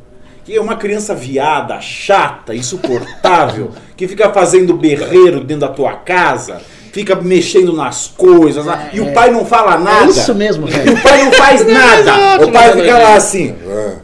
Que 0.44 0.56
é 0.56 0.60
uma 0.60 0.74
criança 0.74 1.14
viada, 1.14 1.81
chata, 1.81 2.56
insuportável, 2.56 3.70
que 3.97 4.09
fica 4.09 4.32
fazendo 4.32 4.77
berreiro 4.77 5.44
dentro 5.44 5.60
da 5.60 5.69
tua 5.69 5.93
casa, 5.94 6.60
fica 6.93 7.16
mexendo 7.16 7.73
nas 7.73 8.06
coisas, 8.06 8.64
e 8.93 9.01
o 9.01 9.12
pai 9.12 9.31
não 9.31 9.44
fala 9.44 9.78
nada. 9.78 10.06
É 10.06 10.10
isso 10.10 10.35
mesmo, 10.35 10.69
E 10.69 10.70
velho. 10.70 10.93
o 10.97 11.02
pai 11.02 11.24
não 11.24 11.32
faz 11.32 11.66
nada. 11.66 12.01
Exato, 12.01 12.44
O 12.44 12.52
pai 12.52 12.66
mas 12.69 12.81
fica 12.81 12.98
é 12.98 13.02
lá 13.02 13.14
assim. 13.16 13.56
É, 13.66 13.94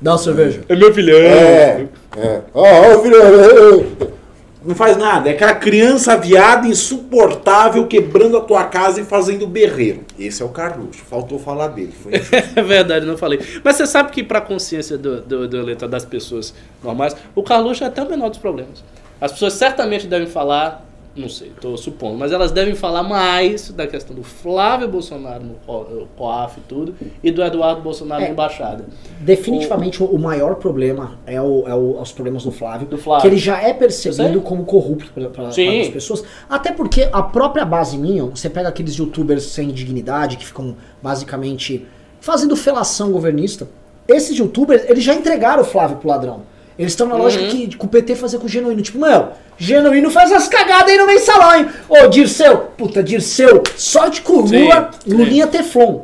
Dá 0.00 0.12
uma 0.12 0.18
cerveja. 0.18 0.60
É 0.68 0.76
meu 0.76 0.92
filhão. 0.94 1.18
é. 1.18 1.86
é. 2.16 2.40
Ó, 2.54 2.62
ó, 2.62 3.02
filho. 3.02 4.16
Não 4.64 4.74
faz 4.74 4.96
nada. 4.96 5.28
É 5.28 5.32
aquela 5.32 5.54
criança 5.54 6.16
viada 6.16 6.66
insuportável 6.66 7.86
quebrando 7.86 8.36
a 8.36 8.40
tua 8.40 8.64
casa 8.64 9.00
e 9.00 9.04
fazendo 9.04 9.46
berreiro. 9.46 10.00
Esse 10.18 10.42
é 10.42 10.44
o 10.44 10.48
Carluxo. 10.48 11.04
Faltou 11.08 11.38
falar 11.38 11.68
dele. 11.68 11.94
é 12.56 12.62
verdade, 12.62 13.06
não 13.06 13.16
falei. 13.16 13.38
Mas 13.62 13.76
você 13.76 13.86
sabe 13.86 14.10
que 14.10 14.24
para 14.24 14.38
a 14.38 14.40
consciência 14.42 14.98
do, 14.98 15.20
do, 15.20 15.46
do 15.46 15.56
eleitor 15.56 15.88
das 15.88 16.04
pessoas 16.04 16.52
normais, 16.82 17.14
o 17.34 17.42
Carluxo 17.44 17.84
é 17.84 17.86
até 17.86 18.02
o 18.02 18.08
menor 18.10 18.28
dos 18.28 18.38
problemas. 18.38 18.82
As 19.20 19.30
pessoas 19.30 19.52
certamente 19.52 20.06
devem 20.08 20.26
falar 20.26 20.84
não 21.16 21.28
sei, 21.28 21.48
estou 21.48 21.76
supondo, 21.76 22.18
mas 22.18 22.30
elas 22.30 22.52
devem 22.52 22.74
falar 22.74 23.02
mais 23.02 23.70
da 23.70 23.86
questão 23.86 24.14
do 24.14 24.22
Flávio 24.22 24.86
Bolsonaro 24.88 25.42
no 25.44 26.06
COAF 26.16 26.58
e 26.58 26.62
tudo, 26.62 26.94
e 27.22 27.30
do 27.30 27.42
Eduardo 27.42 27.80
Bolsonaro 27.80 28.22
é, 28.22 28.26
na 28.26 28.32
embaixada. 28.32 28.84
Definitivamente 29.20 30.02
o, 30.02 30.06
o 30.06 30.18
maior 30.18 30.56
problema 30.56 31.18
é, 31.26 31.40
o, 31.40 31.64
é 31.66 31.74
o, 31.74 32.00
os 32.00 32.12
problemas 32.12 32.44
do 32.44 32.52
Flávio, 32.52 32.86
do 32.86 32.98
Flávio, 32.98 33.22
que 33.22 33.28
ele 33.28 33.38
já 33.38 33.60
é 33.60 33.72
percebido 33.72 34.40
como 34.42 34.64
corrupto 34.64 35.10
para 35.32 35.48
as 35.48 35.56
pessoas. 35.56 36.22
Até 36.48 36.72
porque 36.72 37.08
a 37.12 37.22
própria 37.22 37.64
base 37.64 37.96
minha, 37.96 38.24
você 38.24 38.50
pega 38.50 38.68
aqueles 38.68 38.94
youtubers 38.94 39.44
sem 39.44 39.68
dignidade 39.68 40.36
que 40.36 40.46
ficam 40.46 40.76
basicamente 41.02 41.86
fazendo 42.20 42.56
felação 42.56 43.10
governista. 43.10 43.68
Esses 44.06 44.36
youtubers, 44.38 44.84
eles 44.88 45.02
já 45.02 45.14
entregaram 45.14 45.62
o 45.62 45.64
Flávio 45.64 45.96
pro 45.96 46.08
ladrão. 46.08 46.42
Eles 46.78 46.92
estão 46.92 47.06
na 47.06 47.14
uhum. 47.14 47.22
lógica 47.22 47.46
que, 47.46 47.68
que 47.68 47.84
o 47.84 47.88
PT 47.88 48.16
fazer 48.16 48.38
com 48.38 48.46
o 48.46 48.48
genuíno. 48.48 48.82
Tipo, 48.82 48.98
meu, 48.98 49.28
genuíno 49.56 50.10
faz 50.10 50.30
as 50.32 50.46
cagadas 50.48 50.90
aí 50.90 50.98
no 50.98 51.06
mensalão, 51.06 51.54
hein? 51.54 51.68
Ô, 51.88 52.06
Dirceu, 52.08 52.58
puta, 52.76 53.02
Dirceu, 53.02 53.62
sorte 53.76 54.20
com 54.20 54.34
o 54.34 54.40
Lula, 54.42 54.90
Lulinha 55.06 55.46
Teflon. 55.46 56.02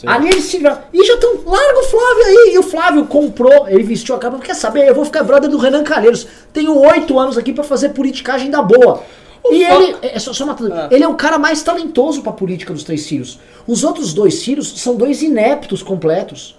Sim. 0.00 0.08
Ali 0.08 0.28
eles 0.28 0.44
se 0.44 0.56
E 0.56 1.04
já 1.04 1.14
estão. 1.14 1.34
Larga 1.44 1.78
o 1.78 1.82
Flávio 1.82 2.24
aí. 2.24 2.54
E 2.54 2.58
o 2.58 2.62
Flávio 2.62 3.04
comprou, 3.04 3.68
ele 3.68 3.82
vestiu 3.82 4.14
a 4.14 4.18
capa. 4.18 4.38
Quer 4.38 4.54
saber? 4.54 4.88
Eu 4.88 4.94
vou 4.94 5.04
ficar 5.04 5.22
brother 5.22 5.50
do 5.50 5.58
Renan 5.58 5.84
Calheiros. 5.84 6.26
Tenho 6.54 6.74
oito 6.78 7.18
anos 7.18 7.36
aqui 7.36 7.52
para 7.52 7.62
fazer 7.62 7.90
politicagem 7.90 8.50
da 8.50 8.62
boa. 8.62 9.02
O 9.44 9.52
e 9.52 9.62
ele, 9.62 9.96
é, 10.00 10.16
é 10.16 10.18
só, 10.18 10.32
só 10.32 10.46
matando, 10.46 10.72
ah. 10.72 10.88
ele 10.90 11.04
é 11.04 11.08
o 11.08 11.14
cara 11.14 11.38
mais 11.38 11.62
talentoso 11.62 12.22
pra 12.22 12.32
política 12.32 12.72
dos 12.72 12.82
três 12.82 13.06
filhos. 13.06 13.38
Os 13.66 13.84
outros 13.84 14.14
dois 14.14 14.42
filhos 14.42 14.80
são 14.80 14.96
dois 14.96 15.22
ineptos 15.22 15.82
completos. 15.82 16.58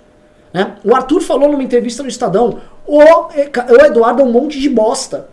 Né? 0.53 0.75
O 0.83 0.95
Arthur 0.95 1.21
falou 1.21 1.49
numa 1.49 1.63
entrevista 1.63 2.03
no 2.03 2.09
Estadão: 2.09 2.59
o, 2.85 2.99
o 2.99 3.85
Eduardo 3.85 4.21
é 4.21 4.25
um 4.25 4.31
monte 4.31 4.59
de 4.59 4.69
bosta. 4.69 5.29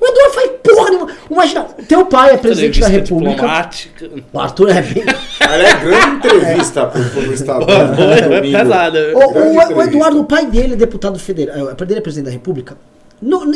O 0.00 0.06
Eduardo 0.06 0.34
faz 0.34 0.50
porra 0.62 0.90
nenhuma. 0.90 1.08
Imagina, 1.30 1.64
teu 1.86 2.06
pai 2.06 2.34
é 2.34 2.36
presidente 2.36 2.80
da 2.80 2.88
República. 2.88 3.34
Diplomática. 3.34 4.10
O 4.32 4.40
Arthur 4.40 4.70
é 4.70 4.82
bem. 4.82 5.04
é 5.40 5.74
grande 5.76 6.16
entrevista 6.16 6.86
pro, 6.86 7.04
pro 7.10 7.32
Estadão. 7.32 7.66
É 7.68 8.40
pesada. 8.40 9.12
O, 9.14 9.18
o, 9.18 9.56
o, 9.76 9.82
Eduardo, 9.82 10.20
o 10.20 10.24
pai 10.24 10.46
dele 10.46 10.74
é 10.74 10.76
deputado 10.76 11.18
federal. 11.18 11.56
É, 11.56 11.72
o 11.72 11.76
pai 11.76 11.86
dele 11.86 12.00
é 12.00 12.02
presidente 12.02 12.26
da 12.26 12.32
República. 12.32 12.78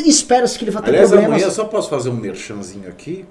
Espera-se 0.05 0.59
que 0.59 0.65
ele 0.65 0.71
vá 0.71 0.81
ter 0.81 0.89
Aliás, 0.89 1.09
problemas. 1.09 1.37
amanhã 1.37 1.49
só 1.49 1.65
posso 1.65 1.89
fazer 1.89 2.09
um 2.09 2.15
merchanzinho 2.15 2.87
aqui. 2.87 3.25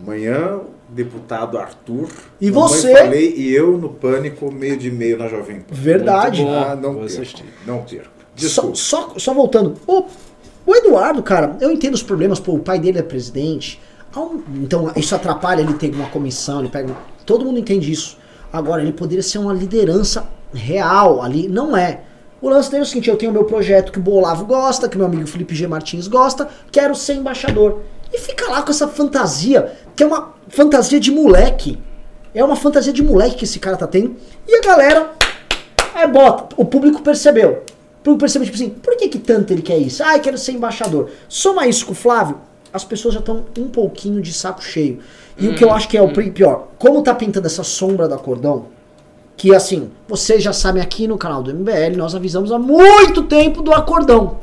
Amanhã, 0.00 0.60
deputado 0.88 1.58
Arthur. 1.58 2.08
E 2.40 2.50
você? 2.50 2.94
Falei, 2.96 3.34
e 3.36 3.52
eu 3.54 3.76
no 3.76 3.88
Pânico, 3.88 4.50
meio 4.52 4.76
de 4.76 4.90
meio 4.90 5.18
na 5.18 5.28
Jovem 5.28 5.60
Pan. 5.60 5.74
Verdade. 5.74 6.42
Ah, 6.46 6.76
não 6.80 6.94
perco. 6.94 7.42
Não 7.66 7.82
perco. 7.82 8.10
Desculpa. 8.34 8.76
Só, 8.76 9.08
só, 9.08 9.18
só 9.18 9.34
voltando. 9.34 9.74
O, 9.86 10.04
o, 10.64 10.74
Eduardo, 10.74 11.22
cara, 11.22 11.56
eu 11.60 11.70
entendo 11.70 11.94
os 11.94 12.02
problemas. 12.02 12.38
Pô, 12.38 12.52
o 12.52 12.60
pai 12.60 12.78
dele 12.78 12.98
é 12.98 13.02
presidente. 13.02 13.80
Então 14.54 14.90
isso 14.96 15.14
atrapalha 15.14 15.60
ele 15.60 15.74
ter 15.74 15.92
uma 15.92 16.08
comissão. 16.08 16.60
Ele 16.60 16.68
pega. 16.68 16.96
Todo 17.26 17.44
mundo 17.44 17.58
entende 17.58 17.90
isso. 17.90 18.16
Agora, 18.52 18.80
ele 18.82 18.92
poderia 18.92 19.22
ser 19.22 19.38
uma 19.38 19.52
liderança 19.52 20.26
real 20.54 21.20
ali. 21.20 21.48
Não 21.48 21.76
é. 21.76 22.02
O 22.40 22.48
lance 22.48 22.70
dele 22.70 22.82
é 22.82 22.86
o 22.86 22.86
seguinte: 22.86 23.10
eu 23.10 23.16
tenho 23.16 23.32
meu 23.32 23.44
projeto 23.44 23.90
que 23.90 23.98
o 23.98 24.02
Bolavo 24.02 24.44
gosta, 24.46 24.88
que 24.88 24.96
meu 24.96 25.06
amigo 25.06 25.26
Felipe 25.26 25.54
G. 25.54 25.66
Martins 25.66 26.06
gosta, 26.06 26.48
quero 26.70 26.94
ser 26.94 27.14
embaixador. 27.14 27.80
E 28.12 28.18
fica 28.18 28.50
lá 28.50 28.62
com 28.62 28.70
essa 28.70 28.88
fantasia 28.88 29.72
que 29.94 30.02
é 30.02 30.06
uma 30.06 30.34
fantasia 30.48 31.00
de 31.00 31.10
moleque. 31.10 31.78
É 32.34 32.42
uma 32.42 32.56
fantasia 32.56 32.92
de 32.92 33.02
moleque 33.02 33.36
que 33.36 33.44
esse 33.44 33.58
cara 33.58 33.76
tá 33.76 33.86
tendo. 33.86 34.16
E 34.46 34.56
a 34.56 34.60
galera. 34.60 35.10
É, 35.94 36.06
bota. 36.06 36.54
O 36.56 36.64
público 36.64 37.02
percebeu. 37.02 37.64
O 38.00 38.02
público 38.02 38.20
percebeu, 38.20 38.46
tipo 38.46 38.56
assim, 38.56 38.70
por 38.70 38.96
que, 38.96 39.08
que 39.08 39.18
tanto 39.18 39.52
ele 39.52 39.62
quer 39.62 39.78
isso? 39.78 40.02
Ah, 40.04 40.16
eu 40.16 40.20
quero 40.20 40.38
ser 40.38 40.52
embaixador. 40.52 41.10
Soma 41.28 41.66
isso 41.66 41.84
com 41.84 41.92
o 41.92 41.96
Flávio, 41.96 42.38
as 42.72 42.84
pessoas 42.84 43.14
já 43.14 43.20
estão 43.20 43.44
um 43.58 43.68
pouquinho 43.68 44.22
de 44.22 44.32
saco 44.32 44.62
cheio. 44.62 45.00
E 45.36 45.48
hum, 45.48 45.52
o 45.52 45.54
que 45.54 45.64
eu 45.64 45.72
acho 45.72 45.88
que 45.88 45.96
é 45.96 46.02
o 46.02 46.06
hum. 46.06 46.32
pior, 46.32 46.68
como 46.78 47.02
tá 47.02 47.14
pintando 47.14 47.46
essa 47.46 47.64
sombra 47.64 48.06
do 48.06 48.14
acordão, 48.14 48.66
que 49.36 49.54
assim, 49.54 49.90
vocês 50.06 50.42
já 50.42 50.52
sabem 50.52 50.82
aqui 50.82 51.08
no 51.08 51.18
canal 51.18 51.42
do 51.42 51.52
MBL, 51.52 51.96
nós 51.96 52.14
avisamos 52.14 52.52
há 52.52 52.58
muito 52.58 53.24
tempo 53.24 53.62
do 53.62 53.72
acordão. 53.72 54.38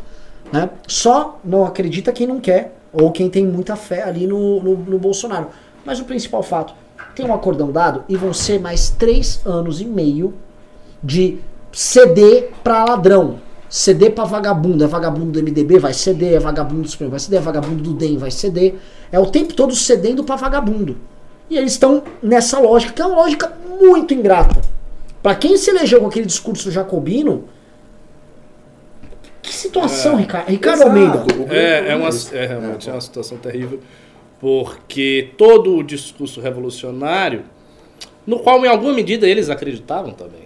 Né? 0.51 0.69
Só 0.87 1.39
não 1.43 1.65
acredita 1.65 2.11
quem 2.11 2.27
não 2.27 2.39
quer 2.39 2.74
ou 2.99 3.11
quem 3.11 3.29
tem 3.29 3.45
muita 3.45 3.75
fé 3.75 4.03
ali 4.03 4.25
no, 4.25 4.61
no, 4.61 4.75
no 4.77 4.97
Bolsonaro. 4.97 5.49
Mas 5.85 5.99
o 5.99 6.05
principal 6.05 6.41
fato, 6.41 6.73
tem 7.15 7.25
um 7.25 7.33
acordão 7.33 7.71
dado 7.71 8.03
e 8.09 8.15
vão 8.15 8.33
ser 8.33 8.59
mais 8.59 8.89
três 8.89 9.41
anos 9.45 9.79
e 9.79 9.85
meio 9.85 10.33
de 11.03 11.39
ceder 11.71 12.51
para 12.63 12.83
ladrão. 12.85 13.39
ceder 13.69 14.13
para 14.13 14.25
vagabundo. 14.25 14.83
É 14.83 14.87
vagabundo 14.87 15.31
do 15.31 15.43
MDB, 15.43 15.79
vai 15.79 15.93
ceder. 15.93 16.33
É 16.33 16.39
vagabundo 16.39 16.83
do 16.83 16.87
Supremo, 16.87 17.11
vai 17.11 17.19
ceder. 17.19 17.39
É 17.39 17.41
vagabundo 17.41 17.83
do 17.83 17.93
DEM, 17.93 18.17
vai 18.17 18.31
ceder. 18.31 18.75
É 19.11 19.19
o 19.19 19.25
tempo 19.25 19.53
todo 19.53 19.75
cedendo 19.75 20.23
para 20.23 20.35
vagabundo. 20.35 20.97
E 21.49 21.57
eles 21.57 21.73
estão 21.73 22.03
nessa 22.23 22.59
lógica, 22.59 22.93
que 22.93 23.01
é 23.01 23.05
uma 23.05 23.17
lógica 23.17 23.51
muito 23.79 24.13
ingrata. 24.13 24.61
Para 25.21 25.35
quem 25.35 25.57
se 25.57 25.69
elegeu 25.69 25.99
com 26.01 26.07
aquele 26.07 26.25
discurso 26.25 26.71
jacobino, 26.71 27.45
que 29.45 29.53
situação, 29.53 30.17
é, 30.17 30.21
Ricardo, 30.21 30.49
Ricardo 30.49 30.83
Almeida. 30.83 31.25
É, 31.49 31.91
é, 31.91 31.95
uma, 31.95 32.09
é 32.33 32.45
realmente 32.45 32.89
é 32.89 32.91
uma 32.91 33.01
situação 33.01 33.37
terrível, 33.37 33.79
porque 34.39 35.29
todo 35.37 35.75
o 35.75 35.83
discurso 35.83 36.41
revolucionário, 36.41 37.43
no 38.25 38.39
qual 38.39 38.63
em 38.65 38.67
alguma 38.67 38.93
medida 38.93 39.27
eles 39.27 39.49
acreditavam 39.49 40.11
também, 40.11 40.45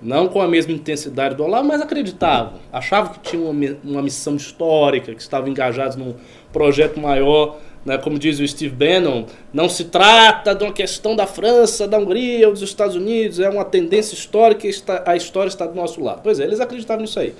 não 0.00 0.28
com 0.28 0.40
a 0.40 0.48
mesma 0.48 0.72
intensidade 0.72 1.34
do 1.34 1.44
Olavo, 1.44 1.68
mas 1.68 1.80
acreditavam, 1.82 2.54
achavam 2.72 3.12
que 3.12 3.20
tinham 3.20 3.50
uma, 3.50 3.76
uma 3.84 4.02
missão 4.02 4.34
histórica, 4.34 5.14
que 5.14 5.20
estavam 5.20 5.48
engajados 5.48 5.96
num 5.96 6.14
projeto 6.52 6.98
maior, 6.98 7.58
né, 7.84 7.96
como 7.98 8.18
diz 8.18 8.38
o 8.38 8.46
Steve 8.46 8.74
Bannon, 8.74 9.24
não 9.52 9.68
se 9.68 9.84
trata 9.84 10.54
de 10.54 10.64
uma 10.64 10.72
questão 10.72 11.16
da 11.16 11.26
França, 11.26 11.88
da 11.88 11.98
Hungria 11.98 12.46
ou 12.46 12.52
dos 12.52 12.62
Estados 12.62 12.96
Unidos, 12.96 13.40
é 13.40 13.48
uma 13.48 13.64
tendência 13.64 14.14
histórica 14.14 14.66
e 14.66 14.70
a 15.06 15.16
história 15.16 15.48
está 15.48 15.66
do 15.66 15.74
nosso 15.74 16.02
lado. 16.02 16.20
Pois 16.22 16.38
é, 16.40 16.44
eles 16.44 16.60
acreditavam 16.60 17.02
nisso 17.02 17.18
aí. 17.18 17.34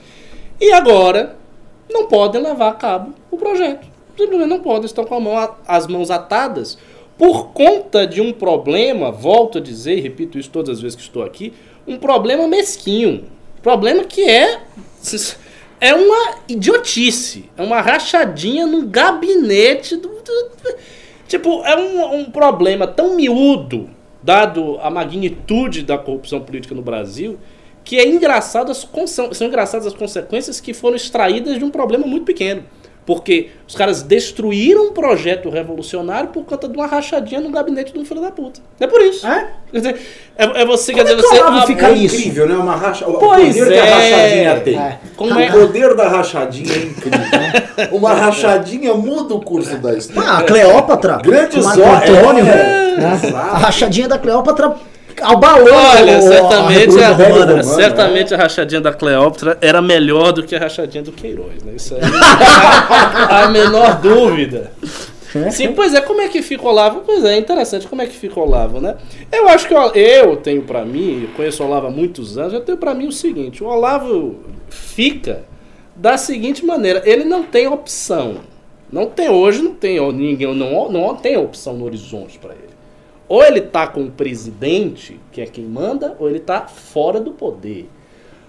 E 0.60 0.72
agora 0.72 1.36
não 1.90 2.06
podem 2.06 2.42
levar 2.42 2.68
a 2.68 2.74
cabo 2.74 3.14
o 3.30 3.36
projeto. 3.36 3.86
Simplesmente 4.16 4.48
não 4.48 4.60
podem, 4.60 4.84
estão 4.84 5.04
com 5.04 5.18
mão, 5.18 5.56
as 5.66 5.86
mãos 5.86 6.10
atadas 6.10 6.76
por 7.16 7.48
conta 7.48 8.06
de 8.06 8.20
um 8.20 8.32
problema, 8.32 9.10
volto 9.10 9.58
a 9.58 9.60
dizer 9.60 9.98
e 9.98 10.00
repito 10.00 10.38
isso 10.38 10.50
todas 10.50 10.76
as 10.76 10.80
vezes 10.80 10.96
que 10.96 11.02
estou 11.02 11.22
aqui, 11.22 11.52
um 11.86 11.98
problema 11.98 12.48
mesquinho. 12.48 13.24
Problema 13.62 14.04
que 14.04 14.22
é. 14.22 14.60
É 15.80 15.94
uma 15.94 16.36
idiotice. 16.48 17.50
É 17.56 17.62
uma 17.62 17.80
rachadinha 17.80 18.66
no 18.66 18.86
gabinete 18.86 19.96
do. 19.96 20.08
do 20.08 20.76
tipo, 21.26 21.62
é 21.64 21.76
um, 21.76 22.20
um 22.20 22.24
problema 22.26 22.86
tão 22.86 23.16
miúdo, 23.16 23.88
dado 24.22 24.78
a 24.80 24.90
magnitude 24.90 25.82
da 25.82 25.98
corrupção 25.98 26.40
política 26.40 26.74
no 26.74 26.82
Brasil, 26.82 27.38
que 27.84 27.98
é 27.98 28.06
engraçado 28.06 28.70
as, 28.70 28.86
são 29.32 29.46
engraçadas 29.46 29.86
as 29.86 29.94
consequências 29.94 30.60
que 30.60 30.72
foram 30.72 30.96
extraídas 30.96 31.58
de 31.58 31.64
um 31.64 31.70
problema 31.70 32.06
muito 32.06 32.24
pequeno. 32.24 32.62
Porque 33.06 33.48
os 33.66 33.74
caras 33.74 34.02
destruíram 34.02 34.88
um 34.88 34.92
projeto 34.92 35.48
revolucionário 35.48 36.28
por 36.28 36.44
conta 36.44 36.68
de 36.68 36.76
uma 36.76 36.86
rachadinha 36.86 37.40
no 37.40 37.50
gabinete 37.50 37.92
de 37.92 37.98
um 37.98 38.04
filho 38.04 38.20
da 38.20 38.30
puta. 38.30 38.60
É 38.78 38.86
por 38.86 39.00
isso. 39.00 39.26
É? 39.26 39.48
Quer 39.72 39.78
dizer, 39.78 40.00
é, 40.36 40.44
é 40.44 40.66
você, 40.66 40.92
Como 40.92 41.04
quer 41.04 41.16
dizer, 41.16 41.28
você. 41.28 41.40
Ah, 41.40 41.64
fica 41.66 41.88
é 41.88 41.92
isso? 41.94 42.16
incrível, 42.16 42.46
né? 42.46 42.54
Uma 42.54 42.76
racha... 42.76 43.04
Pois 43.06 43.16
o 43.16 43.18
poder 43.18 43.72
é. 43.72 43.74
que 43.74 43.78
a 43.78 43.94
rachadinha 43.94 44.60
tem. 44.60 44.78
É. 44.78 44.98
Como 45.16 45.34
o 45.34 45.40
é? 45.40 45.50
poder 45.50 45.96
da 45.96 46.08
rachadinha 46.08 46.72
é 46.72 46.78
incrível. 46.78 47.18
Né? 47.18 47.88
Uma 47.90 48.12
rachadinha 48.12 48.94
muda 48.94 49.34
o 49.34 49.40
curso 49.40 49.76
da 49.78 49.94
história. 49.94 50.30
Ah, 50.30 50.38
a 50.38 50.42
Cleópatra. 50.44 51.16
Grandes 51.16 51.64
Marco 51.64 51.82
Antônio. 51.82 52.44
É, 52.46 52.96
né? 52.96 53.20
A 53.34 53.58
rachadinha 53.58 54.06
da 54.06 54.18
Cleópatra 54.18 54.76
abalou. 55.20 55.72
Olha, 55.72 56.20
certamente, 56.20 57.02
a, 57.02 57.08
a, 57.08 57.60
a 57.60 57.62
certamente 57.62 58.34
a 58.34 58.36
rachadinha 58.36 58.80
da 58.80 58.92
Cleópatra 58.92 59.58
era 59.60 59.80
melhor 59.80 60.32
do 60.32 60.42
que 60.42 60.54
a 60.54 60.58
rachadinha 60.58 61.02
do 61.02 61.12
Queiroz, 61.12 61.62
né? 61.62 61.72
Isso 61.76 61.94
aí 61.94 62.00
a 63.30 63.48
menor 63.48 64.00
dúvida. 64.00 64.72
Sim, 65.52 65.72
pois 65.72 65.94
é, 65.94 66.00
como 66.00 66.20
é 66.20 66.28
que 66.28 66.42
fica 66.42 66.64
o 66.64 66.68
Olavo? 66.68 67.02
Pois 67.06 67.24
é, 67.24 67.38
interessante, 67.38 67.86
como 67.86 68.02
é 68.02 68.06
que 68.06 68.16
fica 68.16 68.38
o 68.40 68.42
Olavo, 68.42 68.80
né? 68.80 68.96
Eu 69.30 69.48
acho 69.48 69.68
que 69.68 69.74
eu, 69.74 69.80
eu 69.94 70.36
tenho 70.36 70.62
para 70.62 70.84
mim, 70.84 71.22
eu 71.22 71.36
conheço 71.36 71.62
o 71.62 71.66
Olavo 71.66 71.86
há 71.86 71.90
muitos 71.90 72.36
anos, 72.36 72.52
eu 72.52 72.60
tenho 72.60 72.78
para 72.78 72.94
mim 72.94 73.06
o 73.06 73.12
seguinte, 73.12 73.62
o 73.62 73.66
Olavo 73.68 74.40
fica 74.68 75.44
da 75.94 76.16
seguinte 76.16 76.64
maneira, 76.64 77.02
ele 77.04 77.24
não 77.24 77.44
tem 77.44 77.68
opção. 77.68 78.38
Não 78.92 79.06
tem 79.06 79.28
hoje, 79.28 79.62
não 79.62 79.74
tem 79.74 80.00
ninguém, 80.12 80.52
não, 80.52 80.90
não 80.90 81.14
tem 81.14 81.36
opção 81.36 81.74
no 81.74 81.84
horizonte 81.84 82.38
para 82.38 82.54
ele. 82.54 82.69
Ou 83.30 83.44
ele 83.44 83.60
está 83.60 83.86
com 83.86 84.02
o 84.02 84.10
presidente, 84.10 85.20
que 85.30 85.40
é 85.40 85.46
quem 85.46 85.64
manda, 85.64 86.16
ou 86.18 86.28
ele 86.28 86.38
está 86.38 86.62
fora 86.66 87.20
do 87.20 87.30
poder. 87.30 87.88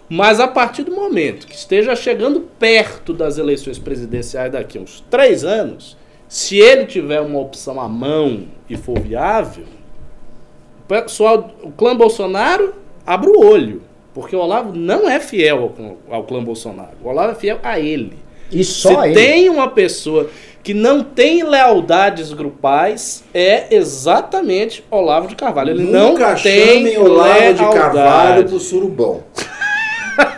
Mas 0.09 0.39
a 0.39 0.47
partir 0.47 0.81
do 0.83 0.91
momento 0.91 1.45
que 1.45 1.53
esteja 1.55 1.95
chegando 1.95 2.41
perto 2.57 3.13
das 3.13 3.37
eleições 3.37 3.77
presidenciais 3.77 4.51
daqui 4.51 4.79
a 4.79 4.81
uns 4.81 5.03
três 5.09 5.43
anos, 5.45 5.95
Se 6.27 6.57
ele 6.57 6.85
tiver 6.85 7.19
uma 7.19 7.39
opção 7.39 7.79
à 7.79 7.89
mão 7.89 8.47
e 8.69 8.77
for 8.77 8.97
viável, 8.97 9.65
o 10.79 10.87
pessoal, 10.87 11.51
o 11.61 11.71
clã 11.71 11.93
Bolsonaro 11.95 12.73
abre 13.05 13.29
o 13.29 13.45
olho. 13.45 13.81
Porque 14.13 14.35
o 14.35 14.39
Olavo 14.39 14.73
não 14.73 15.09
é 15.09 15.19
fiel 15.19 15.73
ao, 16.09 16.15
ao 16.17 16.23
clã 16.23 16.41
Bolsonaro. 16.43 16.97
O 17.03 17.07
Olavo 17.09 17.33
é 17.33 17.35
fiel 17.35 17.59
a 17.61 17.79
ele. 17.79 18.13
E 18.51 18.63
só 18.63 19.01
Se 19.01 19.07
ele. 19.09 19.13
tem 19.13 19.49
uma 19.49 19.69
pessoa 19.69 20.29
que 20.63 20.73
não 20.73 21.03
tem 21.03 21.43
lealdades 21.43 22.31
grupais, 22.33 23.23
é 23.33 23.65
exatamente 23.75 24.83
Olavo 24.91 25.27
de 25.27 25.35
Carvalho. 25.35 25.71
Ele 25.71 25.83
Nunca 25.83 26.33
não 26.33 26.35
tem 26.35 26.97
Olavo 26.97 27.53
de 27.53 27.59
Carvalho 27.63 27.93
lealdade. 27.95 28.43
pro 28.49 28.59
surubão. 28.59 29.23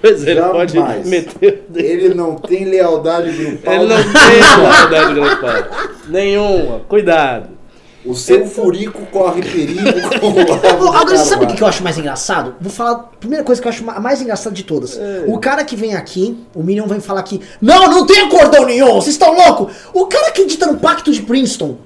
Pois 0.00 0.26
é, 0.26 0.32
ele 0.32 0.40
Jamais. 0.40 0.72
pode 0.72 1.08
meter. 1.08 1.64
o 1.68 1.72
dedo. 1.72 1.86
Ele 1.86 2.14
não 2.14 2.34
tem 2.34 2.64
lealdade 2.64 3.30
grupal. 3.38 3.72
Ele 3.74 3.84
não 3.86 3.96
tem 4.02 4.58
lealdade 4.58 5.14
grupal. 5.14 5.88
Nenhuma. 6.08 6.80
Cuidado. 6.88 7.59
O 8.04 8.14
seu 8.14 8.46
furico 8.46 9.04
corre 9.12 9.42
perigo 9.42 9.82
com 10.20 10.28
o 10.28 10.96
Agora, 10.96 11.16
você 11.18 11.24
sabe 11.26 11.44
o 11.44 11.48
que 11.54 11.62
eu 11.62 11.66
acho 11.66 11.82
mais 11.84 11.98
engraçado? 11.98 12.54
Vou 12.60 12.72
falar 12.72 12.92
a 12.92 12.94
primeira 12.96 13.44
coisa 13.44 13.60
que 13.60 13.68
eu 13.68 13.70
acho 13.70 13.84
mais 13.84 14.22
engraçada 14.22 14.54
de 14.56 14.62
todas. 14.62 14.98
O 15.26 15.38
cara 15.38 15.64
que 15.64 15.76
vem 15.76 15.94
aqui, 15.94 16.38
o 16.54 16.62
Minion 16.62 16.86
vem 16.86 16.98
falar 17.00 17.20
aqui, 17.20 17.40
não, 17.60 17.88
não 17.90 18.06
tem 18.06 18.20
acordão 18.22 18.64
nenhum, 18.64 18.94
vocês 18.94 19.08
estão 19.14 19.34
loucos. 19.34 19.74
O 19.92 20.06
cara 20.06 20.28
acredita 20.28 20.66
no 20.66 20.78
pacto 20.78 21.12
de 21.12 21.20
Princeton. 21.22 21.76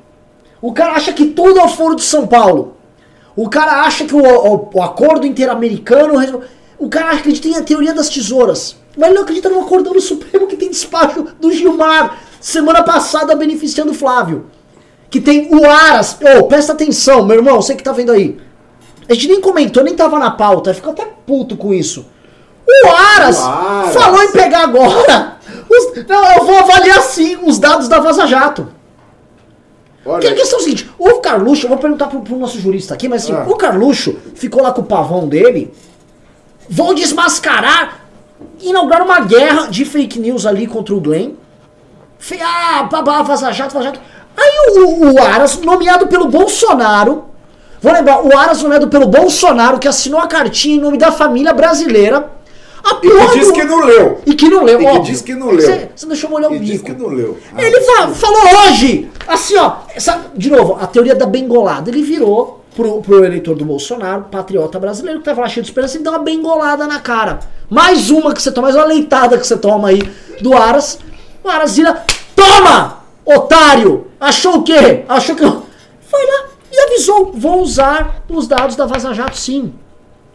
O 0.62 0.72
cara 0.72 0.92
acha 0.92 1.12
que 1.12 1.26
tudo 1.26 1.58
é 1.58 1.64
o 1.64 1.68
foro 1.68 1.96
de 1.96 2.02
São 2.04 2.26
Paulo. 2.28 2.76
O 3.36 3.48
cara 3.50 3.82
acha 3.82 4.04
que 4.04 4.14
o, 4.14 4.22
o- 4.24 4.70
o 4.72 4.82
acordo 4.82 5.26
interamericano. 5.26 6.42
O 6.78 6.88
cara 6.88 7.10
acredita 7.12 7.48
em 7.48 7.56
a 7.56 7.62
teoria 7.62 7.92
das 7.92 8.08
tesouras. 8.08 8.76
Mas 8.96 9.06
ele 9.08 9.16
não 9.16 9.22
acredita 9.24 9.48
no 9.48 9.60
acordão 9.60 9.92
do 9.92 10.00
Supremo 10.00 10.46
que 10.46 10.56
tem 10.56 10.70
despacho 10.70 11.26
do 11.40 11.50
Gilmar, 11.52 12.18
semana 12.40 12.84
passada 12.84 13.34
beneficiando 13.34 13.90
o 13.90 13.94
Flávio. 13.94 14.46
Que 15.14 15.20
tem 15.20 15.48
o 15.54 15.64
Aras. 15.64 16.18
Ô, 16.40 16.48
presta 16.48 16.72
atenção, 16.72 17.24
meu 17.24 17.36
irmão, 17.36 17.62
você 17.62 17.76
que 17.76 17.84
tá 17.84 17.92
vendo 17.92 18.10
aí. 18.10 18.36
A 19.08 19.14
gente 19.14 19.28
nem 19.28 19.40
comentou, 19.40 19.84
nem 19.84 19.94
tava 19.94 20.18
na 20.18 20.32
pauta, 20.32 20.74
ficou 20.74 20.90
até 20.90 21.04
puto 21.24 21.56
com 21.56 21.72
isso. 21.72 22.04
O 22.66 22.88
Aras, 22.88 23.38
O 23.38 23.44
Aras. 23.46 23.94
falou 23.94 24.20
em 24.24 24.32
pegar 24.32 24.64
agora. 24.64 25.36
os- 25.70 26.04
não, 26.08 26.32
eu 26.32 26.44
vou 26.44 26.58
avaliar 26.58 27.00
sim 27.00 27.38
os 27.44 27.60
dados 27.60 27.86
da 27.86 28.00
Vaza 28.00 28.26
Jato. 28.26 28.66
Porque 30.02 30.26
a 30.26 30.34
questão 30.34 30.58
é 30.58 30.62
o 30.62 30.64
seguinte, 30.64 30.90
o 30.98 31.20
Carluxo, 31.20 31.64
eu 31.66 31.68
vou 31.68 31.78
perguntar 31.78 32.08
pro, 32.08 32.20
pro 32.20 32.36
nosso 32.36 32.58
jurista 32.58 32.92
aqui, 32.94 33.08
mas 33.08 33.22
assim, 33.22 33.34
Ah. 33.34 33.46
o 33.48 33.54
Carluxo 33.54 34.16
ficou 34.34 34.60
lá 34.64 34.72
com 34.72 34.80
o 34.80 34.84
pavão 34.84 35.28
dele, 35.28 35.72
vão 36.68 36.92
desmascarar, 36.92 38.00
inaugurar 38.60 39.02
uma 39.04 39.20
guerra 39.20 39.68
de 39.68 39.84
fake 39.84 40.18
news 40.18 40.44
ali 40.44 40.66
contra 40.66 40.92
o 40.92 41.00
Glenn. 41.00 41.34
Fe, 42.18 42.36
ah, 42.42 42.82
babá, 42.90 43.22
Vaza 43.22 43.52
Jato, 43.52 43.74
Vaza 43.74 43.86
Jato. 43.86 44.00
Aí 44.36 44.52
o, 44.78 45.12
o 45.14 45.22
Aras, 45.22 45.58
nomeado 45.60 46.06
pelo 46.06 46.26
Bolsonaro, 46.28 47.24
vou 47.80 47.92
lembrar, 47.92 48.24
o 48.24 48.36
Aras 48.36 48.62
nomeado 48.62 48.88
pelo 48.88 49.06
Bolsonaro, 49.06 49.78
que 49.78 49.88
assinou 49.88 50.20
a 50.20 50.26
cartinha 50.26 50.76
em 50.76 50.80
nome 50.80 50.98
da 50.98 51.12
família 51.12 51.52
brasileira, 51.52 52.30
a 52.84 52.98
e 53.02 53.08
que 53.30 53.38
diz 53.38 53.50
que 53.50 53.64
não 53.64 53.80
leu. 53.84 54.20
e 54.26 54.34
que 54.34 54.48
não 54.48 54.62
leu, 54.64 54.80
E 54.80 54.84
que 54.84 54.90
óbvio. 54.90 55.02
diz 55.04 55.22
que 55.22 55.34
não 55.34 55.50
leu. 55.50 55.60
Você, 55.60 55.88
você 55.94 56.06
deixou 56.06 56.28
molhar 56.30 56.50
o 56.50 56.54
E 56.54 56.58
diz 56.58 56.82
bico. 56.82 56.84
que 56.86 56.92
não 57.02 57.08
leu. 57.08 57.38
Ah, 57.56 57.62
Ele 57.62 57.80
fa- 57.80 58.08
falou 58.08 58.40
hoje, 58.66 59.10
assim 59.26 59.56
ó, 59.56 59.76
essa- 59.94 60.20
de 60.36 60.50
novo, 60.50 60.76
a 60.80 60.86
teoria 60.86 61.14
da 61.14 61.24
bengolada. 61.24 61.88
Ele 61.88 62.02
virou 62.02 62.62
pro, 62.76 63.00
pro 63.00 63.24
eleitor 63.24 63.54
do 63.56 63.64
Bolsonaro, 63.64 64.24
patriota 64.30 64.78
brasileiro, 64.78 65.20
que 65.20 65.24
tava 65.24 65.40
lá 65.40 65.48
cheio 65.48 65.62
de 65.64 65.70
esperança, 65.70 65.96
e 65.96 66.02
deu 66.02 66.12
uma 66.12 66.18
bengolada 66.18 66.86
na 66.86 66.98
cara. 67.00 67.38
Mais 67.70 68.10
uma 68.10 68.34
que 68.34 68.42
você 68.42 68.52
toma, 68.52 68.66
mais 68.66 68.76
uma 68.76 68.84
leitada 68.84 69.38
que 69.38 69.46
você 69.46 69.56
toma 69.56 69.88
aí 69.88 70.02
do 70.42 70.54
Aras. 70.54 70.98
O 71.42 71.48
Aras 71.48 71.76
vira, 71.76 72.04
toma, 72.36 73.03
otário! 73.24 74.06
Achou 74.20 74.56
o 74.58 74.62
quê? 74.62 75.04
Achou 75.08 75.34
que. 75.34 75.42
Foi 75.42 76.26
lá 76.26 76.48
e 76.72 76.78
avisou, 76.80 77.32
vou 77.32 77.60
usar 77.60 78.22
os 78.28 78.46
dados 78.48 78.74
da 78.76 78.86
Vaza 78.86 79.12
Jato 79.14 79.36
sim. 79.36 79.72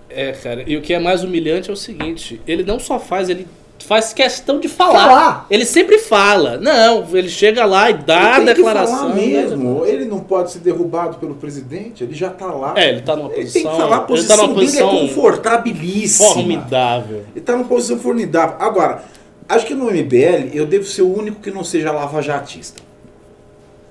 É, 0.09 0.31
cara, 0.31 0.63
e 0.65 0.75
o 0.77 0.81
que 0.81 0.93
é 0.93 0.99
mais 0.99 1.23
humilhante 1.23 1.69
é 1.69 1.73
o 1.73 1.75
seguinte: 1.75 2.41
ele 2.47 2.63
não 2.63 2.79
só 2.79 2.99
faz, 2.99 3.29
ele 3.29 3.47
faz 3.85 4.11
questão 4.13 4.59
de 4.59 4.67
falar. 4.67 5.07
Falar. 5.07 5.47
Ele 5.49 5.65
sempre 5.65 5.97
fala. 5.99 6.57
Não, 6.57 7.05
ele 7.13 7.29
chega 7.29 7.65
lá 7.65 7.89
e 7.89 7.93
dá 7.93 8.35
a 8.35 8.37
Ele 8.37 8.45
declaração. 8.53 8.97
falar 8.97 9.15
né? 9.15 9.21
mesmo. 9.25 9.85
Ele 9.85 10.05
não 10.05 10.19
pode 10.19 10.51
ser 10.51 10.59
derrubado 10.59 11.17
pelo 11.17 11.35
presidente. 11.35 12.03
Ele 12.03 12.13
já 12.13 12.29
tá 12.29 12.47
lá. 12.47 12.73
É, 12.75 12.89
ele 12.89 13.01
tá 13.01 13.15
numa 13.15 13.29
Ele 13.33 13.43
posição. 13.43 13.61
tem 13.61 13.71
que 13.71 13.77
falar 13.77 13.95
a 13.95 13.99
ele 13.99 14.07
posição 14.07 14.35
tá 14.37 14.43
numa 14.43 14.53
dele 14.55 14.65
posição 14.65 14.89
é 14.89 14.99
confortabilíssima. 15.01 16.29
formidável. 16.33 17.23
Ele 17.35 17.45
tá 17.45 17.53
numa 17.53 17.65
posição 17.65 17.99
formidável. 17.99 18.55
Agora, 18.59 19.03
acho 19.49 19.65
que 19.65 19.73
no 19.73 19.85
MBL 19.85 20.51
eu 20.53 20.65
devo 20.65 20.85
ser 20.85 21.01
o 21.01 21.13
único 21.13 21.41
que 21.41 21.51
não 21.51 21.63
seja 21.63 21.91
lavajatista. 21.91 22.81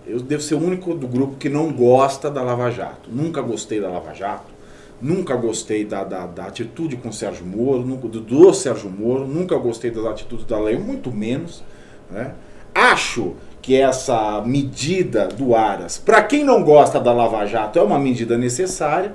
Eu 0.07 0.21
devo 0.21 0.43
ser 0.43 0.55
o 0.55 0.59
único 0.59 0.95
do 0.95 1.07
grupo 1.07 1.37
que 1.37 1.51
não 1.51 1.71
gosta 1.71 2.31
da 2.31 2.43
Lava 2.43 2.71
Jato. 2.71 3.11
Nunca 3.13 3.43
gostei 3.43 3.79
da 3.79 3.91
Lava 3.91 4.15
Jato. 4.15 4.57
Nunca 5.01 5.37
gostei 5.37 5.85
da, 5.85 6.03
da, 6.03 6.27
da 6.27 6.47
atitude 6.47 6.97
com 6.97 7.11
o 7.11 7.13
Sérgio 7.13 7.45
Moro, 7.45 7.85
nunca, 7.85 8.09
do, 8.09 8.21
do 8.21 8.53
Sérgio 8.53 8.91
Moro, 8.91 9.27
nunca 9.27 9.57
gostei 9.57 9.93
das 9.93 10.05
atitudes 10.05 10.45
da 10.45 10.59
lei, 10.59 10.77
muito 10.77 11.13
menos. 11.13 11.63
Né? 12.11 12.33
Acho 12.75 13.35
que 13.63 13.77
essa 13.77 14.43
medida 14.45 15.29
do 15.29 15.55
Aras, 15.55 15.99
para 15.99 16.23
quem 16.23 16.43
não 16.43 16.65
gosta 16.65 16.99
da 16.99 17.13
Lava 17.13 17.45
Jato, 17.47 17.79
é 17.79 17.83
uma 17.83 17.99
medida 17.99 18.37
necessária. 18.37 19.15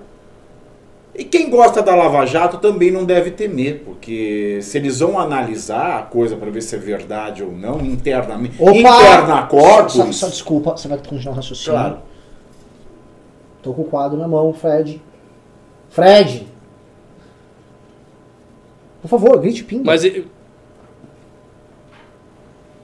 E 1.15 1.23
quem 1.23 1.49
gosta 1.49 1.81
da 1.83 1.95
Lava 1.95 2.25
Jato 2.25 2.57
também 2.57 2.89
não 2.89 3.05
deve 3.05 3.29
temer, 3.31 3.83
porque 3.85 4.59
se 4.63 4.77
eles 4.79 4.99
vão 4.99 5.19
analisar 5.19 5.99
a 5.99 6.01
coisa 6.01 6.35
para 6.35 6.49
ver 6.49 6.61
se 6.61 6.75
é 6.75 6.79
verdade 6.79 7.43
ou 7.43 7.51
não, 7.51 7.79
internamente, 7.81 8.55
interna 8.61 9.43
corpus, 9.45 9.93
Só, 9.93 10.11
só 10.11 10.27
desculpa, 10.27 10.71
você 10.71 10.87
vai 10.87 10.97
continuar 10.97 11.33
o 11.33 11.35
raciocínio. 11.35 11.79
Claro. 11.79 11.97
Tô 13.61 13.73
com 13.73 13.83
o 13.83 13.85
quadro 13.85 14.17
na 14.17 14.27
mão, 14.27 14.51
Fred. 14.53 14.99
Fred! 15.89 16.47
Por 19.03 19.07
favor, 19.07 19.39
grite 19.39 19.63
pimba. 19.63 19.83
Mas 19.85 20.03
e- 20.03 20.25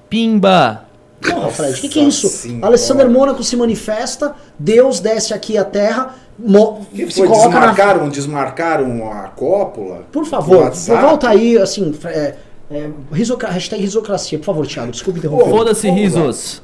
Pimba! 0.08 0.89
Porra, 1.22 1.50
Fred, 1.50 1.74
o 1.74 1.82
que, 1.82 1.90
que 1.90 2.00
é 2.00 2.04
isso? 2.04 2.28
senhora. 2.30 2.68
Alessandro 2.68 3.10
Mônaco 3.10 3.44
se 3.44 3.56
manifesta, 3.58 4.36
Deus 4.58 5.00
desce 5.00 5.34
aqui 5.34 5.58
à 5.58 5.66
terra, 5.66 6.16
mo- 6.38 6.86
que 6.94 7.12
se 7.12 7.20
foi, 7.20 7.28
coloca 7.28 7.50
na... 7.50 7.60
desmarcaram, 7.60 8.10
desmarcaram 8.10 9.12
a 9.12 9.28
cópula. 9.30 10.04
Por 10.12 10.26
favor, 10.26 10.72
volta 10.72 11.30
aí, 11.30 11.58
assim, 11.58 11.94
é, 12.06 12.36
é, 12.72 12.90
risoca- 13.12 13.50
hashtag 13.50 13.82
risocracia, 13.82 14.38
por 14.40 14.46
favor, 14.46 14.66
Thiago, 14.66 14.92
desculpa 14.92 15.20
interromper. 15.20 15.50
Foda-se, 15.50 15.88
vamos 15.88 16.14
lá. 16.14 16.22
risos! 16.22 16.62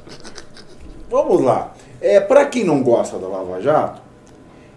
Vamos 1.10 1.40
lá. 1.42 1.72
É, 2.00 2.20
para 2.20 2.44
quem 2.46 2.64
não 2.64 2.82
gosta 2.82 3.18
da 3.18 3.26
Lava 3.28 3.60
Jato, 3.60 4.00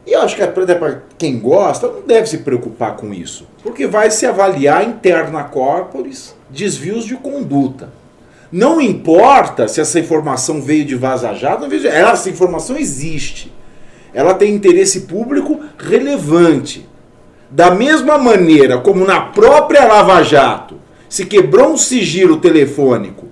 e 0.05 0.11
eu 0.13 0.21
acho 0.21 0.35
que 0.35 0.41
até 0.41 0.75
para 0.75 1.03
quem 1.17 1.39
gosta, 1.39 1.87
não 1.87 2.01
deve 2.01 2.27
se 2.27 2.39
preocupar 2.39 2.95
com 2.95 3.13
isso. 3.13 3.45
Porque 3.61 3.85
vai 3.85 4.09
se 4.09 4.25
avaliar 4.25 4.83
interna 4.87 5.43
corporis 5.43 6.33
desvios 6.49 7.05
de 7.05 7.15
conduta. 7.15 7.89
Não 8.51 8.81
importa 8.81 9.67
se 9.67 9.79
essa 9.79 9.99
informação 9.99 10.61
veio 10.61 10.85
de 10.85 10.95
Vaza 10.95 11.33
Jato, 11.33 11.65
essa 11.85 12.29
informação 12.29 12.77
existe. 12.77 13.53
Ela 14.13 14.33
tem 14.33 14.53
interesse 14.53 15.01
público 15.01 15.59
relevante. 15.77 16.87
Da 17.51 17.71
mesma 17.71 18.17
maneira 18.17 18.79
como 18.79 19.05
na 19.05 19.21
própria 19.21 19.85
Lava 19.85 20.23
Jato 20.23 20.79
se 21.07 21.25
quebrou 21.25 21.73
um 21.73 21.77
sigilo 21.77 22.37
telefônico 22.37 23.29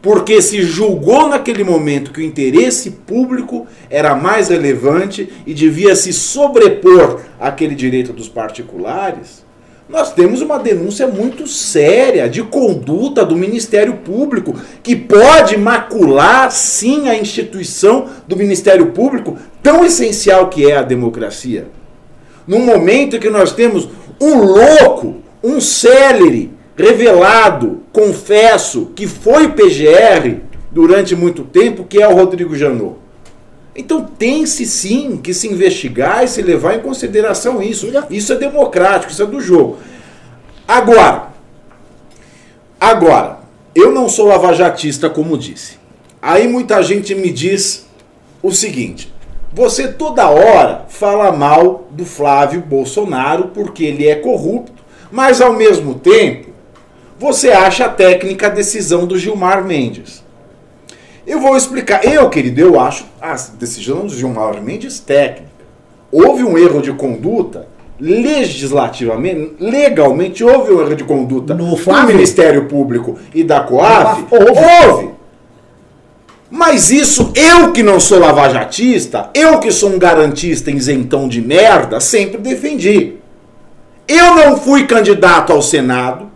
porque 0.00 0.40
se 0.40 0.62
julgou 0.62 1.28
naquele 1.28 1.64
momento 1.64 2.12
que 2.12 2.20
o 2.20 2.24
interesse 2.24 2.90
público 2.90 3.66
era 3.90 4.14
mais 4.14 4.48
relevante 4.48 5.28
e 5.46 5.52
devia 5.52 5.96
se 5.96 6.12
sobrepor 6.12 7.22
àquele 7.40 7.74
direito 7.74 8.12
dos 8.12 8.28
particulares, 8.28 9.44
nós 9.88 10.12
temos 10.12 10.42
uma 10.42 10.58
denúncia 10.58 11.06
muito 11.06 11.46
séria 11.46 12.28
de 12.28 12.42
conduta 12.42 13.24
do 13.24 13.34
Ministério 13.34 13.94
Público 13.94 14.54
que 14.82 14.94
pode 14.94 15.56
macular 15.56 16.50
sim 16.50 17.08
a 17.08 17.16
instituição 17.16 18.06
do 18.26 18.36
Ministério 18.36 18.88
Público, 18.88 19.38
tão 19.62 19.82
essencial 19.84 20.48
que 20.48 20.70
é 20.70 20.76
a 20.76 20.82
democracia. 20.82 21.68
Num 22.46 22.60
momento 22.60 23.16
em 23.16 23.20
que 23.20 23.30
nós 23.30 23.52
temos 23.52 23.88
um 24.20 24.34
louco, 24.36 25.16
um 25.42 25.58
célere, 25.58 26.52
revelado, 26.76 27.82
confesso, 27.90 28.92
que 28.94 29.06
foi 29.06 29.48
PGR 29.48 30.42
durante 30.70 31.16
muito 31.16 31.44
tempo, 31.44 31.84
que 31.84 32.00
é 32.00 32.06
o 32.06 32.14
Rodrigo 32.14 32.54
Janot. 32.54 33.07
Então 33.78 34.04
tem-se 34.04 34.66
sim 34.66 35.16
que 35.16 35.32
se 35.32 35.46
investigar 35.46 36.24
e 36.24 36.28
se 36.28 36.42
levar 36.42 36.74
em 36.74 36.80
consideração 36.80 37.62
isso. 37.62 37.86
Isso 38.10 38.32
é 38.32 38.36
democrático, 38.36 39.12
isso 39.12 39.22
é 39.22 39.26
do 39.26 39.40
jogo. 39.40 39.78
Agora, 40.66 41.28
agora, 42.80 43.38
eu 43.76 43.92
não 43.92 44.08
sou 44.08 44.26
lavajatista, 44.26 45.08
como 45.08 45.38
disse. 45.38 45.78
Aí 46.20 46.48
muita 46.48 46.82
gente 46.82 47.14
me 47.14 47.30
diz 47.30 47.86
o 48.42 48.50
seguinte: 48.50 49.14
você 49.52 49.86
toda 49.86 50.28
hora 50.28 50.86
fala 50.88 51.30
mal 51.30 51.86
do 51.92 52.04
Flávio 52.04 52.60
Bolsonaro 52.60 53.52
porque 53.54 53.84
ele 53.84 54.08
é 54.08 54.16
corrupto, 54.16 54.82
mas 55.08 55.40
ao 55.40 55.52
mesmo 55.52 55.94
tempo 55.94 56.48
você 57.16 57.50
acha 57.50 57.88
técnica 57.88 58.48
a 58.48 58.50
decisão 58.50 59.06
do 59.06 59.16
Gilmar 59.16 59.64
Mendes. 59.64 60.24
Eu 61.28 61.40
vou 61.40 61.54
explicar. 61.54 62.02
Eu, 62.06 62.30
querido, 62.30 62.58
eu 62.58 62.80
acho 62.80 63.04
a 63.20 63.34
decisão 63.58 64.06
do 64.06 64.14
Gilmar 64.14 64.62
Mendes 64.62 64.98
técnica. 64.98 65.46
Houve 66.10 66.42
um 66.42 66.56
erro 66.56 66.80
de 66.80 66.90
conduta 66.94 67.68
legislativamente, 68.00 69.56
legalmente, 69.60 70.42
houve 70.42 70.72
um 70.72 70.80
erro 70.80 70.94
de 70.94 71.04
conduta 71.04 71.52
No 71.52 71.76
do? 71.76 72.06
Ministério 72.06 72.64
Público 72.64 73.18
e 73.34 73.44
da 73.44 73.60
Coaf. 73.60 74.24
Houve. 74.30 74.86
houve. 74.86 75.10
Mas 76.50 76.90
isso, 76.90 77.30
eu 77.34 77.72
que 77.72 77.82
não 77.82 78.00
sou 78.00 78.18
lavajatista, 78.18 79.28
eu 79.34 79.58
que 79.58 79.70
sou 79.70 79.90
um 79.90 79.98
garantista 79.98 80.70
isentão 80.70 81.28
de 81.28 81.42
merda, 81.42 82.00
sempre 82.00 82.38
defendi. 82.38 83.16
Eu 84.06 84.34
não 84.34 84.56
fui 84.56 84.86
candidato 84.86 85.52
ao 85.52 85.60
Senado, 85.60 86.30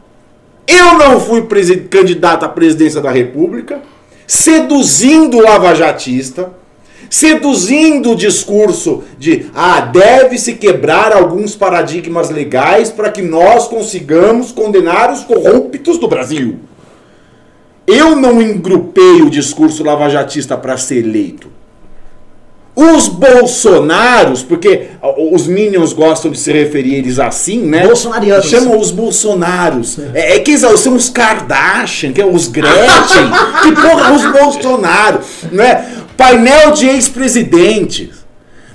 eu 0.67 0.99
não 0.99 1.19
fui 1.19 1.47
candidato 1.89 2.45
à 2.45 2.49
presidência 2.49 3.01
da 3.01 3.11
República, 3.11 3.81
seduzindo 4.33 5.37
o 5.37 5.43
lavajatista, 5.43 6.55
seduzindo 7.11 8.13
o 8.13 8.17
discurso 8.17 9.05
de 9.19 9.51
ah, 9.55 9.83
deve-se 9.83 10.55
quebrar 10.55 11.13
alguns 11.13 11.55
paradigmas 11.55 12.31
legais 12.31 12.89
para 12.89 13.11
que 13.11 13.21
nós 13.21 13.69
consigamos 13.69 14.51
condenar 14.51 15.13
os 15.13 15.23
corruptos 15.23 15.99
do 15.99 16.09
Brasil. 16.09 16.61
Eu 17.87 18.17
não 18.17 18.41
engrupei 18.41 19.21
o 19.21 19.29
discurso 19.29 19.85
lavajatista 19.85 20.57
para 20.57 20.79
ser 20.79 21.05
eleito. 21.05 21.49
Os 22.75 23.07
bolsonaros, 23.07 24.43
porque 24.43 24.89
os 25.31 25.47
minions 25.47 25.93
gostam 25.93 26.31
de 26.31 26.39
se 26.39 26.51
referir 26.51 26.95
eles 26.95 27.19
assim, 27.19 27.61
né? 27.67 27.87
Bolsonarianos. 27.87 28.47
Chamam 28.47 28.79
os 28.79 28.91
bolsonaros. 28.91 29.99
É, 30.15 30.37
é 30.37 30.39
que 30.39 30.57
são 30.57 30.95
os 30.95 31.11
Kardashian, 31.11 32.13
que 32.13 32.21
é 32.23 32.27
os 32.27 32.49
Gretchen. 32.49 33.31
que 33.63 33.73
porra, 33.73 34.13
os 34.15 34.25
bolsonaros, 34.33 35.27
né? 35.51 35.87
Painel 36.17 36.73
de 36.73 36.89
ex-presidentes. 36.89 38.23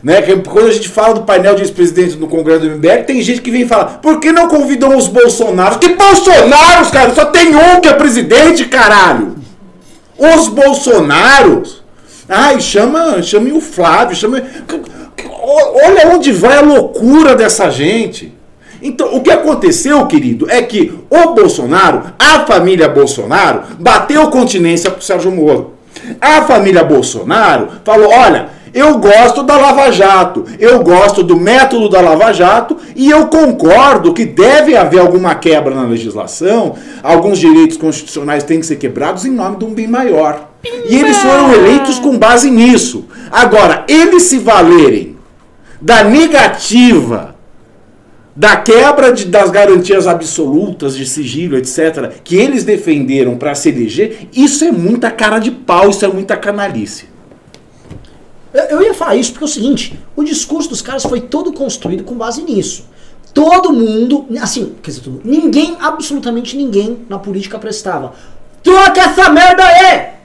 Né? 0.03 0.21
Quando 0.21 0.67
a 0.67 0.71
gente 0.71 0.89
fala 0.89 1.15
do 1.15 1.23
painel 1.23 1.55
de 1.55 1.63
ex-presidentes 1.63 2.15
no 2.15 2.27
Congresso 2.27 2.61
do 2.61 2.77
MBL, 2.77 3.03
tem 3.05 3.21
gente 3.21 3.41
que 3.41 3.49
vem 3.49 3.67
falar, 3.67 3.99
por 3.99 4.19
que 4.19 4.31
não 4.31 4.47
convidam 4.47 4.95
os 4.95 5.07
Bolsonaros? 5.07 5.77
Que 5.77 5.89
Bolsonaros, 5.89 6.91
cara? 6.91 7.15
Só 7.15 7.25
tem 7.25 7.55
um 7.55 7.81
que 7.81 7.87
é 7.87 7.93
presidente, 7.93 8.65
caralho! 8.65 9.35
Os 10.17 10.47
Bolsonaros! 10.47 11.83
Ai, 12.29 12.59
chama, 12.59 13.21
chame 13.21 13.51
o 13.51 13.61
Flávio, 13.61 14.15
chame. 14.15 14.43
Olha 15.41 16.13
onde 16.13 16.31
vai 16.31 16.57
a 16.57 16.61
loucura 16.61 17.35
dessa 17.35 17.69
gente. 17.69 18.33
Então, 18.81 19.15
o 19.15 19.21
que 19.21 19.31
aconteceu, 19.31 20.05
querido, 20.05 20.49
é 20.49 20.61
que 20.61 20.93
o 21.09 21.33
Bolsonaro, 21.33 22.03
a 22.19 22.45
família 22.45 22.87
Bolsonaro, 22.87 23.63
bateu 23.79 24.29
continência 24.29 24.91
pro 24.91 25.01
Sérgio 25.01 25.31
Moro. 25.31 25.73
A 26.21 26.43
família 26.43 26.83
Bolsonaro 26.83 27.69
falou: 27.83 28.09
olha, 28.11 28.49
eu 28.73 28.99
gosto 28.99 29.41
da 29.41 29.57
Lava 29.57 29.91
Jato, 29.91 30.45
eu 30.59 30.83
gosto 30.83 31.23
do 31.23 31.35
método 31.35 31.89
da 31.89 32.01
Lava 32.01 32.31
Jato 32.31 32.77
e 32.95 33.09
eu 33.09 33.27
concordo 33.27 34.13
que 34.13 34.25
deve 34.25 34.75
haver 34.75 34.99
alguma 34.99 35.33
quebra 35.33 35.73
na 35.73 35.83
legislação, 35.83 36.75
alguns 37.01 37.39
direitos 37.39 37.77
constitucionais 37.77 38.43
têm 38.43 38.59
que 38.59 38.65
ser 38.65 38.75
quebrados 38.75 39.25
em 39.25 39.31
nome 39.31 39.57
de 39.57 39.65
um 39.65 39.73
bem 39.73 39.87
maior. 39.87 40.49
E 40.89 40.95
eles 40.95 41.17
foram 41.17 41.53
eleitos 41.53 41.99
com 41.99 42.17
base 42.17 42.49
nisso. 42.49 43.05
Agora, 43.31 43.85
eles 43.87 44.23
se 44.23 44.37
valerem 44.39 45.17
da 45.81 46.03
negativa 46.03 47.35
da 48.35 48.55
quebra 48.55 49.11
de- 49.11 49.25
das 49.25 49.49
garantias 49.49 50.05
absolutas 50.05 50.95
de 50.95 51.07
sigilo, 51.07 51.57
etc., 51.57 52.11
que 52.23 52.35
eles 52.35 52.63
defenderam 52.63 53.35
para 53.35 53.55
se 53.55 53.69
eleger, 53.69 54.29
isso 54.31 54.63
é 54.63 54.71
muita 54.71 55.09
cara 55.09 55.39
de 55.39 55.49
pau, 55.49 55.89
isso 55.89 56.05
é 56.05 56.07
muita 56.07 56.37
canalice. 56.37 57.05
Eu, 58.69 58.81
ia 58.81 58.93
falar 58.93 59.15
isso 59.15 59.31
porque 59.31 59.43
é 59.43 59.47
o 59.47 59.49
seguinte: 59.51 59.99
o 60.15 60.23
discurso 60.23 60.69
dos 60.69 60.81
caras 60.83 61.03
foi 61.03 61.19
todo 61.21 61.51
construído 61.51 62.03
com 62.03 62.15
base 62.15 62.43
nisso. 62.43 62.85
Todo 63.33 63.73
mundo, 63.73 64.25
assim, 64.41 64.73
quer 64.81 64.91
dizer, 64.91 65.01
todo, 65.03 65.21
ninguém, 65.23 65.75
absolutamente 65.79 66.55
ninguém 66.55 66.99
na 67.09 67.19
política 67.19 67.59
prestava. 67.59 68.13
Troca 68.63 69.01
essa 69.01 69.29
merda 69.29 69.63
aí! 69.63 70.16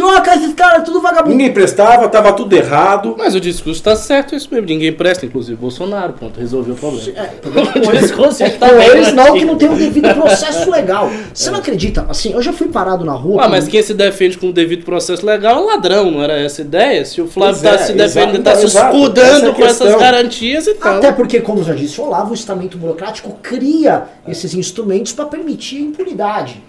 Troca 0.00 0.34
esses 0.34 0.54
caras, 0.54 0.82
tudo 0.82 0.98
vagabundo. 1.02 1.28
Ninguém 1.28 1.52
prestava, 1.52 2.08
tava 2.08 2.32
tudo 2.32 2.50
errado. 2.54 3.14
Mas 3.18 3.34
o 3.34 3.40
discurso 3.40 3.82
tá 3.82 3.94
certo, 3.94 4.34
é 4.34 4.38
isso 4.38 4.48
mesmo. 4.50 4.66
Ninguém 4.66 4.90
presta, 4.90 5.26
inclusive 5.26 5.56
Bolsonaro. 5.60 6.14
Pronto, 6.14 6.40
resolveu 6.40 6.74
o 6.74 6.78
problema. 6.78 7.18
É, 7.18 7.34
o 7.46 7.82
com 7.82 7.90
eles, 7.90 8.02
discurso 8.04 8.42
é 8.42 8.48
que 8.48 8.58
tá 8.58 8.70
com 8.70 8.76
bem 8.76 8.88
eles 8.88 9.12
não, 9.12 9.34
que 9.34 9.44
não 9.44 9.56
tem 9.56 9.68
o 9.68 9.76
devido 9.76 10.08
processo 10.16 10.70
legal. 10.70 11.10
Você 11.34 11.50
não 11.50 11.58
acredita? 11.58 12.06
Assim, 12.08 12.32
eu 12.32 12.40
já 12.40 12.50
fui 12.50 12.68
parado 12.68 13.04
na 13.04 13.12
rua. 13.12 13.44
Ah, 13.44 13.48
mas 13.48 13.68
quem 13.68 13.82
se 13.82 13.92
defende 13.92 14.38
com 14.38 14.48
o 14.48 14.52
devido 14.54 14.86
processo 14.86 15.26
legal 15.26 15.58
é 15.58 15.60
um 15.60 15.66
ladrão, 15.66 16.10
não 16.10 16.22
era 16.22 16.38
essa 16.38 16.62
a 16.62 16.64
ideia? 16.64 17.04
Se 17.04 17.20
o 17.20 17.26
Flávio 17.26 17.60
Pois 17.60 17.76
tá 17.76 17.82
é, 17.82 17.86
se 17.86 17.92
defendendo, 17.92 18.42
tá 18.42 18.56
se 18.56 18.64
escudando 18.64 19.20
essa 19.20 19.46
é 19.48 19.52
com 19.52 19.64
essas 19.66 19.94
garantias, 19.96 20.66
então. 20.66 20.96
Até 20.96 21.12
porque, 21.12 21.40
como 21.40 21.60
eu 21.60 21.64
já 21.64 21.74
disse, 21.74 22.00
o 22.00 22.04
Olavo, 22.04 22.30
o 22.30 22.34
estamento 22.34 22.78
burocrático, 22.78 23.36
cria 23.42 24.04
esses 24.26 24.54
instrumentos 24.54 25.12
para 25.12 25.26
permitir 25.26 25.76
a 25.76 25.80
impunidade. 25.80 26.62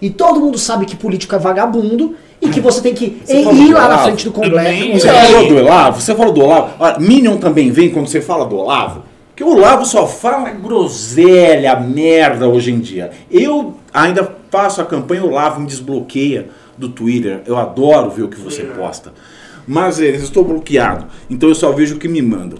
E 0.00 0.10
todo 0.10 0.40
mundo 0.40 0.58
sabe 0.58 0.84
que 0.84 0.96
político 0.96 1.32
é 1.36 1.38
vagabundo 1.38 2.16
e 2.42 2.48
que 2.50 2.60
você 2.60 2.82
tem 2.82 2.92
que 2.92 3.22
Você 3.24 3.40
ir 3.40 3.72
lá 3.72 3.88
na 3.88 3.98
frente 3.98 4.24
do 4.24 4.32
Congresso. 4.32 5.00
Você 5.00 5.08
É. 5.08 5.24
falou 5.26 5.48
do 5.48 5.56
Olavo? 5.58 6.00
Você 6.00 6.14
falou 6.14 6.32
do 6.32 6.40
Olavo? 6.42 6.70
Olha, 6.78 6.98
Minion 6.98 7.36
também 7.36 7.70
vem 7.70 7.88
quando 7.90 8.08
você 8.08 8.20
fala 8.20 8.44
do 8.44 8.56
Olavo. 8.56 9.02
Porque 9.28 9.44
o 9.44 9.56
Olavo 9.56 9.86
só 9.86 10.06
fala 10.06 10.50
groselha, 10.50 11.76
merda 11.78 12.48
hoje 12.48 12.72
em 12.72 12.80
dia. 12.80 13.10
Eu 13.30 13.74
ainda 13.94 14.30
faço 14.50 14.80
a 14.80 14.84
campanha 14.84 15.24
Olavo 15.24 15.60
me 15.60 15.66
desbloqueia 15.66 16.48
do 16.76 16.88
Twitter. 16.88 17.40
Eu 17.46 17.56
adoro 17.56 18.10
ver 18.10 18.24
o 18.24 18.28
que 18.28 18.38
você 18.38 18.62
posta. 18.64 19.12
Mas 19.66 20.00
eu 20.00 20.10
estou 20.14 20.44
bloqueado. 20.44 21.06
Então 21.30 21.48
eu 21.48 21.54
só 21.54 21.70
vejo 21.72 21.94
o 21.94 21.98
que 21.98 22.08
me 22.08 22.20
mandam. 22.20 22.58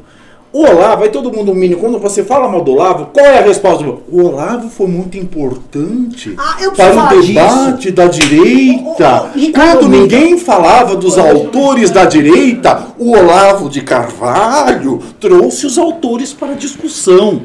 O 0.53 0.67
Olavo, 0.67 1.05
aí 1.05 1.09
todo 1.09 1.33
mundo 1.33 1.55
Minion, 1.55 1.79
quando 1.79 1.99
você 1.99 2.23
fala 2.23 2.47
mal 2.47 2.63
do 2.63 2.73
Olavo, 2.73 3.07
qual 3.07 3.25
é 3.25 3.39
a 3.39 3.43
resposta? 3.43 3.85
O 4.11 4.23
Olavo 4.23 4.69
foi 4.69 4.87
muito 4.87 5.17
importante 5.17 6.35
Ah, 6.37 6.57
para 6.77 7.17
o 7.17 7.23
debate 7.23 7.91
da 7.91 8.07
direita. 8.07 9.31
Quando 9.55 9.89
ninguém 9.89 10.37
falava 10.37 10.95
dos 10.95 11.17
autores 11.17 11.91
da 11.91 12.05
direita, 12.05 12.89
o 12.99 13.13
Olavo 13.13 13.71
de 13.71 13.81
Carvalho 13.81 15.01
trouxe 15.19 15.65
os 15.67 15.79
autores 15.79 16.35
para 16.35 16.53
a 16.53 16.57
discussão. 16.57 17.43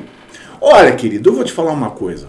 Olha, 0.60 0.92
querido, 0.92 1.30
eu 1.30 1.34
vou 1.36 1.46
te 1.46 1.54
falar 1.54 1.72
uma 1.72 1.92
coisa. 1.92 2.28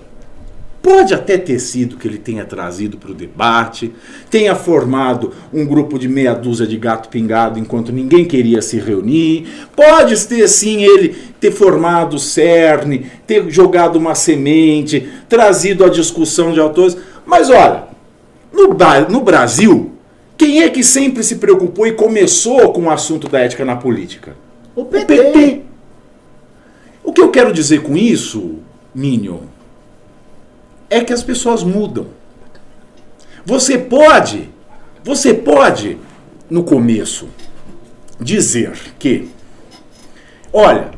Pode 0.81 1.13
até 1.13 1.37
ter 1.37 1.59
sido 1.59 1.97
que 1.97 2.07
ele 2.07 2.19
tenha 2.19 2.45
trazido 2.45 2.97
para 2.97 3.11
o 3.11 3.15
debate, 3.15 3.93
tenha 4.31 4.55
formado 4.55 5.33
um 5.53 5.67
grupo 5.67 5.99
de 5.99 6.09
meia 6.09 6.33
dúzia 6.35 6.67
de 6.67 6.77
gato 6.77 7.09
pingado 7.09 7.59
enquanto 7.59 7.93
ninguém 7.93 8.25
queria 8.25 8.63
se 8.63 8.79
reunir. 8.79 9.47
Pode 9.75 10.17
ter 10.27 10.47
sim 10.49 10.85
ele 10.85 11.17
ter 11.41 11.51
formado 11.51 12.15
o 12.15 12.19
cerne, 12.19 13.11
ter 13.27 13.51
jogado 13.51 13.97
uma 13.97 14.15
semente, 14.15 15.09
trazido 15.29 15.85
a 15.85 15.89
discussão 15.89 16.53
de 16.53 16.61
autores. 16.61 16.97
Mas 17.27 17.51
olha, 17.51 17.85
no, 18.53 18.69
no 19.09 19.21
Brasil, 19.21 19.93
quem 20.37 20.63
é 20.63 20.71
que 20.71 20.85
sempre 20.85 21.25
se 21.25 21.37
preocupou 21.37 21.87
e 21.89 21.93
começou 21.93 22.73
com 22.73 22.85
o 22.85 22.91
assunto 22.91 23.29
da 23.29 23.41
ética 23.41 23.65
na 23.65 23.75
política? 23.75 24.37
O 24.77 24.83
O 24.83 24.85
PT. 24.85 25.05
PT. 25.07 25.63
O 27.03 27.13
que 27.13 27.21
eu 27.21 27.31
quero 27.31 27.53
dizer 27.53 27.83
com 27.83 27.97
isso, 27.97 28.57
Minion, 28.95 29.41
é 30.91 31.03
que 31.03 31.13
as 31.13 31.23
pessoas 31.23 31.63
mudam. 31.63 32.07
Você 33.45 33.79
pode, 33.79 34.51
você 35.03 35.33
pode, 35.33 35.99
no 36.51 36.65
começo, 36.65 37.29
dizer 38.21 38.73
que, 38.99 39.29
olha, 40.53 40.91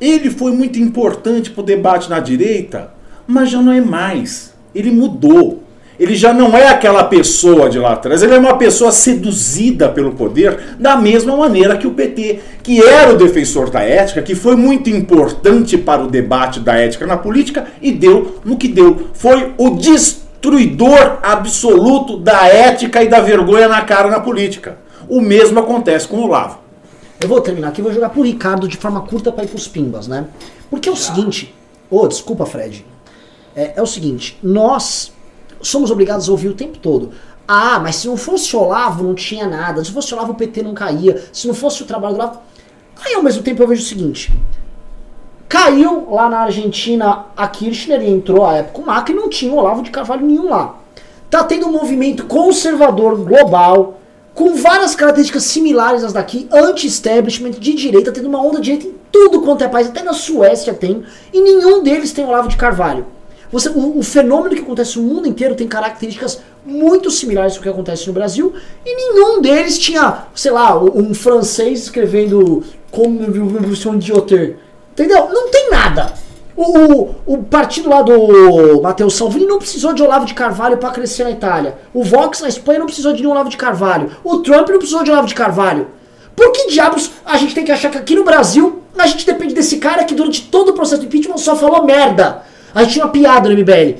ele 0.00 0.30
foi 0.30 0.52
muito 0.52 0.78
importante 0.78 1.50
para 1.50 1.62
o 1.62 1.64
debate 1.64 2.10
na 2.10 2.20
direita, 2.20 2.92
mas 3.26 3.50
já 3.50 3.60
não 3.62 3.72
é 3.72 3.80
mais. 3.80 4.54
Ele 4.74 4.90
mudou. 4.90 5.64
Ele 5.98 6.14
já 6.14 6.32
não 6.32 6.56
é 6.56 6.68
aquela 6.68 7.04
pessoa 7.04 7.70
de 7.70 7.78
lá 7.78 7.92
atrás, 7.92 8.22
ele 8.22 8.34
é 8.34 8.38
uma 8.38 8.56
pessoa 8.56 8.92
seduzida 8.92 9.88
pelo 9.88 10.12
poder, 10.12 10.76
da 10.78 10.96
mesma 10.96 11.36
maneira 11.36 11.76
que 11.76 11.86
o 11.86 11.92
PT, 11.92 12.40
que 12.62 12.82
era 12.82 13.12
o 13.12 13.16
defensor 13.16 13.70
da 13.70 13.80
ética, 13.80 14.22
que 14.22 14.34
foi 14.34 14.56
muito 14.56 14.90
importante 14.90 15.78
para 15.78 16.02
o 16.02 16.08
debate 16.08 16.60
da 16.60 16.74
ética 16.74 17.06
na 17.06 17.16
política 17.16 17.66
e 17.80 17.90
deu 17.92 18.40
no 18.44 18.56
que 18.56 18.68
deu. 18.68 19.08
Foi 19.14 19.54
o 19.56 19.70
destruidor 19.70 21.18
absoluto 21.22 22.18
da 22.18 22.46
ética 22.46 23.02
e 23.02 23.08
da 23.08 23.20
vergonha 23.20 23.68
na 23.68 23.80
cara 23.82 24.10
na 24.10 24.20
política. 24.20 24.78
O 25.08 25.20
mesmo 25.20 25.58
acontece 25.58 26.06
com 26.06 26.16
o 26.16 26.24
Olavo. 26.24 26.58
Eu 27.20 27.28
vou 27.28 27.40
terminar 27.40 27.68
aqui, 27.68 27.80
vou 27.80 27.92
jogar 27.92 28.10
pro 28.10 28.22
Ricardo 28.22 28.68
de 28.68 28.76
forma 28.76 29.00
curta 29.00 29.32
para 29.32 29.44
ir 29.44 29.48
pros 29.48 29.66
pimbas, 29.66 30.06
né? 30.06 30.26
Porque 30.70 30.88
é 30.88 30.92
o 30.92 30.96
seguinte. 30.96 31.54
Ô, 31.88 32.06
desculpa, 32.06 32.44
Fred. 32.44 32.84
É, 33.54 33.72
é 33.76 33.82
o 33.82 33.86
seguinte, 33.86 34.38
nós 34.42 35.12
somos 35.60 35.90
obrigados 35.90 36.28
a 36.28 36.32
ouvir 36.32 36.48
o 36.48 36.54
tempo 36.54 36.78
todo. 36.78 37.10
Ah, 37.48 37.78
mas 37.78 37.96
se 37.96 38.08
não 38.08 38.16
fosse 38.16 38.56
o 38.56 38.60
Olavo, 38.60 39.04
não 39.04 39.14
tinha 39.14 39.46
nada. 39.46 39.84
Se 39.84 39.92
fosse 39.92 40.12
o 40.12 40.16
Olavo, 40.16 40.32
o 40.32 40.34
PT 40.34 40.62
não 40.62 40.74
caía. 40.74 41.22
Se 41.32 41.46
não 41.46 41.54
fosse 41.54 41.82
o 41.82 41.86
trabalho 41.86 42.14
do 42.14 42.20
Olavo. 42.20 42.40
Aí 43.04 43.14
ao 43.14 43.22
mesmo 43.22 43.42
tempo 43.42 43.62
eu 43.62 43.68
vejo 43.68 43.82
o 43.82 43.86
seguinte. 43.86 44.32
Caiu 45.48 46.08
lá 46.10 46.28
na 46.28 46.40
Argentina 46.40 47.26
a 47.36 47.46
Kirchner 47.46 48.02
e 48.02 48.10
entrou 48.10 48.44
a 48.44 48.54
época 48.54 48.80
o 48.80 48.86
Macri 48.86 49.14
e 49.14 49.16
não 49.16 49.28
tinha 49.28 49.52
o 49.52 49.56
Olavo 49.56 49.82
de 49.82 49.90
Carvalho 49.90 50.26
nenhum 50.26 50.50
lá. 50.50 50.76
Tá 51.30 51.44
tendo 51.44 51.66
um 51.66 51.72
movimento 51.72 52.24
conservador 52.24 53.16
global 53.16 54.00
com 54.34 54.54
várias 54.54 54.94
características 54.94 55.44
similares 55.44 56.04
às 56.04 56.12
daqui, 56.12 56.46
anti-establishment, 56.52 57.52
de 57.52 57.74
direita, 57.74 58.12
tendo 58.12 58.28
uma 58.28 58.42
onda 58.42 58.60
de 58.60 58.64
direita 58.64 58.86
em 58.88 58.94
tudo 59.10 59.40
quanto 59.40 59.64
é 59.64 59.68
país, 59.68 59.88
até 59.88 60.02
na 60.02 60.12
Suécia 60.12 60.74
tem, 60.74 61.04
e 61.32 61.40
nenhum 61.40 61.82
deles 61.82 62.12
tem 62.12 62.26
Olavo 62.26 62.48
de 62.48 62.56
Carvalho. 62.56 63.06
Você, 63.52 63.68
o, 63.68 63.98
o, 63.98 64.02
fenômeno 64.02 64.54
que 64.54 64.62
acontece 64.62 64.98
no 64.98 65.04
mundo 65.04 65.28
inteiro 65.28 65.54
tem 65.54 65.68
características 65.68 66.40
muito 66.64 67.10
similares 67.10 67.56
ao 67.56 67.62
que 67.62 67.68
acontece 67.68 68.06
no 68.06 68.12
Brasil, 68.12 68.52
e 68.84 68.94
nenhum 68.94 69.40
deles 69.40 69.78
tinha, 69.78 70.24
sei 70.34 70.50
lá, 70.50 70.76
um, 70.78 71.14
francês 71.14 71.84
escrevendo 71.84 72.64
como 72.90 73.98
de 73.98 74.12
Otter. 74.12 74.56
Entendeu? 74.92 75.28
Não 75.30 75.50
tem 75.50 75.70
nada. 75.70 76.12
O, 76.56 76.62
o, 76.62 77.14
o, 77.26 77.42
partido 77.42 77.90
lá 77.90 78.00
do 78.00 78.80
Matteo 78.80 79.10
Salvini 79.10 79.44
não 79.44 79.58
precisou 79.58 79.92
de 79.92 80.02
Olavo 80.02 80.24
de 80.24 80.32
Carvalho 80.32 80.78
para 80.78 80.90
crescer 80.90 81.24
na 81.24 81.30
Itália. 81.30 81.76
O 81.92 82.02
Vox 82.02 82.40
na 82.40 82.48
Espanha 82.48 82.78
não 82.78 82.86
precisou 82.86 83.12
de 83.12 83.20
nenhum 83.20 83.32
Olavo 83.32 83.50
de 83.50 83.58
Carvalho. 83.58 84.10
O 84.24 84.38
Trump 84.38 84.70
não 84.70 84.78
precisou 84.78 85.04
de 85.04 85.10
Olavo 85.10 85.28
de 85.28 85.34
Carvalho. 85.34 85.88
Por 86.34 86.52
que 86.52 86.68
diabos 86.68 87.10
a 87.24 87.36
gente 87.36 87.54
tem 87.54 87.64
que 87.64 87.72
achar 87.72 87.90
que 87.90 87.98
aqui 87.98 88.14
no 88.14 88.24
Brasil 88.24 88.82
a 88.96 89.06
gente 89.06 89.26
depende 89.26 89.54
desse 89.54 89.76
cara 89.76 90.04
que 90.04 90.14
durante 90.14 90.42
todo 90.48 90.70
o 90.70 90.72
processo 90.72 91.02
de 91.02 91.06
impeachment 91.06 91.36
só 91.36 91.54
falou 91.54 91.84
merda? 91.84 92.42
A 92.76 92.82
gente 92.82 92.92
tinha 92.92 93.06
uma 93.06 93.10
piada 93.10 93.48
no 93.48 93.56
MBL. 93.56 93.98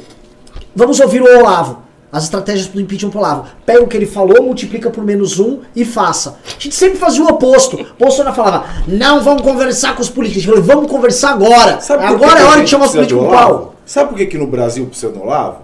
Vamos 0.74 1.00
ouvir 1.00 1.22
o 1.22 1.38
Olavo. 1.38 1.82
As 2.12 2.24
estratégias 2.24 2.68
do 2.68 2.78
impeachment 2.78 3.08
pro 3.08 3.20
Olavo. 3.20 3.46
Pega 3.64 3.82
o 3.82 3.86
que 3.86 3.96
ele 3.96 4.04
falou, 4.04 4.42
multiplica 4.42 4.90
por 4.90 5.02
menos 5.02 5.40
um 5.40 5.60
e 5.74 5.82
faça. 5.82 6.38
A 6.46 6.60
gente 6.60 6.74
sempre 6.74 6.98
fazia 6.98 7.24
o 7.24 7.26
oposto. 7.26 7.86
Bolsonaro 7.98 8.36
falava, 8.36 8.66
não 8.86 9.22
vamos 9.22 9.40
conversar 9.40 9.96
com 9.96 10.02
os 10.02 10.10
políticos. 10.10 10.44
Falei, 10.44 10.60
vamos 10.60 10.90
conversar 10.90 11.30
agora. 11.30 11.78
agora 12.00 12.38
é 12.38 12.44
hora 12.44 12.62
de 12.62 12.68
chamar 12.68 12.84
os 12.84 12.92
políticos 12.92 13.22
pro 13.22 13.32
pau. 13.32 13.74
Sabe 13.86 14.10
por 14.10 14.18
que, 14.18 14.26
que 14.26 14.36
no 14.36 14.46
Brasil 14.46 14.84
precisa 14.84 15.10
do 15.10 15.22
Olavo? 15.22 15.62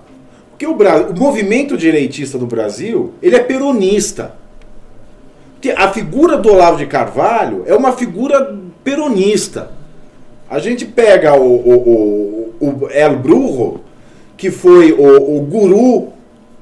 Porque 0.49 0.67
o, 0.67 0.75
Brasil, 0.75 1.09
o 1.11 1.19
movimento 1.19 1.77
direitista 1.77 2.39
do 2.39 2.47
Brasil, 2.47 3.13
ele 3.21 3.37
é 3.37 3.41
peronista. 3.41 4.37
A 5.77 5.89
figura 5.89 6.39
do 6.39 6.51
Olavo 6.51 6.79
de 6.79 6.87
Carvalho 6.87 7.63
é 7.67 7.75
uma 7.75 7.93
figura 7.93 8.57
peronista. 8.83 9.82
A 10.53 10.59
gente 10.59 10.85
pega 10.85 11.35
o, 11.35 11.47
o, 11.47 12.53
o, 12.61 12.67
o 12.67 12.91
El 12.91 13.17
Brujo, 13.17 13.81
que 14.37 14.51
foi 14.51 14.93
o, 14.93 15.39
o 15.39 15.41
guru 15.41 16.13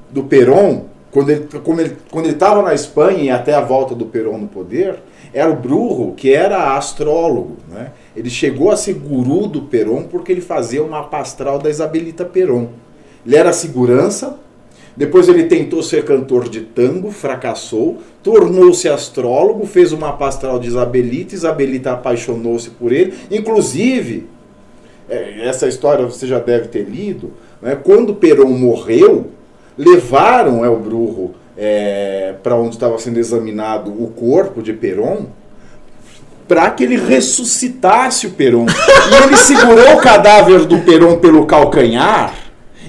do 0.09 0.23
Perón, 0.23 0.83
quando 1.11 1.29
ele 1.29 1.43
estava 1.43 1.81
ele, 1.81 1.97
quando 2.09 2.25
ele 2.27 2.61
na 2.63 2.73
Espanha 2.73 3.21
e 3.21 3.29
até 3.29 3.53
a 3.53 3.59
volta 3.59 3.93
do 3.93 4.05
Perón 4.05 4.37
no 4.37 4.47
poder, 4.47 4.95
era 5.33 5.51
o 5.51 5.57
Brujo, 5.57 6.13
que 6.13 6.33
era 6.33 6.77
astrólogo. 6.77 7.57
Né? 7.69 7.91
Ele 8.15 8.29
chegou 8.29 8.71
a 8.71 8.77
ser 8.77 8.93
guru 8.93 9.45
do 9.45 9.63
Perón 9.63 10.03
porque 10.03 10.31
ele 10.31 10.39
fazia 10.39 10.81
uma 10.81 11.03
pastral 11.03 11.59
da 11.59 11.69
Isabelita 11.69 12.23
Perón. 12.23 12.67
Ele 13.25 13.35
era 13.35 13.51
segurança, 13.51 14.39
depois 14.95 15.29
ele 15.29 15.45
tentou 15.45 15.81
ser 15.81 16.03
cantor 16.03 16.49
de 16.49 16.61
tango, 16.61 17.11
fracassou, 17.11 17.99
tornou-se 18.21 18.89
astrólogo, 18.89 19.65
fez 19.65 19.91
uma 19.91 20.13
pastral 20.13 20.59
de 20.59 20.67
Isabelita, 20.67 21.33
Isabelita 21.33 21.93
apaixonou-se 21.93 22.69
por 22.71 22.91
ele. 22.91 23.13
Inclusive, 23.31 24.27
é, 25.09 25.47
essa 25.47 25.67
história 25.67 26.05
você 26.05 26.27
já 26.27 26.39
deve 26.39 26.67
ter 26.67 26.83
lido, 26.83 27.31
né? 27.61 27.77
quando 27.81 28.15
Perón 28.15 28.49
morreu, 28.49 29.27
levaram 29.77 30.65
El 30.65 30.75
Brujo 30.77 31.31
é, 31.57 32.35
para 32.43 32.55
onde 32.55 32.75
estava 32.75 32.97
sendo 32.97 33.17
examinado 33.17 33.91
o 33.91 34.07
corpo 34.07 34.61
de 34.61 34.73
Peron 34.73 35.27
para 36.47 36.69
que 36.71 36.83
ele 36.83 36.97
ressuscitasse 36.97 38.27
o 38.27 38.31
Peron. 38.31 38.65
e 38.65 39.23
ele 39.23 39.37
segurou 39.37 39.93
o 39.93 40.01
cadáver 40.01 40.65
do 40.65 40.79
Peron 40.79 41.17
pelo 41.17 41.45
calcanhar 41.45 42.40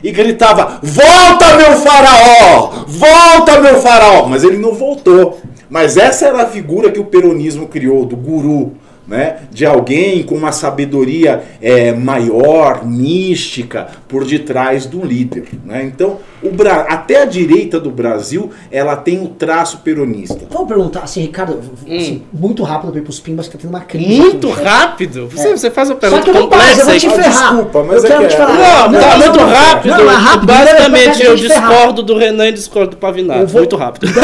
e 0.03 0.11
gritava: 0.11 0.79
Volta, 0.83 1.57
meu 1.57 1.77
faraó! 1.77 2.85
Volta, 2.87 3.61
meu 3.61 3.81
faraó! 3.81 4.27
Mas 4.27 4.45
ele 4.45 4.59
não 4.59 4.75
voltou. 4.75 5.41
Mas 5.71 5.97
essa 5.97 6.27
era 6.27 6.43
a 6.43 6.47
figura 6.47 6.91
que 6.91 7.01
o 7.01 7.05
peronismo 7.05 7.67
criou, 7.67 8.05
do 8.05 8.17
guru 8.17 8.75
né, 9.13 9.41
de 9.51 9.67
alguém 9.67 10.23
com 10.23 10.35
uma 10.35 10.53
sabedoria 10.53 11.45
é, 11.61 11.93
maior, 11.93 12.83
mística, 12.83 13.89
por 14.09 14.25
detrás 14.25 14.87
do 14.87 15.05
líder. 15.05 15.49
Né? 15.67 15.85
Então, 15.85 16.17
o 16.43 16.51
Bra 16.51 16.87
até 16.89 17.21
a 17.21 17.27
direita 17.27 17.79
do 17.79 17.91
Brasil, 17.91 18.51
ela 18.71 18.97
tem 18.97 19.19
o 19.19 19.25
um 19.25 19.27
traço 19.27 19.79
peronista. 19.79 20.41
Vamos 20.51 20.67
perguntar, 20.67 21.01
assim, 21.01 21.21
Ricardo, 21.21 21.61
hum. 21.87 21.97
assim, 21.97 22.23
muito 22.33 22.63
rápido 22.63 22.91
para 22.91 23.11
os 23.11 23.21
pimbas, 23.21 23.47
que 23.47 23.53
tá 23.53 23.59
tendo 23.61 23.71
uma 23.71 23.81
crise. 23.81 24.19
Muito 24.19 24.49
rápido? 24.51 25.29
Você, 25.29 25.49
é. 25.49 25.57
você 25.59 25.71
faz 25.71 25.91
uma 25.91 25.97
pergunta 25.97 26.25
Só 26.25 26.25
que 26.25 26.31
eu 26.31 26.35
não 26.35 26.49
complexa. 26.49 26.81
eu 26.81 26.87
vou 26.87 26.99
te 26.99 27.11
ferrar. 27.11 27.27
Ah, 27.27 27.51
desculpa, 27.51 27.85
mas 27.85 28.05
eu 28.05 28.05
é 28.05 28.09
quero 28.09 28.23
que 28.23 28.29
te 28.29 28.35
é. 28.35 28.39
falar. 28.39 28.55
Não, 28.55 28.93
não, 28.93 29.01
tá 29.01 29.19
muito 29.19 29.39
rápido. 29.41 29.91
Não, 29.91 30.11
é 30.11 30.15
rápido. 30.15 30.47
Basicamente, 30.47 31.23
eu 31.23 31.37
discordo 31.37 32.03
do 32.03 32.17
Renan 32.17 32.49
e 32.49 32.53
discordo 32.53 32.93
do 32.93 32.97
Pavinato. 32.97 33.47
Vou... 33.47 33.61
Muito 33.61 33.77
rápido. 33.77 34.09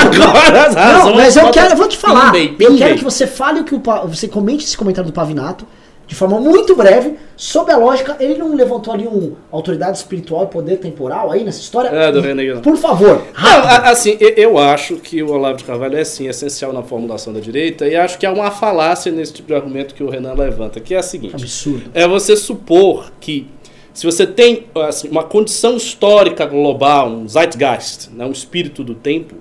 Agora, 0.00 0.70
não, 0.70 1.14
mas 1.14 1.36
eu 1.36 1.50
quero, 1.50 1.74
eu 1.74 1.76
vou 1.76 1.88
te 1.88 1.98
falar. 1.98 2.32
Eu 2.58 2.74
quero 2.78 2.96
que 2.96 3.04
você 3.04 3.26
fale 3.26 3.60
o 3.60 3.64
que 3.64 3.74
o 3.74 3.82
você 4.08 4.29
comente 4.30 4.64
esse 4.64 4.76
comentário 4.76 5.10
do 5.10 5.14
Pavinato 5.14 5.66
de 6.10 6.16
forma 6.16 6.40
muito 6.40 6.74
breve, 6.74 7.14
sob 7.36 7.70
a 7.70 7.76
lógica, 7.76 8.16
ele 8.18 8.34
não 8.34 8.52
levantou 8.52 8.92
ali 8.92 9.06
um 9.06 9.36
autoridade 9.48 9.96
espiritual 9.96 10.42
e 10.42 10.46
poder 10.48 10.78
temporal 10.78 11.30
aí 11.30 11.44
nessa 11.44 11.60
história? 11.60 11.88
É, 11.88 12.10
do 12.10 12.20
René. 12.20 12.56
Por 12.56 12.76
favor. 12.76 13.22
Não, 13.40 13.88
assim, 13.88 14.16
eu 14.18 14.58
acho 14.58 14.96
que 14.96 15.22
o 15.22 15.30
Olavo 15.30 15.58
de 15.58 15.62
Carvalho 15.62 15.96
é 15.96 16.02
sim 16.02 16.26
essencial 16.26 16.72
na 16.72 16.82
formulação 16.82 17.32
da 17.32 17.38
direita 17.38 17.86
e 17.86 17.94
acho 17.94 18.18
que 18.18 18.26
há 18.26 18.32
uma 18.32 18.50
falácia 18.50 19.12
nesse 19.12 19.34
tipo 19.34 19.46
de 19.46 19.54
argumento 19.54 19.94
que 19.94 20.02
o 20.02 20.10
Renan 20.10 20.34
levanta, 20.34 20.80
que 20.80 20.96
é 20.96 20.98
a 20.98 21.02
seguinte: 21.02 21.36
absurdo. 21.36 21.92
É 21.94 22.08
você 22.08 22.36
supor 22.36 23.12
que 23.20 23.46
se 23.94 24.04
você 24.04 24.26
tem 24.26 24.66
assim, 24.88 25.08
uma 25.08 25.22
condição 25.22 25.76
histórica 25.76 26.44
global, 26.44 27.08
um 27.08 27.28
zeitgeist, 27.28 28.10
né, 28.10 28.26
um 28.26 28.32
espírito 28.32 28.82
do 28.82 28.96
tempo, 28.96 29.36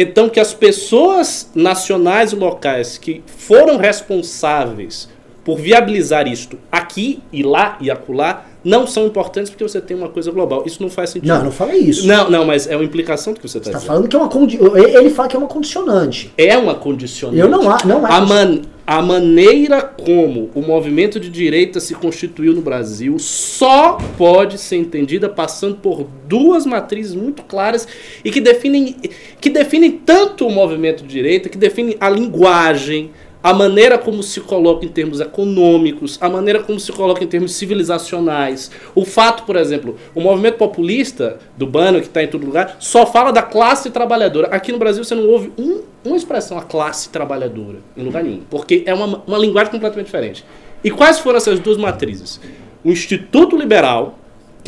então 0.00 0.28
que 0.28 0.38
as 0.38 0.54
pessoas 0.54 1.50
nacionais 1.54 2.32
e 2.32 2.36
locais 2.36 2.96
que 2.96 3.22
foram 3.26 3.76
responsáveis 3.76 5.08
por 5.44 5.58
viabilizar 5.58 6.28
isto 6.28 6.58
aqui 6.70 7.20
e 7.32 7.42
lá 7.42 7.78
e 7.80 7.90
acolá, 7.90 8.44
não 8.62 8.86
são 8.86 9.06
importantes 9.06 9.50
porque 9.50 9.64
você 9.64 9.80
tem 9.80 9.96
uma 9.96 10.10
coisa 10.10 10.30
global. 10.30 10.62
Isso 10.66 10.82
não 10.82 10.90
faz 10.90 11.10
sentido. 11.10 11.28
Não, 11.28 11.44
não 11.44 11.50
falei 11.50 11.78
isso. 11.78 12.06
Não, 12.06 12.30
não, 12.30 12.44
mas 12.44 12.66
é 12.66 12.76
uma 12.76 12.84
implicação 12.84 13.32
do 13.32 13.40
que 13.40 13.48
você 13.48 13.56
está 13.58 13.70
tá 13.70 13.78
dizendo. 13.78 13.88
falando 13.88 14.08
que 14.08 14.14
é 14.14 14.18
uma 14.18 14.28
condi 14.28 14.58
ele 14.58 15.10
fala 15.10 15.26
que 15.26 15.34
é 15.34 15.38
uma 15.38 15.48
condicionante. 15.48 16.32
É 16.36 16.56
uma 16.56 16.74
condicionante. 16.74 17.40
Eu 17.40 17.48
não, 17.48 17.62
não 17.62 18.06
é. 18.06 18.12
A, 18.12 18.20
man, 18.20 18.60
a 18.88 19.02
maneira 19.02 19.82
como 19.82 20.50
o 20.54 20.62
movimento 20.62 21.20
de 21.20 21.28
direita 21.28 21.78
se 21.78 21.94
constituiu 21.94 22.54
no 22.54 22.62
Brasil 22.62 23.18
só 23.18 23.98
pode 24.16 24.56
ser 24.56 24.76
entendida 24.76 25.28
passando 25.28 25.76
por 25.76 26.06
duas 26.26 26.64
matrizes 26.64 27.14
muito 27.14 27.42
claras 27.42 27.86
e 28.24 28.30
que 28.30 28.40
definem, 28.40 28.96
que 29.42 29.50
definem 29.50 29.90
tanto 29.90 30.46
o 30.46 30.50
movimento 30.50 31.02
de 31.02 31.10
direita, 31.10 31.50
que 31.50 31.58
definem 31.58 31.98
a 32.00 32.08
linguagem, 32.08 33.10
a 33.42 33.54
maneira 33.54 33.96
como 33.98 34.22
se 34.22 34.40
coloca 34.40 34.84
em 34.84 34.88
termos 34.88 35.20
econômicos, 35.20 36.18
a 36.20 36.28
maneira 36.28 36.62
como 36.62 36.78
se 36.78 36.90
coloca 36.92 37.22
em 37.22 37.26
termos 37.26 37.54
civilizacionais. 37.54 38.70
O 38.94 39.04
fato, 39.04 39.44
por 39.44 39.56
exemplo, 39.56 39.96
o 40.14 40.20
movimento 40.20 40.56
populista 40.56 41.38
do 41.56 41.66
Bano, 41.66 42.00
que 42.00 42.06
está 42.06 42.22
em 42.22 42.28
todo 42.28 42.44
lugar, 42.44 42.76
só 42.80 43.06
fala 43.06 43.32
da 43.32 43.42
classe 43.42 43.90
trabalhadora. 43.90 44.48
Aqui 44.48 44.72
no 44.72 44.78
Brasil 44.78 45.04
você 45.04 45.14
não 45.14 45.28
ouve 45.28 45.52
um, 45.58 45.82
uma 46.04 46.16
expressão, 46.16 46.58
a 46.58 46.62
classe 46.62 47.08
trabalhadora, 47.10 47.78
em 47.96 48.02
lugar 48.02 48.24
nenhum, 48.24 48.40
porque 48.50 48.82
é 48.86 48.94
uma, 48.94 49.22
uma 49.26 49.38
linguagem 49.38 49.70
completamente 49.70 50.06
diferente. 50.06 50.44
E 50.82 50.90
quais 50.90 51.18
foram 51.18 51.36
essas 51.36 51.58
duas 51.58 51.76
matrizes? 51.76 52.40
O 52.84 52.90
Instituto 52.90 53.56
Liberal, 53.56 54.18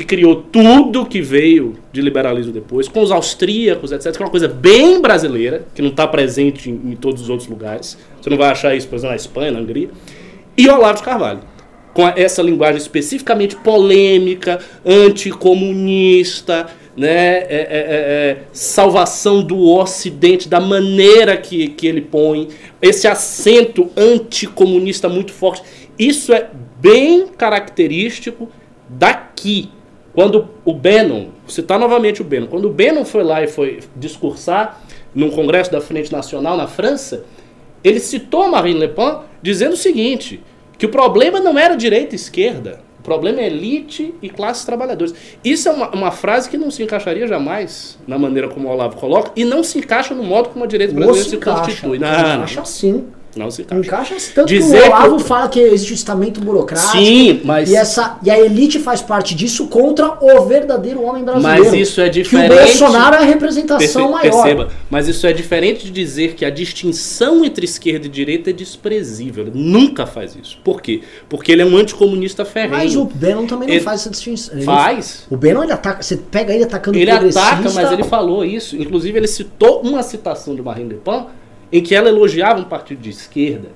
que 0.01 0.07
criou 0.07 0.37
tudo 0.37 1.05
que 1.05 1.21
veio 1.21 1.77
de 1.93 2.01
liberalismo 2.01 2.53
depois, 2.53 2.89
com 2.89 3.03
os 3.03 3.11
austríacos, 3.11 3.93
etc., 3.93 4.11
que 4.13 4.23
é 4.23 4.25
uma 4.25 4.31
coisa 4.31 4.49
bem 4.49 5.01
brasileira, 5.01 5.67
que 5.75 5.83
não 5.83 5.91
está 5.91 6.07
presente 6.07 6.71
em, 6.71 6.93
em, 6.93 6.97
todos 6.97 7.23
os 7.23 7.29
outros 7.29 7.49
lugares. 7.49 7.99
Você 8.21 8.31
não 8.31 8.39
vai 8.39 8.51
achar 8.51 8.75
isso, 8.75 8.89
por 8.89 8.97
exemplo, 8.97 9.11
na 9.11 9.17
Espanha, 9.17 9.51
na 9.51 9.61
Hungria. 9.61 9.91
E 10.57 10.69
Olavo 10.69 10.99
de 10.99 11.03
Carvalho, 11.03 11.41
com 11.93 12.09
essa 12.09 12.41
linguagem 12.41 12.79
especificamente 12.79 13.57
polêmica, 13.57 14.59
anticomunista, 14.85 16.69
né, 16.97 17.09
é, 17.09 17.47
é, 17.49 17.49
é, 17.49 18.31
é, 18.31 18.39
salvação 18.53 19.43
do 19.43 19.69
Ocidente, 19.69 20.49
da 20.49 20.61
maneira 20.61 21.37
que, 21.37 21.69
que 21.69 21.87
ele 21.87 22.01
põe, 22.01 22.49
esse 22.81 23.07
acento 23.07 23.91
anticomunista 23.97 25.09
muito 25.09 25.33
forte. 25.33 25.63
Isso 25.99 26.33
é 26.33 26.49
bem 26.81 27.27
característico 27.27 28.49
daqui, 28.89 29.71
quando 30.15 30.49
o 30.65 30.75
Bannon, 30.75 31.29
citar 31.47 31.79
novamente 31.79 32.21
o 32.21 32.25
Bannon, 32.25 32.47
quando 32.47 32.65
o 32.67 32.71
Bannon 32.71 33.05
foi 33.05 33.23
lá 33.23 33.43
e 33.43 33.47
foi 33.47 33.81
discursar 33.95 34.81
num 35.15 35.31
congresso 35.31 35.71
da 35.71 35.81
Frente 35.81 36.11
Nacional 36.11 36.57
na 36.57 36.67
França, 36.67 37.25
ele 37.83 38.01
citou 38.01 38.49
Marine 38.49 38.81
Le 38.81 38.89
Pen 38.89 39.19
dizendo 39.43 39.75
o 39.75 39.77
seguinte, 39.77 40.43
que 40.77 40.87
o 40.87 40.89
problema 40.89 41.41
não 41.41 41.59
era 41.59 41.75
direita 41.75 42.15
e 42.15 42.17
esquerda, 42.17 42.81
o 42.99 43.03
problema 43.03 43.41
é 43.41 43.47
elite 43.47 44.15
e 44.21 44.29
classes 44.29 44.65
trabalhadoras. 44.65 45.15
Isso 45.43 45.69
é 45.69 45.73
uma, 45.73 45.91
uma, 45.91 46.11
frase 46.11 46.51
que 46.51 46.59
não 46.59 46.71
se 46.71 46.83
encaixaria 46.83 47.27
jamais 47.27 47.99
na 48.07 48.19
maneira 48.19 48.49
como 48.49 48.69
o 48.69 48.71
Olavo 48.71 48.97
coloca 48.97 49.33
e 49.35 49.43
não 49.43 49.65
se 49.65 49.79
encaixa 49.79 50.15
no 50.15 50.23
modo 50.23 50.51
como 50.51 50.65
a 50.65 50.69
direita 50.69 50.93
brasileira 50.93 51.25
se, 51.25 51.31
se 51.31 51.37
constitui. 51.39 51.99
Não, 51.99 52.09
se 52.09 52.21
encaixa 52.21 52.65
sim. 52.67 53.07
Não 53.37 53.51
se 53.51 53.63
encaixa. 53.63 53.81
Encaixa 53.87 54.15
tanto 54.35 54.49
Dizer 54.49 54.83
que 54.83 54.89
o 54.89 54.93
Olavo 54.93 55.17
que- 55.19 55.23
fala 55.25 55.49
que 55.49 55.61
existe 55.61 55.93
um 55.93 55.95
estamento 55.95 56.41
burocrático. 56.41 56.93
Sim, 56.93 57.41
mas- 57.45 57.71
E, 57.71 57.77
essa, 57.77 58.19
e 58.23 58.31
a 58.31 58.39
elite 58.41 58.79
faz 58.81 59.01
parte 59.01 59.35
disso 59.35 59.69
contra 59.69 60.19
o 60.21 60.45
verdadeiro 60.47 61.03
homem 61.03 61.23
brasileiro. 61.23 61.65
Mas 61.65 61.73
isso 61.75 62.01
é 62.01 62.05
Que 62.05 62.11
o 62.21 62.23
diferente. 62.25 62.55
Bolsonaro 62.55 63.15
é 63.15 63.19
a 63.19 63.23
representação 63.23 63.79
Perce- 63.79 63.99
maior. 63.99 64.43
Perceba, 64.43 64.69
mas 64.91 65.07
isso 65.09 65.27
é 65.27 65.33
diferente 65.33 65.85
de 65.85 65.91
dizer 65.93 66.35
que 66.35 66.45
a 66.45 66.51
distinção 66.51 67.45
entre 67.45 67.65
esquerda 67.65 68.07
e 68.07 68.09
direita 68.09 68.51
é 68.51 68.53
desprezível. 68.53 69.47
Ele 69.47 69.53
nunca 69.55 70.07
faz 70.07 70.35
isso. 70.41 70.59
Por 70.65 70.81
quê? 70.83 71.03
Porque 71.29 71.53
ele 71.53 71.63
é 71.63 71.67
um 71.67 71.77
anticomunista 71.77 72.45
ferrenho. 72.45 72.73
Mas 72.79 72.97
o 72.97 73.05
Bannon 73.05 73.47
também 73.47 73.69
não 73.69 73.75
Ele- 73.75 73.85
faz 73.85 74.01
essa 74.01 74.11
distinção. 74.11 74.55
Ele- 74.57 74.65
Faz. 74.65 75.27
O 75.31 75.37
Bannon, 75.37 75.63
ele 75.63 75.73
ataca. 75.73 76.03
Você 76.03 76.17
pega 76.17 76.53
ele 76.53 76.65
atacando 76.65 76.99
Ele 76.99 77.11
progressista. 77.11 77.47
ataca, 77.49 77.71
mas 77.71 77.93
ele 77.93 78.05
falou 78.05 78.45
isso. 78.45 78.77
Inclusive, 78.77 79.17
ele 79.19 79.29
citou 79.29 79.83
uma 79.83 80.03
citação 80.03 80.55
de 80.55 80.63
Marine 80.63 80.89
Le 80.91 80.95
Pen 80.97 81.27
em 81.73 81.83
que 81.83 81.95
ela 81.95 82.09
elogiava 82.09 82.61
um 82.61 82.65
partido 82.65 83.01
de 83.01 83.11
esquerda. 83.11 83.69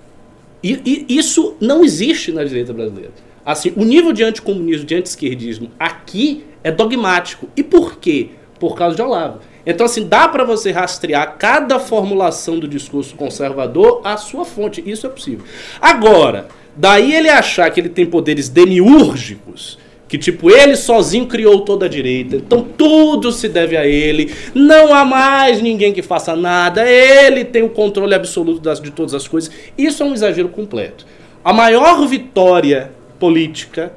E, 0.63 1.07
e 1.09 1.19
isso 1.19 1.57
não 1.61 1.85
existe 1.85 2.33
na 2.33 2.43
direita 2.45 2.73
brasileira. 2.73 3.13
Assim, 3.45 3.73
o 3.77 3.85
nível 3.85 4.13
de 4.13 4.25
anticomunismo, 4.25 4.87
de 4.87 4.95
anti-esquerdismo 4.95 5.71
aqui 5.79 6.45
é 6.63 6.71
dogmático. 6.71 7.49
E 7.55 7.63
por 7.63 7.99
quê? 7.99 8.31
Por 8.59 8.75
causa 8.75 8.97
de 8.97 9.03
Olavo. 9.03 9.41
Então, 9.67 9.87
assim, 9.87 10.07
dá 10.07 10.29
para 10.29 10.45
você 10.45 10.71
rastrear 10.71 11.37
cada 11.39 11.79
formulação 11.79 12.59
do 12.59 12.67
discurso 12.67 13.15
conservador 13.15 14.01
à 14.05 14.17
sua 14.17 14.45
fonte. 14.45 14.83
Isso 14.87 15.07
é 15.07 15.11
possível. 15.11 15.45
Agora, 15.81 16.49
daí 16.77 17.15
ele 17.15 17.29
achar 17.29 17.71
que 17.71 17.81
ele 17.81 17.89
tem 17.89 18.07
poderes 18.07 18.49
demiúrgicos, 18.49 19.79
que 20.15 20.19
tipo, 20.19 20.49
ele 20.49 20.77
sozinho 20.77 21.27
criou 21.27 21.63
toda 21.63 21.87
a 21.87 21.89
direita, 21.89 22.37
então 22.37 22.63
tudo 22.63 23.33
se 23.33 23.49
deve 23.49 23.77
a 23.77 23.85
ele, 23.85 24.33
não 24.55 24.95
há 24.95 25.05
mais 25.05 25.61
ninguém 25.61 25.93
que 25.93 26.03
faça 26.03 26.37
nada, 26.37 26.89
ele 26.89 27.45
tem 27.45 27.65
o 27.65 27.69
controle 27.69 28.15
absoluto 28.15 28.61
das, 28.61 28.81
de 28.81 28.93
todas 28.93 29.13
as 29.13 29.27
coisas. 29.27 29.51
Isso 29.77 30.05
é 30.05 30.07
um 30.07 30.15
exagero 30.15 30.49
completo. 30.49 31.05
A 31.45 31.53
maior 31.53 32.07
vitória 32.07 32.93
política 33.19 33.93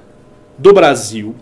do 0.58 0.74
Brasil, 0.74 1.36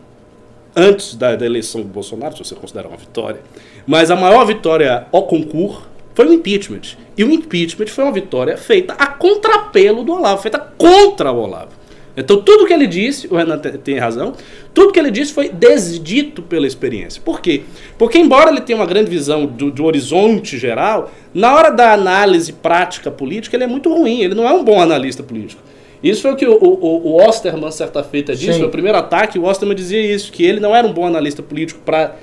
antes 0.76 1.16
da, 1.16 1.38
da 1.38 1.46
eleição 1.46 1.82
do 1.82 1.88
Bolsonaro, 1.88 2.36
se 2.36 2.44
você 2.44 2.56
considerar 2.56 2.90
uma 2.90 2.98
vitória, 2.98 3.40
mas 3.88 4.12
a 4.12 4.16
maior 4.18 4.46
vitória 4.46 5.08
ao 5.10 5.24
concurso 5.24 5.84
foi 6.14 6.28
o 6.28 6.34
impeachment. 6.34 6.98
E 7.18 7.24
o 7.24 7.32
impeachment 7.32 7.88
foi 7.88 8.04
uma 8.04 8.12
vitória 8.12 8.58
feita 8.58 8.94
a 8.94 9.08
contrapelo 9.08 10.04
do 10.04 10.12
Olavo, 10.12 10.42
feita 10.42 10.60
contra 10.60 11.32
o 11.32 11.40
Olavo. 11.40 11.85
Então 12.18 12.42
tudo 12.42 12.66
que 12.66 12.74
ele 12.74 12.88
disse, 12.88 13.28
o 13.28 13.36
Renan 13.36 13.58
te- 13.58 13.78
tem 13.78 13.98
razão, 13.98 14.34
tudo 14.74 14.92
que 14.94 15.00
ele 15.00 15.12
disse 15.12 15.34
foi 15.34 15.50
desdito 15.50 16.42
pela 16.42 16.66
experiência. 16.66 17.22
Por 17.24 17.42
quê? 17.42 17.64
Porque 17.98 18.18
embora 18.18 18.50
ele 18.52 18.62
tenha 18.62 18.80
uma 18.80 18.86
grande 18.86 19.10
visão 19.10 19.46
do, 19.46 19.70
do 19.70 19.84
horizonte 19.84 20.58
geral, 20.58 21.12
na 21.34 21.54
hora 21.54 21.70
da 21.70 21.92
análise 21.94 22.54
prática 22.54 23.12
política 23.12 23.56
ele 23.58 23.66
é 23.66 23.68
muito 23.68 23.94
ruim, 23.94 24.22
ele 24.22 24.34
não 24.34 24.48
é 24.48 24.54
um 24.54 24.64
bom 24.64 24.80
analista 24.82 25.22
político. 25.24 25.62
Isso 26.04 26.22
foi 26.22 26.32
o 26.32 26.36
que 26.36 26.46
o, 26.46 26.54
o, 26.54 27.08
o 27.08 27.28
Osterman 27.28 27.72
certa 27.72 28.04
feita 28.04 28.36
disse, 28.36 28.60
Sim. 28.60 28.64
o 28.64 28.70
primeiro 28.70 28.98
ataque, 28.98 29.40
o 29.40 29.44
Osterman 29.44 29.76
dizia 29.76 30.00
isso, 30.00 30.32
que 30.32 30.46
ele 30.46 30.60
não 30.60 30.76
era 30.76 30.86
um 30.88 30.94
bom 30.94 31.06
analista 31.06 31.42
político 31.42 31.82
para 31.84 32.16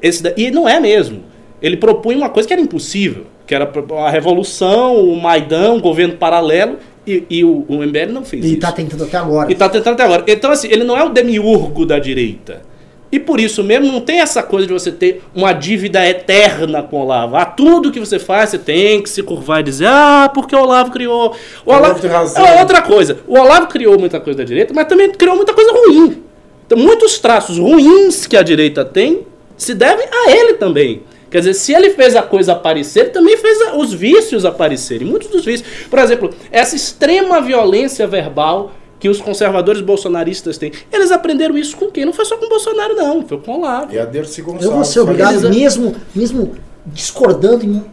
esse 0.00 0.22
da- 0.22 0.32
e 0.36 0.50
não 0.50 0.68
é 0.68 0.78
mesmo. 0.80 1.24
Ele 1.60 1.76
propunha 1.76 2.16
uma 2.18 2.28
coisa 2.28 2.46
que 2.46 2.52
era 2.52 2.62
impossível, 2.62 3.26
que 3.46 3.54
era 3.54 3.70
a 3.98 4.10
revolução, 4.10 4.96
o 4.96 5.20
Maidan, 5.20 5.72
um 5.74 5.80
governo 5.80 6.16
paralelo, 6.16 6.76
e, 7.06 7.22
e 7.30 7.44
o, 7.44 7.64
o 7.68 7.76
MBL 7.76 8.10
não 8.12 8.24
fez 8.24 8.44
E 8.44 8.48
isso. 8.52 8.60
tá 8.60 8.72
tentando 8.72 9.04
até 9.04 9.16
agora. 9.16 9.50
E 9.50 9.54
tá 9.54 9.68
tentando 9.68 9.94
até 9.94 10.02
agora. 10.02 10.24
Então, 10.26 10.50
assim, 10.50 10.68
ele 10.68 10.82
não 10.82 10.96
é 10.96 11.04
o 11.04 11.08
demiurgo 11.10 11.86
da 11.86 11.98
direita. 11.98 12.62
E 13.10 13.20
por 13.20 13.38
isso 13.38 13.62
mesmo 13.62 13.86
não 13.92 14.00
tem 14.00 14.18
essa 14.20 14.42
coisa 14.42 14.66
de 14.66 14.72
você 14.72 14.90
ter 14.90 15.22
uma 15.32 15.52
dívida 15.52 16.04
eterna 16.04 16.82
com 16.82 16.96
o 16.96 17.00
Olavo. 17.02 17.36
Ah, 17.36 17.44
tudo 17.46 17.92
que 17.92 18.00
você 18.00 18.18
faz, 18.18 18.50
você 18.50 18.58
tem 18.58 19.00
que 19.00 19.08
se 19.08 19.22
curvar 19.22 19.60
e 19.60 19.62
dizer, 19.62 19.86
ah, 19.86 20.28
porque 20.34 20.56
o 20.56 20.60
Olavo 20.60 20.90
criou. 20.90 21.34
O 21.64 21.72
Olavo 21.72 22.04
razão. 22.08 22.44
É 22.44 22.60
outra 22.60 22.82
coisa. 22.82 23.20
O 23.28 23.38
Olavo 23.38 23.68
criou 23.68 23.96
muita 23.98 24.18
coisa 24.18 24.38
da 24.38 24.44
direita, 24.44 24.74
mas 24.74 24.88
também 24.88 25.08
criou 25.12 25.36
muita 25.36 25.54
coisa 25.54 25.70
ruim. 25.72 26.24
Então, 26.66 26.76
muitos 26.76 27.20
traços 27.20 27.58
ruins 27.58 28.26
que 28.26 28.36
a 28.36 28.42
direita 28.42 28.84
tem 28.84 29.20
se 29.56 29.72
devem 29.72 30.06
a 30.10 30.30
ele 30.32 30.54
também. 30.54 31.02
Quer 31.36 31.40
dizer, 31.40 31.52
se 31.52 31.74
ele 31.74 31.90
fez 31.90 32.16
a 32.16 32.22
coisa 32.22 32.52
aparecer, 32.52 33.00
ele 33.00 33.10
também 33.10 33.36
fez 33.36 33.58
os 33.76 33.92
vícios 33.92 34.46
aparecerem. 34.46 35.06
Muitos 35.06 35.28
dos 35.28 35.44
vícios. 35.44 35.68
Por 35.90 35.98
exemplo, 35.98 36.30
essa 36.50 36.74
extrema 36.74 37.42
violência 37.42 38.06
verbal 38.06 38.72
que 38.98 39.06
os 39.06 39.20
conservadores 39.20 39.82
bolsonaristas 39.82 40.56
têm. 40.56 40.72
Eles 40.90 41.12
aprenderam 41.12 41.58
isso 41.58 41.76
com 41.76 41.90
quem? 41.90 42.06
Não 42.06 42.12
foi 42.14 42.24
só 42.24 42.38
com 42.38 42.46
o 42.46 42.48
Bolsonaro, 42.48 42.96
não. 42.96 43.28
Foi 43.28 43.36
com 43.36 43.52
o 43.52 43.58
Olavo. 43.58 43.92
E 43.92 43.98
a 43.98 44.06
Dercy 44.06 44.40
Gonçalves. 44.40 44.64
Eu 44.64 44.72
vou 44.72 44.82
ser 44.82 45.00
obrigado, 45.00 45.50
mesmo, 45.50 45.94
mesmo 46.14 46.54
discordando 46.86 47.84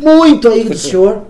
muito 0.00 0.48
aí 0.48 0.64
do 0.64 0.76
senhor, 0.76 1.22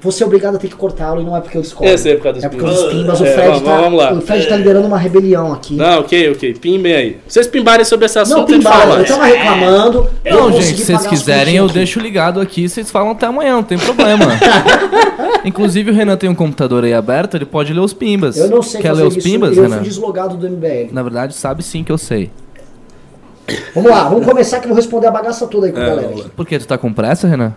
vou 0.00 0.12
ser 0.12 0.24
obrigado 0.24 0.54
a 0.56 0.58
ter 0.58 0.68
que 0.68 0.74
cortá-lo 0.76 1.20
e 1.20 1.24
não 1.24 1.36
é 1.36 1.40
porque 1.40 1.58
eu 1.58 1.62
discordo. 1.62 1.92
Esse 1.92 2.10
é 2.10 2.14
por 2.16 2.22
causa 2.24 2.36
dos 2.36 2.44
É 2.44 2.48
porque 2.48 2.64
os 2.64 2.76
pimbas. 2.78 2.92
pimbas, 2.94 3.20
o 3.20 3.24
É, 3.26 3.32
Fred, 3.32 3.48
vamos- 3.48 3.62
tá, 3.62 3.76
vamos 3.80 3.98
lá. 3.98 4.12
o 4.12 4.20
Fred 4.20 4.46
tá 4.46 4.56
liderando 4.56 4.86
uma 4.86 4.98
rebelião 4.98 5.52
aqui. 5.52 5.74
Não, 5.74 6.00
ok, 6.00 6.32
ok. 6.32 6.54
Pimbem 6.54 6.92
aí. 6.94 7.18
Vocês 7.26 7.46
pimbarem 7.46 7.84
sobre 7.84 8.06
esse 8.06 8.18
assunto, 8.18 8.36
Não, 8.38 8.44
a 8.46 8.50
gente 8.50 8.62
fala 8.62 8.76
pimbar, 8.80 8.90
eu 8.92 8.96
mais. 8.98 9.08
tava 9.08 9.24
reclamando. 9.26 10.10
eu 10.24 10.36
Não, 10.36 10.52
gente, 10.52 10.78
se 10.78 10.84
vocês 10.86 11.06
quiserem, 11.06 11.56
eu 11.56 11.68
deixo 11.68 11.98
ligado 12.00 12.40
aqui, 12.40 12.68
vocês 12.68 12.90
falam 12.90 13.10
até 13.12 13.26
amanhã, 13.26 13.54
não 13.56 13.62
tem 13.64 13.78
problema. 13.78 14.24
Inclusive, 15.44 15.90
o 15.90 15.94
Renan 15.94 16.16
tem 16.16 16.28
um 16.28 16.34
computador 16.34 16.84
aí 16.84 16.92
aberto, 16.94 17.36
ele 17.36 17.44
pode 17.46 17.72
ler 17.72 17.80
os 17.80 17.92
pimbas. 17.92 18.36
Eu 18.36 18.48
não 18.48 18.62
sei 18.62 18.80
Quer 18.80 18.88
fazer 18.88 19.02
ler 19.02 19.08
os 19.08 19.16
isso, 19.16 19.28
pimbas, 19.28 19.56
eu 19.56 19.62
Renan? 19.64 19.76
fui 19.76 19.84
deslogado 19.84 20.36
do 20.36 20.46
MBL. 20.48 20.90
Na 20.92 21.02
verdade, 21.02 21.34
sabe 21.34 21.62
sim 21.62 21.82
que 21.84 21.90
eu 21.92 21.98
sei. 21.98 22.30
Vamos 23.74 23.90
lá, 23.90 24.08
vamos 24.08 24.26
começar 24.26 24.58
que 24.58 24.66
eu 24.66 24.68
vou 24.68 24.76
responder 24.76 25.06
a 25.06 25.10
bagaça 25.10 25.46
toda 25.46 25.66
aí 25.66 25.72
com 25.72 25.78
a 25.78 25.82
É, 25.82 25.86
galera. 25.86 26.08
vamos 26.08 26.24
lá. 26.24 26.30
Por 26.36 26.46
quê? 26.46 26.58
Tu 26.58 26.66
tá 26.66 26.76
com 26.76 26.92
pressa, 26.92 27.26
Renan? 27.26 27.54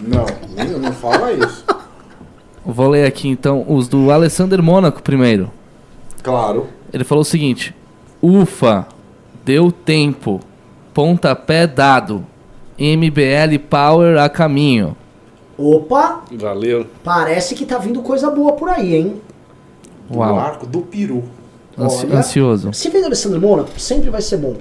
Não, 0.00 0.24
não, 0.56 0.78
não 0.78 0.92
fala 0.92 1.32
isso. 1.32 1.57
Vou 2.70 2.88
ler 2.90 3.06
aqui 3.06 3.28
então 3.28 3.64
os 3.66 3.88
do 3.88 4.10
Alessander 4.10 4.62
Mônaco 4.62 5.02
primeiro. 5.02 5.50
Claro. 6.22 6.66
Ele 6.92 7.02
falou 7.02 7.22
o 7.22 7.24
seguinte: 7.24 7.74
Ufa, 8.22 8.86
deu 9.44 9.72
tempo, 9.72 10.38
pontapé 10.92 11.66
dado, 11.66 12.26
MBL 12.78 13.58
Power 13.70 14.18
a 14.18 14.28
caminho. 14.28 14.94
Opa, 15.56 16.22
Valeu. 16.32 16.86
parece 17.02 17.54
que 17.54 17.64
tá 17.64 17.78
vindo 17.78 18.02
coisa 18.02 18.30
boa 18.30 18.52
por 18.52 18.68
aí, 18.68 18.94
hein? 18.94 19.20
Do 20.10 20.18
Uau. 20.18 20.38
arco 20.38 20.66
do 20.66 20.82
peru. 20.82 21.24
Ansi- 21.76 22.06
Olha. 22.06 22.18
ansioso. 22.18 22.72
Se 22.74 22.88
vem 22.90 23.00
do 23.00 23.06
Alessandro 23.06 23.40
Mônaco, 23.40 23.70
sempre 23.80 24.10
vai 24.10 24.20
ser 24.20 24.36
bom. 24.36 24.56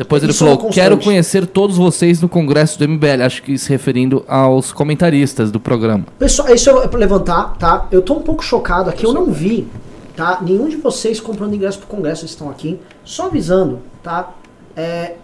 Depois 0.00 0.22
ele 0.22 0.32
Isso 0.32 0.44
é 0.44 0.46
falou: 0.46 0.58
constante. 0.58 0.82
Quero 0.82 0.96
conhecer 0.96 1.46
todos 1.46 1.76
vocês 1.76 2.22
no 2.22 2.28
congresso 2.28 2.78
do 2.78 2.88
MBL. 2.88 3.22
Acho 3.22 3.42
que 3.42 3.58
se 3.58 3.68
referindo 3.68 4.24
aos 4.26 4.72
comentaristas 4.72 5.50
do 5.50 5.60
programa. 5.60 6.06
Pessoal, 6.18 6.48
isso 6.54 6.70
é 6.70 6.88
pra 6.88 6.98
levantar, 6.98 7.54
tá? 7.58 7.86
Eu 7.92 8.00
tô 8.00 8.14
um 8.14 8.22
pouco 8.22 8.42
chocado 8.42 8.88
aqui, 8.88 9.04
eu 9.04 9.12
não 9.12 9.26
vi, 9.26 9.68
tá? 10.16 10.38
Nenhum 10.40 10.70
de 10.70 10.76
vocês 10.76 11.20
comprando 11.20 11.54
ingresso 11.54 11.80
pro 11.80 11.86
congresso 11.86 12.24
estão 12.24 12.48
aqui. 12.48 12.80
Só 13.04 13.26
avisando, 13.26 13.80
tá? 14.02 14.30
É, 14.74 15.16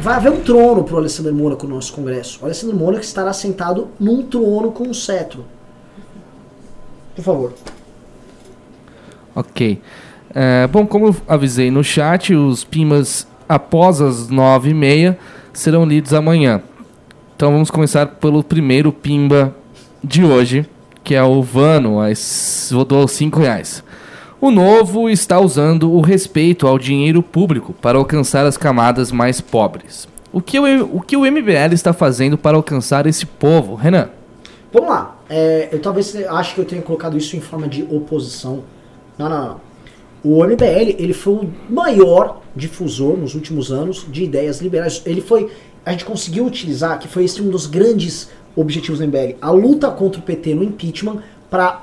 vai 0.00 0.14
haver 0.14 0.32
um 0.32 0.40
trono 0.40 0.84
pro 0.84 0.96
Alessandro 0.96 1.34
Mônaco 1.34 1.66
no 1.66 1.74
nosso 1.74 1.92
congresso. 1.92 2.38
O 2.40 2.46
Alessandro 2.46 2.74
Mônaco 2.74 3.04
estará 3.04 3.30
sentado 3.34 3.88
num 4.00 4.22
trono 4.22 4.72
com 4.72 4.84
um 4.84 4.94
cetro. 4.94 5.44
Por 7.14 7.22
favor. 7.22 7.52
Ok. 9.36 9.82
É, 10.34 10.66
bom, 10.66 10.86
como 10.86 11.08
eu 11.08 11.16
avisei 11.28 11.70
no 11.70 11.84
chat, 11.84 12.34
os 12.34 12.64
pimas 12.64 13.26
após 13.48 14.00
as 14.00 14.28
nove 14.28 14.70
e 14.70 14.74
meia 14.74 15.18
serão 15.52 15.84
lidos 15.84 16.12
amanhã. 16.12 16.62
Então 17.36 17.52
vamos 17.52 17.70
começar 17.70 18.06
pelo 18.06 18.42
primeiro 18.42 18.92
pimba 18.92 19.54
de 20.02 20.24
hoje, 20.24 20.66
que 21.02 21.14
é 21.14 21.22
o 21.22 21.42
Vano, 21.42 21.98
doou 22.86 23.08
5 23.08 23.40
reais. 23.40 23.82
O 24.40 24.50
novo 24.50 25.08
está 25.08 25.40
usando 25.40 25.90
o 25.92 26.00
respeito 26.00 26.66
ao 26.66 26.78
dinheiro 26.78 27.22
público 27.22 27.72
para 27.72 27.98
alcançar 27.98 28.44
as 28.46 28.56
camadas 28.56 29.10
mais 29.10 29.40
pobres. 29.40 30.06
O 30.32 30.40
que 30.40 30.58
o, 30.58 30.96
o, 30.96 31.00
que 31.00 31.16
o 31.16 31.20
MBL 31.20 31.72
está 31.72 31.92
fazendo 31.92 32.36
para 32.36 32.56
alcançar 32.56 33.06
esse 33.06 33.24
povo? 33.24 33.74
Renan, 33.74 34.08
Vamos 34.74 34.90
lá. 34.90 35.16
É, 35.30 35.68
eu 35.70 35.80
talvez 35.80 36.16
acho 36.16 36.56
que 36.56 36.60
eu 36.60 36.64
tenha 36.64 36.82
colocado 36.82 37.16
isso 37.16 37.36
em 37.36 37.40
forma 37.40 37.68
de 37.68 37.84
oposição. 37.84 38.64
Não, 39.16 39.28
não, 39.28 39.48
não. 39.48 39.60
O 40.24 40.44
MBL 40.44 40.96
ele 40.98 41.12
foi 41.12 41.34
o 41.34 41.50
maior 41.70 42.42
difusor 42.54 43.16
nos 43.16 43.34
últimos 43.34 43.72
anos 43.72 44.06
de 44.10 44.24
ideias 44.24 44.60
liberais. 44.60 45.02
Ele 45.04 45.20
foi, 45.20 45.50
a 45.84 45.90
gente 45.92 46.04
conseguiu 46.04 46.44
utilizar, 46.46 46.98
que 46.98 47.08
foi 47.08 47.24
esse 47.24 47.40
um 47.42 47.48
dos 47.50 47.66
grandes 47.66 48.28
objetivos 48.56 49.00
do 49.00 49.06
MBL, 49.06 49.36
a 49.40 49.50
luta 49.50 49.90
contra 49.90 50.20
o 50.20 50.22
PT 50.22 50.54
no 50.54 50.62
impeachment 50.62 51.18
para 51.50 51.82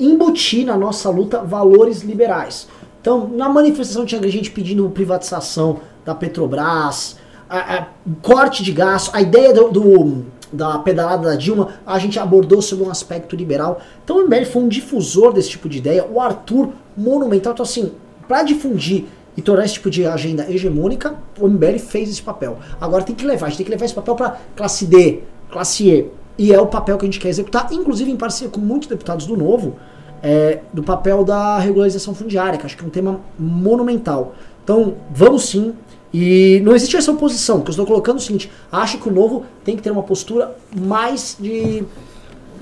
embutir 0.00 0.64
na 0.66 0.76
nossa 0.76 1.08
luta 1.10 1.42
valores 1.42 2.02
liberais. 2.02 2.68
Então, 3.00 3.28
na 3.28 3.48
manifestação 3.48 4.04
tinha 4.04 4.20
gente 4.28 4.50
pedindo 4.50 4.88
privatização 4.90 5.78
da 6.04 6.14
Petrobras, 6.14 7.16
a- 7.48 7.76
a- 7.76 7.86
corte 8.22 8.62
de 8.62 8.72
gasto, 8.72 9.10
a 9.14 9.22
ideia 9.22 9.52
do, 9.54 9.70
do- 9.70 10.24
da 10.52 10.78
pedalada 10.78 11.28
da 11.30 11.36
Dilma, 11.36 11.74
a 11.86 11.98
gente 11.98 12.18
abordou 12.18 12.60
sobre 12.62 12.84
um 12.86 12.90
aspecto 12.90 13.36
liberal. 13.36 13.80
Então 14.04 14.16
o 14.16 14.20
MBL 14.22 14.44
foi 14.46 14.62
um 14.62 14.68
difusor 14.68 15.32
desse 15.32 15.50
tipo 15.50 15.68
de 15.68 15.78
ideia. 15.78 16.04
O 16.10 16.20
Arthur, 16.20 16.70
monumental. 16.96 17.52
Então, 17.52 17.62
assim, 17.62 17.92
para 18.26 18.42
difundir 18.42 19.04
e 19.38 19.40
tornar 19.40 19.64
esse 19.64 19.74
tipo 19.74 19.88
de 19.88 20.04
agenda 20.04 20.50
hegemônica, 20.50 21.14
o 21.38 21.46
MBL 21.46 21.78
fez 21.78 22.10
esse 22.10 22.20
papel. 22.20 22.58
Agora 22.80 23.04
tem 23.04 23.14
que 23.14 23.24
levar, 23.24 23.46
a 23.46 23.48
gente 23.50 23.58
tem 23.58 23.66
que 23.66 23.70
levar 23.70 23.84
esse 23.84 23.94
papel 23.94 24.16
para 24.16 24.36
classe 24.56 24.84
D, 24.84 25.20
classe 25.48 25.88
E. 25.88 26.10
e 26.36 26.52
é 26.52 26.60
o 26.60 26.66
papel 26.66 26.98
que 26.98 27.04
a 27.04 27.06
gente 27.06 27.20
quer 27.20 27.28
executar, 27.28 27.72
inclusive 27.72 28.10
em 28.10 28.16
parceria 28.16 28.50
com 28.50 28.60
muitos 28.60 28.88
deputados 28.88 29.26
do 29.26 29.36
Novo, 29.36 29.76
é, 30.24 30.58
do 30.72 30.82
papel 30.82 31.22
da 31.22 31.56
regularização 31.56 32.16
fundiária, 32.16 32.58
que 32.58 32.66
acho 32.66 32.76
que 32.76 32.82
é 32.82 32.86
um 32.88 32.90
tema 32.90 33.20
monumental. 33.38 34.34
Então, 34.64 34.96
vamos 35.08 35.48
sim. 35.48 35.72
E 36.12 36.60
não 36.64 36.74
existe 36.74 36.96
essa 36.96 37.12
oposição, 37.12 37.60
que 37.60 37.68
eu 37.68 37.70
estou 37.70 37.86
colocando 37.86 38.16
o 38.16 38.20
seguinte: 38.20 38.50
acho 38.72 38.98
que 38.98 39.08
o 39.08 39.12
Novo 39.12 39.46
tem 39.62 39.76
que 39.76 39.82
ter 39.82 39.92
uma 39.92 40.02
postura 40.02 40.56
mais 40.76 41.36
de, 41.38 41.84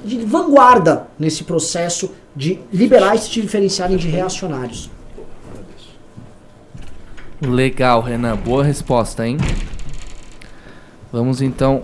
de 0.05 0.19
vanguarda 0.19 1.07
nesse 1.19 1.43
processo 1.43 2.11
de 2.36 2.59
liberais 2.70 3.23
se 3.23 3.31
diferenciarem 3.31 3.97
de 3.97 4.09
reacionários. 4.09 4.90
Legal, 7.41 8.01
Renan. 8.01 8.37
Boa 8.37 8.65
resposta, 8.65 9.27
hein? 9.27 9.37
Vamos 11.13 11.41
então 11.43 11.83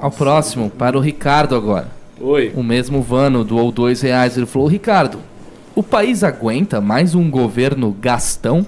ao 0.00 0.10
próximo, 0.10 0.70
para 0.70 0.96
o 0.96 1.00
Ricardo 1.00 1.54
agora. 1.54 1.88
Oi. 2.20 2.52
O 2.54 2.62
mesmo 2.62 3.02
Vano 3.02 3.44
doou 3.44 3.70
dois 3.70 4.00
reais. 4.00 4.36
Ele 4.36 4.46
falou: 4.46 4.68
Ricardo, 4.68 5.18
o 5.74 5.82
país 5.82 6.24
aguenta 6.24 6.80
mais 6.80 7.14
um 7.14 7.30
governo 7.30 7.92
gastão? 8.00 8.64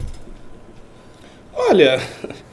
Olha, 1.55 2.01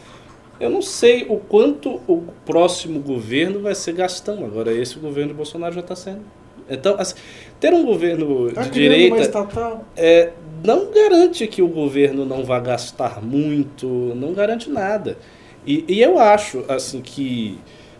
eu 0.59 0.69
não 0.69 0.81
sei 0.81 1.25
o 1.29 1.37
quanto 1.37 2.01
o 2.07 2.23
próximo 2.45 2.99
governo 2.99 3.61
vai 3.61 3.75
ser 3.75 3.93
gastão. 3.93 4.45
Agora, 4.45 4.73
esse 4.73 4.97
governo 4.97 5.29
de 5.31 5.35
Bolsonaro 5.35 5.73
já 5.75 5.81
está 5.81 5.95
sendo. 5.95 6.21
Então, 6.67 6.95
assim, 6.97 7.15
ter 7.59 7.73
um 7.73 7.85
governo 7.85 8.51
Tá 8.51 8.63
de 8.63 8.69
criando 8.71 8.91
uma 8.93 8.97
direita 8.97 9.21
estatal. 9.21 9.85
é, 9.95 10.31
não 10.63 10.91
garante 10.91 11.47
que 11.47 11.61
o 11.61 11.67
governo 11.67 12.25
não 12.25 12.43
vá 12.43 12.59
gastar 12.59 13.21
muito, 13.21 13.87
não 14.15 14.33
garante 14.33 14.69
nada. 14.69 15.17
E, 15.65 15.83
e 15.87 16.01
eu 16.01 16.19
acho 16.19 16.63
assim 16.67 17.01
que 17.01 17.59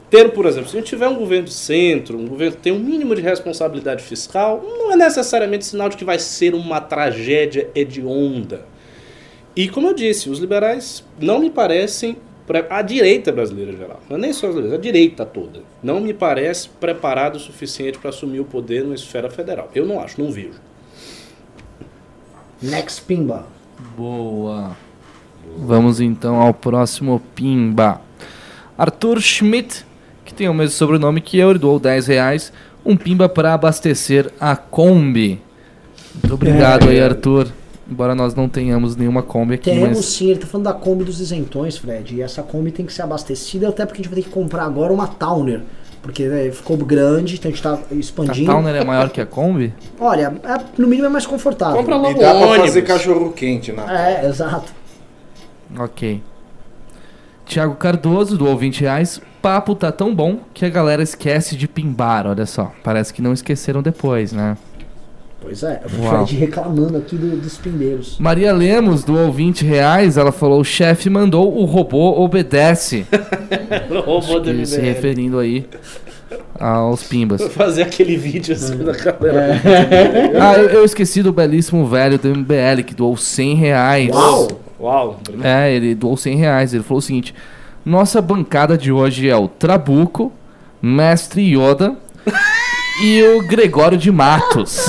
ter, 0.10 0.32
por 0.32 0.46
exemplo, 0.46 0.70
se 0.70 0.78
a 0.78 0.80
gente 0.80 0.90
tiver 0.90 1.08
um 1.08 1.16
governo 1.16 1.46
de 1.46 1.54
centro, 1.54 2.18
um 2.18 2.28
governo 2.28 2.56
que 2.56 2.62
tem 2.62 2.74
um 2.74 2.80
mínimo 2.80 3.16
de 3.16 3.22
responsabilidade 3.22 4.04
fiscal, 4.04 4.64
não 4.64 4.92
é 4.92 4.96
necessariamente 4.96 5.66
sinal 5.66 5.90
de 5.90 5.98
que 5.98 6.06
vai 6.06 6.20
ser 6.20 6.54
uma 6.54 6.80
tragédia 6.80 7.70
hedionda. 7.74 8.66
E 9.56 9.68
como 9.68 9.88
eu 9.88 9.94
disse, 9.94 10.30
os 10.30 10.40
liberais 10.40 11.04
não 11.20 11.40
me 11.40 11.50
parecem 11.50 12.18
a 12.70 12.82
direita 12.84 13.32
brasileira 13.32 13.72
em 13.72 13.78
geral, 13.78 14.00
não 14.08 14.18
é 14.18 14.20
nem 14.20 14.32
só 14.32 14.48
a 14.48 14.78
direita 14.78 15.26
toda, 15.26 15.62
não 15.82 16.00
me 16.00 16.14
parece 16.14 16.70
preparado 16.70 17.38
o 17.38 17.40
suficiente 17.40 17.98
para 17.98 18.12
assumir 18.12 18.40
o 18.40 18.46
poder 18.46 18.84
numa 18.84 18.94
esfera 18.94 19.32
federal. 19.32 19.72
Eu 19.74 19.86
não 19.86 20.00
acho, 20.00 20.22
não 20.22 20.32
vejo. 20.32 20.62
Next 22.62 23.02
Pimba. 23.02 23.46
Boa. 23.98 24.76
Vamos 25.58 26.00
então 26.00 26.36
ao 26.36 26.54
próximo 26.54 27.22
Pimba. 27.34 28.02
Arthur 28.78 29.22
Schmidt, 29.22 29.86
que 30.24 30.34
tem 30.34 30.50
o 30.50 30.54
mesmo 30.54 30.76
sobrenome 30.76 31.22
que 31.22 31.38
eu, 31.38 31.52
ele 31.52 31.60
doou 31.60 31.80
10 31.80 32.08
reais. 32.08 32.52
Um 32.86 32.98
Pimba 32.98 33.30
para 33.30 33.54
abastecer 33.54 34.32
a 34.40 34.56
Kombi. 34.56 35.42
Muito 36.14 36.34
obrigado 36.34 36.90
aí, 36.90 37.02
Arthur. 37.02 37.48
Embora 37.90 38.16
nós 38.16 38.34
não 38.34 38.50
tenhamos 38.50 38.96
nenhuma 38.96 39.22
Kombi 39.22 39.56
aqui, 39.56 39.70
Temos 39.70 39.90
mas 39.90 40.06
sim, 40.06 40.32
ele 40.32 40.40
tá 40.40 40.48
falando 40.48 40.66
da 40.66 40.74
Kombi 40.74 41.04
dos 41.04 41.20
isentões, 41.20 41.78
Fred. 41.78 42.16
E 42.16 42.22
essa 42.22 42.42
Kombi 42.42 42.72
tem 42.72 42.86
que 42.86 42.92
ser 42.92 43.04
abastecida, 43.04 43.70
até 43.70 43.86
porque 43.86 44.02
a 44.02 44.04
gente 44.04 44.12
vai 44.12 44.24
ter 44.24 44.28
que 44.28 44.34
comprar 44.34 44.64
agora 44.64 44.92
uma 44.92 45.08
Towner. 45.08 45.62
Porque 46.06 46.28
né, 46.28 46.52
ficou 46.52 46.78
grande, 46.78 47.34
então 47.34 47.50
a 47.50 47.52
gente 47.52 47.64
tá 47.64 47.80
a 47.92 47.96
expandindo. 47.96 48.46
Towner 48.52 48.76
é 48.76 48.86
maior 48.86 49.10
que 49.10 49.20
a 49.20 49.26
Kombi? 49.26 49.74
Olha, 50.00 50.36
é- 50.44 50.64
no 50.80 50.88
mínimo 50.88 51.08
é 51.08 51.10
mais 51.10 51.26
confortável. 51.26 51.78
Compra 51.78 51.96
E 51.96 51.98
logo 51.98 52.20
dá 52.20 52.32
um 52.32 52.38
pra 52.38 52.48
ônibus. 52.50 52.66
fazer 52.68 52.82
cachorro 52.84 53.32
quente 53.34 53.72
na 53.72 53.92
É, 53.92 54.28
exato. 54.28 54.72
Ok. 55.80 56.22
Tiago 57.44 57.74
Cardoso 57.76 58.38
doou 58.38 58.56
20 58.56 58.82
reais. 58.82 59.20
Papo 59.42 59.74
tá 59.74 59.92
tão 59.92 60.14
bom 60.14 60.42
que 60.54 60.64
a 60.64 60.70
galera 60.70 61.02
esquece 61.02 61.56
de 61.56 61.68
pimbar, 61.68 62.28
olha 62.28 62.46
só. 62.46 62.72
Parece 62.84 63.12
que 63.12 63.20
não 63.22 63.34
esqueceram 63.34 63.82
depois, 63.82 64.32
né? 64.32 64.56
Pois 65.42 65.62
é, 65.64 65.82
o 65.98 66.02
Uau. 66.04 66.26
Fred 66.26 66.36
reclamando 66.40 66.98
aqui 66.98 67.16
do- 67.16 67.38
dos 67.38 67.58
pimbeiros. 67.58 68.18
Maria 68.20 68.52
Lemos 68.52 69.04
doou 69.04 69.32
20 69.32 69.64
reais. 69.64 70.18
Ela 70.18 70.32
falou: 70.32 70.60
o 70.60 70.64
chefe 70.66 71.10
mandou, 71.10 71.56
o 71.56 71.66
robô 71.66 72.20
obedece. 72.24 73.06
O 73.90 74.00
robô 74.20 74.40
do 74.40 74.66
se 74.66 74.80
referindo 74.82 75.38
aí 75.38 75.66
aos 76.60 77.04
pimbas. 77.04 77.42
Vou 77.42 77.50
fazer 77.50 77.84
aquele 77.84 78.18
vídeo 78.18 78.56
assim 78.56 78.78
da 78.78 78.94
galera. 78.94 79.62
Ah, 80.42 80.58
eu, 80.58 80.70
eu 80.70 80.86
esqueci 80.86 81.22
do 81.22 81.32
belíssimo 81.32 81.86
velho 81.86 82.18
do 82.18 82.28
MBL 82.30 82.82
que 82.86 82.96
doou 82.96 83.16
100 83.16 83.56
reais. 83.56 84.10
Uau! 84.10 84.48
Uau. 84.80 85.20
É, 85.44 85.72
ele 85.74 85.94
doou 85.96 86.18
100 86.18 86.36
reais. 86.38 86.74
Ele 86.74 86.84
falou 86.84 87.00
o 87.00 87.02
seguinte: 87.02 87.36
Nossa 87.86 88.22
bancada 88.22 88.78
de 88.78 88.92
hoje 88.92 89.30
é 89.30 89.36
o 89.36 89.48
Trabuco, 89.48 90.32
Mestre 90.82 91.42
Yoda 91.56 91.96
e 93.04 93.22
o 93.38 93.48
Gregório 93.48 93.98
de 93.98 94.12
Matos. 94.12 94.80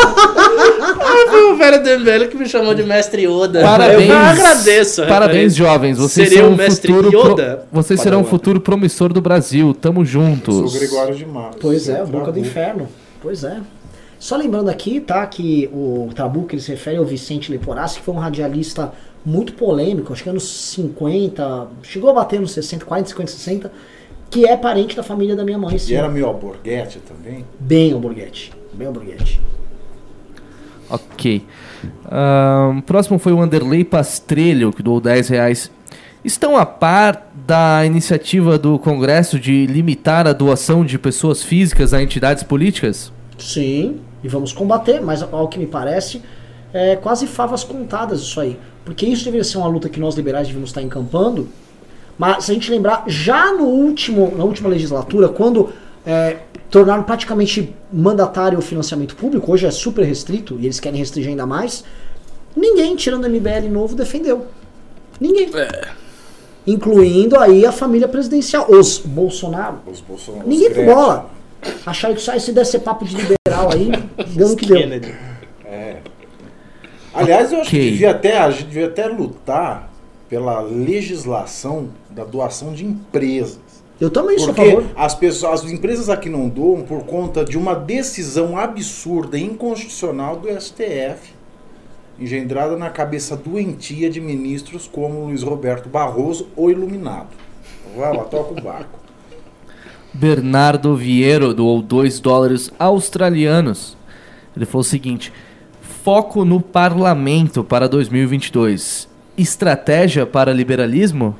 Foi 1.30 1.52
o 1.52 1.56
velho 1.56 1.82
do 1.82 2.00
MBL 2.00 2.28
que 2.28 2.36
me 2.36 2.48
chamou 2.48 2.74
de 2.74 2.82
mestre 2.82 3.22
Yoda. 3.26 3.60
Parabéns. 3.60 4.08
Eu 4.10 4.16
agradeço. 4.18 5.02
a 5.02 5.06
Parabéns, 5.06 5.54
jovens. 5.54 5.98
Vocês 5.98 6.28
Seria 6.28 6.44
são 6.44 6.52
o 6.52 6.56
mestre 6.56 6.92
futuro 6.92 7.10
pro- 7.10 7.30
Yoda? 7.32 7.64
Vocês 7.70 8.00
serão 8.00 8.18
um 8.18 8.22
Padawan. 8.22 8.30
futuro 8.38 8.60
promissor 8.60 9.12
do 9.12 9.20
Brasil. 9.20 9.72
Tamo 9.74 9.96
Sou 9.98 10.04
juntos. 10.06 10.74
o 10.74 10.78
Gregório 10.78 11.14
de 11.14 11.24
Matos. 11.26 11.58
Pois 11.60 11.88
é, 11.88 11.96
Sou 11.96 12.04
o 12.04 12.08
Boca 12.08 12.32
do. 12.32 12.38
Inferno. 12.38 12.88
Pois 13.22 13.44
é. 13.44 13.58
Só 14.18 14.36
lembrando 14.36 14.68
aqui, 14.68 15.00
tá, 15.00 15.24
que 15.26 15.70
o 15.72 16.08
Trabuco 16.14 16.54
ele 16.54 16.60
se 16.60 16.70
refere 16.72 16.96
ao 16.98 17.04
Vicente 17.04 17.50
Leporassi, 17.50 17.98
que 18.00 18.04
foi 18.04 18.14
um 18.14 18.18
radialista 18.18 18.92
muito 19.24 19.52
polêmico, 19.54 20.12
acho 20.12 20.22
que 20.22 20.28
anos 20.28 20.46
50, 20.74 21.68
chegou 21.82 22.10
a 22.10 22.12
bater 22.14 22.40
nos 22.40 22.52
60, 22.52 22.84
40, 22.84 23.08
50, 23.10 23.30
60, 23.30 23.72
que 24.28 24.46
é 24.46 24.56
parente 24.56 24.94
da 24.96 25.02
família 25.02 25.34
da 25.36 25.44
minha 25.44 25.58
mãe, 25.58 25.78
sim. 25.78 25.92
E 25.92 25.96
era 25.96 26.08
meu 26.08 26.26
alborguete 26.26 26.98
também? 27.00 27.44
Bem 27.58 27.92
alborguete. 27.92 28.52
Bem 28.74 28.86
alborguete. 28.88 29.40
Ok. 30.90 31.44
Próximo 32.84 33.18
foi 33.18 33.32
o 33.32 33.40
Anderley 33.40 33.84
Pastrelho, 33.84 34.72
que 34.72 34.82
doou 34.82 35.00
10 35.00 35.28
reais. 35.28 35.70
Estão 36.24 36.56
a 36.56 36.66
par 36.66 37.30
da 37.46 37.86
iniciativa 37.86 38.58
do 38.58 38.78
Congresso 38.78 39.38
de 39.38 39.66
limitar 39.66 40.26
a 40.26 40.32
doação 40.32 40.84
de 40.84 40.98
pessoas 40.98 41.42
físicas 41.42 41.94
a 41.94 42.02
entidades 42.02 42.42
políticas? 42.42 43.10
Sim, 43.38 44.00
e 44.22 44.28
vamos 44.28 44.52
combater, 44.52 45.00
mas 45.00 45.22
ao 45.22 45.48
que 45.48 45.58
me 45.58 45.66
parece, 45.66 46.20
é 46.74 46.96
quase 46.96 47.26
favas 47.26 47.64
contadas 47.64 48.20
isso 48.20 48.38
aí. 48.38 48.58
Porque 48.84 49.06
isso 49.06 49.24
deveria 49.24 49.44
ser 49.44 49.56
uma 49.58 49.66
luta 49.66 49.88
que 49.88 49.98
nós 49.98 50.14
liberais 50.14 50.46
devíamos 50.46 50.70
estar 50.70 50.82
encampando. 50.82 51.48
Mas 52.18 52.44
se 52.44 52.50
a 52.50 52.54
gente 52.54 52.70
lembrar, 52.70 53.04
já 53.06 53.52
no 53.54 53.64
último, 53.64 54.34
na 54.36 54.44
última 54.44 54.68
legislatura, 54.68 55.28
quando 55.28 55.70
é, 56.04 56.36
tornaram 56.70 57.02
praticamente 57.02 57.74
mandatário 57.92 58.58
o 58.58 58.62
financiamento 58.62 59.16
público, 59.16 59.52
hoje 59.52 59.66
é 59.66 59.70
super 59.70 60.04
restrito 60.04 60.56
e 60.60 60.66
eles 60.66 60.78
querem 60.78 60.98
restringir 60.98 61.30
ainda 61.30 61.46
mais, 61.46 61.84
ninguém, 62.56 62.94
tirando 62.96 63.24
o 63.24 63.28
MBL 63.28 63.68
novo, 63.70 63.96
defendeu. 63.96 64.46
Ninguém. 65.20 65.50
Incluindo 66.66 67.38
aí 67.38 67.66
a 67.66 67.72
família 67.72 68.06
presidencial, 68.06 68.66
os 68.70 68.98
Bolsonaro. 68.98 69.80
Os 69.86 70.00
Bolsonaro. 70.00 70.48
Ninguém 70.48 70.68
os 70.68 70.74
Gretchen. 70.74 70.94
bola. 70.94 71.30
Acharam 71.84 72.14
que 72.14 72.22
só 72.22 72.38
se 72.38 72.52
desse 72.52 72.78
papo 72.78 73.04
de 73.04 73.16
liberal 73.16 73.70
aí, 73.72 73.90
deu 74.34 74.48
no 74.48 74.56
que 74.56 74.66
deu. 74.66 74.78
Kennedy. 74.78 75.14
Aliás, 77.12 77.52
eu 77.52 77.60
acho 77.60 77.70
que 77.70 77.90
devia 77.90 78.12
até, 78.12 78.38
a 78.38 78.50
gente 78.50 78.64
devia 78.66 78.86
até 78.86 79.06
lutar 79.06 79.90
pela 80.28 80.60
legislação 80.60 81.90
da 82.08 82.24
doação 82.24 82.72
de 82.72 82.84
empresas. 82.84 83.58
Eu 84.00 84.08
também 84.08 84.38
sou 84.38 84.50
a 84.50 84.54
Porque 84.54 84.70
favor. 84.70 84.90
as 84.96 85.14
pessoas, 85.14 85.62
as 85.62 85.70
empresas 85.70 86.08
aqui 86.08 86.30
não 86.30 86.48
doam 86.48 86.82
por 86.82 87.04
conta 87.04 87.44
de 87.44 87.58
uma 87.58 87.74
decisão 87.74 88.56
absurda 88.56 89.36
e 89.36 89.44
inconstitucional 89.44 90.36
do 90.36 90.48
STF, 90.48 91.34
engendrada 92.18 92.76
na 92.76 92.88
cabeça 92.88 93.36
doentia 93.36 94.08
de 94.08 94.20
ministros 94.20 94.88
como 94.90 95.26
Luiz 95.26 95.42
Roberto 95.42 95.88
Barroso, 95.88 96.48
o 96.56 96.70
iluminado. 96.70 97.28
Vai 97.94 98.16
lá, 98.16 98.24
toca 98.24 98.58
o 98.58 98.62
barco. 98.62 98.98
Bernardo 100.14 100.96
Vieiro 100.96 101.52
doou 101.52 101.82
2 101.82 102.20
dólares 102.20 102.70
australianos. 102.78 103.96
Ele 104.56 104.64
falou 104.64 104.80
o 104.80 104.84
seguinte: 104.84 105.32
foco 105.80 106.44
no 106.44 106.60
parlamento 106.60 107.62
para 107.62 107.88
2022. 107.88 109.08
Estratégia 109.36 110.26
para 110.26 110.52
liberalismo? 110.52 111.36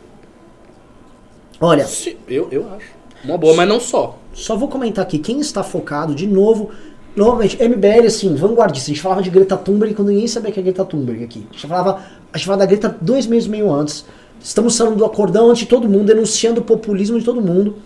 Olha, 1.60 1.86
Sim, 1.86 2.16
Eu, 2.26 2.48
eu 2.50 2.66
acho. 2.74 2.86
Uma 3.22 3.36
boa, 3.36 3.54
mas 3.54 3.68
não 3.68 3.78
só. 3.78 4.18
só 4.32 4.56
vou 4.56 4.68
comentar 4.68 5.04
aqui, 5.04 5.18
quem 5.18 5.40
está 5.40 5.62
focado, 5.62 6.14
de 6.14 6.26
novo, 6.26 6.70
novamente, 7.14 7.62
MBL, 7.62 8.06
assim, 8.06 8.34
vanguardista. 8.34 8.90
A 8.90 8.94
gente 8.94 9.02
falava 9.02 9.22
de 9.22 9.28
Greta 9.28 9.58
Thunberg 9.58 9.94
quando 9.94 10.08
ninguém 10.08 10.26
sabia 10.26 10.50
que 10.50 10.58
é 10.58 10.62
Greta 10.62 10.84
Thunberg 10.86 11.22
aqui. 11.22 11.46
A 11.50 11.52
gente 11.52 11.66
falava, 11.66 12.02
a 12.32 12.38
gente 12.38 12.46
falava 12.46 12.60
da 12.60 12.66
Greta 12.66 12.96
dois 13.00 13.26
meses 13.26 13.46
e 13.46 13.50
meio 13.50 13.70
antes. 13.70 14.06
Estamos 14.42 14.76
falando 14.76 14.96
do 14.96 15.04
acordão 15.04 15.50
antes 15.50 15.60
de 15.60 15.66
todo 15.66 15.86
mundo, 15.86 16.06
denunciando 16.06 16.62
o 16.62 16.64
populismo 16.64 17.18
de 17.18 17.24
todo 17.24 17.42
mundo. 17.42 17.76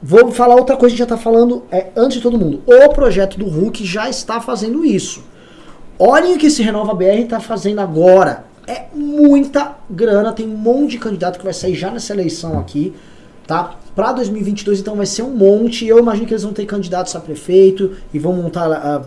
Vou 0.00 0.30
falar 0.30 0.54
outra 0.54 0.76
coisa 0.76 0.94
que 0.94 1.02
a 1.02 1.04
gente 1.04 1.10
já 1.10 1.16
está 1.16 1.16
falando 1.16 1.64
é, 1.72 1.88
antes 1.96 2.18
de 2.18 2.22
todo 2.22 2.38
mundo. 2.38 2.62
O 2.64 2.88
projeto 2.90 3.36
do 3.36 3.48
Hulk 3.48 3.84
já 3.84 4.08
está 4.08 4.40
fazendo 4.40 4.84
isso. 4.84 5.24
Olhem 5.98 6.34
o 6.34 6.38
que 6.38 6.46
esse 6.46 6.62
Renova 6.62 6.94
BR 6.94 7.22
está 7.22 7.40
fazendo 7.40 7.80
agora. 7.80 8.44
É 8.64 8.84
muita 8.94 9.76
grana, 9.90 10.32
tem 10.32 10.46
um 10.46 10.56
monte 10.56 10.92
de 10.92 10.98
candidato 10.98 11.38
que 11.38 11.44
vai 11.44 11.52
sair 11.52 11.74
já 11.74 11.90
nessa 11.90 12.12
eleição 12.12 12.60
aqui. 12.60 12.94
Tá? 13.48 13.74
Para 13.96 14.12
2022, 14.12 14.78
então, 14.78 14.94
vai 14.94 15.06
ser 15.06 15.22
um 15.22 15.30
monte. 15.30 15.84
Eu 15.84 15.98
imagino 15.98 16.26
que 16.26 16.34
eles 16.34 16.44
vão 16.44 16.52
ter 16.52 16.66
candidatos 16.66 17.16
a 17.16 17.20
prefeito 17.20 17.96
e 18.14 18.18
vão 18.18 18.34
montar 18.34 18.70
uh, 18.70 19.04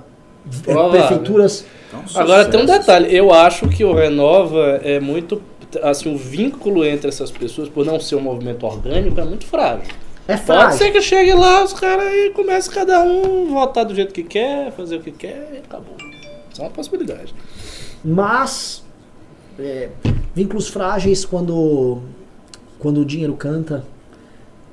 prefeituras. 0.92 1.64
Então, 1.88 2.04
Agora 2.22 2.44
tem 2.46 2.60
um 2.60 2.66
detalhe. 2.66 3.16
Eu 3.16 3.32
acho 3.32 3.70
que 3.70 3.86
o 3.86 3.94
Renova 3.94 4.82
é 4.84 5.00
muito 5.00 5.42
assim 5.82 6.14
o 6.14 6.18
vínculo 6.18 6.84
entre 6.84 7.08
essas 7.08 7.32
pessoas, 7.32 7.70
por 7.70 7.86
não 7.86 7.98
ser 7.98 8.16
um 8.16 8.22
movimento 8.22 8.66
orgânico, 8.66 9.18
é 9.22 9.24
muito 9.24 9.46
frágil. 9.46 9.94
É 10.28 10.36
frágil. 10.36 10.66
Pode 10.66 10.78
ser 10.78 10.92
que 10.92 11.02
chegue 11.02 11.34
lá, 11.34 11.64
os 11.64 11.72
caras 11.72 12.08
aí 12.08 12.32
comecem 12.32 12.74
cada 12.74 13.02
um 13.02 13.48
votar 13.48 13.86
do 13.86 13.96
jeito 13.96 14.14
que 14.14 14.24
quer, 14.24 14.74
fazer 14.74 14.98
o 14.98 15.00
que 15.00 15.12
quer 15.12 15.50
e 15.54 15.58
acabou. 15.60 15.96
Isso 16.52 16.62
é 16.62 16.66
uma 16.66 16.72
possibilidade. 16.72 17.34
Mas 18.04 18.84
é, 19.58 19.90
vínculos 20.36 20.68
frágeis 20.68 21.24
quando 21.24 22.02
quando 22.80 23.00
o 23.00 23.06
dinheiro 23.06 23.34
canta 23.36 23.86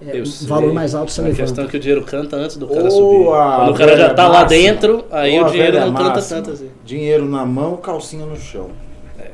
é, 0.07 0.21
o 0.21 0.47
valor 0.47 0.73
mais 0.73 0.95
alto 0.95 1.11
você 1.11 1.21
levanta. 1.21 1.43
A 1.43 1.45
questão 1.45 1.65
é 1.65 1.69
que 1.69 1.77
o 1.77 1.81
dinheiro 1.81 2.05
canta 2.05 2.37
antes 2.37 2.57
do 2.57 2.69
cara 2.69 2.91
subir. 2.91 3.25
Quando 3.25 3.71
o 3.71 3.75
cara 3.75 3.97
já 3.97 4.15
tá 4.15 4.29
lá 4.29 4.45
dentro, 4.45 5.05
aí 5.11 5.41
o 5.41 5.51
dinheiro 5.51 5.81
não 5.81 5.93
canta 5.93 6.15
máxima. 6.15 6.43
tanto 6.43 6.51
assim. 6.53 6.71
Dinheiro 6.85 7.27
na 7.27 7.45
mão, 7.45 7.77
calcinha 7.77 8.25
no 8.25 8.37
chão. 8.37 8.71
É. 9.19 9.31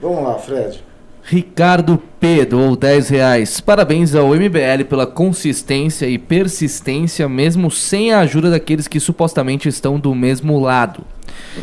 Vamos 0.00 0.22
lá, 0.22 0.34
Fred. 0.34 0.84
Ricardo 1.28 2.00
P 2.20 2.44
doou 2.44 2.76
10 2.76 3.08
reais. 3.08 3.60
Parabéns 3.60 4.14
ao 4.14 4.28
MBL 4.28 4.84
pela 4.88 5.08
consistência 5.08 6.06
e 6.06 6.18
persistência, 6.18 7.28
mesmo 7.28 7.68
sem 7.68 8.12
a 8.12 8.20
ajuda 8.20 8.48
daqueles 8.48 8.86
que 8.86 9.00
supostamente 9.00 9.68
estão 9.68 9.98
do 9.98 10.14
mesmo 10.14 10.60
lado. 10.60 11.02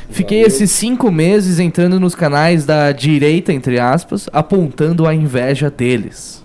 Fiquei 0.09 0.41
esses 0.41 0.69
cinco 0.69 1.09
meses 1.09 1.59
entrando 1.59 1.97
nos 1.97 2.13
canais 2.13 2.65
da 2.65 2.91
direita, 2.91 3.53
entre 3.53 3.79
aspas, 3.79 4.27
apontando 4.33 5.07
a 5.07 5.15
inveja 5.15 5.71
deles. 5.71 6.42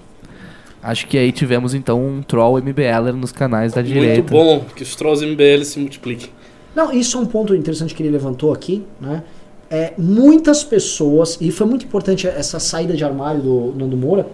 Acho 0.82 1.06
que 1.06 1.18
aí 1.18 1.32
tivemos 1.32 1.74
então 1.74 2.05
um 2.05 2.22
troll 2.22 2.59
MBLer 2.59 3.12
nos 3.12 3.32
canais 3.32 3.72
da 3.72 3.82
Muito 3.82 3.92
direita. 3.92 4.14
Muito 4.14 4.30
bom 4.30 4.64
que 4.74 4.82
os 4.82 4.94
trolls 4.94 5.24
MBL 5.24 5.64
se 5.64 5.78
multipliquem. 5.78 6.30
Não, 6.74 6.92
isso 6.92 7.18
é 7.18 7.20
um 7.20 7.26
ponto 7.26 7.55
interessante 7.55 7.94
que 7.94 8.02
ele 8.02 8.10
levantou 8.10 8.52
aqui, 8.52 8.84
né? 9.00 9.24
É, 9.70 9.92
muitas 9.98 10.64
pessoas, 10.64 11.36
e 11.40 11.50
foi 11.50 11.66
muito 11.66 11.84
importante 11.84 12.26
essa 12.26 12.59
saída 12.59 12.94
de 12.94 13.05
armário 13.05 13.42
do 13.42 13.74
Nando 13.76 13.96
Moura, 13.96 14.26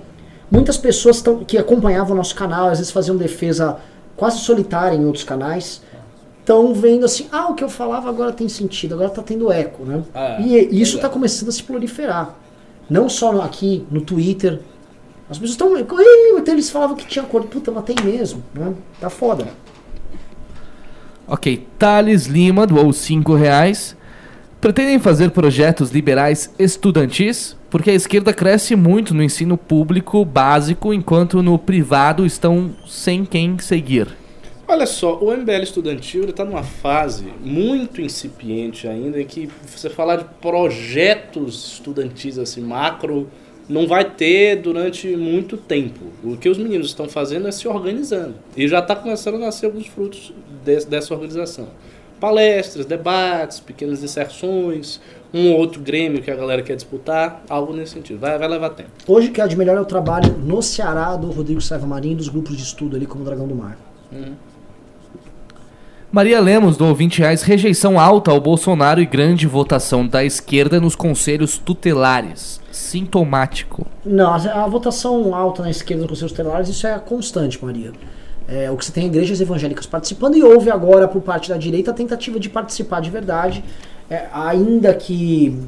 muitas 0.50 0.76
pessoas 0.76 1.20
tão, 1.20 1.44
que 1.44 1.58
acompanhavam 1.58 2.12
o 2.12 2.16
nosso 2.16 2.34
canal, 2.34 2.68
às 2.68 2.78
vezes 2.78 2.92
faziam 2.92 3.16
defesa 3.16 3.78
quase 4.14 4.38
solitária 4.38 4.96
em 4.96 5.04
outros 5.04 5.24
canais, 5.24 5.82
estão 6.38 6.72
vendo 6.72 7.04
assim, 7.04 7.26
ah, 7.32 7.48
o 7.50 7.54
que 7.54 7.64
eu 7.64 7.68
falava 7.68 8.08
agora 8.08 8.30
tem 8.30 8.48
sentido, 8.48 8.94
agora 8.94 9.08
está 9.08 9.22
tendo 9.22 9.50
eco, 9.50 9.84
né? 9.84 10.04
Ah, 10.14 10.38
e 10.40 10.80
isso 10.80 10.96
está 10.96 11.08
começando 11.08 11.48
a 11.48 11.52
se 11.52 11.62
proliferar. 11.62 12.36
Não 12.88 13.08
só 13.08 13.40
aqui, 13.40 13.84
no 13.90 14.02
Twitter, 14.02 14.60
as 15.28 15.38
pessoas 15.38 15.50
estão. 15.50 15.78
Então 15.78 16.54
eles 16.54 16.70
falavam 16.70 16.96
que 16.96 17.06
tinha 17.06 17.24
acordo. 17.24 17.48
Puta, 17.48 17.70
mas 17.70 17.84
tem 17.84 17.96
mesmo. 18.04 18.42
Né? 18.54 18.74
Tá 19.00 19.08
foda. 19.08 19.48
Ok, 21.26 21.66
Thales 21.78 22.26
Lima 22.26 22.66
doou 22.66 22.92
5 22.92 23.34
reais. 23.34 23.96
Pretendem 24.60 24.98
fazer 24.98 25.30
projetos 25.30 25.90
liberais 25.90 26.52
estudantis? 26.58 27.56
Porque 27.70 27.90
a 27.90 27.94
esquerda 27.94 28.32
cresce 28.32 28.76
muito 28.76 29.12
no 29.12 29.22
ensino 29.22 29.58
público 29.58 30.24
básico, 30.24 30.94
enquanto 30.94 31.42
no 31.42 31.58
privado 31.58 32.24
estão 32.24 32.70
sem 32.86 33.24
quem 33.24 33.58
seguir. 33.58 34.08
Olha 34.66 34.86
só, 34.86 35.18
o 35.18 35.30
MBL 35.36 35.62
estudantil 35.62 36.24
está 36.24 36.44
numa 36.44 36.62
fase 36.62 37.26
muito 37.42 38.00
incipiente 38.00 38.88
ainda, 38.88 39.20
em 39.20 39.26
que 39.26 39.50
você 39.66 39.90
falar 39.90 40.16
de 40.16 40.24
projetos 40.40 41.72
estudantis 41.72 42.38
assim, 42.38 42.62
macro, 42.62 43.28
não 43.68 43.86
vai 43.86 44.04
ter 44.04 44.56
durante 44.56 45.16
muito 45.16 45.56
tempo. 45.56 46.00
O 46.22 46.36
que 46.36 46.48
os 46.48 46.58
meninos 46.58 46.88
estão 46.88 47.08
fazendo 47.08 47.48
é 47.48 47.52
se 47.52 47.66
organizando. 47.66 48.34
E 48.56 48.68
já 48.68 48.80
está 48.80 48.94
começando 48.94 49.36
a 49.36 49.38
nascer 49.38 49.66
alguns 49.66 49.86
frutos 49.86 50.32
de, 50.64 50.84
dessa 50.86 51.14
organização. 51.14 51.68
Palestras, 52.20 52.86
debates, 52.86 53.60
pequenas 53.60 54.02
inserções, 54.02 55.00
um 55.32 55.50
ou 55.50 55.58
outro 55.58 55.80
grêmio 55.80 56.22
que 56.22 56.30
a 56.30 56.36
galera 56.36 56.62
quer 56.62 56.76
disputar, 56.76 57.42
algo 57.48 57.72
nesse 57.72 57.94
sentido. 57.94 58.20
Vai, 58.20 58.38
vai 58.38 58.48
levar 58.48 58.70
tempo. 58.70 58.90
Hoje 59.06 59.30
que 59.30 59.40
é 59.40 59.46
de 59.46 59.56
melhor 59.56 59.76
é 59.76 59.80
o 59.80 59.84
trabalho 59.84 60.32
no 60.38 60.62
Ceará 60.62 61.16
do 61.16 61.30
Rodrigo 61.30 61.60
Saiva 61.60 61.86
Marinho 61.86 62.16
dos 62.16 62.28
grupos 62.28 62.56
de 62.56 62.62
estudo 62.62 62.96
ali 62.96 63.06
como 63.06 63.24
Dragão 63.24 63.48
do 63.48 63.54
Mar. 63.54 63.76
Uhum. 64.12 64.34
Maria 66.14 66.40
Lemos 66.40 66.76
do 66.76 66.94
20 66.94 67.18
reais, 67.18 67.42
rejeição 67.42 67.98
alta 67.98 68.30
ao 68.30 68.40
Bolsonaro 68.40 69.00
e 69.00 69.04
grande 69.04 69.48
votação 69.48 70.06
da 70.06 70.24
esquerda 70.24 70.80
nos 70.80 70.94
conselhos 70.94 71.58
tutelares. 71.58 72.60
Sintomático. 72.70 73.84
Não, 74.06 74.32
a, 74.32 74.68
votação 74.68 75.34
alta 75.34 75.62
na 75.64 75.70
esquerda 75.70 76.02
nos 76.02 76.10
conselhos 76.10 76.30
tutelares, 76.30 76.68
isso 76.68 76.86
é 76.86 76.96
constante, 77.00 77.58
Maria. 77.60 77.90
É, 78.46 78.70
o 78.70 78.76
que 78.76 78.84
você 78.84 78.92
tem 78.92 79.02
é 79.02 79.06
igrejas 79.08 79.40
evangélicas 79.40 79.86
participando 79.86 80.36
e 80.36 80.42
houve 80.44 80.70
agora 80.70 81.08
por 81.08 81.20
parte 81.20 81.48
da 81.48 81.56
direita 81.56 81.90
a 81.90 81.94
tentativa 81.94 82.38
de 82.38 82.48
participar 82.48 83.00
de 83.00 83.10
verdade, 83.10 83.64
é, 84.08 84.28
ainda 84.32 84.94
que 84.94 85.58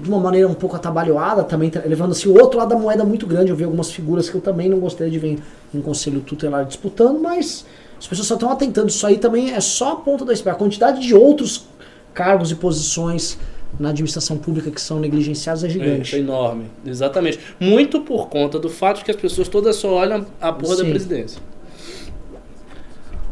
de 0.00 0.08
uma 0.08 0.20
maneira 0.20 0.48
um 0.48 0.54
pouco 0.54 0.74
atabalhoada, 0.74 1.44
também 1.44 1.70
levando-se 1.84 2.26
o 2.30 2.40
outro 2.40 2.58
lado 2.58 2.70
da 2.70 2.76
moeda 2.76 3.04
muito 3.04 3.26
grande. 3.26 3.50
Eu 3.50 3.56
vi 3.56 3.64
algumas 3.64 3.92
figuras 3.92 4.30
que 4.30 4.36
eu 4.36 4.40
também 4.40 4.70
não 4.70 4.78
gostaria 4.78 5.12
de 5.12 5.18
ver 5.18 5.38
em 5.74 5.78
um 5.78 5.82
conselho 5.82 6.22
tutelar 6.22 6.64
disputando, 6.64 7.20
mas 7.20 7.66
as 8.02 8.08
pessoas 8.08 8.26
só 8.26 8.34
estão 8.34 8.50
atentando. 8.50 8.88
Isso 8.88 9.06
aí 9.06 9.16
também 9.16 9.52
é 9.52 9.60
só 9.60 9.92
a 9.92 9.96
ponta 9.96 10.24
do 10.24 10.32
iceberg. 10.32 10.56
A 10.56 10.58
quantidade 10.58 11.00
de 11.00 11.14
outros 11.14 11.68
cargos 12.12 12.50
e 12.50 12.56
posições 12.56 13.38
na 13.78 13.90
administração 13.90 14.36
pública 14.36 14.72
que 14.72 14.80
são 14.80 14.98
negligenciados 14.98 15.62
é 15.62 15.68
gigante. 15.68 16.16
É, 16.16 16.18
é 16.18 16.20
enorme, 16.20 16.64
exatamente. 16.84 17.38
Muito 17.60 18.00
por 18.00 18.28
conta 18.28 18.58
do 18.58 18.68
fato 18.68 18.98
de 18.98 19.04
que 19.04 19.12
as 19.12 19.16
pessoas 19.16 19.48
todas 19.48 19.76
só 19.76 19.94
olham 19.94 20.26
a 20.40 20.52
porra 20.52 20.74
Sim. 20.74 20.82
da 20.82 20.90
presidência. 20.90 21.40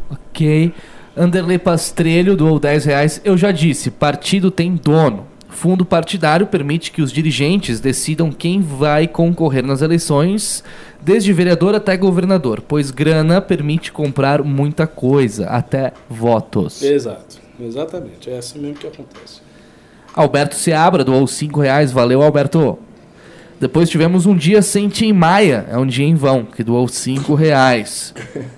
Ok. 0.09 0.73
Anderley 1.17 1.59
Pastrelho 1.59 2.37
doou 2.37 2.61
10 2.61 2.85
reais. 2.85 3.21
Eu 3.25 3.37
já 3.37 3.51
disse, 3.51 3.91
partido 3.91 4.53
tem 4.53 4.77
dono. 4.77 5.27
Fundo 5.51 5.85
partidário 5.85 6.47
permite 6.47 6.91
que 6.91 7.03
os 7.03 7.13
dirigentes 7.13 7.81
decidam 7.81 8.31
quem 8.31 8.61
vai 8.61 9.07
concorrer 9.07 9.65
nas 9.65 9.83
eleições, 9.83 10.65
desde 11.03 11.33
vereador 11.33 11.75
até 11.75 11.97
governador, 11.97 12.63
pois 12.67 12.91
grana 12.91 13.41
permite 13.41 13.93
comprar 13.93 14.43
muita 14.43 14.87
coisa, 14.87 15.47
até 15.47 15.93
votos. 16.09 16.83
Exato, 16.83 17.39
exatamente. 17.61 18.31
É 18.31 18.39
assim 18.39 18.61
mesmo 18.61 18.77
que 18.77 18.87
acontece. 18.87 19.43
Alberto 20.15 20.55
Seabra 20.55 21.05
doou 21.05 21.27
5 21.27 21.61
reais. 21.61 21.93
Valeu, 21.93 22.23
Alberto. 22.23 22.79
Depois 23.61 23.91
tivemos 23.91 24.25
um 24.25 24.35
dia 24.35 24.63
sem 24.63 24.89
Tim 24.89 25.13
Maia, 25.13 25.67
é 25.71 25.77
um 25.77 25.85
dia 25.85 26.07
em 26.07 26.15
vão, 26.15 26.47
que 26.47 26.65
doou 26.65 26.89
5 26.89 27.35
reais. 27.35 28.15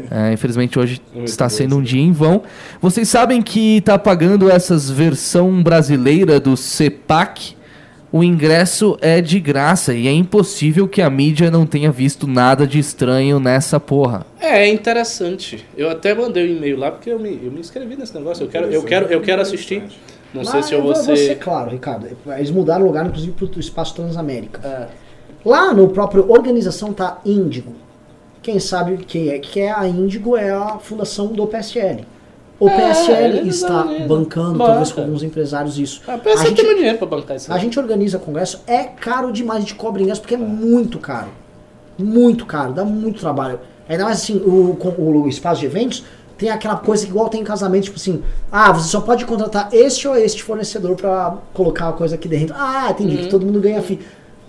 É, 0.08 0.32
infelizmente 0.32 0.78
hoje 0.78 1.00
Muito 1.12 1.26
está 1.26 1.48
sendo 1.48 1.78
um 1.78 1.82
dia 1.82 2.00
em 2.00 2.12
vão. 2.12 2.42
Vocês 2.80 3.08
sabem 3.08 3.42
que 3.42 3.78
está 3.78 3.98
pagando 3.98 4.48
essas 4.48 4.88
versão 4.88 5.60
brasileira 5.60 6.38
do 6.38 6.56
CEPAC? 6.56 7.56
O 8.12 8.22
ingresso 8.22 8.96
é 9.00 9.22
de 9.22 9.40
graça 9.40 9.94
e 9.94 10.06
é 10.06 10.12
impossível 10.12 10.86
que 10.86 11.00
a 11.00 11.08
mídia 11.08 11.50
não 11.50 11.64
tenha 11.64 11.90
visto 11.90 12.26
nada 12.26 12.66
de 12.66 12.78
estranho 12.78 13.40
nessa 13.40 13.80
porra. 13.80 14.26
É, 14.38 14.64
é 14.64 14.68
interessante. 14.68 15.64
Eu 15.74 15.88
até 15.88 16.14
mandei 16.14 16.44
um 16.52 16.56
e-mail 16.58 16.76
lá 16.76 16.90
porque 16.90 17.08
eu 17.08 17.18
me, 17.18 17.40
eu 17.42 17.50
me 17.50 17.58
inscrevi 17.58 17.96
nesse 17.96 18.14
negócio. 18.14 18.44
Eu 18.44 18.48
quero, 18.48 18.66
eu 18.66 18.82
quero, 18.84 19.06
eu 19.06 19.20
quero 19.22 19.40
assistir. 19.40 19.82
Não 20.34 20.44
sei 20.44 20.62
se 20.62 20.74
eu 20.74 20.82
vou 20.82 20.94
ser... 20.94 21.16
ser 21.16 21.38
claro, 21.38 21.70
Ricardo. 21.70 22.08
Eles 22.26 22.50
mudaram 22.50 22.84
o 22.84 22.86
lugar, 22.86 23.06
inclusive, 23.06 23.32
para 23.32 23.46
o 23.56 23.60
espaço 23.60 23.94
Transamérica. 23.94 24.66
É. 24.66 24.88
Lá 25.44 25.74
no 25.74 25.88
próprio 25.88 26.30
organização 26.30 26.92
tá 26.92 27.18
Índigo. 27.24 27.74
Quem 28.42 28.58
sabe 28.58 28.96
que 28.98 29.30
é, 29.30 29.38
que 29.38 29.60
é 29.60 29.70
a 29.70 29.86
Índigo 29.86 30.36
é 30.36 30.50
a 30.50 30.78
fundação 30.78 31.28
do 31.28 31.46
PSL. 31.46 32.04
O 32.58 32.68
é, 32.68 32.76
PSL 32.76 33.48
está 33.48 33.84
bancando, 34.06 34.58
Banca. 34.58 34.70
talvez 34.70 34.92
com 34.92 35.00
alguns 35.00 35.22
empresários, 35.22 35.78
isso. 35.78 36.00
Ah, 36.06 36.14
a 36.14 36.18
PSL 36.18 36.40
a 36.40 36.48
gente, 36.48 36.64
tem 36.64 36.76
dinheiro 36.76 36.98
para 36.98 37.06
bancar 37.08 37.36
isso. 37.36 37.52
A 37.52 37.58
gente 37.58 37.78
organiza 37.78 38.18
congresso, 38.18 38.62
é 38.66 38.84
caro 38.84 39.32
demais, 39.32 39.58
a 39.58 39.60
gente 39.62 39.74
cobra 39.74 40.00
ingresso 40.00 40.20
porque 40.20 40.34
é 40.34 40.38
muito 40.38 40.98
caro. 40.98 41.30
Muito 41.98 42.46
caro, 42.46 42.72
dá 42.72 42.84
muito 42.84 43.20
trabalho. 43.20 43.58
Ainda 43.88 44.04
mais 44.04 44.18
assim, 44.18 44.36
o, 44.36 44.78
o, 44.80 45.22
o 45.22 45.28
espaço 45.28 45.60
de 45.60 45.66
eventos 45.66 46.04
tem 46.36 46.50
aquela 46.50 46.76
coisa 46.76 47.04
que 47.04 47.10
igual 47.10 47.28
tem 47.28 47.40
em 47.40 47.44
casamento, 47.44 47.84
tipo 47.84 47.96
assim, 47.96 48.22
ah, 48.50 48.72
você 48.72 48.88
só 48.88 49.00
pode 49.00 49.24
contratar 49.24 49.68
este 49.72 50.06
ou 50.08 50.16
este 50.16 50.42
fornecedor 50.42 50.96
para 50.96 51.38
colocar 51.52 51.88
a 51.88 51.92
coisa 51.92 52.14
aqui 52.14 52.28
dentro. 52.28 52.54
Ah, 52.58 52.88
entendi, 52.90 53.16
uhum. 53.16 53.22
que 53.22 53.28
todo 53.28 53.46
mundo 53.46 53.60
ganha 53.60 53.82
FII. 53.82 53.98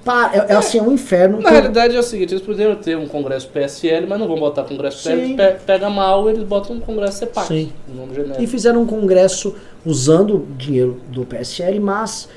Pá, 0.03 0.31
é, 0.33 0.51
é, 0.51 0.55
assim, 0.55 0.79
é 0.79 0.81
um 0.81 0.91
inferno. 0.91 1.39
Na 1.39 1.49
realidade 1.49 1.95
é 1.95 1.99
o 1.99 2.03
seguinte, 2.03 2.33
eles 2.33 2.45
poderiam 2.45 2.75
ter 2.75 2.97
um 2.97 3.07
congresso 3.07 3.47
PSL, 3.47 4.05
mas 4.05 4.19
não 4.19 4.27
vão 4.27 4.37
botar 4.37 4.63
congresso 4.63 4.97
PSL, 4.97 5.35
pe 5.35 5.53
pega 5.65 5.89
mal, 5.89 6.29
eles 6.29 6.43
botam 6.43 6.75
um 6.75 6.79
congresso 6.81 7.19
CEPAC, 7.19 7.47
Sim. 7.47 7.71
nome 7.87 8.13
genérico. 8.13 8.43
E 8.43 8.47
fizeram 8.47 8.81
um 8.81 8.85
congresso 8.85 9.55
usando 9.85 10.45
dinheiro 10.57 10.99
do 11.07 11.25
PSL, 11.25 11.79
mas 11.79 12.27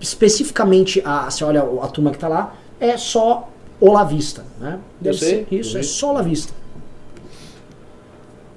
especificamente, 0.00 1.00
a, 1.04 1.30
você 1.30 1.42
olha 1.44 1.62
a 1.62 1.88
turma 1.88 2.10
que 2.10 2.16
está 2.16 2.28
lá, 2.28 2.54
é 2.78 2.96
só 2.98 3.48
Olavista, 3.80 4.44
né? 4.60 4.78
Deve 5.00 5.18
ser 5.18 5.46
isso, 5.50 5.78
é 5.78 5.82
só 5.82 6.10
Olavista. 6.10 6.52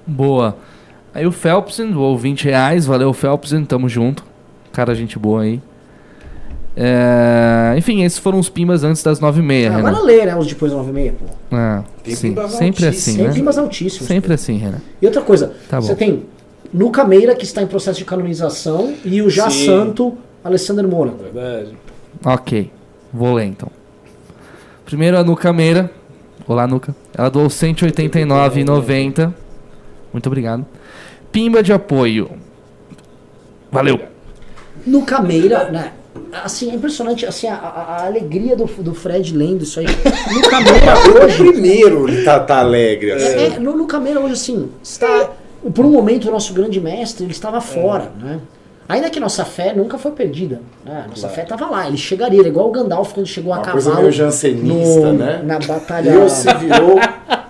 Boa. 0.06 0.57
Aí 1.14 1.26
o 1.26 1.32
Phelpsen 1.32 1.91
doou 1.91 2.18
20 2.18 2.45
reais. 2.45 2.86
Valeu, 2.86 3.11
Phelpsen. 3.14 3.64
Tamo 3.65 3.88
junto. 3.90 4.23
Cara, 4.72 4.94
gente 4.94 5.18
boa 5.18 5.44
aí. 5.44 5.61
É, 6.77 7.73
enfim, 7.77 8.03
esses 8.03 8.19
foram 8.19 8.38
os 8.38 8.49
pimbas 8.49 8.84
antes 8.84 9.02
das 9.02 9.22
9h30, 9.22 9.72
Ah. 9.72 9.77
Agora 9.77 9.99
lê, 10.02 10.26
né? 10.26 10.36
Os 10.36 10.45
depois 10.45 10.73
das 10.73 10.82
9h30, 10.86 11.14
pô. 11.14 11.26
Ah, 11.56 11.84
Tem 12.03 12.14
sim, 12.15 12.30
pimbas 12.30 12.52
sempre 12.52 12.86
altíssimos. 12.86 12.98
assim, 12.98 13.15
Tem 13.18 13.27
né? 13.27 13.34
pimbas 13.34 13.57
altíssimos. 13.57 14.07
Sempre 14.07 14.34
assim, 14.34 14.57
Renan. 14.57 14.82
E 15.02 15.06
outra 15.06 15.22
coisa, 15.22 15.53
Tá 15.69 15.80
bom. 15.80 15.88
você 15.88 15.95
tem 15.95 16.26
Nuca 16.73 17.06
Meira, 17.06 17.34
que 17.34 17.45
está 17.45 17.61
em 17.61 17.68
processo 17.68 17.99
de 17.99 18.03
canonização, 18.06 18.94
e 19.06 19.22
o 19.22 19.30
já 19.30 19.49
Sim. 19.49 19.65
santo 19.68 20.18
Alessandro 20.44 20.86
Moura. 20.90 21.14
Verdade. 21.34 21.77
Ok, 22.26 22.69
vou 23.14 23.34
ler 23.34 23.45
então. 23.45 23.69
Primeiro 24.86 25.18
a 25.18 25.23
Nuca 25.23 25.53
Meira. 25.53 25.90
Olá, 26.45 26.68
Nuca. 26.68 26.94
Ela 27.18 27.30
doou 27.30 27.48
189,90. 27.49 29.34
Muito 30.15 30.27
obrigado. 30.27 30.65
Pimba 31.29 31.61
de 31.61 31.73
apoio. 31.73 32.31
Valeu. 33.69 33.99
Nuca 34.87 35.19
Meira, 35.19 35.65
né? 35.69 35.91
Assim, 36.41 36.71
é 36.71 36.75
impressionante 36.75 37.25
assim, 37.25 37.47
a, 37.49 37.55
a- 37.55 37.97
a 38.03 38.05
alegria 38.05 38.55
do, 38.55 38.63
do 38.65 38.93
Fred 38.95 39.35
lendo 39.35 39.63
isso 39.63 39.77
aí. 39.77 39.85
Nuca 40.33 40.61
Meira 40.61 40.93
hoje. 41.25 41.37
Primeiro 41.37 42.07
ele 42.07 42.23
tá, 42.23 42.39
tá 42.39 42.59
alegre, 42.59 43.11
assim. 43.11 43.25
É, 43.25 43.45
é, 43.55 43.59
no 43.59 43.75
Nuca 43.75 43.99
Meira 43.99 44.21
hoje, 44.21 44.33
assim, 44.33 44.69
está. 44.81 45.31
Por 45.73 45.83
um 45.83 45.89
momento, 45.91 46.29
o 46.29 46.31
nosso 46.31 46.53
grande 46.53 46.79
mestre 46.79 47.25
ele 47.25 47.33
estava 47.33 47.59
fora, 47.59 48.09
né? 48.21 48.39
Ainda 48.87 49.09
que 49.09 49.19
nossa 49.19 49.43
fé 49.43 49.73
nunca 49.73 49.97
foi 49.97 50.11
perdida. 50.11 50.61
Né? 50.85 51.05
Nossa 51.09 51.27
fé 51.27 51.41
estava 51.43 51.65
lá, 51.69 51.87
ele 51.87 51.97
chegaria, 51.97 52.39
ele 52.39 52.47
é 52.47 52.51
igual 52.51 52.69
o 52.69 52.71
Gandalf 52.71 53.13
quando 53.13 53.25
chegou 53.27 53.51
a 53.51 53.57
coisa 53.57 53.89
cavalo. 53.89 54.03
meio 54.07 54.11
jansenista, 54.13 55.11
no- 55.11 55.13
né? 55.13 55.41
Na 55.43 55.59
batalha. 55.59 56.11
Deus 56.11 56.31
se 56.31 56.53
virou 56.53 56.99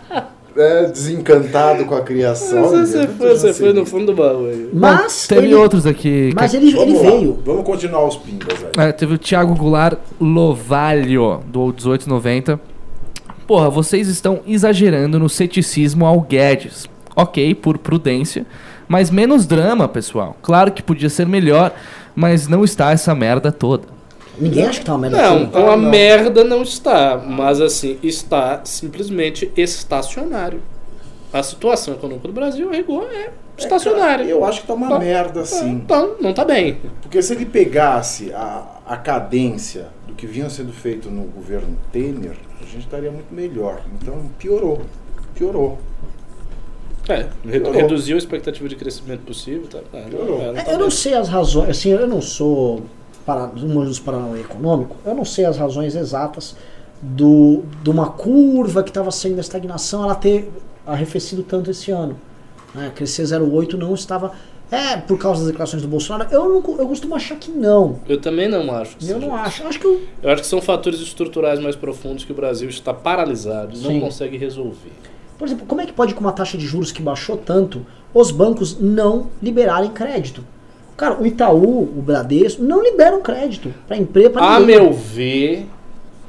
é, 0.58 0.86
desencantado 0.86 1.86
com 1.86 1.96
a 1.96 2.02
criação. 2.02 2.70
Você, 2.70 3.08
foi, 3.08 3.30
você 3.30 3.54
foi 3.54 3.74
no 3.74 3.86
fundo 3.86 4.08
do 4.08 4.14
baú 4.16 4.48
aí. 4.48 4.70
Mas, 4.74 5.28
Teve 5.28 5.48
ele, 5.48 5.56
outros 5.56 5.86
aqui. 5.86 6.32
mas 6.36 6.54
ele, 6.54 6.68
ele 6.68 6.76
Vamos 6.78 7.02
lá, 7.02 7.10
veio. 7.12 7.40
Vamos 7.46 7.66
continuar 7.66 8.06
os 8.08 8.18
pimbas 8.18 8.58
aí. 8.64 8.88
É, 8.88 8.92
teve 8.92 9.16
o 9.16 9.18
Thiago 9.18 9.56
Goulart 9.56 10.00
Lovalho, 10.20 11.42
do 11.48 11.60
1890. 11.68 12.60
Porra, 13.46 13.70
vocês 13.70 14.08
estão 14.08 14.40
exagerando 14.48 15.20
no 15.20 15.30
ceticismo 15.30 16.06
ao 16.06 16.22
Guedes. 16.22 16.88
Ok, 17.16 17.56
por 17.56 17.78
prudência, 17.78 18.46
mas 18.88 19.10
menos 19.10 19.46
drama, 19.46 19.88
pessoal. 19.88 20.36
Claro 20.42 20.72
que 20.72 20.84
podia 20.84 21.10
ser 21.10 21.26
melhor, 21.26 21.74
mas 22.14 22.48
não 22.48 22.64
está 22.64 22.92
essa 22.92 23.16
merda 23.16 23.52
toda. 23.54 23.95
Ninguém 24.38 24.66
acha 24.66 24.80
que 24.80 24.86
tá 24.86 24.94
uma 24.94 25.00
merda 25.10 25.18
Não, 25.22 25.36
assim. 25.44 25.52
uma 25.60 25.78
merda 25.78 26.44
não 26.44 26.62
está, 26.64 27.18
mas 27.18 27.62
assim, 27.62 27.98
está 28.04 28.62
simplesmente 28.66 29.52
estacionário. 29.56 30.62
A 31.34 31.44
situação 31.44 31.94
econômica 31.94 32.28
do 32.28 32.34
Brasil, 32.34 32.70
a 32.70 32.74
rigor, 32.74 33.08
é 33.12 33.30
estacionária. 33.58 34.24
Eu 34.24 34.44
acho 34.46 34.62
que 34.62 34.68
tá 34.68 34.74
uma 34.74 34.90
Tá. 34.90 35.00
merda, 35.00 35.42
assim. 35.42 35.70
Então, 35.72 36.16
não 36.22 36.34
tá 36.34 36.46
bem. 36.46 36.78
Porque 37.02 37.22
se 37.22 37.34
ele 37.34 37.46
pegasse 37.46 38.32
a, 38.34 38.64
a 38.86 38.96
cadência 38.98 39.88
do 40.08 40.14
que 40.14 40.26
vinha 40.26 40.50
sendo 40.50 40.72
feito 40.72 41.10
no 41.10 41.24
governo 41.24 41.78
Temer, 41.92 42.36
a 42.62 42.66
gente 42.66 42.80
estaria 42.86 43.12
muito 43.12 43.34
melhor. 43.34 43.82
Então 44.02 44.30
piorou. 44.40 44.82
Piorou. 45.34 45.78
É, 47.08 47.28
Piorou. 47.44 47.72
reduziu 47.74 48.16
a 48.16 48.18
expectativa 48.18 48.68
de 48.68 48.76
crescimento 48.76 49.22
possível. 49.22 49.68
Tá, 49.68 49.80
é, 49.94 50.02
Piorou. 50.04 50.42
é, 50.42 50.46
não 50.48 50.54
tá 50.56 50.72
Eu 50.72 50.74
não 50.80 50.88
bem. 50.88 50.90
sei 50.92 51.14
as 51.14 51.28
razões, 51.30 51.70
assim, 51.70 51.90
eu 51.92 52.08
não 52.08 52.22
sou 52.22 52.82
para, 53.26 53.46
um 53.46 53.84
dos 53.84 54.00
Paranauê 54.00 54.42
econômico, 54.42 54.96
eu 55.06 55.16
não 55.16 55.26
sei 55.26 55.46
as 55.46 55.58
razões 55.58 55.96
exatas 55.96 56.56
do, 57.02 57.64
de 57.84 57.90
uma 57.90 58.10
curva 58.10 58.84
que 58.84 58.90
estava 58.90 59.12
sendo 59.12 59.38
a 59.38 59.42
estagnação, 59.42 60.04
ela 60.04 60.16
ter 60.16 60.52
arrefecido 60.86 61.44
tanto 61.44 61.72
esse 61.72 61.92
ano. 61.92 62.18
Né? 62.74 62.92
Crescer 62.94 63.24
0,8 63.24 63.74
não 63.74 63.94
estava. 63.94 64.32
É 64.72 64.98
por 64.98 65.18
causa 65.18 65.42
das 65.42 65.52
declarações 65.52 65.84
do 65.84 65.88
Bolsonaro? 65.88 66.30
Eu, 66.32 66.50
não, 66.50 66.80
eu 66.80 66.88
costumo 66.88 67.16
achar 67.16 67.38
que 67.38 67.52
não. 67.52 68.00
Eu 68.10 68.20
também 68.20 68.48
não 68.48 68.74
acho. 68.76 68.98
que 68.98 69.08
Eu 69.08 69.20
não 69.20 69.36
acho. 69.36 69.62
Eu 69.62 69.68
acho 69.70 69.80
que 69.80 69.86
eu, 69.86 70.02
Eu 70.24 70.32
acho 70.32 70.42
que 70.42 70.48
são 70.48 70.62
fatores 70.62 71.00
estruturais 71.00 71.60
mais 71.60 71.76
profundos 71.76 72.24
que 72.24 72.32
o 72.32 72.36
Brasil 72.36 72.68
está 72.68 72.94
paralisado 72.94 73.76
e 73.76 73.80
não 73.80 73.92
Sim. 73.92 74.00
consegue 74.00 74.38
resolver. 74.38 74.92
Por 75.38 75.48
exemplo, 75.48 75.66
como 75.68 75.82
é 75.82 75.86
que 75.86 75.94
pode, 75.94 76.16
com 76.16 76.22
uma 76.22 76.32
taxa 76.32 76.58
de 76.58 76.66
juros 76.66 76.92
que 76.92 77.02
baixou 77.02 77.38
tanto, 77.38 77.86
os 78.14 78.32
bancos 78.32 78.80
não 78.80 79.28
liberarem 79.42 79.92
crédito? 79.92 80.44
Cara, 80.98 81.22
o 81.22 81.26
Itaú, 81.26 81.84
o 81.84 82.02
Bradesco, 82.02 82.64
não 82.64 82.82
liberam 82.82 83.22
crédito 83.22 83.74
para 83.88 83.98
empresa, 83.98 84.30
para 84.30 84.56
A 84.56 84.60
meu 84.60 84.94
ver, 84.94 85.66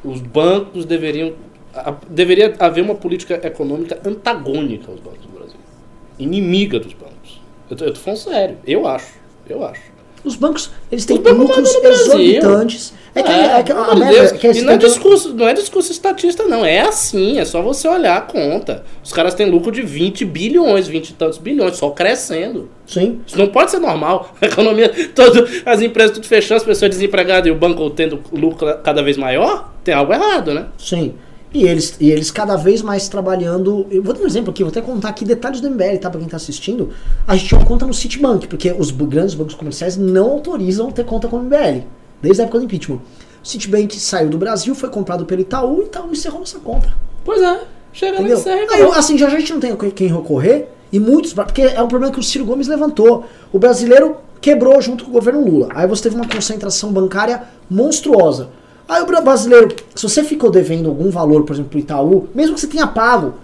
os 0.04 0.20
bancos 0.20 0.84
deveriam. 0.84 1.32
a- 1.74 1.94
deveria 2.08 2.54
haver 2.58 2.82
uma 2.82 2.94
política 2.94 3.38
econômica 3.46 3.98
antagônica 4.04 4.90
aos 4.90 4.98
bancos 5.00 5.20
do 5.26 5.28
Brasil. 5.38 5.56
Inimiga 6.18 6.80
dos 6.80 6.92
bancos. 6.94 7.40
Eu 7.70 7.76
tô, 7.76 7.84
eu 7.84 7.92
tô 7.92 8.00
falando 8.00 8.18
sério. 8.18 8.58
Eu 8.66 8.86
acho. 8.88 9.14
Eu 9.48 9.64
acho. 9.64 9.82
Os 10.26 10.34
bancos, 10.34 10.70
eles 10.90 11.04
têm 11.04 11.18
lucros 11.18 11.72
exorbitantes. 11.72 12.92
É 13.14 13.22
que, 13.22 13.30
é, 13.30 13.62
que 13.62 13.72
a 13.72 13.76
amor 13.76 13.94
de 13.94 14.00
merda 14.00 14.18
Deus. 14.18 14.32
é 14.32 14.36
que 14.36 14.46
eles 14.48 14.56
e 14.58 14.62
não 14.62 14.72
é, 14.72 14.76
discurso, 14.76 15.32
não 15.32 15.48
é 15.48 15.54
discurso 15.54 15.92
estatista, 15.92 16.42
não. 16.42 16.66
É 16.66 16.80
assim, 16.80 17.38
é 17.38 17.44
só 17.44 17.62
você 17.62 17.86
olhar 17.86 18.16
a 18.16 18.20
conta. 18.20 18.84
Os 19.04 19.12
caras 19.12 19.34
têm 19.34 19.48
lucro 19.48 19.70
de 19.70 19.82
20 19.82 20.24
bilhões, 20.24 20.88
20 20.88 21.10
e 21.10 21.12
tantos 21.14 21.38
bilhões, 21.38 21.76
só 21.76 21.90
crescendo. 21.90 22.68
Sim. 22.84 23.20
Isso 23.24 23.38
não 23.38 23.46
pode 23.46 23.70
ser 23.70 23.78
normal. 23.78 24.34
A 24.42 24.46
economia, 24.46 24.92
todo, 25.14 25.48
as 25.64 25.80
empresas 25.80 26.12
tudo 26.12 26.26
fechando, 26.26 26.56
as 26.56 26.66
pessoas 26.66 26.90
desempregadas 26.90 27.46
e 27.46 27.50
o 27.50 27.54
banco 27.54 27.88
tendo 27.90 28.20
lucro 28.32 28.66
cada 28.82 29.02
vez 29.02 29.16
maior, 29.16 29.72
tem 29.84 29.94
algo 29.94 30.12
errado, 30.12 30.52
né? 30.52 30.66
Sim. 30.76 31.14
E 31.56 31.66
eles, 31.66 31.96
e 31.98 32.10
eles 32.10 32.30
cada 32.30 32.54
vez 32.56 32.82
mais 32.82 33.08
trabalhando. 33.08 33.86
Eu 33.90 34.02
vou 34.02 34.12
dar 34.12 34.20
um 34.20 34.26
exemplo 34.26 34.50
aqui, 34.50 34.62
vou 34.62 34.70
até 34.70 34.82
contar 34.82 35.08
aqui 35.08 35.24
detalhes 35.24 35.60
do 35.60 35.70
MBL, 35.70 35.96
tá? 36.00 36.10
Pra 36.10 36.20
quem 36.20 36.28
tá 36.28 36.36
assistindo. 36.36 36.90
A 37.26 37.34
gente 37.34 37.48
tinha 37.48 37.58
uma 37.58 37.66
conta 37.66 37.86
no 37.86 37.94
Citibank, 37.94 38.46
porque 38.46 38.74
os 38.78 38.90
grandes 38.90 39.34
bancos 39.34 39.54
comerciais 39.54 39.96
não 39.96 40.32
autorizam 40.32 40.90
ter 40.90 41.04
conta 41.04 41.28
com 41.28 41.36
o 41.36 41.42
MBL, 41.42 41.84
desde 42.20 42.42
a 42.42 42.44
época 42.44 42.58
do 42.58 42.66
impeachment. 42.66 43.00
O 43.42 43.48
Citibank 43.48 43.98
saiu 43.98 44.28
do 44.28 44.36
Brasil, 44.36 44.74
foi 44.74 44.90
comprado 44.90 45.24
pelo 45.24 45.40
Itaú 45.40 45.78
e 45.78 45.80
o 45.80 45.86
Itaú 45.86 46.12
encerrou 46.12 46.40
nossa 46.40 46.58
conta. 46.58 46.92
Pois 47.24 47.40
é. 47.40 47.60
Chega 47.92 48.12
lá 48.12 48.18
Entendeu? 48.18 48.38
e 48.38 48.42
serve. 48.42 48.74
Aí, 48.74 48.82
assim, 48.94 49.16
já, 49.16 49.26
a 49.26 49.30
gente 49.30 49.52
não 49.54 49.60
tem 49.60 49.74
quem 49.74 50.08
recorrer, 50.08 50.68
e 50.92 51.00
muitos. 51.00 51.32
Porque 51.32 51.62
é 51.62 51.82
um 51.82 51.88
problema 51.88 52.12
que 52.12 52.20
o 52.20 52.22
Ciro 52.22 52.44
Gomes 52.44 52.68
levantou. 52.68 53.24
O 53.52 53.58
brasileiro 53.58 54.16
quebrou 54.40 54.80
junto 54.80 55.04
com 55.04 55.10
o 55.10 55.12
governo 55.14 55.44
Lula. 55.44 55.68
Aí 55.74 55.86
você 55.86 56.04
teve 56.04 56.16
uma 56.16 56.28
concentração 56.28 56.92
bancária 56.92 57.44
monstruosa. 57.68 58.50
Aí 58.88 59.02
o 59.02 59.06
bra- 59.06 59.20
brasileiro, 59.20 59.74
se 59.94 60.02
você 60.02 60.22
ficou 60.22 60.50
devendo 60.50 60.88
algum 60.88 61.10
valor, 61.10 61.44
por 61.44 61.52
exemplo, 61.54 61.70
pro 61.70 61.78
Itaú, 61.78 62.28
mesmo 62.34 62.54
que 62.54 62.60
você 62.60 62.66
tenha 62.68 62.86
pago, 62.86 63.34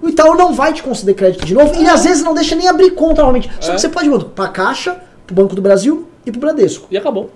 o 0.00 0.08
Itaú 0.08 0.34
não 0.34 0.52
vai 0.54 0.72
te 0.72 0.82
conceder 0.82 1.14
crédito 1.14 1.44
de 1.44 1.54
novo, 1.54 1.74
e 1.80 1.86
às 1.88 2.04
vezes 2.04 2.22
não 2.22 2.32
deixa 2.34 2.54
nem 2.56 2.68
abrir 2.68 2.92
conta 2.92 3.20
novamente. 3.20 3.50
Só 3.60 3.72
É. 3.72 3.74
que 3.74 3.80
você 3.80 3.88
pode 3.88 4.08
ir 4.08 4.24
pra 4.34 4.48
Caixa, 4.48 4.96
pro 5.26 5.34
Banco 5.34 5.54
do 5.54 5.60
Brasil 5.60 6.06
e 6.24 6.30
pro 6.30 6.40
Bradesco. 6.40 6.86
E 6.90 6.96
acabou. 6.96 7.30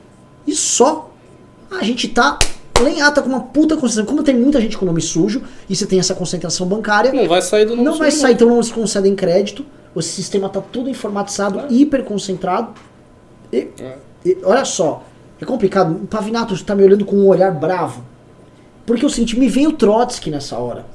E 0.47 0.55
só 0.55 1.11
a 1.71 1.83
gente 1.85 2.09
tá 2.09 2.39
lenhata 2.81 3.21
com 3.21 3.29
uma 3.29 3.41
puta 3.41 3.77
concentração. 3.77 4.07
Como 4.07 4.23
tem 4.23 4.35
muita 4.37 4.61
gente 4.61 4.77
com 4.79 4.85
nome 4.87 5.01
sujo, 5.01 5.43
e 5.69 5.77
você 5.77 5.85
tem 5.87 5.99
essa 5.99 6.15
concentração 6.15 6.67
bancária, 6.67 7.13
Não 7.13 7.29
vai 7.29 7.43
sair 7.43 7.65
do 7.67 7.77
não 7.77 7.85
nosso 7.85 7.99
vai 7.99 8.11
sair, 8.11 8.33
então 8.35 8.49
não 8.49 8.63
se 8.63 8.73
concedem 8.73 9.15
crédito. 9.15 9.65
O 9.95 10.01
sistema 10.01 10.49
tá 10.49 10.61
tudo 10.61 10.89
informatizado, 10.89 11.65
hiper 11.69 12.03
concentrado. 12.05 12.73
E, 13.53 13.69
É. 13.79 13.97
e 14.25 14.39
olha 14.43 14.65
só, 14.65 15.03
é 15.45 15.47
complicado. 15.47 15.93
O 16.05 16.07
Pavinato 16.07 16.63
tá 16.65 16.75
me 16.75 16.85
olhando 16.85 17.05
com 17.05 17.17
um 17.17 17.27
olhar 17.27 17.51
bravo. 17.53 18.05
Porque 18.87 19.07
o 19.07 19.11
seguinte, 19.11 19.39
me 19.39 19.49
vem 19.49 19.67
o 19.67 19.73
Trotsky 19.73 20.31
nessa 20.31 20.59
hora. 20.59 20.87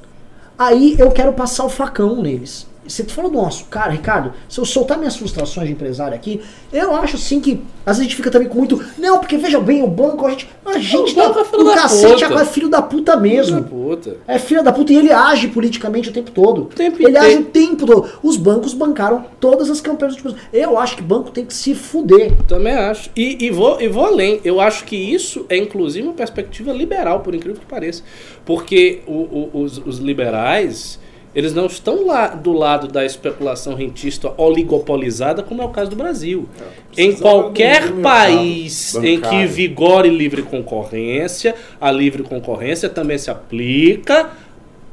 Aí 0.57 0.95
eu 0.97 1.11
quero 1.11 1.33
passar 1.33 1.65
o 1.65 1.69
facão 1.69 2.21
neles. 2.21 2.67
Você 2.87 3.03
falou 3.05 3.29
do 3.31 3.37
nosso 3.37 3.65
cara, 3.65 3.91
Ricardo, 3.91 4.33
se 4.47 4.59
eu 4.59 4.65
soltar 4.65 4.97
minhas 4.97 5.15
frustrações 5.15 5.67
de 5.67 5.73
empresário 5.73 6.15
aqui, 6.15 6.41
eu 6.71 6.95
acho 6.95 7.17
sim 7.17 7.39
que 7.39 7.61
às 7.85 7.97
vezes 7.97 7.99
a 7.99 8.03
gente 8.03 8.15
fica 8.15 8.29
também 8.31 8.47
com 8.47 8.57
muito. 8.59 8.83
Não, 8.97 9.19
porque 9.19 9.37
veja 9.37 9.59
bem, 9.59 9.81
o 9.83 9.87
banco, 9.87 10.25
a 10.25 10.29
gente. 10.31 10.49
A 10.65 10.77
gente 10.79 11.15
tá 11.15 11.23
é 11.23 11.63
da 11.63 11.73
cacete, 11.75 12.25
puta. 12.25 12.41
é 12.41 12.45
filho 12.45 12.69
da 12.69 12.81
puta 12.81 13.15
mesmo. 13.15 13.63
Puta. 13.63 14.17
É 14.27 14.37
filho 14.37 14.63
da 14.63 14.71
puta 14.73 14.91
e 14.91 14.97
ele 14.97 15.11
age 15.11 15.47
politicamente 15.47 16.09
o 16.09 16.13
tempo 16.13 16.29
todo. 16.31 16.65
tempo 16.65 16.97
ele 17.01 17.09
inteiro. 17.11 17.25
age 17.27 17.37
o 17.37 17.45
tempo 17.45 17.85
todo. 17.85 18.09
Os 18.21 18.35
bancos 18.35 18.73
bancaram 18.73 19.25
todas 19.39 19.69
as 19.69 19.79
campanhas 19.79 20.17
anos. 20.17 20.35
Eu 20.51 20.77
acho 20.77 20.95
que 20.97 21.01
banco 21.01 21.31
tem 21.31 21.45
que 21.45 21.53
se 21.53 21.73
fuder. 21.73 22.33
Também 22.47 22.73
acho. 22.73 23.09
E, 23.15 23.45
e 23.45 23.49
vou, 23.49 23.79
e 23.81 23.87
vou 23.87 24.05
além. 24.05 24.41
Eu 24.43 24.59
acho 24.59 24.83
que 24.83 24.95
isso 24.95 25.45
é 25.49 25.55
inclusive 25.57 26.05
uma 26.07 26.13
perspectiva 26.13 26.71
liberal, 26.73 27.21
por 27.21 27.33
incrível 27.33 27.59
que 27.59 27.65
pareça. 27.65 28.03
Porque 28.45 28.99
o- 29.07 29.11
o- 29.53 29.61
os, 29.61 29.77
os 29.77 29.97
liberais, 29.99 30.99
eles 31.37 31.53
não 31.53 31.67
estão 31.67 32.07
lá 32.07 32.29
do 32.29 32.51
lado 32.51 32.87
da 32.87 33.05
especulação 33.05 33.75
rentista 33.75 34.33
oligopolizada, 34.37 35.43
como 35.43 35.61
é 35.61 35.65
o 35.65 35.69
caso 35.69 35.91
do 35.91 35.95
Brasil. 35.95 36.49
em 36.97 37.09
precisava 37.09 37.21
qualquer 37.21 37.91
país 38.01 38.95
em 38.95 39.17
que 39.17 39.21
bancário. 39.21 39.47
vigore 39.47 40.09
livre 40.09 40.41
concorrência, 40.41 41.53
a 41.79 41.91
livre 41.91 42.23
concorrência 42.23 42.89
também 42.89 43.19
se 43.19 43.29
aplica 43.29 44.31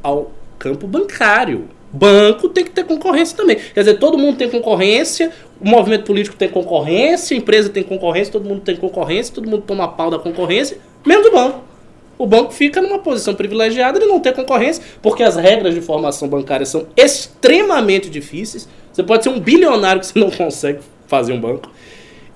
ao 0.02 0.32
campo 0.58 0.86
bancário. 0.86 1.64
Banco 1.90 2.50
tem 2.50 2.62
que 2.62 2.72
ter 2.72 2.84
concorrência 2.84 3.34
também. 3.34 3.56
Quer 3.72 3.80
dizer, 3.80 3.94
todo 3.94 4.18
mundo 4.18 4.36
tem 4.36 4.50
concorrência, 4.50 5.32
o 5.58 5.66
movimento 5.66 6.04
político 6.04 6.36
tem 6.36 6.50
concorrência, 6.50 7.34
a 7.34 7.38
empresa 7.38 7.70
tem 7.70 7.82
concorrência, 7.82 8.30
todo 8.30 8.46
mundo 8.46 8.60
tem 8.60 8.76
concorrência, 8.76 9.34
todo 9.34 9.48
mundo 9.48 9.62
toma 9.66 9.88
pau 9.88 10.10
da 10.10 10.18
concorrência, 10.18 10.76
menos 11.06 11.26
o 11.26 11.32
banco. 11.32 11.73
O 12.16 12.26
banco 12.26 12.52
fica 12.52 12.80
numa 12.80 12.98
posição 12.98 13.34
privilegiada 13.34 13.98
de 13.98 14.06
não 14.06 14.20
ter 14.20 14.32
concorrência, 14.32 14.82
porque 15.02 15.22
as 15.22 15.36
regras 15.36 15.74
de 15.74 15.80
formação 15.80 16.28
bancária 16.28 16.64
são 16.64 16.86
extremamente 16.96 18.08
difíceis. 18.08 18.68
Você 18.92 19.02
pode 19.02 19.24
ser 19.24 19.30
um 19.30 19.40
bilionário 19.40 20.00
que 20.00 20.06
você 20.06 20.18
não 20.18 20.30
consegue 20.30 20.80
fazer 21.06 21.32
um 21.32 21.40
banco. 21.40 21.70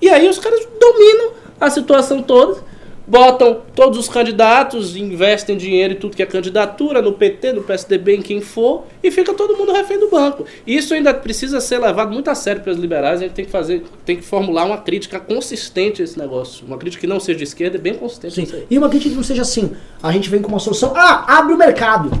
E 0.01 0.09
aí 0.09 0.27
os 0.27 0.37
caras 0.37 0.67
dominam 0.79 1.31
a 1.59 1.69
situação 1.69 2.21
toda. 2.21 2.68
Botam 3.09 3.61
todos 3.75 3.97
os 3.97 4.07
candidatos, 4.07 4.95
investem 4.95 5.57
dinheiro 5.57 5.93
em 5.93 5.95
tudo 5.95 6.15
que 6.15 6.21
é 6.21 6.25
candidatura, 6.27 7.01
no 7.01 7.13
PT, 7.13 7.53
no 7.53 7.63
PSDB, 7.63 8.17
em 8.17 8.21
quem 8.21 8.39
for, 8.39 8.85
e 9.03 9.09
fica 9.09 9.33
todo 9.33 9.57
mundo 9.57 9.71
refém 9.73 9.99
do 9.99 10.09
banco. 10.09 10.45
Isso 10.65 10.93
ainda 10.93 11.11
precisa 11.13 11.59
ser 11.59 11.79
levado 11.79 12.11
muito 12.13 12.29
a 12.29 12.35
sério 12.35 12.61
pelos 12.61 12.79
liberais, 12.79 13.19
a 13.19 13.23
gente 13.23 13.33
tem 13.33 13.45
que 13.45 13.51
fazer, 13.51 13.83
tem 14.05 14.15
que 14.15 14.23
formular 14.23 14.63
uma 14.65 14.77
crítica 14.77 15.19
consistente 15.19 16.01
a 16.01 16.05
esse 16.05 16.19
negócio. 16.19 16.65
Uma 16.67 16.77
crítica 16.77 17.01
que 17.01 17.07
não 17.07 17.19
seja 17.19 17.39
de 17.39 17.43
esquerda, 17.45 17.77
é 17.77 17.81
bem 17.81 17.95
consistente. 17.95 18.35
Sim. 18.45 18.63
E 18.69 18.77
uma 18.77 18.87
crítica 18.89 19.09
que 19.09 19.15
não 19.15 19.23
seja 19.23 19.41
assim, 19.41 19.71
a 20.03 20.11
gente 20.11 20.29
vem 20.29 20.41
com 20.41 20.49
uma 20.49 20.59
solução, 20.59 20.93
ah, 20.95 21.37
abre 21.39 21.53
o 21.53 21.57
mercado. 21.57 22.11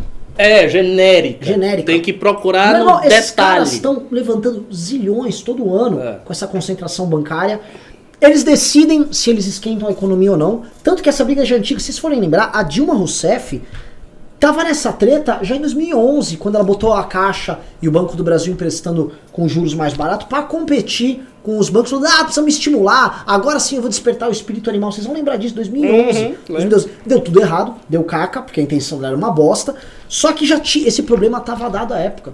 É, 0.41 0.69
genérica. 0.69 1.45
Genérica. 1.45 1.85
Tem 1.91 2.01
que 2.01 2.13
procurar 2.13 2.71
Não, 2.71 2.85
no 3.01 3.03
esses 3.05 3.31
detalhe. 3.31 3.49
caras 3.55 3.73
estão 3.73 4.03
levantando 4.09 4.65
zilhões 4.73 5.41
todo 5.41 5.75
ano 5.75 6.01
É. 6.01 6.19
com 6.23 6.31
essa 6.31 6.47
concentração 6.47 7.05
bancária. 7.07 7.59
Eles 8.21 8.43
decidem 8.43 9.07
se 9.11 9.29
eles 9.29 9.47
esquentam 9.47 9.87
a 9.87 9.91
economia 9.91 10.31
ou 10.31 10.37
não. 10.37 10.63
Tanto 10.83 11.01
que 11.01 11.09
essa 11.09 11.23
briga 11.23 11.45
já 11.45 11.55
é 11.55 11.59
antiga, 11.59 11.79
se 11.79 11.87
vocês 11.87 11.99
forem 11.99 12.19
lembrar, 12.19 12.51
a 12.53 12.63
Dilma 12.63 12.93
Rousseff 12.93 13.61
tava 14.39 14.63
nessa 14.63 14.93
treta 14.93 15.39
já 15.41 15.55
em 15.55 15.59
2011, 15.59 16.37
quando 16.37 16.55
ela 16.55 16.63
botou 16.63 16.93
a 16.93 17.03
Caixa 17.03 17.59
e 17.81 17.87
o 17.87 17.91
Banco 17.91 18.15
do 18.15 18.23
Brasil 18.23 18.53
emprestando 18.53 19.11
com 19.31 19.47
juros 19.47 19.73
mais 19.73 19.93
baratos 19.93 20.27
para 20.27 20.43
competir 20.43 21.23
com 21.43 21.57
os 21.57 21.69
bancos. 21.69 21.89
Falando, 21.89 22.07
ah, 22.07 22.23
precisamos 22.23 22.53
estimular, 22.53 23.23
agora 23.27 23.59
sim 23.59 23.75
eu 23.75 23.81
vou 23.81 23.89
despertar 23.89 24.29
o 24.29 24.31
espírito 24.31 24.69
animal. 24.69 24.91
Vocês 24.91 25.05
vão 25.05 25.15
lembrar 25.15 25.35
disso, 25.37 25.55
2011. 25.55 26.19
Uhum, 26.19 26.35
2012. 26.47 26.89
Deu 27.05 27.19
tudo 27.19 27.41
errado, 27.41 27.75
deu 27.87 28.03
caca, 28.03 28.41
porque 28.41 28.59
a 28.59 28.63
intenção 28.63 28.97
dela 28.97 29.09
era 29.09 29.17
uma 29.17 29.31
bosta. 29.31 29.75
Só 30.07 30.31
que 30.31 30.45
já 30.45 30.59
tinha, 30.59 30.87
esse 30.87 31.03
problema 31.03 31.39
tava 31.41 31.69
dado 31.69 31.93
à 31.93 31.99
época. 31.99 32.33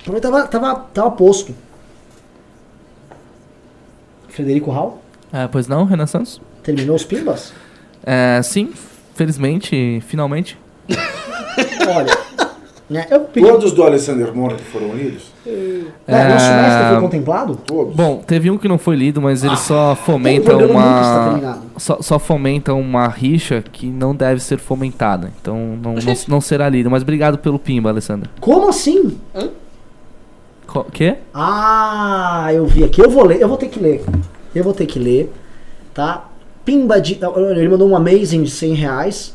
O 0.00 0.04
problema 0.04 0.20
tava, 0.20 0.48
tava, 0.48 0.80
tava 0.92 1.10
posto. 1.10 1.54
Frederico 4.38 4.70
Hall, 4.70 5.02
É, 5.32 5.48
pois 5.48 5.66
não, 5.66 5.84
Renan 5.84 6.06
Santos? 6.06 6.40
terminou 6.62 6.94
os 6.94 7.02
pimbas? 7.02 7.52
É, 8.06 8.40
sim, 8.40 8.70
felizmente, 9.16 10.00
finalmente. 10.06 10.56
Olha, 11.88 12.16
né, 12.88 13.04
eu 13.10 13.20
pedi... 13.20 13.44
Todos 13.48 13.72
do 13.72 13.82
Alexander 13.82 14.32
Moura 14.32 14.54
que 14.54 14.62
foram 14.62 14.94
lidos? 14.94 15.24
Né, 15.44 16.28
Nosso 16.28 16.46
mestre 16.46 16.88
foi 16.90 17.00
contemplado? 17.00 17.56
Todos. 17.56 17.96
Bom, 17.96 18.22
teve 18.24 18.48
um 18.48 18.56
que 18.56 18.68
não 18.68 18.78
foi 18.78 18.94
lido, 18.94 19.20
mas 19.20 19.42
ele 19.42 19.56
só 19.56 19.96
Tem 19.96 20.04
fomenta 20.04 20.56
tá 20.56 20.64
uma. 20.66 21.58
Só, 21.78 21.98
só 22.00 22.18
fomenta 22.18 22.74
uma 22.74 23.08
rixa 23.08 23.64
que 23.72 23.86
não 23.86 24.14
deve 24.14 24.40
ser 24.40 24.58
fomentada. 24.58 25.32
Então 25.40 25.56
não, 25.82 25.94
não, 25.94 26.14
não 26.28 26.40
será 26.40 26.68
lido. 26.68 26.90
Mas 26.90 27.02
obrigado 27.02 27.38
pelo 27.38 27.58
Pimba, 27.58 27.88
Alessandra. 27.90 28.30
Como 28.40 28.68
assim? 28.68 29.18
Co 30.68 30.84
quê? 30.84 31.16
Ah, 31.32 32.50
eu 32.52 32.66
vi 32.66 32.84
aqui. 32.84 33.00
Eu 33.00 33.08
vou 33.08 33.24
ler, 33.24 33.40
eu 33.40 33.48
vou 33.48 33.56
ter 33.56 33.68
que 33.68 33.80
ler. 33.80 34.04
Eu 34.54 34.62
vou 34.62 34.74
ter 34.74 34.84
que 34.84 34.98
ler, 34.98 35.32
tá? 35.94 36.28
Pimba 36.62 37.00
de. 37.00 37.18
Ele 37.56 37.70
mandou 37.70 37.88
um 37.88 37.96
amazing 37.96 38.42
de 38.42 38.50
100 38.50 38.74
reais. 38.74 39.34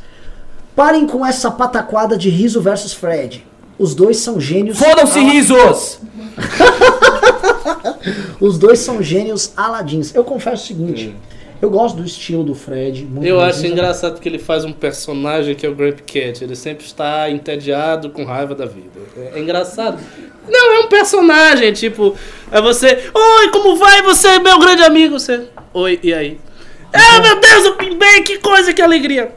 Parem 0.76 1.08
com 1.08 1.26
essa 1.26 1.50
pataquada 1.50 2.16
de 2.16 2.30
Riso 2.30 2.62
versus 2.62 2.94
Fred. 2.94 3.44
Os 3.80 3.96
dois 3.96 4.18
são 4.18 4.40
gênios. 4.40 4.78
Fodam-se, 4.78 5.20
risos! 5.20 6.00
Os 8.40 8.60
dois 8.60 8.80
são 8.80 9.02
gênios 9.02 9.54
aladins. 9.58 10.14
Eu 10.14 10.24
confesso 10.24 10.64
o 10.64 10.68
seguinte. 10.68 11.16
Eu 11.64 11.70
gosto 11.70 11.96
do 11.96 12.04
estilo 12.04 12.44
do 12.44 12.54
Fred. 12.54 13.06
muito 13.06 13.26
Eu 13.26 13.40
acho 13.40 13.66
engraçado 13.66 14.20
que 14.20 14.28
ele 14.28 14.38
faz 14.38 14.66
um 14.66 14.74
personagem 14.74 15.56
que 15.56 15.66
é 15.66 15.70
o 15.70 15.74
Grape 15.74 16.04
Cat. 16.04 16.44
Ele 16.44 16.58
sempre 16.58 16.86
está 16.86 17.32
entediado, 17.32 18.10
com 18.10 18.26
raiva 18.26 18.54
da 18.54 18.66
vida. 18.66 19.00
É, 19.16 19.38
é 19.38 19.40
engraçado. 19.40 19.98
Não, 20.46 20.74
é 20.76 20.80
um 20.80 20.90
personagem, 20.90 21.72
tipo, 21.72 22.18
é 22.52 22.60
você. 22.60 23.10
Oi, 23.14 23.50
como 23.52 23.78
vai? 23.78 24.02
Você 24.02 24.28
é 24.28 24.40
meu 24.40 24.60
grande 24.60 24.84
amigo. 24.84 25.18
Você. 25.18 25.48
Oi, 25.74 26.02
e 26.04 26.14
aí? 26.14 26.38
Ah, 26.92 27.22
meu 27.22 27.40
Deus, 27.40 27.64
eu 27.64 27.78
pimbei, 27.78 28.24
que 28.24 28.40
coisa, 28.40 28.74
que 28.74 28.82
alegria. 28.82 29.34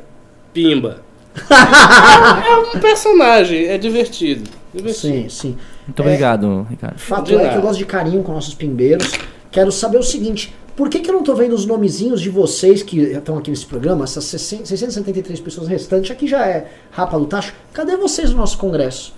Pimba. 0.53 1.03
é, 1.49 2.51
é 2.51 2.57
um 2.57 2.81
personagem, 2.81 3.67
é 3.69 3.79
divertido. 3.79 4.51
divertido. 4.75 5.15
Sim, 5.15 5.29
sim. 5.29 5.59
Muito 5.87 6.03
obrigado, 6.03 6.67
Ricardo. 6.69 6.99
Fato 6.99 7.39
é 7.39 7.51
que 7.51 7.57
eu 7.57 7.63
gosto 7.63 7.79
de 7.79 7.87
carinho 7.87 8.25
com 8.25 8.33
nossos 8.33 8.55
pimbeiros. 8.55 9.13
Quero 9.53 9.71
saber 9.71 9.99
o 9.99 10.03
seguinte: 10.03 10.53
por 10.77 10.91
que, 10.91 11.01
que 11.01 11.11
eu 11.11 11.15
não 11.15 11.23
tô 11.23 11.35
vendo 11.35 11.55
os 11.55 11.65
nomezinhos 11.65 12.21
de 12.21 12.29
vocês 12.29 12.83
que 12.83 13.01
estão 13.01 13.39
aqui 13.39 13.51
nesse 13.51 13.65
programa, 13.65 14.05
essas 14.05 14.25
60 14.25 14.67
673 14.67 15.41
pessoas 15.41 15.69
restantes, 15.69 16.11
aqui 16.11 16.29
já 16.29 16.47
é 16.47 16.71
rapa 16.91 17.19
do 17.19 17.25
tacho? 17.25 17.55
Cadê 17.73 17.97
vocês 17.97 18.31
no 18.31 18.37
nosso 18.37 18.59
congresso? 18.59 19.15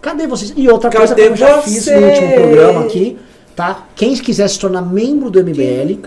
Cadê 0.00 0.26
vocês? 0.26 0.54
E 0.56 0.68
outra 0.68 0.90
coisa 0.90 1.14
que 1.14 1.20
Cadê 1.20 1.32
eu 1.32 1.36
já 1.36 1.60
fiz 1.60 1.86
no 1.86 2.06
último 2.06 2.32
programa 2.32 2.80
aqui, 2.80 3.18
tá? 3.54 3.86
Quem 3.94 4.16
quiser 4.16 4.48
se 4.48 4.58
tornar 4.58 4.80
membro 4.80 5.30
do 5.30 5.38
MBL, 5.44 6.00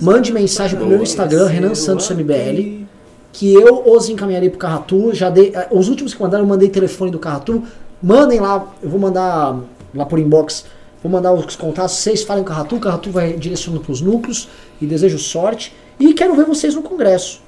mande 0.00 0.32
mensagem 0.32 0.78
pro 0.78 0.86
meu 0.86 1.02
Instagram, 1.02 1.48
Renan 1.48 1.74
Santos 1.74 2.08
MBL, 2.08 2.86
que 3.32 3.52
eu 3.52 3.82
os 3.84 4.08
encaminharei 4.08 4.48
pro 4.48 4.58
Carratu. 4.58 5.12
Já 5.12 5.28
dei, 5.28 5.52
eh, 5.54 5.66
os 5.72 5.88
últimos 5.88 6.14
que 6.14 6.22
mandaram, 6.22 6.44
eu 6.44 6.48
mandei 6.48 6.68
telefone 6.68 7.10
do 7.10 7.18
Carratu. 7.18 7.64
Mandem 8.00 8.38
lá, 8.38 8.72
eu 8.80 8.88
vou 8.88 9.00
mandar 9.00 9.58
lá 9.92 10.06
por 10.06 10.18
inbox, 10.18 10.64
vou 11.02 11.10
mandar 11.10 11.32
os 11.32 11.56
contatos. 11.56 11.96
Vocês 11.96 12.22
falem 12.22 12.42
com 12.44 12.50
o 12.50 12.52
Carratu, 12.54 12.76
o 12.76 12.80
Carratu 12.80 13.10
vai 13.10 13.32
direcionando 13.34 13.82
pros 13.84 14.00
núcleos 14.00 14.48
e 14.80 14.86
desejo 14.86 15.18
sorte. 15.18 15.74
E 15.98 16.12
quero 16.14 16.34
ver 16.34 16.44
vocês 16.44 16.74
no 16.74 16.82
Congresso. 16.82 17.40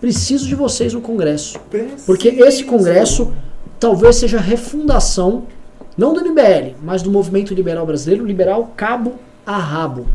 Preciso 0.00 0.46
de 0.48 0.54
vocês 0.54 0.92
no 0.94 1.00
Congresso. 1.00 1.58
Porque 2.06 2.28
esse 2.28 2.64
Congresso 2.64 3.32
talvez 3.78 4.16
seja 4.16 4.38
a 4.38 4.40
refundação, 4.40 5.44
não 5.96 6.12
do 6.12 6.20
MBL, 6.24 6.74
mas 6.82 7.02
do 7.02 7.10
movimento 7.10 7.54
liberal 7.54 7.86
brasileiro, 7.86 8.24
liberal 8.24 8.72
cabo 8.76 9.14
a 9.46 9.56
rabo. 9.58 10.06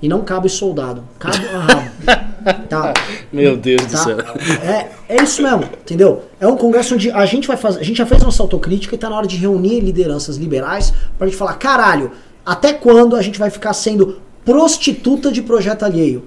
E 0.00 0.08
não 0.08 0.20
cabo 0.22 0.46
e 0.46 0.50
soldado. 0.50 1.02
Cabo 1.18 1.36
a 1.54 1.58
rabo. 1.58 1.90
Tá. 2.68 2.94
Meu 3.32 3.56
Deus 3.56 3.84
do 3.86 3.90
Tá? 3.90 3.98
céu. 3.98 4.18
É, 4.62 5.16
é 5.16 5.20
isso 5.20 5.42
mesmo, 5.42 5.64
entendeu? 5.64 6.22
É 6.38 6.46
um 6.46 6.56
congresso 6.56 6.94
onde 6.94 7.10
a 7.10 7.26
gente 7.26 7.48
vai 7.48 7.56
fazer. 7.56 7.80
A 7.80 7.82
gente 7.82 7.96
já 7.96 8.06
fez 8.06 8.22
nossa 8.22 8.40
autocrítica 8.40 8.94
e 8.94 8.98
tá 8.98 9.10
na 9.10 9.16
hora 9.16 9.26
de 9.26 9.36
reunir 9.36 9.80
lideranças 9.80 10.36
liberais 10.36 10.94
pra 11.18 11.26
gente 11.26 11.36
falar, 11.36 11.54
caralho, 11.54 12.12
até 12.46 12.72
quando 12.72 13.16
a 13.16 13.22
gente 13.22 13.40
vai 13.40 13.50
ficar 13.50 13.74
sendo 13.74 14.20
prostituta 14.44 15.32
de 15.32 15.42
projeto 15.42 15.82
alheio? 15.82 16.22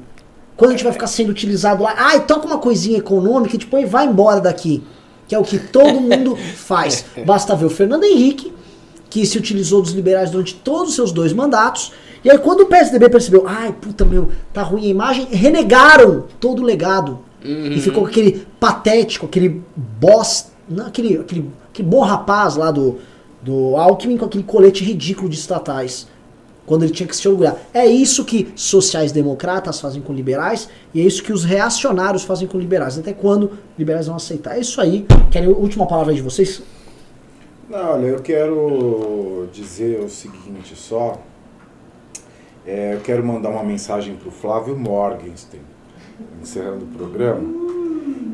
Quando 0.57 0.71
a 0.71 0.73
gente 0.73 0.83
vai 0.83 0.91
ficar 0.91 1.07
sendo 1.07 1.29
utilizado 1.29 1.81
lá, 1.81 1.93
ai, 1.95 2.25
toca 2.25 2.45
uma 2.45 2.57
coisinha 2.57 2.97
econômica 2.97 3.55
e 3.55 3.59
tipo, 3.59 3.87
vai 3.87 4.05
embora 4.05 4.41
daqui. 4.41 4.83
Que 5.25 5.33
é 5.33 5.39
o 5.39 5.43
que 5.43 5.57
todo 5.57 5.93
mundo 6.01 6.35
faz. 6.35 7.05
Basta 7.25 7.55
ver 7.55 7.67
o 7.67 7.69
Fernando 7.69 8.03
Henrique, 8.03 8.51
que 9.09 9.25
se 9.25 9.37
utilizou 9.37 9.81
dos 9.81 9.93
liberais 9.93 10.29
durante 10.29 10.53
todos 10.53 10.89
os 10.89 10.95
seus 10.95 11.13
dois 11.13 11.31
mandatos. 11.31 11.93
E 12.21 12.29
aí, 12.29 12.37
quando 12.37 12.61
o 12.61 12.65
PSDB 12.65 13.07
percebeu, 13.07 13.45
ai, 13.47 13.71
puta 13.71 14.03
meu, 14.03 14.29
tá 14.51 14.61
ruim 14.61 14.87
a 14.87 14.89
imagem, 14.89 15.27
renegaram 15.31 16.25
todo 16.41 16.61
o 16.61 16.65
legado. 16.65 17.19
E 17.77 17.79
ficou 17.79 18.05
aquele 18.05 18.45
patético, 18.59 19.25
aquele 19.25 19.63
boss, 19.73 20.51
não, 20.67 20.87
aquele, 20.87 21.17
aquele, 21.17 21.49
aquele 21.71 21.87
bom 21.87 22.01
rapaz 22.01 22.57
lá 22.57 22.69
do, 22.69 22.99
do 23.41 23.75
Alckmin 23.75 24.17
com 24.17 24.25
aquele 24.25 24.43
colete 24.43 24.83
ridículo 24.83 25.29
de 25.29 25.35
estatais. 25.35 26.07
Quando 26.65 26.83
ele 26.83 26.91
tinha 26.91 27.07
que 27.07 27.15
se 27.15 27.27
orgulhar. 27.27 27.57
É 27.73 27.87
isso 27.87 28.23
que 28.23 28.51
sociais-democratas 28.55 29.79
fazem 29.81 30.03
com 30.03 30.13
liberais 30.13 30.69
e 30.93 31.01
é 31.01 31.03
isso 31.03 31.23
que 31.23 31.33
os 31.33 31.43
reacionários 31.43 32.23
fazem 32.23 32.47
com 32.47 32.59
liberais. 32.59 32.97
Até 32.99 33.11
quando 33.11 33.53
liberais 33.77 34.05
vão 34.05 34.15
aceitar? 34.15 34.55
É 34.55 34.59
isso 34.59 34.79
aí. 34.79 35.03
Querem 35.31 35.49
a 35.49 35.51
última 35.51 35.87
palavra 35.87 36.13
de 36.13 36.21
vocês? 36.21 36.61
Não, 37.67 37.93
olha, 37.93 38.07
eu 38.07 38.19
quero 38.19 39.47
dizer 39.51 39.99
o 39.99 40.09
seguinte 40.09 40.75
só. 40.75 41.19
É, 42.65 42.93
eu 42.93 42.99
quero 43.01 43.25
mandar 43.25 43.49
uma 43.49 43.63
mensagem 43.63 44.15
para 44.15 44.27
o 44.27 44.31
Flávio 44.31 44.77
Morgenstern, 44.77 45.63
encerrando 46.41 46.85
o 46.85 46.87
programa, 46.87 47.41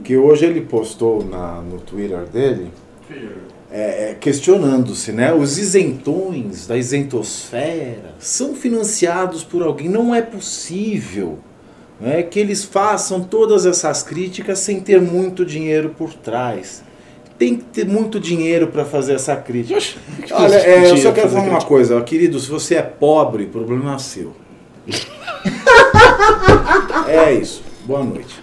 que 0.04 0.18
hoje 0.18 0.46
ele 0.46 0.62
postou 0.62 1.24
na, 1.24 1.62
no 1.62 1.80
Twitter 1.80 2.26
dele, 2.26 2.72
é, 3.10 3.30
é, 3.78 4.16
questionando-se, 4.18 5.12
né? 5.12 5.34
Os 5.34 5.58
isentões 5.58 6.66
da 6.66 6.78
isentosfera 6.78 8.16
são 8.18 8.56
financiados 8.56 9.44
por 9.44 9.62
alguém. 9.62 9.90
Não 9.90 10.16
é 10.16 10.22
possível 10.22 11.40
né, 12.00 12.24
que 12.24 12.40
eles 12.40 12.64
façam 12.64 13.22
todas 13.22 13.66
essas 13.66 14.02
críticas 14.02 14.60
sem 14.60 14.80
ter 14.80 15.02
muito 15.02 15.46
dinheiro 15.46 15.90
por 15.90 16.14
trás. 16.14 16.86
Tem 17.38 17.58
que 17.58 17.66
ter 17.66 17.86
muito 17.86 18.18
dinheiro 18.18 18.68
para 18.68 18.86
fazer 18.86 19.16
essa 19.16 19.36
crítica. 19.36 19.78
Olha, 20.32 20.56
é, 20.56 20.90
eu 20.90 20.96
só 20.96 21.12
quero 21.12 21.28
falar 21.28 21.44
uma 21.44 21.62
coisa, 21.62 21.98
ó, 21.98 22.02
querido, 22.02 22.40
se 22.40 22.50
você 22.50 22.76
é 22.76 22.82
pobre, 22.82 23.46
problema 23.46 23.96
é 23.96 23.98
seu. 23.98 24.32
é 27.10 27.34
isso. 27.34 27.62
Boa 27.84 28.06
noite. 28.06 28.42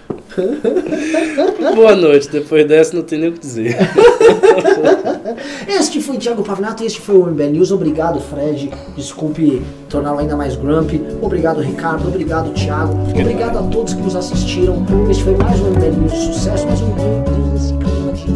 Boa 1.74 1.96
noite. 1.96 2.28
Depois 2.28 2.66
dessa, 2.66 2.94
não 2.94 3.02
tem 3.02 3.18
nem 3.18 3.30
o 3.30 3.32
que 3.32 3.40
dizer. 3.40 3.78
Este 5.66 6.00
foi 6.00 6.16
Thiago 6.18 6.42
Pavinato 6.42 6.82
e 6.82 6.86
este 6.86 7.00
foi 7.00 7.16
o 7.16 7.26
MBL 7.26 7.50
News. 7.52 7.70
Obrigado, 7.72 8.20
Fred. 8.20 8.70
Desculpe 8.96 9.62
torná-lo 9.88 10.18
ainda 10.18 10.36
mais 10.36 10.56
grumpy. 10.56 11.00
Obrigado, 11.20 11.60
Ricardo. 11.60 12.08
Obrigado, 12.08 12.50
Thiago. 12.52 12.92
Obrigado 13.10 13.58
a 13.58 13.62
todos 13.62 13.94
que 13.94 14.02
nos 14.02 14.16
assistiram. 14.16 14.84
Este 15.10 15.24
foi 15.24 15.36
mais 15.36 15.60
um 15.60 15.70
MBL 15.70 16.00
News 16.00 16.12
de 16.12 16.34
sucesso, 16.34 16.66
mais 16.66 16.80
um 16.80 16.90
Deus 16.94 17.50
desse 17.52 17.72
clima 17.74 18.12
de 18.12 18.32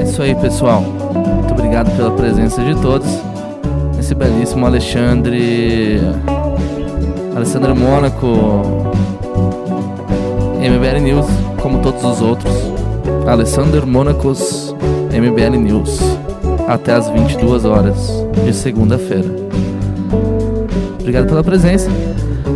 É 0.00 0.02
isso 0.04 0.22
aí, 0.22 0.34
pessoal. 0.34 0.80
Muito 0.80 1.52
obrigado 1.52 1.94
pela 1.96 2.10
presença 2.12 2.62
de 2.62 2.74
todos. 2.80 3.08
Esse 3.98 4.14
belíssimo 4.14 4.66
Alexandre. 4.66 6.00
Alessandro 7.38 7.76
Mônaco, 7.76 8.26
MBL 10.58 11.00
News, 11.00 11.26
como 11.68 11.82
todos 11.82 12.02
os 12.02 12.22
outros. 12.22 12.54
Alessandro 13.26 13.86
Mônacos, 13.86 14.74
MBL 15.12 15.58
News, 15.58 16.00
até 16.66 16.94
as 16.94 17.10
22 17.10 17.66
horas 17.66 18.10
de 18.42 18.54
segunda-feira. 18.54 19.28
Obrigado 20.98 21.26
pela 21.26 21.44
presença. 21.44 21.90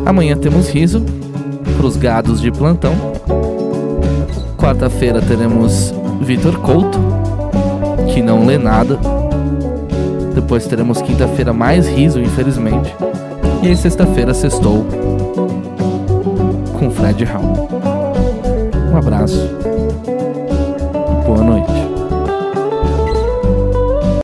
Amanhã 0.06 0.34
temos 0.34 0.70
riso 0.70 1.04
para 1.76 1.86
os 1.86 1.96
gados 1.96 2.40
de 2.40 2.50
plantão. 2.50 2.94
Quarta-feira 4.56 5.20
teremos 5.20 5.92
Vitor 6.22 6.58
Couto, 6.60 6.98
que 8.14 8.22
não 8.22 8.46
lê 8.46 8.56
nada. 8.56 8.98
Depois 10.34 10.66
teremos 10.66 11.02
quinta-feira 11.02 11.52
mais 11.52 11.86
riso, 11.86 12.18
infelizmente. 12.18 12.94
E 13.62 13.68
aí 13.68 13.76
sexta-feira 13.76 14.32
sextou 14.32 14.86
com 16.78 16.90
Fred 16.90 17.24
Hall. 17.24 17.91
Abraço. 19.02 19.50
Boa 21.26 21.42
noite. 21.42 21.81